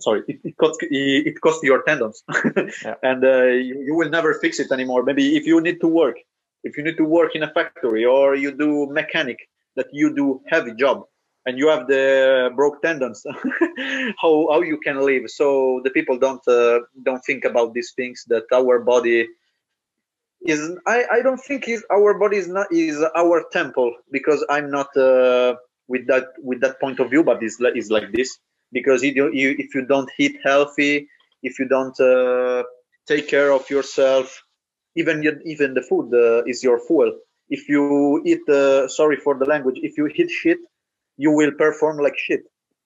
sorry, 0.00 0.22
it, 0.28 0.40
it 0.44 0.56
costs 0.56 0.78
it 0.82 1.40
costs 1.40 1.62
your 1.62 1.82
tendons, 1.82 2.22
yeah. 2.84 2.94
and 3.02 3.24
uh, 3.24 3.44
you, 3.44 3.82
you, 3.86 3.94
will 3.94 4.08
never 4.08 4.34
fix 4.34 4.60
it 4.60 4.70
anymore. 4.70 5.02
Maybe 5.02 5.36
if 5.36 5.46
you 5.46 5.60
need 5.60 5.80
to 5.80 5.88
work, 5.88 6.16
if 6.62 6.76
you 6.76 6.84
need 6.84 6.96
to 6.96 7.04
work 7.04 7.34
in 7.34 7.42
a 7.42 7.50
factory 7.50 8.04
or 8.04 8.34
you 8.34 8.52
do 8.52 8.86
mechanic, 8.90 9.38
that 9.76 9.86
you 9.92 10.14
do 10.14 10.40
heavy 10.46 10.72
job, 10.74 11.04
and 11.48 11.58
you 11.58 11.68
have 11.68 11.86
the 11.88 12.50
broke 12.54 12.82
tendons, 12.82 13.24
how 14.22 14.32
how 14.52 14.60
you 14.60 14.78
can 14.86 15.00
live? 15.00 15.24
So 15.28 15.80
the 15.84 15.90
people 15.90 16.18
don't 16.18 16.46
uh, 16.46 16.80
don't 17.02 17.24
think 17.24 17.44
about 17.44 17.72
these 17.72 17.92
things 17.96 18.24
that 18.28 18.44
our 18.52 18.78
body 18.92 19.28
is. 20.42 20.60
I 20.86 20.98
I 21.16 21.22
don't 21.22 21.42
think 21.48 21.68
is 21.68 21.82
our 21.90 22.12
body 22.22 22.36
is 22.36 22.48
not 22.48 22.68
is 22.70 23.02
our 23.16 23.44
temple 23.50 23.90
because 24.12 24.44
I'm 24.50 24.70
not. 24.70 24.94
Uh, 24.96 25.56
with 25.88 26.06
that 26.06 26.26
with 26.42 26.60
that 26.60 26.78
point 26.80 27.00
of 27.00 27.10
view, 27.10 27.24
but 27.24 27.42
is 27.42 27.60
is 27.74 27.90
like 27.90 28.12
this 28.12 28.38
because 28.72 29.02
you, 29.02 29.30
you, 29.32 29.56
if 29.58 29.74
you 29.74 29.84
don't 29.86 30.10
eat 30.18 30.38
healthy, 30.44 31.08
if 31.42 31.58
you 31.58 31.66
don't 31.66 31.98
uh, 31.98 32.62
take 33.06 33.28
care 33.28 33.50
of 33.50 33.68
yourself, 33.70 34.42
even 34.94 35.24
even 35.44 35.74
the 35.74 35.82
food 35.82 36.12
uh, 36.14 36.44
is 36.44 36.62
your 36.62 36.78
fuel. 36.78 37.12
If 37.50 37.68
you 37.68 38.22
eat, 38.26 38.46
uh, 38.48 38.88
sorry 38.88 39.16
for 39.16 39.34
the 39.38 39.46
language, 39.46 39.78
if 39.82 39.96
you 39.96 40.06
eat 40.08 40.30
shit, 40.30 40.58
you 41.18 41.30
will 41.32 41.52
perform 41.52 41.98
like 41.98 42.16
shit. 42.16 42.44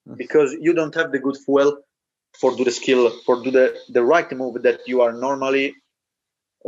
Mm. 0.08 0.16
because 0.16 0.52
you 0.60 0.72
don't 0.74 0.94
have 0.96 1.12
the 1.12 1.18
good 1.20 1.36
fuel 1.36 1.78
for 2.40 2.56
do 2.56 2.64
the 2.64 2.72
skill 2.72 3.10
for 3.24 3.42
do 3.44 3.50
the 3.52 3.76
the 3.90 4.02
right 4.02 4.30
move 4.32 4.62
that 4.62 4.80
you 4.86 5.00
are 5.00 5.12
normally 5.12 5.76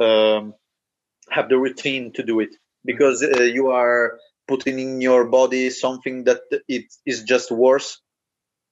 um, 0.00 0.54
have 1.30 1.48
the 1.48 1.58
routine 1.58 2.12
to 2.12 2.22
do 2.22 2.38
it. 2.40 2.54
Because 2.84 3.24
uh, 3.24 3.42
you 3.42 3.70
are 3.70 4.18
putting 4.46 4.78
in 4.78 5.00
your 5.00 5.24
body 5.24 5.70
something 5.70 6.24
that 6.24 6.42
it 6.68 6.84
is 7.06 7.22
just 7.22 7.50
worse 7.50 8.00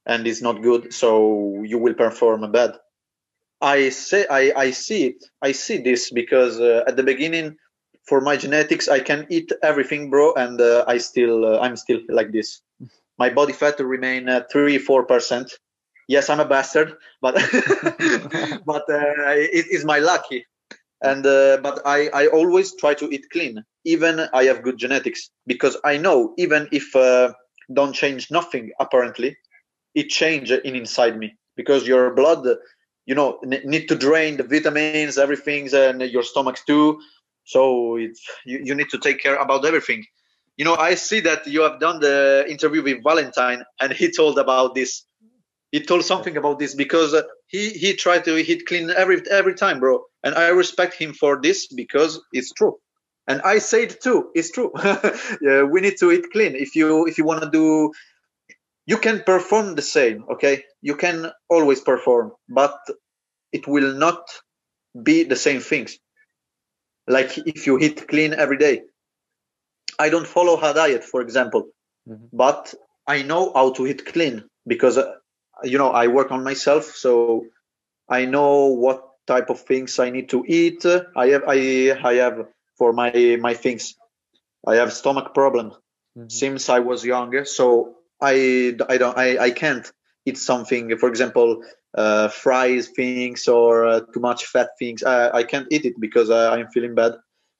and 0.04 0.26
it's 0.26 0.42
not 0.42 0.62
good 0.62 0.92
so 0.92 1.62
you 1.64 1.78
will 1.78 1.94
perform 1.94 2.50
bad. 2.52 2.74
I 3.60 3.88
say 3.88 4.26
i 4.30 4.52
i 4.54 4.70
see 4.70 5.06
it. 5.06 5.24
I 5.40 5.52
see 5.52 5.78
this 5.78 6.10
because 6.10 6.60
uh, 6.60 6.84
at 6.86 6.96
the 6.96 7.02
beginning 7.02 7.56
for 8.08 8.20
my 8.20 8.36
genetics 8.36 8.88
i 8.88 8.98
can 8.98 9.26
eat 9.30 9.52
everything 9.62 10.10
bro 10.10 10.34
and 10.34 10.60
uh, 10.60 10.84
i 10.88 10.98
still 10.98 11.44
uh, 11.44 11.60
i'm 11.60 11.76
still 11.76 12.00
like 12.08 12.32
this 12.32 12.60
my 13.18 13.30
body 13.30 13.52
fat 13.52 13.76
to 13.78 13.86
remain 13.86 14.28
uh, 14.28 14.42
3 14.50 14.78
4 14.78 15.04
percent. 15.06 15.52
Yes 16.08 16.28
i'm 16.28 16.40
a 16.40 16.44
bastard 16.44 16.94
but 17.20 17.34
but 18.66 18.84
uh, 18.90 19.34
it 19.58 19.66
is 19.70 19.84
my 19.84 19.98
lucky. 19.98 20.44
And 21.02 21.26
uh, 21.26 21.58
but 21.62 21.80
i 21.86 22.08
i 22.08 22.26
always 22.28 22.74
try 22.76 22.94
to 22.94 23.08
eat 23.10 23.26
clean. 23.30 23.64
Even 23.84 24.28
i 24.32 24.44
have 24.44 24.62
good 24.62 24.78
genetics 24.78 25.30
because 25.46 25.76
i 25.84 25.96
know 25.96 26.34
even 26.38 26.68
if 26.72 26.94
uh, 26.96 27.32
don't 27.72 27.94
change 27.94 28.30
nothing 28.30 28.70
apparently 28.80 29.36
it 29.94 30.08
changed 30.08 30.52
in 30.52 30.74
inside 30.76 31.18
me. 31.18 31.34
Because 31.56 31.86
your 31.86 32.14
blood 32.14 32.46
you 33.06 33.14
know 33.14 33.38
need 33.42 33.88
to 33.88 33.96
drain 33.96 34.36
the 34.36 34.44
vitamins 34.44 35.18
everything 35.18 35.68
and 35.74 36.02
your 36.02 36.22
stomach 36.22 36.58
too. 36.66 37.00
So 37.44 37.96
it's 37.96 38.22
you, 38.44 38.60
you 38.62 38.74
need 38.74 38.90
to 38.90 38.98
take 38.98 39.20
care 39.20 39.36
about 39.36 39.64
everything 39.64 40.04
you 40.56 40.64
know 40.64 40.76
i 40.76 40.94
see 40.94 41.20
that 41.20 41.46
you 41.46 41.62
have 41.62 41.80
done 41.80 42.00
the 42.00 42.44
interview 42.48 42.82
with 42.82 43.02
valentine 43.02 43.62
and 43.80 43.92
he 43.92 44.10
told 44.10 44.38
about 44.38 44.74
this. 44.74 45.04
He 45.70 45.80
told 45.80 46.04
something 46.04 46.36
about 46.36 46.58
this 46.58 46.74
because 46.74 47.14
uh, 47.14 47.22
he 47.46 47.70
he 47.70 47.94
tried 47.94 48.24
to 48.26 48.34
hit 48.36 48.66
clean 48.66 48.90
every 48.90 49.22
every 49.30 49.54
time 49.54 49.80
bro. 49.80 50.04
And 50.24 50.34
i 50.34 50.48
respect 50.48 50.94
him 50.94 51.14
for 51.14 51.40
this 51.40 51.66
because 51.66 52.20
it's 52.32 52.52
true. 52.52 52.76
And 53.26 53.40
i 53.42 53.58
say 53.58 53.84
it 53.84 54.00
too 54.02 54.30
it's 54.34 54.50
true. 54.52 54.70
Yeah, 55.46 55.62
we 55.62 55.80
need 55.80 55.96
to 56.00 56.10
hit 56.10 56.30
clean. 56.30 56.54
If 56.56 56.76
you 56.76 57.06
if 57.06 57.16
you 57.18 57.24
want 57.24 57.42
to 57.42 57.50
do 57.50 57.92
you 58.86 58.98
can 58.98 59.22
perform 59.24 59.74
the 59.74 59.82
same 59.96 60.24
okay? 60.32 60.64
You 60.82 60.96
can 60.96 61.32
always 61.48 61.80
perform 61.80 62.32
but 62.48 62.76
it 63.52 63.66
will 63.66 63.94
not 63.94 64.20
be 65.10 65.24
the 65.24 65.36
same 65.36 65.60
things. 65.60 65.98
Like 67.06 67.38
if 67.38 67.66
you 67.66 67.76
hit 67.78 68.08
clean 68.08 68.34
every 68.34 68.58
day 68.58 68.82
I 69.98 70.08
don't 70.08 70.26
follow 70.26 70.60
a 70.60 70.74
diet, 70.74 71.04
for 71.04 71.20
example, 71.20 71.68
mm-hmm. 72.08 72.26
but 72.32 72.74
I 73.06 73.22
know 73.22 73.52
how 73.54 73.72
to 73.74 73.86
eat 73.86 74.06
clean 74.06 74.44
because 74.66 74.98
uh, 74.98 75.12
you 75.64 75.78
know 75.78 75.90
I 75.90 76.06
work 76.08 76.30
on 76.30 76.44
myself, 76.44 76.84
so 76.84 77.46
I 78.08 78.24
know 78.24 78.66
what 78.66 79.08
type 79.26 79.50
of 79.50 79.60
things 79.60 79.98
I 79.98 80.10
need 80.10 80.28
to 80.30 80.44
eat. 80.46 80.84
I 81.16 81.26
have 81.28 81.44
I 81.46 81.96
I 82.02 82.14
have 82.14 82.46
for 82.78 82.92
my 82.92 83.38
my 83.40 83.54
things. 83.54 83.94
I 84.66 84.76
have 84.76 84.92
stomach 84.92 85.34
problem 85.34 85.72
mm-hmm. 86.16 86.28
since 86.28 86.68
I 86.68 86.78
was 86.80 87.04
younger, 87.04 87.44
so 87.44 87.96
I 88.20 88.76
I 88.88 88.96
don't 88.98 89.16
I 89.16 89.38
I 89.38 89.50
can't 89.50 89.90
eat 90.24 90.38
something. 90.38 90.96
For 90.98 91.08
example, 91.08 91.62
uh, 91.96 92.28
fries 92.28 92.88
things 92.88 93.48
or 93.48 93.86
uh, 93.86 94.00
too 94.12 94.20
much 94.20 94.46
fat 94.46 94.70
things. 94.78 95.02
I, 95.02 95.30
I 95.38 95.42
can't 95.44 95.66
eat 95.70 95.84
it 95.84 95.94
because 96.00 96.30
I, 96.30 96.56
I'm 96.56 96.68
feeling 96.68 96.94
bad. 96.94 97.14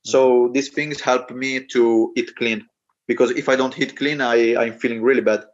So 0.04 0.44
mm-hmm. 0.44 0.52
these 0.52 0.68
things 0.68 1.00
help 1.00 1.30
me 1.30 1.64
to 1.72 2.12
eat 2.16 2.34
clean 2.36 2.66
because 3.06 3.30
if 3.30 3.48
I 3.48 3.56
don't 3.56 3.78
eat 3.78 3.96
clean, 3.96 4.20
I 4.20 4.56
I'm 4.56 4.78
feeling 4.78 5.02
really 5.02 5.20
bad. 5.20 5.44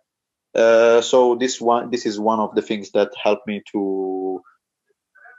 Uh, 0.54 1.00
so 1.00 1.34
this 1.34 1.60
one 1.60 1.90
this 1.90 2.06
is 2.06 2.18
one 2.18 2.40
of 2.40 2.54
the 2.54 2.62
things 2.62 2.90
that 2.92 3.10
help 3.22 3.40
me 3.46 3.62
to 3.72 4.40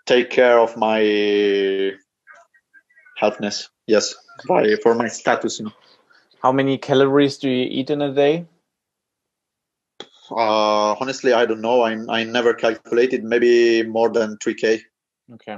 take 0.05 0.29
care 0.29 0.59
of 0.59 0.77
my 0.77 1.01
healthness. 3.19 3.69
Yes, 3.87 4.15
by 4.47 4.75
for 4.83 4.95
my 4.95 5.07
status, 5.07 5.59
you 5.59 5.65
know. 5.65 5.73
How 6.41 6.51
many 6.51 6.77
calories 6.77 7.37
do 7.37 7.49
you 7.49 7.67
eat 7.69 7.89
in 7.89 8.01
a 8.01 8.13
day? 8.13 8.45
Uh, 10.31 10.93
honestly, 11.01 11.33
I 11.33 11.45
don't 11.45 11.61
know. 11.61 11.81
I 11.81 11.97
I 12.09 12.23
never 12.23 12.53
calculated. 12.53 13.23
Maybe 13.23 13.83
more 13.83 14.09
than 14.09 14.37
three 14.37 14.53
k. 14.53 14.81
Okay. 15.33 15.57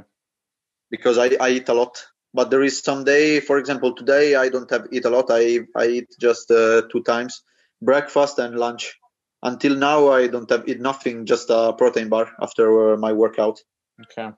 Because 0.90 1.18
I, 1.18 1.32
I 1.40 1.50
eat 1.52 1.70
a 1.70 1.74
lot, 1.74 2.04
but 2.34 2.50
there 2.50 2.64
is 2.64 2.80
some 2.80 3.04
day. 3.04 3.40
For 3.40 3.58
example, 3.58 3.94
today 3.94 4.36
I 4.36 4.50
don't 4.50 4.70
have 4.70 4.88
eat 4.92 5.06
a 5.06 5.10
lot. 5.10 5.26
I 5.30 5.60
I 5.76 5.88
eat 5.88 6.16
just 6.20 6.52
uh, 6.52 6.84
two 6.92 7.04
times, 7.04 7.44
breakfast 7.82 8.40
and 8.40 8.56
lunch. 8.56 8.98
Until 9.44 9.76
now, 9.76 10.10
I 10.10 10.28
don't 10.28 10.50
have 10.52 10.68
eat 10.68 10.80
nothing, 10.80 11.26
just 11.26 11.50
a 11.50 11.74
protein 11.74 12.10
bar 12.10 12.32
after 12.42 12.94
uh, 12.94 12.98
my 12.98 13.12
workout. 13.12 13.60
Okay. 14.04 14.30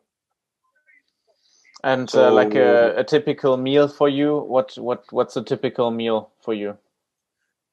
And 1.84 2.10
so, 2.10 2.30
uh, 2.30 2.32
like 2.32 2.56
a, 2.56 2.96
a, 2.96 3.04
typical 3.04 3.58
meal 3.58 3.89
for 3.89 4.08
you, 4.08 4.38
what 4.39 4.78
what 4.78 5.04
what's 5.12 5.36
a 5.36 5.44
typical 5.44 5.91
meal 5.91 6.32
for 6.41 6.54
you? 6.54 6.78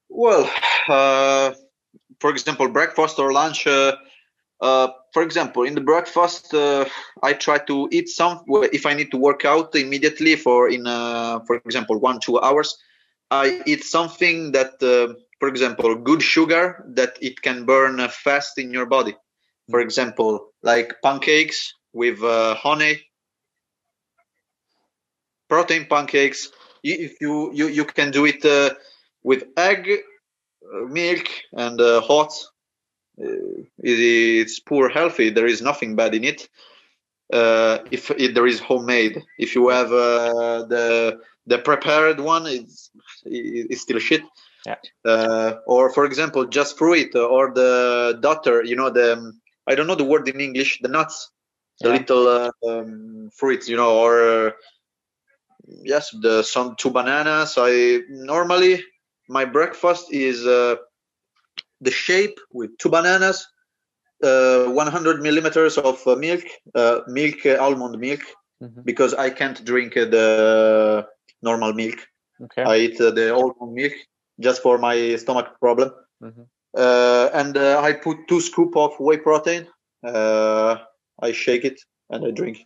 Well, 0.09 0.51
uh, 0.89 1.55
for 2.18 2.31
example, 2.31 2.68
breakfast 2.68 3.21
or 3.21 3.33
lunch. 3.33 3.68
Uh, 4.61 4.65
uh, 4.65 4.89
for 5.13 5.23
example, 5.23 5.65
in 5.65 5.75
the 5.75 5.81
breakfast, 5.81 6.55
uh, 6.55 6.85
I 7.23 7.33
try 7.33 7.59
to 7.59 7.89
eat 7.91 8.09
some. 8.09 8.45
If 8.49 8.87
I 8.87 8.95
need 8.95 9.11
to 9.11 9.17
work 9.17 9.45
out 9.45 9.75
immediately 9.75 10.37
for 10.37 10.69
in, 10.69 10.87
uh, 10.87 11.41
for 11.47 11.57
example, 11.57 11.99
one 11.99 12.21
two 12.21 12.41
hours, 12.41 12.79
I 13.31 13.63
eat 13.67 13.85
something 13.85 14.53
that, 14.53 14.83
uh, 14.83 15.15
for 15.39 15.49
example, 15.49 15.95
good 15.95 16.23
sugar 16.23 16.85
that 16.95 17.17
it 17.21 17.43
can 17.43 17.65
burn 17.65 18.07
fast 18.09 18.59
in 18.59 18.73
your 18.73 18.87
body. 18.87 19.17
For 19.71 19.79
mm-hmm. 19.79 19.87
example, 19.87 20.53
like 20.63 20.95
pancakes 21.03 21.75
with 21.93 22.23
uh, 22.23 22.55
honey, 22.55 23.01
protein 25.49 25.87
pancakes. 25.87 26.51
If 26.83 27.21
you 27.21 27.53
you 27.53 27.69
you 27.69 27.85
can 27.85 28.11
do 28.11 28.25
it 28.25 28.45
with 29.23 29.45
egg 29.57 29.89
uh, 29.91 30.87
milk 30.87 31.27
and 31.53 31.81
uh, 31.81 32.01
hot. 32.01 32.33
Uh, 33.19 33.65
it's 33.79 34.61
poor 34.61 34.89
healthy. 34.89 35.31
There 35.31 35.47
is 35.47 35.63
nothing 35.63 35.97
bad 35.97 36.15
in 36.15 36.25
it. 36.25 36.49
if 37.33 38.11
it, 38.11 38.35
there 38.35 38.47
is 38.47 38.61
homemade, 38.61 39.23
if 39.39 39.55
you 39.55 39.69
have 39.69 39.91
the 39.91 41.21
the 41.47 41.59
prepared 41.59 42.21
one, 42.21 42.47
it's 42.47 42.91
it's 43.25 43.83
still 43.83 43.99
shit. 43.99 44.23
Yeah. 44.67 44.77
Uh, 45.05 45.55
or 45.67 45.91
for 45.91 46.05
example, 46.05 46.45
just 46.47 46.77
fruit 46.77 47.15
or 47.15 47.53
the 47.53 48.19
daughter, 48.21 48.63
you 48.63 48.77
know, 48.77 48.91
the 48.91 49.33
I 49.67 49.75
don't 49.75 49.87
know 49.87 49.95
the 49.95 50.05
word 50.05 50.29
in 50.29 50.41
English, 50.41 50.81
the 50.83 50.89
nuts, 50.89 51.31
the 51.81 51.89
yeah. 51.89 51.97
little 51.97 52.29
uh, 52.29 52.51
um, 52.69 53.31
fruits, 53.35 53.69
you 53.69 53.77
know, 53.77 53.99
or 53.99 54.13
uh, 54.23 54.51
yes, 55.83 56.11
the 56.21 56.43
some 56.43 56.77
two 56.77 56.91
bananas. 56.91 57.55
I 57.57 58.01
normally 58.09 58.85
my 59.29 59.45
breakfast 59.45 60.13
is 60.13 60.47
uh, 60.47 60.77
the 61.81 61.91
shape 61.91 62.39
with 62.53 62.76
two 62.78 62.89
bananas, 62.89 63.47
uh, 64.22 64.64
100 64.66 65.22
millimeters 65.22 65.78
of 65.78 66.07
uh, 66.07 66.14
milk, 66.16 66.45
uh, 66.74 67.01
milk 67.07 67.47
uh, 67.47 67.57
almond 67.59 67.99
milk, 67.99 68.20
mm-hmm. 68.62 68.83
because 68.85 69.14
I 69.14 69.31
can't 69.31 69.64
drink 69.64 69.97
uh, 69.97 70.05
the 70.05 71.07
normal 71.43 71.72
milk. 71.72 72.07
Okay. 72.43 72.62
I 72.62 72.76
eat 72.76 72.99
the 72.99 73.35
almond 73.35 73.74
milk 73.74 73.93
just 74.41 74.62
for 74.62 74.78
my 74.78 75.16
stomach 75.16 75.59
problem. 75.59 75.91
Mm-hmm. 76.22 76.43
and 77.41 77.57
I 77.57 77.93
put 77.95 78.28
two 78.28 78.41
scoop 78.41 78.76
of 78.76 78.93
whey 79.01 79.16
protein. 79.16 79.66
I 80.05 81.33
shake 81.33 81.64
it 81.64 81.81
and 82.11 82.26
I 82.26 82.31
drink. 82.31 82.59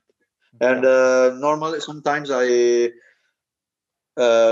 Okay. 0.57 0.73
And 0.73 1.41
normally, 1.41 1.81
sometimes 1.81 2.31
I 2.33 2.91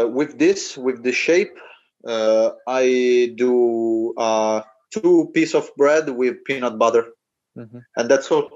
with 0.06 0.38
this 0.38 0.76
with 0.76 1.02
the 1.02 1.12
shape 1.12 1.56
uh, 1.58 1.62
I 2.06 3.32
do 3.36 4.14
uh, 4.16 4.62
two 4.90 5.30
piece 5.34 5.54
of 5.54 5.70
bread 5.76 6.08
with 6.08 6.44
peanut 6.44 6.78
butter, 6.78 7.06
mm-hmm. 7.56 7.78
and 7.96 8.10
that's 8.10 8.30
all. 8.30 8.50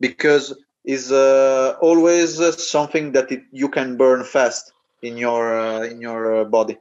Because 0.00 0.54
is 0.84 1.12
uh, 1.12 1.76
always 1.80 2.40
something 2.62 3.12
that 3.12 3.30
it, 3.30 3.42
you 3.52 3.68
can 3.68 3.96
burn 3.96 4.24
fast 4.24 4.72
in 5.02 5.16
your 5.16 5.58
uh, 5.58 5.82
in 5.82 6.00
your 6.00 6.40
uh, 6.40 6.44
body. 6.44 6.78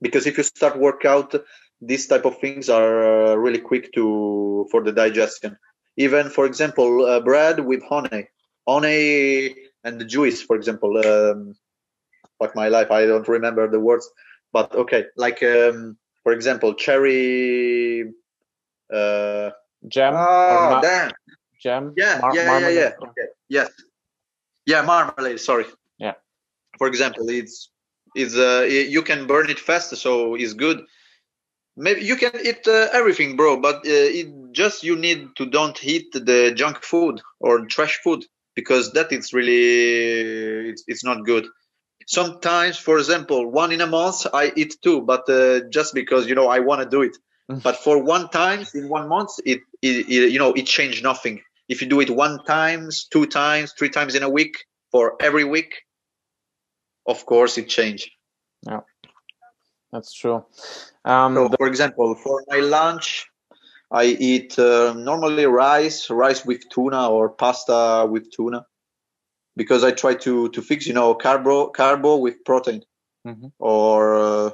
Because 0.00 0.26
if 0.26 0.38
you 0.38 0.44
start 0.44 0.78
workout, 0.78 1.34
these 1.80 2.06
type 2.06 2.24
of 2.24 2.38
things 2.38 2.68
are 2.68 3.32
uh, 3.32 3.34
really 3.34 3.58
quick 3.58 3.92
to 3.94 4.66
for 4.70 4.82
the 4.82 4.92
digestion. 4.92 5.56
Even 5.96 6.30
for 6.30 6.46
example, 6.46 7.20
bread 7.24 7.58
with 7.58 7.82
honey, 7.82 8.28
honey 8.68 9.56
and 9.82 10.00
the 10.00 10.04
juice. 10.04 10.40
For 10.40 10.54
example, 10.54 10.96
um, 11.04 11.56
fuck 12.38 12.54
my 12.54 12.68
life, 12.68 12.92
I 12.92 13.06
don't 13.06 13.26
remember 13.26 13.68
the 13.68 13.80
words 13.80 14.08
but 14.52 14.74
okay 14.74 15.06
like 15.16 15.42
um, 15.42 15.96
for 16.22 16.32
example 16.32 16.74
cherry 16.74 18.12
uh 18.92 19.50
jam 19.86 20.14
oh 20.16 20.80
damn. 20.82 21.12
jam? 21.60 21.94
Yeah 21.96 22.18
Mar- 22.20 22.34
yeah 22.34 22.58
yeah 22.58 22.68
yeah. 22.68 22.90
okay 23.02 23.26
yes. 23.48 23.70
Yeah 24.66 24.82
marmalade 24.82 25.40
sorry. 25.40 25.66
Yeah. 25.98 26.14
For 26.78 26.86
example 26.86 27.28
it's 27.28 27.70
it's 28.14 28.36
uh 28.36 28.66
you 28.68 29.02
can 29.02 29.26
burn 29.26 29.50
it 29.50 29.58
fast 29.58 29.94
so 29.96 30.34
it's 30.34 30.54
good. 30.54 30.84
Maybe 31.76 32.00
you 32.00 32.16
can 32.16 32.32
eat 32.44 32.66
uh, 32.66 32.88
everything 32.92 33.36
bro 33.36 33.60
but 33.60 33.76
uh, 33.76 34.18
it 34.20 34.28
just 34.52 34.82
you 34.82 34.96
need 34.96 35.36
to 35.36 35.46
don't 35.46 35.78
eat 35.84 36.12
the 36.12 36.52
junk 36.54 36.82
food 36.82 37.20
or 37.40 37.66
trash 37.66 38.00
food 38.02 38.24
because 38.56 38.92
that 38.94 39.12
is 39.12 39.32
really 39.32 40.70
it's, 40.70 40.82
it's 40.88 41.04
not 41.04 41.24
good 41.24 41.46
sometimes 42.08 42.78
for 42.78 42.96
example 42.98 43.46
one 43.50 43.70
in 43.70 43.82
a 43.82 43.86
month 43.86 44.26
i 44.32 44.50
eat 44.56 44.76
two 44.82 45.02
but 45.02 45.28
uh, 45.28 45.60
just 45.68 45.94
because 45.94 46.26
you 46.26 46.34
know 46.34 46.48
i 46.48 46.58
want 46.58 46.82
to 46.82 46.88
do 46.88 47.02
it. 47.02 47.16
Mm. 47.50 47.62
but 47.62 47.76
for 47.76 48.02
one 48.02 48.28
time 48.30 48.66
in 48.74 48.88
one 48.88 49.08
month 49.08 49.30
it, 49.44 49.60
it, 49.82 50.08
it, 50.08 50.32
you 50.32 50.38
know 50.38 50.52
it 50.52 50.66
changed 50.66 51.02
nothing. 51.02 51.40
If 51.68 51.82
you 51.82 51.88
do 51.88 52.00
it 52.00 52.10
one 52.10 52.44
times 52.44 53.04
two 53.04 53.26
times 53.26 53.74
three 53.78 53.90
times 53.90 54.14
in 54.14 54.22
a 54.22 54.28
week 54.28 54.54
for 54.90 55.16
every 55.20 55.44
week 55.44 55.72
of 57.06 57.24
course 57.26 57.58
it 57.58 57.68
changed. 57.68 58.10
Yeah. 58.66 58.80
That's 59.92 60.12
true. 60.12 60.44
Um, 61.04 61.34
so 61.34 61.48
for 61.58 61.66
example 61.68 62.14
for 62.14 62.42
my 62.48 62.60
lunch 62.60 63.26
i 63.90 64.04
eat 64.04 64.58
uh, 64.58 64.94
normally 64.94 65.46
rice 65.46 66.10
rice 66.10 66.44
with 66.44 66.68
tuna 66.70 67.08
or 67.08 67.30
pasta 67.30 68.06
with 68.10 68.30
tuna 68.30 68.66
because 69.60 69.82
I 69.84 69.90
try 70.02 70.14
to 70.26 70.48
to 70.54 70.60
fix 70.62 70.86
you 70.86 70.94
know 70.94 71.14
carbo 71.14 71.56
carbo 71.80 72.16
with 72.24 72.44
protein 72.44 72.80
mm-hmm. 73.26 73.48
or 73.58 73.98
uh, 74.26 74.50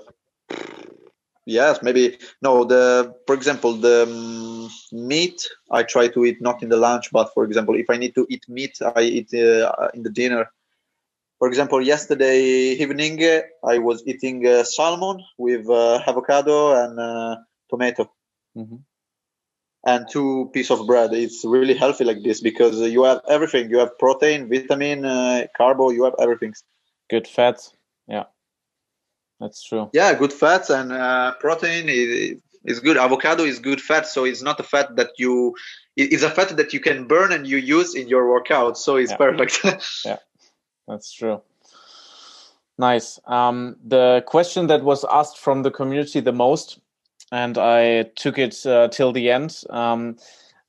yes 1.59 1.83
maybe 1.83 2.19
no 2.47 2.65
the 2.65 3.15
for 3.27 3.35
example 3.39 3.73
the 3.87 3.99
um, 4.09 4.71
meat 5.11 5.39
I 5.71 5.83
try 5.95 6.09
to 6.09 6.25
eat 6.25 6.39
not 6.49 6.63
in 6.65 6.69
the 6.75 6.81
lunch 6.87 7.07
but 7.13 7.27
for 7.35 7.45
example 7.45 7.75
if 7.77 7.89
I 7.95 7.97
need 8.03 8.15
to 8.17 8.27
eat 8.33 8.45
meat 8.49 8.75
I 8.97 9.03
eat 9.03 9.31
uh, 9.35 9.89
in 9.95 10.03
the 10.03 10.15
dinner. 10.23 10.51
For 11.41 11.49
example, 11.49 11.83
yesterday 11.83 12.41
evening 12.85 13.17
I 13.73 13.77
was 13.79 14.07
eating 14.07 14.47
uh, 14.47 14.63
salmon 14.63 15.19
with 15.37 15.69
uh, 15.69 16.01
avocado 16.07 16.57
and 16.73 16.99
uh, 16.99 17.37
tomato. 17.69 18.11
Mm-hmm 18.57 18.77
and 19.85 20.07
two 20.11 20.51
piece 20.53 20.71
of 20.71 20.87
bread. 20.87 21.13
It's 21.13 21.45
really 21.45 21.75
healthy 21.75 22.05
like 22.05 22.23
this 22.23 22.41
because 22.41 22.81
you 22.81 23.05
have 23.05 23.21
everything. 23.29 23.71
You 23.71 23.79
have 23.79 23.99
protein, 23.99 24.49
vitamin, 24.49 25.05
uh, 25.05 25.47
carbo. 25.57 25.91
You 25.91 26.05
have 26.05 26.15
everything. 26.19 26.55
Good 27.11 27.29
fats. 27.29 27.75
Yeah, 28.09 28.25
that's 29.41 29.63
true. 29.63 29.91
Yeah, 29.93 30.15
good 30.15 30.33
fats 30.33 30.71
and 30.71 30.93
uh, 30.93 31.35
protein 31.39 31.89
is, 31.89 32.41
is 32.65 32.81
good. 32.81 32.97
Avocado 32.97 33.45
is 33.45 33.59
good 33.59 33.81
fat, 33.81 34.07
so 34.07 34.25
it's 34.25 34.43
not 34.43 34.59
a 34.59 34.65
fat 34.65 34.97
that 34.97 35.11
you. 35.19 35.55
It's 35.97 36.25
a 36.25 36.31
fat 36.31 36.57
that 36.57 36.73
you 36.73 36.81
can 36.81 37.07
burn 37.07 37.31
and 37.31 37.47
you 37.47 37.59
use 37.59 37.95
in 37.95 38.09
your 38.09 38.29
workout, 38.29 38.77
so 38.77 38.97
it's 38.97 39.13
yeah. 39.13 39.17
perfect. 39.17 39.61
yeah, 40.05 40.17
that's 40.89 41.13
true. 41.13 41.43
Nice. 42.77 43.21
Um, 43.27 43.77
the 43.85 44.25
question 44.27 44.67
that 44.67 44.83
was 44.83 45.05
asked 45.05 45.39
from 45.39 45.63
the 45.63 45.71
community 45.71 46.21
the 46.21 46.33
most, 46.33 46.81
and 47.35 47.59
I 47.59 48.05
took 48.15 48.39
it 48.39 48.65
uh, 48.65 48.89
till 48.89 49.13
the 49.13 49.31
end. 49.31 49.63
Um, 49.69 50.17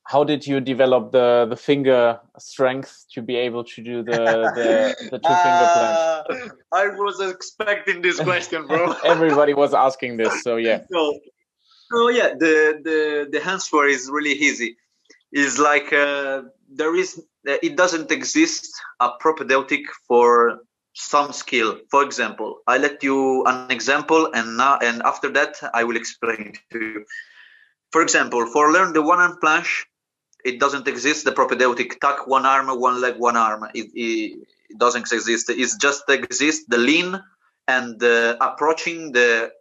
how 0.03 0.23
did 0.23 0.45
you 0.45 0.59
develop 0.59 1.11
the 1.11 1.45
the 1.49 1.55
finger 1.55 2.19
strength 2.37 3.05
to 3.13 3.21
be 3.21 3.35
able 3.35 3.63
to 3.63 3.83
do 3.83 4.03
the 4.03 4.21
the, 4.57 4.69
the 5.11 5.19
two 5.25 5.35
finger 5.45 5.67
uh. 5.75 6.23
I 6.73 6.87
was 7.03 7.19
expecting 7.19 8.01
this 8.01 8.19
question, 8.19 8.67
bro. 8.67 8.95
Everybody 9.13 9.53
was 9.53 9.73
asking 9.73 10.17
this, 10.17 10.33
so 10.43 10.57
yeah. 10.57 10.81
So, 10.91 11.19
oh 11.93 12.09
yeah, 12.09 12.29
the 12.43 12.55
the 12.87 12.99
the 13.33 13.41
answer 13.53 13.85
is 13.85 14.09
really 14.09 14.35
easy. 14.47 14.75
It's 15.31 15.59
like 15.59 15.93
uh, 15.93 16.41
there 16.79 16.95
is 16.95 17.09
uh, 17.47 17.57
it 17.61 17.77
doesn't 17.77 18.09
exist 18.11 18.71
a 18.99 19.09
propedeutic 19.19 19.83
for 20.07 20.59
some 20.95 21.31
skill. 21.31 21.77
For 21.91 22.03
example, 22.03 22.61
I 22.67 22.77
let 22.77 23.03
you 23.03 23.45
an 23.45 23.69
example, 23.69 24.31
and 24.33 24.57
now 24.57 24.79
and 24.81 25.01
after 25.03 25.29
that 25.33 25.55
I 25.73 25.83
will 25.83 25.97
explain 25.97 26.53
to 26.71 26.79
you. 26.79 27.05
For 27.91 28.01
example, 28.01 28.47
for 28.47 28.71
learn 28.71 28.93
the 28.93 29.01
one 29.01 29.19
arm 29.19 29.37
planche, 29.41 29.85
it 30.45 30.59
doesn't 30.59 30.87
exist 30.87 31.25
the 31.25 31.31
propedeutic 31.31 31.99
tuck 31.99 32.27
one 32.27 32.45
arm 32.45 32.67
one 32.79 33.01
leg 33.01 33.15
one 33.17 33.35
arm 33.35 33.67
it, 33.73 33.87
it, 33.93 34.47
it 34.69 34.77
doesn't 34.77 35.11
exist 35.11 35.49
it's 35.49 35.75
just 35.77 36.03
exist 36.07 36.69
the 36.69 36.77
lean 36.77 37.19
and 37.67 38.01
uh, 38.03 38.37
approaching 38.39 39.11
the 39.11 39.51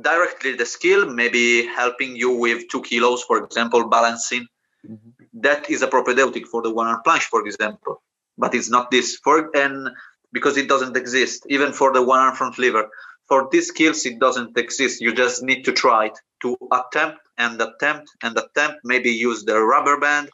directly 0.00 0.54
the 0.54 0.64
skill 0.64 1.10
maybe 1.10 1.66
helping 1.66 2.14
you 2.16 2.30
with 2.30 2.68
two 2.68 2.82
kilos 2.82 3.22
for 3.24 3.44
example 3.44 3.88
balancing 3.88 4.46
mm-hmm. 4.88 5.10
that 5.34 5.68
is 5.68 5.82
a 5.82 5.88
propedeutic 5.88 6.46
for 6.46 6.62
the 6.62 6.72
one 6.72 6.86
arm 6.86 7.02
planche 7.04 7.28
for 7.34 7.44
example 7.46 8.00
but 8.38 8.54
it's 8.54 8.70
not 8.70 8.90
this 8.90 9.16
for 9.16 9.50
and 9.56 9.90
because 10.36 10.56
it 10.62 10.68
doesn't 10.72 10.96
exist 11.02 11.38
even 11.56 11.70
for 11.72 11.88
the 11.92 12.02
one 12.02 12.20
arm 12.26 12.34
front 12.36 12.58
lever 12.58 12.84
for 13.28 13.48
these 13.50 13.68
skills 13.68 14.06
it 14.06 14.18
doesn't 14.18 14.56
exist. 14.56 15.00
You 15.00 15.12
just 15.12 15.42
need 15.42 15.64
to 15.64 15.72
try 15.72 16.06
it 16.06 16.18
to 16.42 16.56
attempt 16.72 17.18
and 17.38 17.60
attempt 17.60 18.10
and 18.22 18.36
attempt 18.38 18.78
maybe 18.84 19.10
use 19.10 19.44
the 19.44 19.58
rubber 19.58 19.98
band 19.98 20.30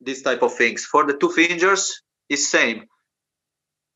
these 0.00 0.22
type 0.22 0.42
of 0.42 0.54
things. 0.54 0.84
For 0.84 1.06
the 1.06 1.16
two 1.16 1.30
fingers 1.30 2.02
is 2.28 2.50
same. 2.50 2.86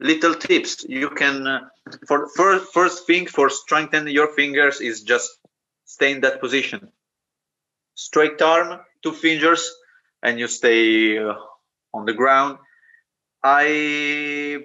Little 0.01 0.35
tips 0.35 0.85
you 0.89 1.11
can 1.11 1.47
uh, 1.47 1.61
for 2.09 2.29
first 2.37 2.73
first 2.73 3.07
thing 3.07 3.27
for 3.27 3.51
strengthen 3.51 4.09
your 4.09 4.33
fingers 4.35 4.81
is 4.81 5.03
just 5.03 5.29
stay 5.85 6.13
in 6.13 6.21
that 6.23 6.41
position. 6.41 6.89
Straight 7.95 8.41
arm 8.41 8.81
two 9.03 9.13
fingers 9.13 9.71
and 10.23 10.39
you 10.39 10.49
stay 10.49 11.19
uh, 11.19 11.35
on 11.93 12.07
the 12.07 12.15
ground. 12.15 12.59
I 13.43 14.59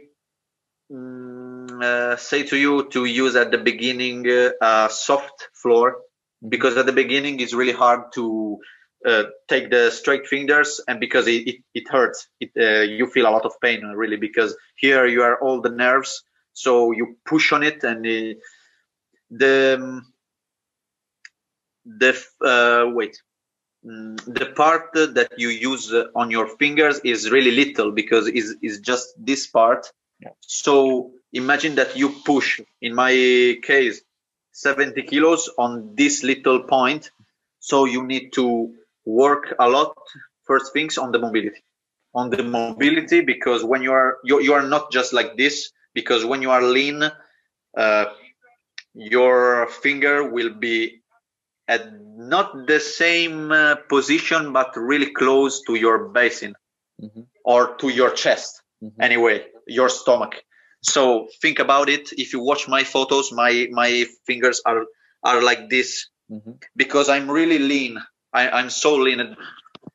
mm, 0.91 1.84
uh, 1.84 2.16
say 2.18 2.44
to 2.44 2.57
you 2.57 2.90
to 2.90 3.06
use 3.06 3.36
at 3.36 3.52
the 3.52 3.57
beginning 3.57 4.26
uh, 4.62 4.88
soft 4.88 5.49
floor 5.53 5.98
because 6.48 6.78
at 6.78 6.86
the 6.86 6.94
beginning 6.94 7.40
it's 7.40 7.53
really 7.53 7.74
hard 7.74 8.12
to 8.14 8.57
uh, 9.06 9.24
take 9.48 9.70
the 9.70 9.91
straight 9.91 10.28
fingers 10.28 10.82
and 10.88 10.99
because 10.99 11.28
it, 11.28 11.48
it, 11.48 11.56
it 11.74 11.88
hurts 11.90 12.28
it, 12.40 12.52
uh, 12.60 12.82
you 12.82 13.07
feel 13.07 13.28
a 13.28 13.32
lot 13.32 13.45
of 13.45 13.53
pain 13.62 13.84
really 13.95 14.18
because 14.18 14.56
here 14.76 15.06
you 15.06 15.22
are 15.22 15.40
all 15.41 15.62
the 15.62 15.70
nerves 15.70 16.24
so 16.53 16.91
you 16.91 17.16
push 17.26 17.52
on 17.52 17.64
it 17.64 17.84
and 17.84 18.03
the 18.06 18.36
the, 19.32 20.02
the 21.86 22.12
uh, 22.41 22.90
wait 22.94 23.22
mm, 23.86 24.18
the 24.26 24.48
part 24.56 24.91
that 24.94 25.30
you 25.38 25.49
use 25.49 25.94
on 26.16 26.32
your 26.32 26.48
fingers 26.57 26.99
is 27.03 27.32
really 27.32 27.52
little 27.52 27.91
because 27.91 28.28
is 28.28 28.56
is 28.62 28.80
just 28.80 29.14
this 29.18 29.48
part. 29.48 29.88
So 30.40 31.12
imagine 31.34 31.76
that 31.76 31.96
you 31.98 32.10
push 32.26 32.62
in 32.82 32.96
my 32.96 33.12
case 33.64 34.02
70 34.56 35.04
kilos 35.04 35.50
on 35.58 35.96
this 35.96 36.24
little 36.24 36.64
point. 36.64 37.12
So 37.60 37.86
you 37.86 38.04
need 38.04 38.32
to 38.34 38.74
work 39.06 39.54
a 39.60 39.68
lot, 39.68 39.98
first 40.46 40.72
things 40.72 40.98
on 40.98 41.12
the 41.12 41.20
mobility. 41.20 41.64
On 42.14 42.30
the 42.30 42.44
mobility, 42.44 43.20
because 43.20 43.66
when 43.66 43.84
you 43.84 43.92
are 43.92 44.18
you, 44.24 44.40
you 44.40 44.54
are 44.54 44.64
not 44.64 44.92
just 44.92 45.12
like 45.12 45.36
this, 45.36 45.72
because 45.94 46.24
when 46.24 46.42
you 46.42 46.52
are 46.52 46.62
lean, 46.62 47.04
uh, 47.76 48.06
your 48.94 49.68
finger 49.68 50.30
will 50.30 50.54
be 50.54 51.02
at 51.68 51.92
not 52.02 52.68
the 52.68 52.80
same 52.80 53.52
uh, 53.52 53.76
position, 53.90 54.54
but 54.54 54.78
really 54.78 55.12
close 55.12 55.62
to 55.64 55.76
your 55.76 56.08
basin 56.08 56.56
mm-hmm. 57.02 57.24
or 57.44 57.76
to 57.76 57.90
your 57.90 58.12
chest. 58.12 58.62
Mm-hmm. 58.86 59.02
Anyway, 59.02 59.45
your 59.68 59.90
stomach. 59.90 60.44
So 60.84 61.28
think 61.41 61.60
about 61.60 61.90
it. 61.90 62.14
If 62.14 62.34
you 62.34 62.40
watch 62.40 62.68
my 62.68 62.84
photos, 62.84 63.32
my 63.32 63.68
my 63.72 64.06
fingers 64.28 64.62
are 64.66 64.86
are 65.24 65.41
like 65.41 65.70
this 65.70 66.07
mm-hmm. 66.32 66.52
because 66.76 67.10
I'm 67.10 67.30
really 67.30 67.57
lean. 67.57 67.98
I, 68.32 68.49
I'm 68.49 68.70
so 68.70 68.95
lean 68.95 69.36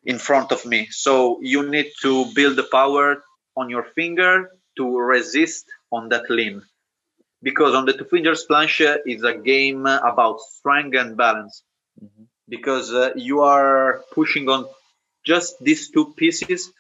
in 0.05 0.19
front 0.19 0.51
of 0.51 0.67
me. 0.67 0.89
So 0.91 1.39
you 1.43 1.69
need 1.69 1.93
to 2.03 2.27
build 2.35 2.57
the 2.57 2.65
power 2.65 3.23
on 3.57 3.71
your 3.71 3.85
finger 3.85 4.51
to 4.77 4.99
resist 4.99 5.67
on 5.93 6.09
that 6.09 6.29
lean. 6.31 6.63
Because 7.43 7.75
on 7.75 7.85
the 7.87 7.93
two 7.93 8.05
fingers 8.05 8.47
planche 8.51 8.99
is 9.07 9.23
a 9.23 9.35
game 9.35 9.87
about 9.87 10.41
strength 10.41 10.97
and 10.97 11.17
balance. 11.17 11.63
Mm-hmm. 12.03 12.25
Because 12.49 12.93
uh, 12.93 13.11
you 13.15 13.43
are 13.43 14.03
pushing 14.13 14.49
on 14.49 14.67
just 15.25 15.63
these 15.63 15.91
two 15.91 16.13
pieces 16.17 16.73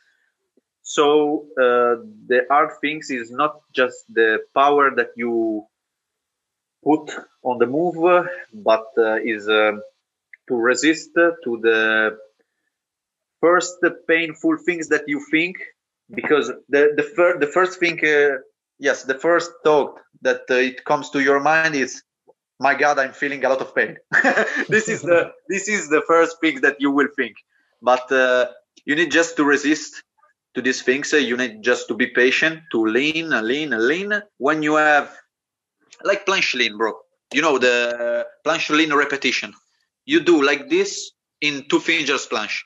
so 0.96 1.46
uh, 1.56 2.02
the 2.26 2.40
hard 2.50 2.70
things 2.80 3.10
is 3.10 3.30
not 3.30 3.60
just 3.72 3.98
the 4.12 4.40
power 4.52 4.90
that 4.96 5.10
you 5.14 5.64
put 6.82 7.12
on 7.44 7.58
the 7.58 7.66
move, 7.66 8.26
but 8.52 8.86
uh, 8.98 9.18
is 9.22 9.48
uh, 9.48 9.72
to 10.48 10.54
resist 10.56 11.10
to 11.14 11.60
the 11.62 12.18
first 13.40 13.76
painful 14.08 14.56
things 14.66 14.88
that 14.88 15.04
you 15.06 15.24
think, 15.30 15.58
because 16.12 16.48
the 16.68 16.82
the, 16.96 17.04
fir- 17.04 17.38
the 17.38 17.46
first 17.46 17.78
thing, 17.78 17.96
uh, 18.04 18.38
yes, 18.80 19.04
the 19.04 19.18
first 19.26 19.52
thought 19.62 19.94
that 20.22 20.42
uh, 20.50 20.54
it 20.54 20.84
comes 20.84 21.10
to 21.10 21.20
your 21.20 21.38
mind 21.38 21.76
is, 21.76 22.02
my 22.58 22.74
God, 22.74 22.98
I'm 22.98 23.12
feeling 23.12 23.44
a 23.44 23.48
lot 23.48 23.60
of 23.60 23.76
pain. 23.76 23.96
this 24.68 24.88
is 24.88 25.02
the 25.02 25.30
this 25.48 25.68
is 25.68 25.88
the 25.88 26.02
first 26.08 26.40
thing 26.40 26.62
that 26.62 26.80
you 26.80 26.90
will 26.90 27.10
think, 27.14 27.36
but 27.80 28.10
uh, 28.10 28.46
you 28.84 28.96
need 28.96 29.12
just 29.12 29.36
to 29.36 29.44
resist 29.44 30.02
to 30.54 30.62
these 30.62 30.82
things. 30.82 31.12
You 31.12 31.36
need 31.36 31.62
just 31.62 31.88
to 31.88 31.94
be 31.94 32.08
patient, 32.08 32.60
to 32.72 32.84
lean, 32.84 33.30
lean, 33.30 33.70
lean. 33.70 34.22
When 34.38 34.62
you 34.62 34.76
have, 34.76 35.14
like 36.02 36.26
planche 36.26 36.54
lean, 36.54 36.76
bro, 36.76 36.94
you 37.32 37.42
know, 37.42 37.58
the 37.58 38.26
planche 38.46 38.70
lean 38.70 38.92
repetition. 38.94 39.54
You 40.04 40.20
do 40.20 40.42
like 40.42 40.68
this 40.68 41.12
in 41.40 41.66
two 41.68 41.80
fingers 41.80 42.26
planche. 42.26 42.60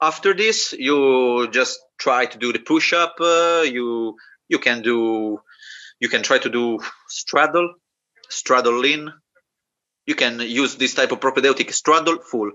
After 0.00 0.34
this, 0.34 0.72
you 0.72 1.48
just 1.50 1.78
try 1.98 2.26
to 2.26 2.38
do 2.38 2.52
the 2.52 2.60
push 2.60 2.92
up. 2.92 3.16
Uh, 3.20 3.64
you 3.64 4.16
you 4.48 4.58
can 4.58 4.82
do 4.82 5.40
you 6.00 6.08
can 6.08 6.22
try 6.22 6.38
to 6.38 6.48
do 6.48 6.78
straddle, 7.08 7.74
straddle 8.28 8.78
lean. 8.78 9.12
You 10.06 10.14
can 10.14 10.40
use 10.40 10.76
this 10.76 10.94
type 10.94 11.12
of 11.12 11.20
propedeutic 11.20 11.72
straddle 11.72 12.18
full 12.18 12.52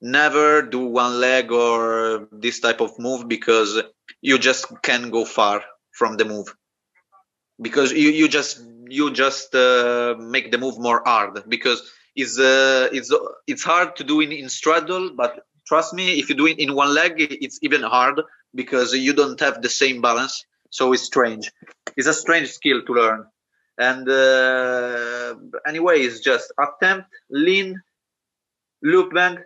never 0.00 0.62
do 0.62 0.80
one 0.86 1.20
leg 1.20 1.52
or 1.52 2.28
this 2.32 2.60
type 2.60 2.80
of 2.80 2.98
move 2.98 3.28
because 3.28 3.82
you 4.20 4.38
just 4.38 4.66
can't 4.82 5.10
go 5.10 5.24
far 5.24 5.62
from 5.92 6.16
the 6.16 6.24
move. 6.24 6.54
Because 7.60 7.92
you, 7.92 8.10
you 8.10 8.28
just 8.28 8.62
you 8.88 9.10
just 9.12 9.54
uh, 9.54 10.14
make 10.18 10.50
the 10.50 10.58
move 10.58 10.78
more 10.78 11.02
hard 11.04 11.42
because 11.48 11.92
it's 12.14 12.38
uh, 12.38 12.88
it's 12.92 13.12
it's 13.46 13.64
hard 13.64 13.96
to 13.96 14.04
do 14.04 14.20
in, 14.20 14.32
in 14.32 14.48
straddle 14.48 15.10
but 15.14 15.44
trust 15.66 15.92
me 15.92 16.18
if 16.18 16.28
you 16.30 16.36
do 16.36 16.46
it 16.46 16.58
in 16.58 16.74
one 16.74 16.94
leg 16.94 17.14
it's 17.18 17.58
even 17.62 17.82
hard 17.82 18.20
because 18.54 18.94
you 18.94 19.12
don't 19.12 19.38
have 19.40 19.60
the 19.60 19.68
same 19.68 20.00
balance. 20.00 20.44
So 20.70 20.92
it's 20.92 21.02
strange. 21.02 21.50
It's 21.96 22.06
a 22.06 22.14
strange 22.14 22.48
skill 22.50 22.82
to 22.82 22.92
learn. 22.92 23.26
And 23.78 24.08
uh, 24.08 25.34
anyway 25.66 26.00
it's 26.00 26.20
just 26.20 26.52
attempt 26.58 27.08
lean 27.30 27.80
loop 28.82 29.12
bend 29.12 29.40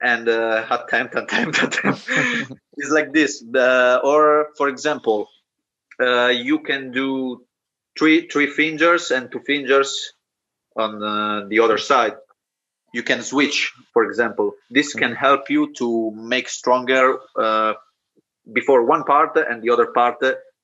and 0.00 0.28
uh, 0.28 0.66
attempt, 0.70 1.14
attempt, 1.14 1.62
attempt. 1.62 2.08
it's 2.76 2.90
like 2.90 3.12
this. 3.12 3.42
The, 3.50 4.00
or 4.04 4.48
for 4.56 4.68
example, 4.68 5.28
uh, 6.00 6.28
you 6.28 6.60
can 6.60 6.92
do 6.92 7.44
three 7.98 8.28
three 8.28 8.46
fingers 8.46 9.10
and 9.10 9.30
two 9.32 9.40
fingers 9.40 10.12
on 10.76 11.02
uh, 11.02 11.46
the 11.48 11.60
other 11.60 11.78
side. 11.78 12.14
You 12.92 13.02
can 13.02 13.22
switch, 13.22 13.72
for 13.92 14.04
example. 14.04 14.52
This 14.70 14.92
can 14.94 15.12
mm-hmm. 15.12 15.24
help 15.24 15.50
you 15.50 15.72
to 15.74 16.10
make 16.12 16.48
stronger 16.48 17.18
uh, 17.36 17.74
before 18.52 18.84
one 18.84 19.04
part 19.04 19.36
and 19.36 19.62
the 19.62 19.70
other 19.70 19.86
part 19.86 20.16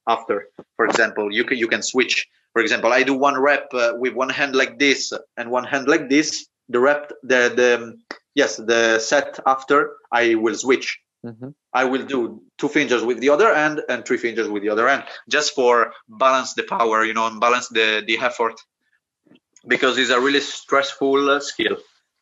after. 0.06 0.48
For 0.76 0.86
example, 0.86 1.32
you 1.32 1.44
can 1.44 1.58
you 1.58 1.68
can 1.68 1.82
switch. 1.82 2.28
For 2.52 2.60
example, 2.60 2.92
I 2.92 3.02
do 3.02 3.14
one 3.14 3.40
rep 3.40 3.68
uh, 3.72 3.92
with 3.96 4.12
one 4.12 4.28
hand 4.28 4.54
like 4.54 4.78
this 4.78 5.12
and 5.36 5.50
one 5.50 5.64
hand 5.64 5.88
like 5.88 6.08
this. 6.08 6.46
The 6.68 6.80
rep, 6.80 7.12
the 7.22 7.52
the 7.54 7.98
yes, 8.34 8.56
the 8.56 8.98
set 8.98 9.40
after 9.46 9.92
I 10.10 10.34
will 10.34 10.54
switch. 10.54 11.00
mm-hmm. 11.24 11.50
I 11.72 11.84
will 11.84 12.04
do 12.04 12.42
two 12.58 12.68
fingers 12.68 13.02
with 13.02 13.20
the 13.20 13.30
other 13.30 13.54
hand 13.54 13.80
and 13.88 14.04
three 14.04 14.18
fingers 14.18 14.48
with 14.48 14.62
the 14.62 14.70
other 14.70 14.88
hand, 14.88 15.04
just 15.28 15.54
for 15.54 15.92
balance 16.08 16.54
the 16.54 16.64
power, 16.64 17.04
you 17.04 17.14
know, 17.14 17.26
and 17.26 17.40
balance 17.40 17.68
the 17.68 18.02
the 18.06 18.18
effort, 18.18 18.60
because 19.66 19.98
it's 19.98 20.10
a 20.10 20.20
really 20.20 20.40
stressful 20.40 21.30
uh, 21.30 21.40
skill 21.40 21.76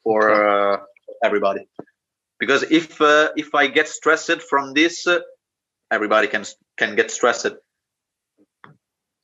for 0.05 0.31
uh, 0.31 0.77
everybody. 1.23 1.67
Because 2.39 2.63
if 2.65 3.01
uh, 3.01 3.31
if 3.37 3.55
I 3.55 3.67
get 3.67 3.89
stressed 3.89 4.43
from 4.43 4.73
this, 4.75 5.07
uh, 5.07 5.21
everybody 5.91 6.29
can 6.29 6.45
can 6.77 6.97
get 6.97 7.11
stressed. 7.11 7.55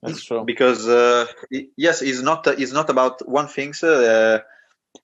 That's 0.02 0.24
true. 0.24 0.44
Because 0.44 0.86
uh, 0.88 1.26
yes, 1.76 2.02
it's 2.02 2.22
not 2.22 2.46
it's 2.46 2.72
not 2.72 2.90
about 2.90 3.26
one 3.28 3.48
thing 3.48 3.74
uh, 3.82 4.40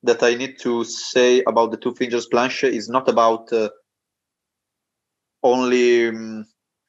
that 0.03 0.23
I 0.23 0.35
need 0.35 0.59
to 0.61 0.85
say 0.85 1.43
about 1.47 1.71
the 1.71 1.77
two 1.77 1.95
fingers 1.95 2.29
planche. 2.29 2.65
Is 2.65 2.89
not 2.89 3.09
about 3.09 3.53
only 5.43 6.09
um, 6.09 6.47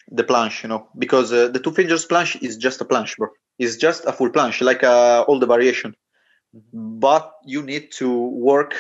the 0.10 0.24
planche, 0.24 0.64
you 0.64 0.70
know, 0.70 0.88
because 0.98 1.32
uh, 1.32 1.48
the 1.48 1.60
two 1.60 1.72
fingers 1.72 2.06
planche 2.06 2.42
is 2.42 2.58
just 2.58 2.82
a 2.82 2.86
planche, 2.86 3.18
bro. 3.18 3.30
It's 3.60 3.78
just 3.78 4.06
a 4.06 4.14
full 4.14 4.30
planche, 4.30 4.62
like 4.62 4.84
uh, 4.84 5.26
all 5.28 5.40
the 5.40 5.46
variation. 5.46 5.96
Mm-hmm. 6.56 7.00
But 7.00 7.32
you 7.46 7.64
need 7.64 7.92
to 7.94 8.12
work 8.12 8.76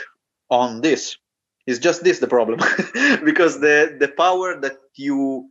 on 0.49 0.81
this. 0.81 1.17
It's 1.65 1.79
just 1.79 2.03
this 2.03 2.19
the 2.19 2.27
problem, 2.27 2.59
because 3.23 3.59
the 3.61 3.95
the 3.97 4.09
power 4.09 4.59
that 4.59 4.77
you 4.95 5.49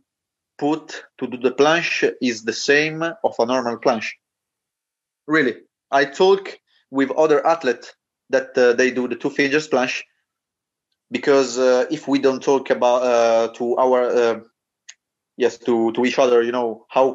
put 0.59 1.03
to 1.17 1.27
do 1.27 1.37
the 1.37 1.51
planche 1.51 2.13
is 2.21 2.43
the 2.43 2.53
same 2.53 3.01
of 3.01 3.35
a 3.39 3.45
normal 3.45 3.77
planche. 3.77 4.11
Really, 5.25 5.55
I 5.89 6.05
talk 6.05 6.59
with 6.91 7.09
other 7.11 7.45
athletes 7.45 7.93
that 8.33 8.57
uh, 8.57 8.73
they 8.73 8.89
do 8.91 9.07
the 9.07 9.15
two 9.15 9.29
fingers 9.29 9.67
planche 9.67 10.03
because 11.09 11.57
uh, 11.57 11.85
if 11.91 12.07
we 12.07 12.19
don't 12.19 12.43
talk 12.43 12.69
about 12.69 12.99
uh, 13.03 13.47
to 13.57 13.77
our 13.77 14.43
yes 15.37 15.57
to 15.57 15.91
to 15.93 16.05
each 16.05 16.19
other 16.19 16.41
you 16.47 16.51
know 16.51 16.85
how 16.89 17.07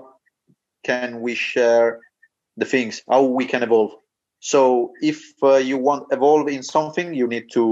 can 0.84 1.20
we 1.20 1.34
share 1.34 2.00
the 2.56 2.64
things 2.64 3.02
how 3.08 3.22
we 3.22 3.44
can 3.44 3.62
evolve. 3.62 3.92
So 4.40 4.92
if 5.00 5.20
uh, 5.42 5.56
you 5.56 5.78
want 5.78 6.12
evolve 6.12 6.48
in 6.48 6.62
something 6.62 7.14
you 7.14 7.26
need 7.26 7.46
to 7.52 7.64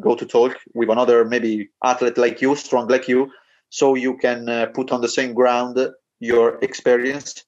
go 0.00 0.14
to 0.14 0.24
talk 0.24 0.56
with 0.74 0.88
another 0.90 1.24
maybe 1.24 1.70
athlete 1.82 2.18
like 2.18 2.40
you 2.40 2.54
strong 2.54 2.86
like 2.88 3.08
you 3.08 3.30
so 3.70 3.94
you 3.94 4.16
can 4.16 4.48
uh, 4.48 4.66
put 4.66 4.92
on 4.92 5.00
the 5.00 5.08
same 5.08 5.34
ground 5.34 5.78
your 6.20 6.58
experience. 6.62 7.44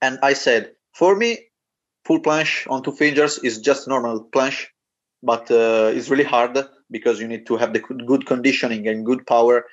And 0.00 0.18
i 0.22 0.32
said 0.32 0.72
for 0.92 1.16
me 1.16 1.30
full 2.04 2.20
planche 2.20 2.66
on 2.70 2.82
two 2.82 2.92
fingers 2.92 3.38
is 3.38 3.60
just 3.60 3.88
normal 3.88 4.24
planche 4.24 4.66
but 5.22 5.50
uh, 5.50 5.90
it's 5.94 6.10
really 6.10 6.24
hard 6.24 6.58
because 6.90 7.18
you 7.18 7.26
need 7.26 7.46
to 7.46 7.56
have 7.56 7.72
the 7.72 7.80
good 7.80 8.26
conditioning 8.26 8.86
and 8.88 9.06
good 9.06 9.26
power 9.26 9.64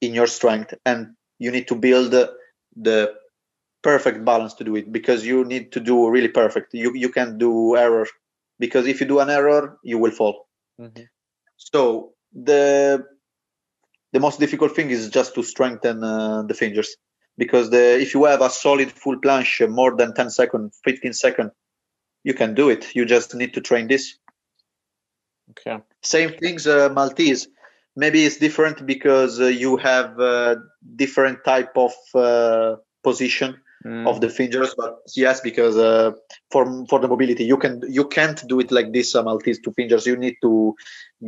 in 0.00 0.12
your 0.14 0.26
strength 0.26 0.74
and 0.84 1.14
you 1.38 1.50
need 1.50 1.66
to 1.68 1.74
build 1.74 2.14
the 2.76 3.14
perfect 3.82 4.24
balance 4.24 4.54
to 4.54 4.64
do 4.64 4.76
it 4.76 4.92
because 4.92 5.26
you 5.26 5.44
need 5.44 5.72
to 5.72 5.80
do 5.80 6.08
really 6.08 6.28
perfect 6.28 6.72
you 6.74 6.92
you 6.94 7.10
can't 7.10 7.38
do 7.38 7.76
error 7.76 8.06
because 8.58 8.86
if 8.86 9.00
you 9.00 9.06
do 9.06 9.18
an 9.18 9.30
error 9.30 9.78
you 9.82 9.98
will 9.98 10.12
fall 10.12 10.46
mm-hmm. 10.80 11.02
so 11.56 12.12
the 12.32 13.04
the 14.12 14.20
most 14.20 14.38
difficult 14.38 14.76
thing 14.76 14.90
is 14.90 15.10
just 15.10 15.34
to 15.34 15.42
strengthen 15.42 16.04
uh, 16.04 16.42
the 16.42 16.54
fingers 16.54 16.96
because 17.36 17.70
the 17.70 18.00
if 18.00 18.14
you 18.14 18.24
have 18.24 18.42
a 18.42 18.50
solid 18.50 18.92
full 18.92 19.18
planche 19.20 19.68
more 19.68 19.96
than 19.96 20.14
10 20.14 20.30
seconds 20.30 20.78
15 20.84 21.12
seconds 21.12 21.52
you 22.24 22.34
can 22.34 22.54
do 22.54 22.70
it 22.70 22.94
you 22.94 23.04
just 23.04 23.34
need 23.34 23.54
to 23.54 23.60
train 23.60 23.88
this 23.88 24.18
Okay. 25.52 25.82
Same 26.02 26.30
things, 26.32 26.66
uh, 26.66 26.88
Maltese. 26.90 27.48
Maybe 27.94 28.24
it's 28.24 28.38
different 28.38 28.86
because 28.86 29.40
uh, 29.40 29.46
you 29.46 29.76
have 29.76 30.18
uh, 30.18 30.56
different 30.96 31.44
type 31.44 31.76
of 31.76 31.92
uh, 32.14 32.76
position 33.02 33.56
mm. 33.84 34.08
of 34.08 34.20
the 34.20 34.30
fingers. 34.30 34.74
But 34.76 35.00
yes, 35.14 35.40
because 35.40 35.76
uh, 35.76 36.12
for 36.50 36.86
for 36.86 37.00
the 37.00 37.08
mobility, 37.08 37.44
you 37.44 37.58
can 37.58 37.82
you 37.86 38.08
can't 38.08 38.42
do 38.48 38.60
it 38.60 38.72
like 38.72 38.92
this, 38.92 39.14
uh, 39.14 39.22
Maltese 39.22 39.60
two 39.60 39.72
fingers. 39.72 40.06
You 40.06 40.16
need 40.16 40.36
to 40.42 40.74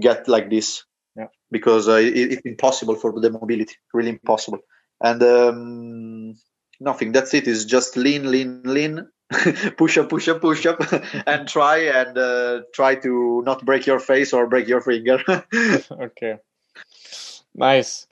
get 0.01 0.27
like 0.27 0.49
this. 0.49 0.85
Yeah. 1.17 1.29
Because 1.51 1.87
it, 1.87 2.17
it's 2.17 2.43
impossible 2.47 2.97
for 2.97 3.21
the 3.21 3.31
mobility. 3.31 3.77
Really 3.93 4.11
impossible. 4.11 4.61
And 5.03 5.23
um, 5.23 6.35
nothing. 6.81 7.13
That's 7.13 7.35
it. 7.35 7.47
It's 7.47 7.67
just 7.67 7.97
lean, 7.99 8.31
lean, 8.31 8.63
lean, 8.65 9.07
push 9.77 9.99
up, 9.99 10.09
push 10.09 10.29
up, 10.29 10.41
push 10.41 10.67
up, 10.67 10.81
and 11.27 11.49
try 11.49 11.79
and 11.79 12.17
uh, 12.19 12.63
try 12.75 12.95
to 12.97 13.43
not 13.45 13.65
break 13.65 13.87
your 13.87 13.99
face 13.99 14.33
or 14.33 14.47
break 14.47 14.69
your 14.69 14.81
finger. 14.81 15.23
okay, 15.91 16.37
nice. 17.55 18.07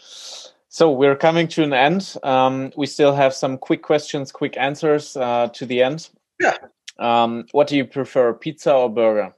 So 0.69 0.91
we're 0.91 1.17
coming 1.17 1.49
to 1.49 1.63
an 1.63 1.75
end. 1.75 2.17
Um, 2.23 2.73
we 2.77 2.87
still 2.87 3.15
have 3.15 3.35
some 3.35 3.59
quick 3.59 3.83
questions, 3.83 4.33
quick 4.33 4.57
answers 4.57 5.17
uh, 5.17 5.49
to 5.49 5.67
the 5.67 5.83
end. 5.83 6.09
Yeah. 6.41 6.57
Um, 6.99 7.47
what 7.53 7.69
do 7.69 7.77
you 7.77 7.85
prefer, 7.85 8.33
pizza 8.33 8.73
or 8.73 8.89
burger? 8.89 9.35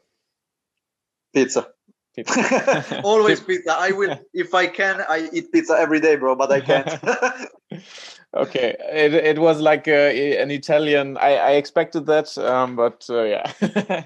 Pizza. 1.34 1.73
Pizza. 2.15 3.01
Always 3.05 3.41
pizza. 3.41 3.74
I 3.77 3.93
will, 3.93 4.19
if 4.32 4.55
I 4.55 4.66
can, 4.66 5.03
I 5.09 5.28
eat 5.32 5.53
pizza 5.53 5.74
every 5.74 6.01
day, 6.01 6.16
bro. 6.16 6.35
But 6.36 6.53
I 6.53 6.61
can't 6.61 6.89
okay 8.35 8.77
it, 8.93 9.15
it 9.15 9.39
was 9.39 9.61
like 9.61 9.86
uh, 9.89 10.11
an 10.43 10.51
italian 10.51 11.16
i 11.19 11.36
i 11.36 11.51
expected 11.53 12.07
that 12.07 12.36
um, 12.39 12.77
but 12.77 13.07
uh, 13.11 13.23
yeah 13.23 13.53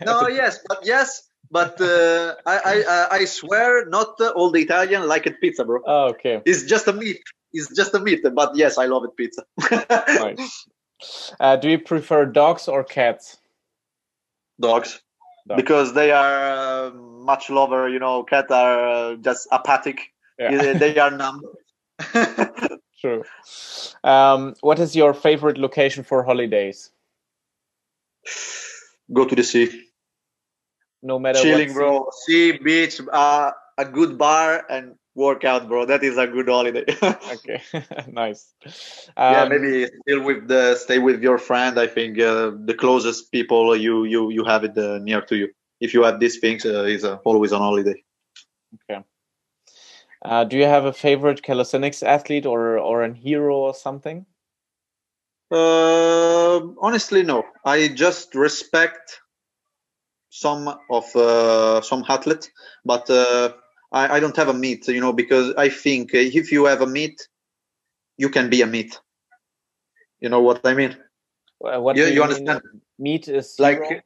no 0.04 0.28
yes 0.28 0.58
but 0.68 0.78
yes 0.84 1.28
but 1.50 1.80
uh, 1.80 2.34
I, 2.44 2.58
I 2.64 2.82
uh, 2.82 3.06
i 3.10 3.24
swear 3.24 3.86
not 3.86 4.20
all 4.36 4.50
the 4.50 4.60
italian 4.60 5.08
like 5.08 5.26
it 5.26 5.40
pizza 5.40 5.64
bro 5.64 5.80
oh, 5.86 6.08
okay 6.08 6.42
it's 6.44 6.64
just 6.64 6.88
a 6.88 6.92
meat 6.92 7.20
it's 7.52 7.74
just 7.74 7.94
a 7.94 8.00
meat 8.00 8.20
but 8.34 8.54
yes 8.54 8.78
i 8.78 8.86
love 8.86 9.04
it 9.04 9.16
pizza 9.16 9.44
nice. 10.20 10.66
Uh, 11.38 11.54
do 11.54 11.70
you 11.70 11.78
prefer 11.78 12.26
dogs 12.26 12.66
or 12.66 12.82
cats 12.82 13.38
dogs, 14.60 15.00
dogs. 15.46 15.62
because 15.62 15.94
they 15.94 16.10
are 16.10 16.88
uh, 16.88 16.90
much 17.18 17.50
lover 17.50 17.88
you 17.88 17.98
know 17.98 18.22
cats 18.22 18.50
are 18.50 19.16
just 19.16 19.48
apathic 19.52 20.12
yeah. 20.38 20.72
they 20.72 20.98
are 20.98 21.10
numb 21.10 21.42
True. 23.00 23.22
Um, 24.02 24.54
what 24.60 24.78
is 24.80 24.96
your 24.96 25.14
favorite 25.14 25.56
location 25.56 26.02
for 26.02 26.24
holidays? 26.24 26.90
Go 29.12 29.24
to 29.24 29.34
the 29.34 29.44
sea. 29.44 29.84
No 31.02 31.18
matter 31.18 31.40
chilling, 31.40 31.72
bro. 31.72 32.08
Sea, 32.26 32.58
beach, 32.58 33.00
uh, 33.12 33.52
a 33.78 33.84
good 33.84 34.18
bar, 34.18 34.66
and 34.68 34.96
workout, 35.14 35.68
bro. 35.68 35.86
That 35.86 36.02
is 36.02 36.18
a 36.18 36.26
good 36.26 36.48
holiday. 36.48 36.84
okay, 37.02 37.62
nice. 38.12 38.52
Um, 39.16 39.32
yeah, 39.32 39.44
maybe 39.48 39.86
still 40.02 40.22
with 40.22 40.48
the 40.48 40.74
stay 40.74 40.98
with 40.98 41.22
your 41.22 41.38
friend. 41.38 41.78
I 41.78 41.86
think 41.86 42.18
uh, 42.18 42.50
the 42.64 42.74
closest 42.74 43.30
people 43.30 43.76
you 43.76 44.04
you 44.04 44.30
you 44.30 44.44
have 44.44 44.64
it 44.64 44.76
uh, 44.76 44.98
near 44.98 45.20
to 45.22 45.36
you. 45.36 45.48
If 45.80 45.94
you 45.94 46.02
have 46.02 46.20
these 46.20 46.38
things, 46.38 46.64
uh, 46.64 46.84
is 46.84 47.04
uh, 47.04 47.16
always 47.24 47.52
on 47.52 47.60
holiday. 47.60 48.02
Okay. 48.90 49.04
Uh, 50.24 50.44
do 50.44 50.56
you 50.56 50.64
have 50.64 50.84
a 50.84 50.92
favorite 50.92 51.42
calisthenics 51.42 52.02
athlete 52.02 52.46
or 52.46 52.78
or 52.78 53.02
an 53.02 53.14
hero 53.14 53.56
or 53.56 53.74
something? 53.74 54.26
Uh, 55.50 56.60
honestly, 56.80 57.22
no. 57.22 57.44
I 57.64 57.88
just 57.88 58.34
respect 58.34 59.20
some 60.30 60.68
of 60.90 61.04
uh, 61.16 61.80
some 61.80 62.04
athletes, 62.08 62.50
but 62.84 63.08
uh, 63.08 63.52
I, 63.92 64.16
I 64.16 64.20
don't 64.20 64.36
have 64.36 64.48
a 64.48 64.54
meet. 64.54 64.88
You 64.88 65.00
know, 65.00 65.12
because 65.12 65.54
I 65.56 65.68
think 65.68 66.12
if 66.12 66.52
you 66.52 66.66
have 66.66 66.82
a 66.82 66.86
meet, 66.86 67.28
you 68.16 68.28
can 68.28 68.50
be 68.50 68.62
a 68.62 68.66
meet. 68.66 69.00
You 70.20 70.28
know 70.28 70.40
what 70.40 70.66
I 70.66 70.74
mean? 70.74 70.96
what 71.58 71.96
you, 71.96 72.06
you, 72.06 72.14
you 72.14 72.22
understand? 72.22 72.60
Meet 72.98 73.28
is 73.28 73.56
like. 73.58 74.04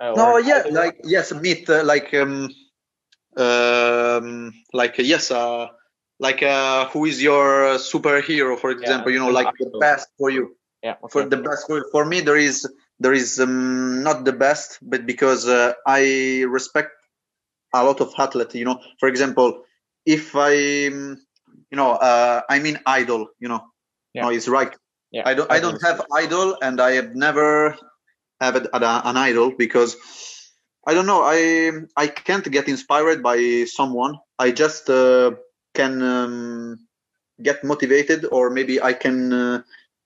Uh, 0.00 0.12
no, 0.16 0.38
yeah, 0.38 0.64
like 0.70 1.00
yes, 1.04 1.32
meet 1.32 1.68
uh, 1.68 1.84
like. 1.84 2.14
Um, 2.14 2.48
um, 3.38 4.52
like 4.72 4.98
uh, 4.98 5.02
yes, 5.02 5.30
uh, 5.30 5.68
like 6.18 6.42
uh, 6.42 6.88
who 6.88 7.04
is 7.04 7.22
your 7.22 7.78
superhero, 7.78 8.58
for 8.58 8.70
example? 8.70 9.10
Yeah, 9.12 9.18
you 9.18 9.24
know, 9.24 9.30
like 9.30 9.54
the 9.58 9.78
best 9.78 10.08
for 10.18 10.30
you. 10.30 10.56
Yeah. 10.82 10.96
Okay. 11.02 11.08
For 11.10 11.24
the 11.24 11.36
best 11.38 11.66
for, 11.66 11.84
for 11.90 12.04
me, 12.04 12.20
there 12.20 12.36
is 12.36 12.66
there 12.98 13.12
is 13.12 13.40
um, 13.40 14.02
not 14.02 14.24
the 14.24 14.32
best, 14.32 14.78
but 14.82 15.06
because 15.06 15.46
uh, 15.46 15.72
I 15.86 16.44
respect 16.48 16.92
a 17.74 17.84
lot 17.84 18.00
of 18.00 18.12
athletes. 18.18 18.54
You 18.54 18.64
know, 18.64 18.80
for 18.98 19.08
example, 19.08 19.62
if 20.04 20.34
I, 20.34 20.86
um, 20.88 21.18
you 21.70 21.76
know, 21.76 21.92
uh, 21.92 22.42
I 22.48 22.58
mean 22.58 22.78
idol. 22.86 23.28
You 23.38 23.48
know, 23.48 23.64
yeah. 24.14 24.22
no, 24.22 24.30
it's 24.30 24.48
right. 24.48 24.74
Yeah. 25.10 25.22
I 25.24 25.34
don't. 25.34 25.50
I 25.50 25.60
don't 25.60 25.82
have 25.82 26.04
idol, 26.12 26.56
and 26.60 26.80
I 26.80 26.92
have 26.92 27.14
never 27.14 27.76
have 28.40 28.56
an 28.72 29.16
idol 29.16 29.52
because 29.56 29.96
I 30.86 30.94
don't 30.94 31.06
know. 31.06 31.22
I 31.22 31.72
I 31.96 32.06
can't 32.08 32.48
get 32.50 32.68
inspired 32.68 33.22
by 33.22 33.64
someone. 33.64 34.18
I 34.38 34.52
just 34.52 34.88
uh, 34.88 35.32
can 35.74 36.02
um, 36.02 36.78
get 37.42 37.64
motivated, 37.64 38.24
or 38.30 38.50
maybe 38.50 38.80
I 38.80 38.92
can 38.92 39.32
uh, 39.32 39.62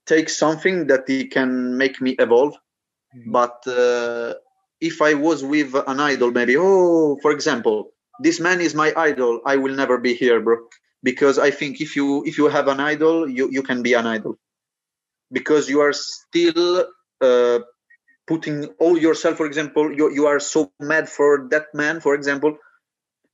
take 0.07 0.29
something 0.29 0.89
that 0.89 1.07
can 1.31 1.77
make 1.77 2.01
me 2.01 2.13
evolve. 2.19 2.55
Mm-hmm. 3.15 3.31
But 3.31 3.63
uh, 3.67 4.35
if 4.81 5.03
I 5.03 5.15
was 5.15 5.45
with 5.45 5.75
an 5.75 6.01
idol, 6.01 6.31
maybe 6.31 6.57
oh, 6.59 7.19
for 7.23 7.31
example, 7.31 7.93
this 8.23 8.41
man 8.41 8.61
is 8.61 8.75
my 8.75 8.93
idol 8.97 9.41
i 9.45 9.57
will 9.57 9.75
never 9.75 9.99
be 9.99 10.15
here 10.15 10.41
bro 10.41 10.57
because 11.03 11.39
i 11.39 11.51
think 11.51 11.81
if 11.81 11.97
you 11.97 12.25
if 12.25 12.39
you 12.39 12.49
have 12.49 12.69
an 12.69 12.81
idol 12.81 13.29
you 13.29 13.51
you 13.51 13.63
can 13.63 13.83
be 13.83 13.95
an 13.95 14.07
idol 14.07 14.37
because 15.31 15.69
you 15.69 15.81
are 15.81 15.93
still 15.93 16.87
uh, 17.21 17.59
putting 18.27 18.67
all 18.79 18.97
yourself 18.97 19.37
for 19.37 19.47
example 19.47 19.93
you, 19.93 20.13
you 20.13 20.27
are 20.27 20.41
so 20.41 20.73
mad 20.81 21.09
for 21.09 21.49
that 21.51 21.67
man 21.75 22.01
for 22.01 22.15
example 22.15 22.57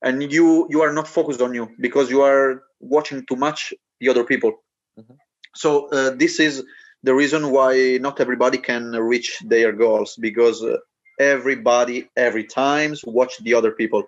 and 0.01 0.31
you 0.31 0.67
you 0.69 0.81
are 0.81 0.93
not 0.93 1.07
focused 1.07 1.41
on 1.41 1.53
you 1.53 1.69
because 1.79 2.09
you 2.09 2.21
are 2.21 2.63
watching 2.79 3.25
too 3.25 3.35
much 3.35 3.73
the 3.99 4.09
other 4.09 4.23
people. 4.23 4.53
Mm-hmm. 4.99 5.13
so 5.55 5.87
uh, 5.89 6.11
this 6.11 6.39
is 6.39 6.63
the 7.03 7.13
reason 7.13 7.51
why 7.51 7.97
not 8.01 8.19
everybody 8.19 8.57
can 8.57 8.91
reach 8.91 9.39
their 9.45 9.71
goals 9.71 10.17
because 10.19 10.61
uh, 10.63 10.77
everybody 11.19 12.09
every 12.15 12.45
times 12.45 13.03
watch 13.05 13.37
the 13.39 13.53
other 13.53 13.71
people. 13.71 14.03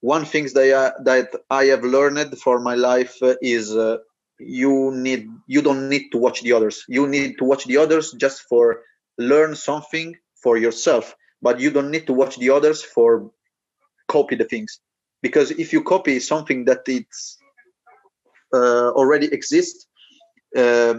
One 0.00 0.24
thing 0.24 0.48
that 0.54 0.94
I, 0.98 1.02
that 1.02 1.28
I 1.50 1.64
have 1.66 1.82
learned 1.82 2.38
for 2.38 2.60
my 2.60 2.76
life 2.76 3.16
is 3.42 3.74
uh, 3.74 3.98
you 4.38 4.92
need 4.94 5.28
you 5.48 5.62
don't 5.62 5.88
need 5.88 6.10
to 6.12 6.18
watch 6.18 6.42
the 6.42 6.52
others. 6.52 6.84
You 6.88 7.08
need 7.08 7.38
to 7.38 7.44
watch 7.44 7.64
the 7.64 7.78
others 7.78 8.12
just 8.12 8.42
for 8.42 8.82
learn 9.18 9.54
something 9.54 10.16
for 10.42 10.56
yourself 10.56 11.14
but 11.42 11.60
you 11.60 11.70
don't 11.70 11.90
need 11.90 12.06
to 12.06 12.12
watch 12.12 12.36
the 12.36 12.50
others 12.50 12.82
for 12.82 13.30
copy 14.08 14.34
the 14.34 14.44
things. 14.44 14.80
Because 15.22 15.50
if 15.52 15.72
you 15.72 15.82
copy 15.82 16.20
something 16.20 16.64
that 16.64 16.82
it's 16.86 17.38
uh, 18.52 18.90
already 18.90 19.26
exists 19.26 19.86
uh, 20.56 20.94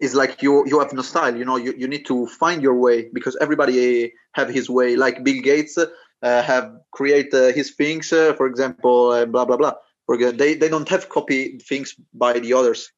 is 0.00 0.14
like 0.14 0.42
you 0.42 0.64
you 0.66 0.78
have 0.78 0.92
no 0.92 1.00
style 1.00 1.34
you 1.34 1.44
know 1.44 1.56
you, 1.56 1.72
you 1.76 1.88
need 1.88 2.04
to 2.04 2.26
find 2.26 2.62
your 2.62 2.74
way 2.74 3.08
because 3.12 3.36
everybody 3.40 4.12
have 4.34 4.48
his 4.48 4.68
way. 4.68 4.96
Like 4.96 5.24
bill 5.24 5.40
gates 5.40 5.78
uh, 5.78 6.42
have 6.42 6.72
create 6.92 7.32
uh, 7.32 7.52
his 7.52 7.70
things 7.70 8.12
uh, 8.12 8.34
for 8.34 8.46
example 8.46 9.10
uh, 9.10 9.26
blah 9.26 9.44
blah 9.44 9.56
blah. 9.56 9.74
They, 10.08 10.54
they 10.54 10.68
don't 10.68 10.88
have 10.88 11.08
copy 11.08 11.58
things 11.58 11.96
by 12.14 12.38
the 12.38 12.52
others 12.52 12.92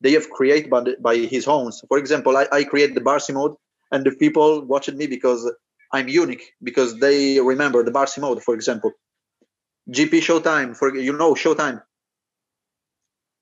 they 0.00 0.12
have 0.12 0.28
created 0.30 0.70
by, 0.70 0.80
the, 0.80 0.96
by 1.00 1.16
his 1.16 1.46
own. 1.48 1.72
For 1.88 1.98
example 1.98 2.36
i, 2.36 2.46
I 2.52 2.64
create 2.64 2.94
the 2.94 3.00
Barsi 3.00 3.32
mode 3.34 3.54
and 3.92 4.04
the 4.04 4.12
people 4.12 4.64
watching 4.64 4.96
me 4.96 5.06
because 5.06 5.50
i'm 5.92 6.08
unique 6.08 6.52
because 6.62 6.98
they 6.98 7.40
remember 7.40 7.82
the 7.82 7.90
Barsi 7.92 8.18
mode 8.20 8.42
for 8.42 8.54
example. 8.54 8.92
Gp 9.90 10.12
showtime 10.20 10.76
for 10.76 10.94
you 10.96 11.12
know 11.12 11.34
showtime? 11.34 11.82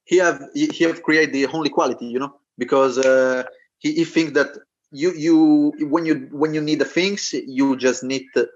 He 0.04 0.16
have 0.16 0.42
he 0.54 0.84
have 0.84 1.02
created 1.02 1.32
the 1.32 1.46
only 1.46 1.70
quality 1.70 2.06
you 2.06 2.18
know 2.18 2.34
because 2.58 2.98
uh, 2.98 3.44
he, 3.78 3.94
he 3.94 4.04
thinks 4.04 4.32
that 4.32 4.48
you 4.90 5.12
you 5.12 5.72
when 5.88 6.04
you 6.04 6.28
when 6.32 6.52
you 6.54 6.60
need 6.60 6.80
the 6.80 6.84
things 6.84 7.32
you 7.32 7.76
just 7.76 8.02
need 8.02 8.24
to 8.34 8.48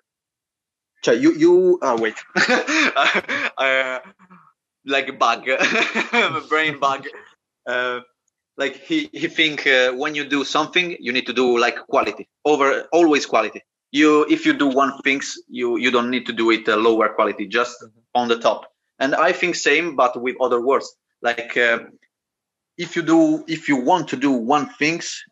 you 1.07 1.33
you 1.35 1.79
uh, 1.83 1.97
wait. 2.01 2.15
Uh, 3.59 4.01
like 4.85 5.09
a 5.09 5.13
bug. 5.15 5.49
A 5.49 6.43
brain 6.49 6.79
bug 6.79 7.07
uh, 7.67 8.01
like 8.57 8.77
he 8.77 9.11
he 9.13 9.29
think 9.29 9.67
uh, 9.67 9.93
when 9.93 10.15
you 10.15 10.25
do 10.25 10.45
something 10.45 10.97
you 11.01 11.13
need 11.13 11.27
to 11.27 11.33
do 11.33 11.59
like 11.59 11.77
quality 11.89 12.29
over 12.45 12.89
always 12.93 13.27
quality. 13.27 13.63
You 13.93 14.27
if 14.29 14.45
you 14.47 14.53
do 14.53 14.69
one 14.69 14.93
things 15.03 15.37
you 15.49 15.77
you 15.77 15.91
don't 15.91 16.11
need 16.11 16.27
to 16.27 16.33
do 16.33 16.51
it 16.51 16.69
uh, 16.69 16.77
lower 16.77 17.09
quality 17.11 17.47
just 17.47 17.77
mm-hmm. 17.83 17.99
on 18.15 18.29
the 18.29 18.39
top. 18.39 18.71
And 18.99 19.15
i 19.15 19.33
think 19.33 19.55
same 19.55 19.97
but 19.97 20.21
with 20.21 20.37
other 20.41 20.61
words. 20.61 20.95
Like 21.23 21.57
uh, 21.57 21.79
if 22.79 22.97
you 22.97 23.03
do 23.03 23.45
if 23.47 23.69
you 23.69 23.77
want 23.77 24.09
to 24.09 24.17
do 24.17 24.33
one 24.33 24.69
things 24.79 25.23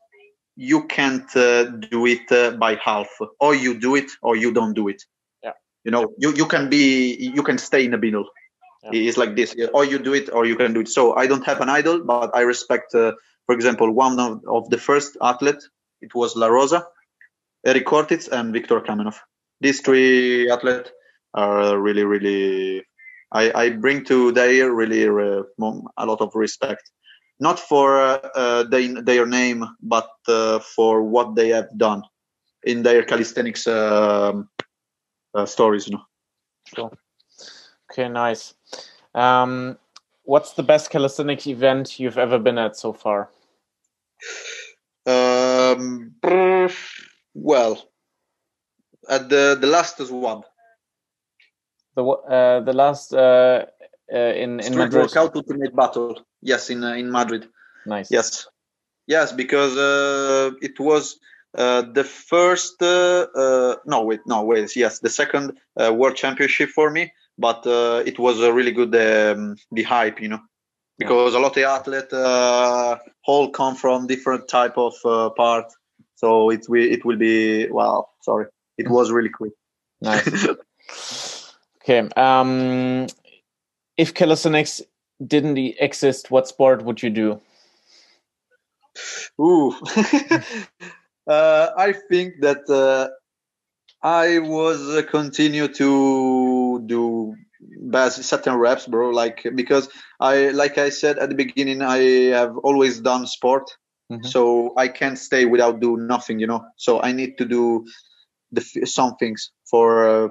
you 0.56 0.86
can't 0.86 1.36
uh, 1.36 1.64
do 1.64 2.06
it 2.06 2.30
uh, 2.30 2.52
by 2.52 2.76
half. 2.76 3.08
Or 3.40 3.56
you 3.56 3.78
do 3.78 3.96
it 3.96 4.10
or 4.22 4.36
you 4.36 4.52
don't 4.52 4.72
do 4.72 4.86
it. 4.86 5.02
Yeah. 5.42 5.52
You 5.84 5.90
know 5.90 6.14
you, 6.18 6.32
you 6.34 6.46
can 6.46 6.68
be 6.68 7.16
you 7.34 7.42
can 7.42 7.58
stay 7.58 7.84
in 7.84 7.90
the 7.90 7.98
middle 7.98 8.26
yeah. 8.92 9.08
it's 9.08 9.16
like 9.16 9.36
this 9.36 9.54
or 9.72 9.84
you 9.84 9.98
do 9.98 10.14
it 10.14 10.30
or 10.32 10.46
you 10.46 10.56
can 10.56 10.72
do 10.72 10.80
it 10.80 10.88
so 10.88 11.14
i 11.16 11.26
don't 11.26 11.44
have 11.44 11.60
an 11.60 11.68
idol 11.68 12.02
but 12.04 12.30
i 12.34 12.40
respect 12.40 12.94
uh, 12.94 13.12
for 13.46 13.54
example 13.54 13.90
one 13.90 14.18
of, 14.18 14.42
of 14.48 14.68
the 14.70 14.78
first 14.78 15.16
athlete 15.22 15.62
it 16.00 16.14
was 16.14 16.36
la 16.36 16.46
rosa 16.46 16.86
eric 17.66 17.86
cortitz 17.86 18.28
and 18.28 18.52
viktor 18.52 18.80
kamenov 18.80 19.16
these 19.60 19.80
three 19.80 20.50
athletes 20.50 20.90
are 21.34 21.78
really 21.78 22.04
really 22.04 22.84
i, 23.32 23.50
I 23.62 23.70
bring 23.70 24.04
to 24.04 24.32
their 24.32 24.72
really 24.72 25.08
uh, 25.08 25.42
a 25.96 26.06
lot 26.06 26.20
of 26.20 26.34
respect 26.34 26.90
not 27.40 27.58
for 27.58 28.00
uh, 28.00 28.18
uh, 28.34 28.62
they, 28.64 28.88
their 28.88 29.26
name, 29.26 29.64
but 29.82 30.08
uh, 30.28 30.60
for 30.60 31.02
what 31.02 31.34
they 31.34 31.48
have 31.48 31.68
done 31.76 32.02
in 32.62 32.82
their 32.82 33.02
calisthenics 33.02 33.66
um, 33.66 34.48
stories. 35.44 35.88
You 35.88 35.96
know. 35.96 36.02
Sure. 36.74 36.92
Okay, 37.90 38.08
nice. 38.08 38.54
Um, 39.14 39.78
what's 40.24 40.52
the 40.52 40.62
best 40.62 40.90
calisthenics 40.90 41.46
event 41.46 42.00
you've 42.00 42.18
ever 42.18 42.38
been 42.38 42.58
at 42.58 42.76
so 42.76 42.92
far? 42.92 43.30
Um, 45.06 46.14
well, 47.34 47.90
at 49.08 49.28
the 49.28 49.56
the 49.60 49.66
last 49.66 50.00
is 50.00 50.10
one. 50.10 50.42
The 51.94 52.04
uh, 52.04 52.60
the 52.60 52.72
last 52.72 53.12
uh, 53.12 53.66
uh, 54.12 54.16
in 54.16 54.60
in 54.60 54.62
Street 54.62 54.76
Madrid. 54.76 55.02
Workout 55.02 55.36
Ultimate 55.36 55.76
Battle. 55.76 56.24
Yes, 56.40 56.70
in 56.70 56.82
uh, 56.82 56.94
in 56.94 57.10
Madrid. 57.10 57.48
Nice. 57.86 58.10
Yes, 58.10 58.48
yes, 59.06 59.32
because 59.32 59.76
uh, 59.76 60.52
it 60.62 60.80
was 60.80 61.18
uh, 61.56 61.82
the 61.82 62.04
first. 62.04 62.82
Uh, 62.82 63.26
uh, 63.36 63.76
no, 63.84 64.04
wait, 64.04 64.20
no, 64.26 64.42
wait. 64.42 64.74
Yes, 64.74 65.00
the 65.00 65.10
second 65.10 65.52
World 65.76 66.16
Championship 66.16 66.70
for 66.70 66.90
me, 66.90 67.12
but 67.38 67.62
it 68.06 68.18
was 68.18 68.40
a 68.40 68.52
really 68.52 68.72
good 68.72 68.94
um, 68.94 69.56
the 69.72 69.82
hype, 69.82 70.20
you 70.20 70.28
know, 70.28 70.40
because 70.98 71.34
a 71.34 71.38
lot 71.38 71.56
of 71.56 71.62
athletes 71.62 72.12
all 73.26 73.50
come 73.50 73.74
from 73.76 74.06
different 74.06 74.48
type 74.48 74.76
of 74.76 74.94
part, 75.36 75.72
so 76.14 76.50
it 76.50 76.66
will 76.68 76.92
it 76.92 77.04
will 77.04 77.16
be 77.16 77.68
well. 77.70 78.10
Sorry, 78.22 78.46
it 78.78 78.88
was 78.88 79.10
really 79.10 79.30
quick. 79.30 79.52
Nice. 80.00 81.50
okay. 81.82 82.08
Um, 82.16 83.06
if 83.96 84.14
calisthenics 84.14 84.82
didn't 85.24 85.58
exist, 85.58 86.30
what 86.30 86.48
sport 86.48 86.84
would 86.84 87.02
you 87.02 87.10
do? 87.10 87.40
Ooh, 89.40 89.72
uh, 91.26 91.70
I 91.76 91.92
think 92.08 92.40
that 92.40 92.68
uh, 92.68 93.08
I 94.02 94.38
was 94.38 94.80
uh, 94.96 95.02
continue 95.02 95.68
to 95.68 95.84
do 96.78 97.34
basic 97.90 98.24
certain 98.24 98.56
reps, 98.56 98.86
bro. 98.86 99.10
Like 99.10 99.46
because 99.54 99.88
I, 100.20 100.50
like 100.50 100.78
I 100.78 100.90
said 100.90 101.18
at 101.18 101.28
the 101.28 101.34
beginning, 101.34 101.82
I 101.82 101.98
have 102.34 102.56
always 102.58 103.00
done 103.00 103.26
sport, 103.26 103.70
mm-hmm. 104.10 104.24
so 104.24 104.74
I 104.76 104.88
can't 104.88 105.18
stay 105.18 105.44
without 105.44 105.80
do 105.80 105.96
nothing, 105.96 106.38
you 106.40 106.46
know. 106.46 106.64
So 106.76 107.00
I 107.02 107.12
need 107.12 107.38
to 107.38 107.44
do 107.44 107.84
the 108.52 108.62
some 108.86 109.16
things 109.16 109.50
for 109.68 110.08
uh, 110.08 110.28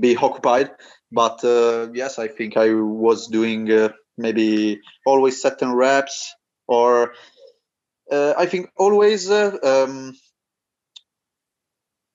be 0.00 0.16
occupied 0.16 0.70
but 1.12 1.44
uh, 1.44 1.88
yes 1.92 2.18
i 2.18 2.28
think 2.28 2.56
i 2.56 2.72
was 2.72 3.28
doing 3.28 3.70
uh, 3.70 3.90
maybe 4.16 4.80
always 5.06 5.40
certain 5.40 5.72
reps 5.72 6.34
or 6.66 7.12
uh, 8.10 8.34
i 8.38 8.46
think 8.46 8.70
always 8.76 9.30
uh, 9.30 9.56
um, 9.62 10.14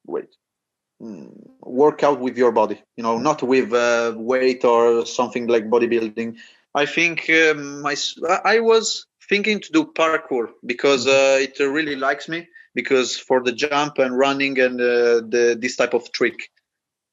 wait 0.06 0.30
work 1.62 2.04
out 2.04 2.20
with 2.20 2.38
your 2.38 2.52
body 2.52 2.82
you 2.98 3.04
know 3.04 3.18
not 3.18 3.42
with 3.42 3.74
uh, 3.74 4.14
weight 4.16 4.66
or 4.66 5.06
something 5.06 5.48
like 5.48 5.70
bodybuilding 5.70 6.36
i 6.76 6.86
think 6.86 7.30
um, 7.30 7.82
my 7.82 7.96
i 8.44 8.60
was 8.60 9.06
thinking 9.30 9.60
to 9.62 9.72
do 9.72 9.86
parkour 9.86 10.50
because 10.66 11.06
mm-hmm. 11.06 11.36
uh, 11.36 11.46
it 11.46 11.60
really 11.60 11.96
likes 11.96 12.28
me 12.28 12.48
because 12.76 13.18
for 13.18 13.42
the 13.42 13.52
jump 13.52 13.98
and 13.98 14.18
running 14.18 14.60
and 14.60 14.80
the 14.80 15.58
this 15.60 15.76
type 15.78 15.94
of 15.94 16.12
trick 16.12 16.50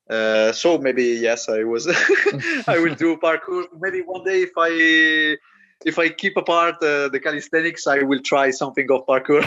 uh, 0.09 0.53
so 0.53 0.79
maybe 0.79 1.05
yes, 1.05 1.49
I 1.49 1.65
was. 1.65 1.89
I 2.69 2.79
will 2.79 2.95
do 2.95 3.17
parkour. 3.23 3.65
Maybe 3.79 4.03
one 4.03 4.25
day, 4.25 4.43
if 4.43 4.53
I 4.57 5.37
if 5.85 5.99
I 5.99 6.09
keep 6.11 6.37
apart 6.37 6.77
uh, 6.77 7.09
the 7.09 7.21
calisthenics, 7.23 7.87
I 7.87 8.03
will 8.03 8.21
try 8.21 8.51
something 8.51 8.87
of 8.91 9.07
parkour. 9.07 9.43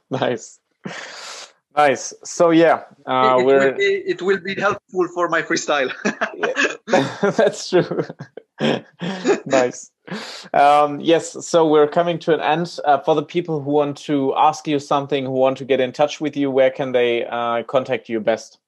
nice, 0.10 0.60
nice. 1.76 2.14
So 2.24 2.50
yeah, 2.50 2.84
uh, 3.06 3.36
it, 3.38 3.44
will 3.44 3.72
be, 3.72 3.84
it 3.84 4.22
will 4.22 4.40
be 4.40 4.54
helpful 4.54 5.08
for 5.14 5.28
my 5.28 5.42
freestyle. 5.42 5.92
That's 7.36 7.70
true. 7.70 8.04
nice. 9.46 9.90
Um, 10.52 11.00
yes, 11.00 11.46
so 11.46 11.68
we're 11.68 11.88
coming 11.88 12.18
to 12.20 12.34
an 12.34 12.40
end. 12.40 12.78
Uh, 12.84 12.98
for 12.98 13.14
the 13.14 13.22
people 13.22 13.60
who 13.60 13.70
want 13.70 13.96
to 13.98 14.34
ask 14.36 14.66
you 14.66 14.78
something, 14.78 15.24
who 15.24 15.32
want 15.32 15.58
to 15.58 15.64
get 15.64 15.80
in 15.80 15.92
touch 15.92 16.20
with 16.20 16.36
you, 16.36 16.50
where 16.50 16.70
can 16.70 16.92
they 16.92 17.24
uh, 17.26 17.62
contact 17.64 18.08
you 18.08 18.20
best? 18.20 18.58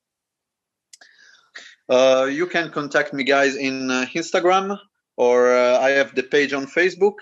Uh, 1.88 2.28
you 2.30 2.46
can 2.46 2.70
contact 2.70 3.12
me, 3.12 3.22
guys, 3.22 3.54
in 3.54 3.90
uh, 3.90 4.06
Instagram 4.14 4.78
or 5.16 5.54
uh, 5.54 5.78
I 5.78 5.90
have 5.90 6.14
the 6.14 6.22
page 6.22 6.52
on 6.52 6.66
Facebook 6.66 7.14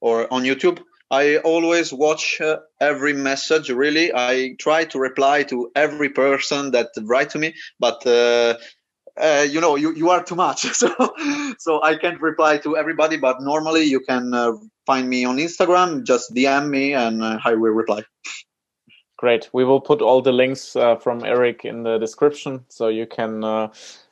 or 0.00 0.32
on 0.32 0.44
YouTube. 0.44 0.80
I 1.12 1.36
always 1.36 1.92
watch 1.92 2.40
uh, 2.40 2.60
every 2.80 3.12
message. 3.12 3.68
Really, 3.68 4.10
I 4.14 4.56
try 4.58 4.86
to 4.86 4.98
reply 4.98 5.42
to 5.44 5.70
every 5.76 6.08
person 6.08 6.70
that 6.70 6.88
write 7.02 7.28
to 7.30 7.38
me, 7.38 7.54
but 7.78 8.04
uh, 8.06 8.56
uh, 9.20 9.46
you 9.48 9.60
know 9.60 9.76
you, 9.76 9.94
you 9.94 10.08
are 10.08 10.24
too 10.24 10.34
much. 10.34 10.64
So 10.72 10.88
so 11.58 11.82
i 11.82 11.96
can't 11.96 12.20
reply 12.20 12.58
to 12.58 12.76
everybody 12.76 13.18
but 13.18 13.36
normally 13.40 13.84
you 13.84 14.00
can 14.00 14.32
uh, 14.32 14.52
find 14.86 15.08
me 15.08 15.26
on 15.26 15.36
instagram. 15.36 16.02
Just 16.04 16.34
dm 16.34 16.70
me 16.70 16.94
and 16.94 17.22
uh, 17.22 17.38
i 17.44 17.52
will 17.54 17.72
reply. 17.72 18.02
Great. 19.18 19.50
We 19.52 19.64
will 19.64 19.80
put 19.80 20.02
all 20.02 20.22
the 20.22 20.32
links 20.32 20.74
uh, 20.74 20.96
from 20.96 21.24
Erik 21.24 21.64
in 21.64 21.82
the 21.82 21.98
description 21.98 22.64
so 22.68 22.88
you 22.88 23.06
can 23.06 23.42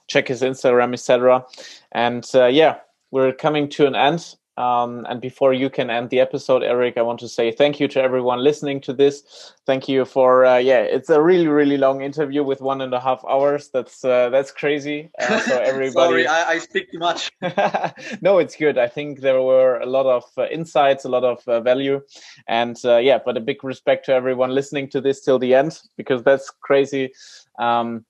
check 0.07 0.29
his 0.29 0.43
instagram 0.43 0.93
etc 0.93 1.47
and 1.93 2.29
yeah 2.35 2.81
we're 3.11 3.33
coming 3.33 3.69
to 3.71 3.87
an 3.87 3.95
end 3.95 4.37
um, 4.61 5.07
and 5.09 5.21
before 5.23 5.55
you 5.55 5.71
can 5.71 5.89
end 5.89 6.11
the 6.11 6.21
episode, 6.21 6.63
Erik, 6.63 6.99
I 6.99 7.03
want 7.03 7.19
to 7.21 7.29
say 7.29 7.51
thank 7.51 7.81
you 7.81 7.89
to 7.89 8.03
everyone 8.03 8.45
listening 8.45 8.81
to 8.83 8.93
this. 8.93 9.55
Thank 9.65 9.89
you 9.89 10.05
for 10.05 10.45
uh, 10.45 10.59
yeah, 10.59 10.81
it's 10.81 11.09
a 11.09 11.23
really 11.23 11.49
really 11.49 11.79
long 11.79 12.03
interview 12.03 12.43
with 12.45 12.61
one 12.61 12.83
and 12.83 12.93
a 12.93 13.01
half 13.01 13.25
hours. 13.25 13.71
That's 13.73 14.05
uh, 14.05 14.29
that's 14.29 14.51
crazy. 14.51 15.11
Uh, 15.19 15.41
so 15.49 15.59
everybody, 15.59 16.25
sorry, 16.25 16.27
I, 16.27 16.51
I, 16.51 16.59
speak 16.59 16.93
too 16.93 16.99
much. 16.99 17.31
no, 18.21 18.39
it's 18.39 18.55
good. 18.55 18.77
I 18.77 18.89
think 18.89 19.21
there 19.21 19.41
were 19.41 19.79
a 19.79 19.87
lot 19.87 20.05
of 20.05 20.25
uh, 20.37 20.47
insights, 20.49 21.07
a 21.07 21.09
lot 21.09 21.25
of 21.25 21.47
uh, 21.49 21.61
value, 21.61 22.03
and 22.47 22.77
uh, 22.85 22.99
yeah, 22.99 23.19
but 23.25 23.39
a 23.39 23.41
big 23.41 23.65
respect 23.65 24.05
to 24.07 24.13
everyone 24.13 24.51
listening 24.51 24.91
to 24.91 25.01
this 25.01 25.23
till 25.23 25.39
the 25.39 25.55
end 25.55 25.81
because 25.97 26.23
that's 26.23 26.51
crazy. 26.51 27.13
Um, 27.59 28.05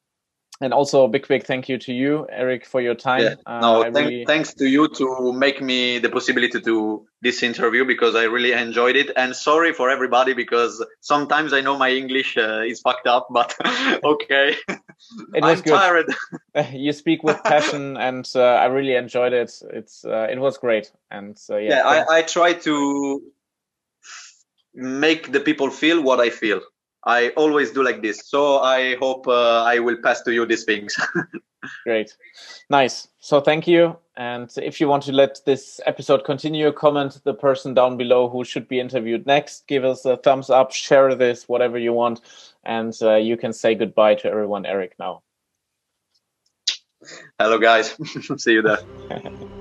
and 0.61 0.75
also 0.75 1.05
a 1.05 1.09
big 1.09 1.27
big 1.27 1.45
thank 1.45 1.69
you 1.69 1.79
to 1.79 1.93
you 1.93 2.27
Erik 2.31 2.67
for 2.67 2.81
your 2.81 2.95
time. 2.95 3.23
Yeah. 3.23 3.35
uh, 3.47 3.61
no 3.61 3.83
thank, 3.83 3.97
really... 3.97 4.25
thanks 4.25 4.55
to 4.55 4.67
you 4.67 4.89
to 4.89 5.33
make 5.33 5.63
me 5.63 5.99
the 5.99 6.11
possibility 6.11 6.53
to 6.53 6.61
do 6.61 7.07
this 7.23 7.43
interview 7.43 7.85
because 7.85 8.15
i 8.15 8.25
really 8.25 8.53
enjoyed 8.53 8.97
it. 8.97 9.11
And 9.17 9.35
sorry 9.35 9.73
for 9.73 9.91
everybody 9.91 10.35
because 10.35 10.85
sometimes 11.01 11.53
i 11.53 11.61
know 11.61 11.77
my 11.79 11.91
english 11.91 12.37
uh, 12.37 12.61
is 12.61 12.81
fucked 12.81 13.07
up 13.07 13.29
but 13.31 13.57
okay. 14.05 14.57
It 15.35 15.43
was 15.43 15.61
I'm 15.61 15.65
good. 15.65 15.71
tired. 15.71 16.15
You 16.75 16.93
speak 16.93 17.23
with 17.23 17.43
passion 17.43 17.97
and 17.97 18.29
uh, 18.35 18.41
i 18.43 18.67
really 18.67 18.95
enjoyed 18.95 19.33
it. 19.33 19.51
It's 19.73 20.05
uh, 20.05 20.27
it 20.31 20.39
was 20.39 20.59
great. 20.59 20.93
And 21.11 21.39
uh, 21.49 21.57
yeah, 21.57 21.71
yeah 21.71 21.87
I, 21.87 22.19
I 22.19 22.23
try 22.23 22.53
to 22.53 23.23
make 24.75 25.33
the 25.33 25.41
people 25.41 25.69
feel 25.69 26.01
what 26.01 26.21
i 26.21 26.31
feel 26.31 26.61
I 27.05 27.31
always 27.31 27.71
do 27.71 27.83
like 27.83 28.03
this. 28.03 28.29
So 28.29 28.59
I 28.59 28.97
hope 28.97 29.27
uh, 29.27 29.65
I 29.65 29.79
will 29.79 29.97
pass 29.97 30.23
to 30.23 30.33
you 30.33 30.47
these 30.47 30.65
things. 30.65 30.95
Great. 31.85 32.17
Nice. 32.69 33.09
So 33.21 33.41
thank 33.41 33.67
you. 33.67 33.97
And 34.17 34.51
if 34.59 34.81
you 34.81 34.89
want 34.89 35.03
to 35.05 35.13
let 35.13 35.41
this 35.47 35.81
episode 35.87 36.25
continue, 36.25 36.71
comment 36.73 37.21
the 37.25 37.35
person 37.35 37.73
down 37.73 37.97
below 37.97 38.29
who 38.29 38.45
should 38.45 38.69
be 38.69 38.81
interviewed 38.81 39.27
next. 39.27 39.67
Give 39.67 39.85
us 39.85 40.05
a 40.05 40.19
thumbs 40.19 40.51
up, 40.51 40.73
share 40.73 41.15
this, 41.15 41.49
whatever 41.49 41.79
you 41.79 41.93
want. 41.93 42.21
And 42.65 42.97
uh, 43.03 43.15
you 43.15 43.37
can 43.37 43.53
say 43.53 43.75
goodbye 43.75 44.17
to 44.17 44.29
everyone, 44.29 44.67
Erik, 44.67 44.95
now. 44.99 45.23
Hello, 47.39 47.59
guys. 47.59 47.97
See 48.37 48.53
you 48.53 48.63
there. 48.63 48.79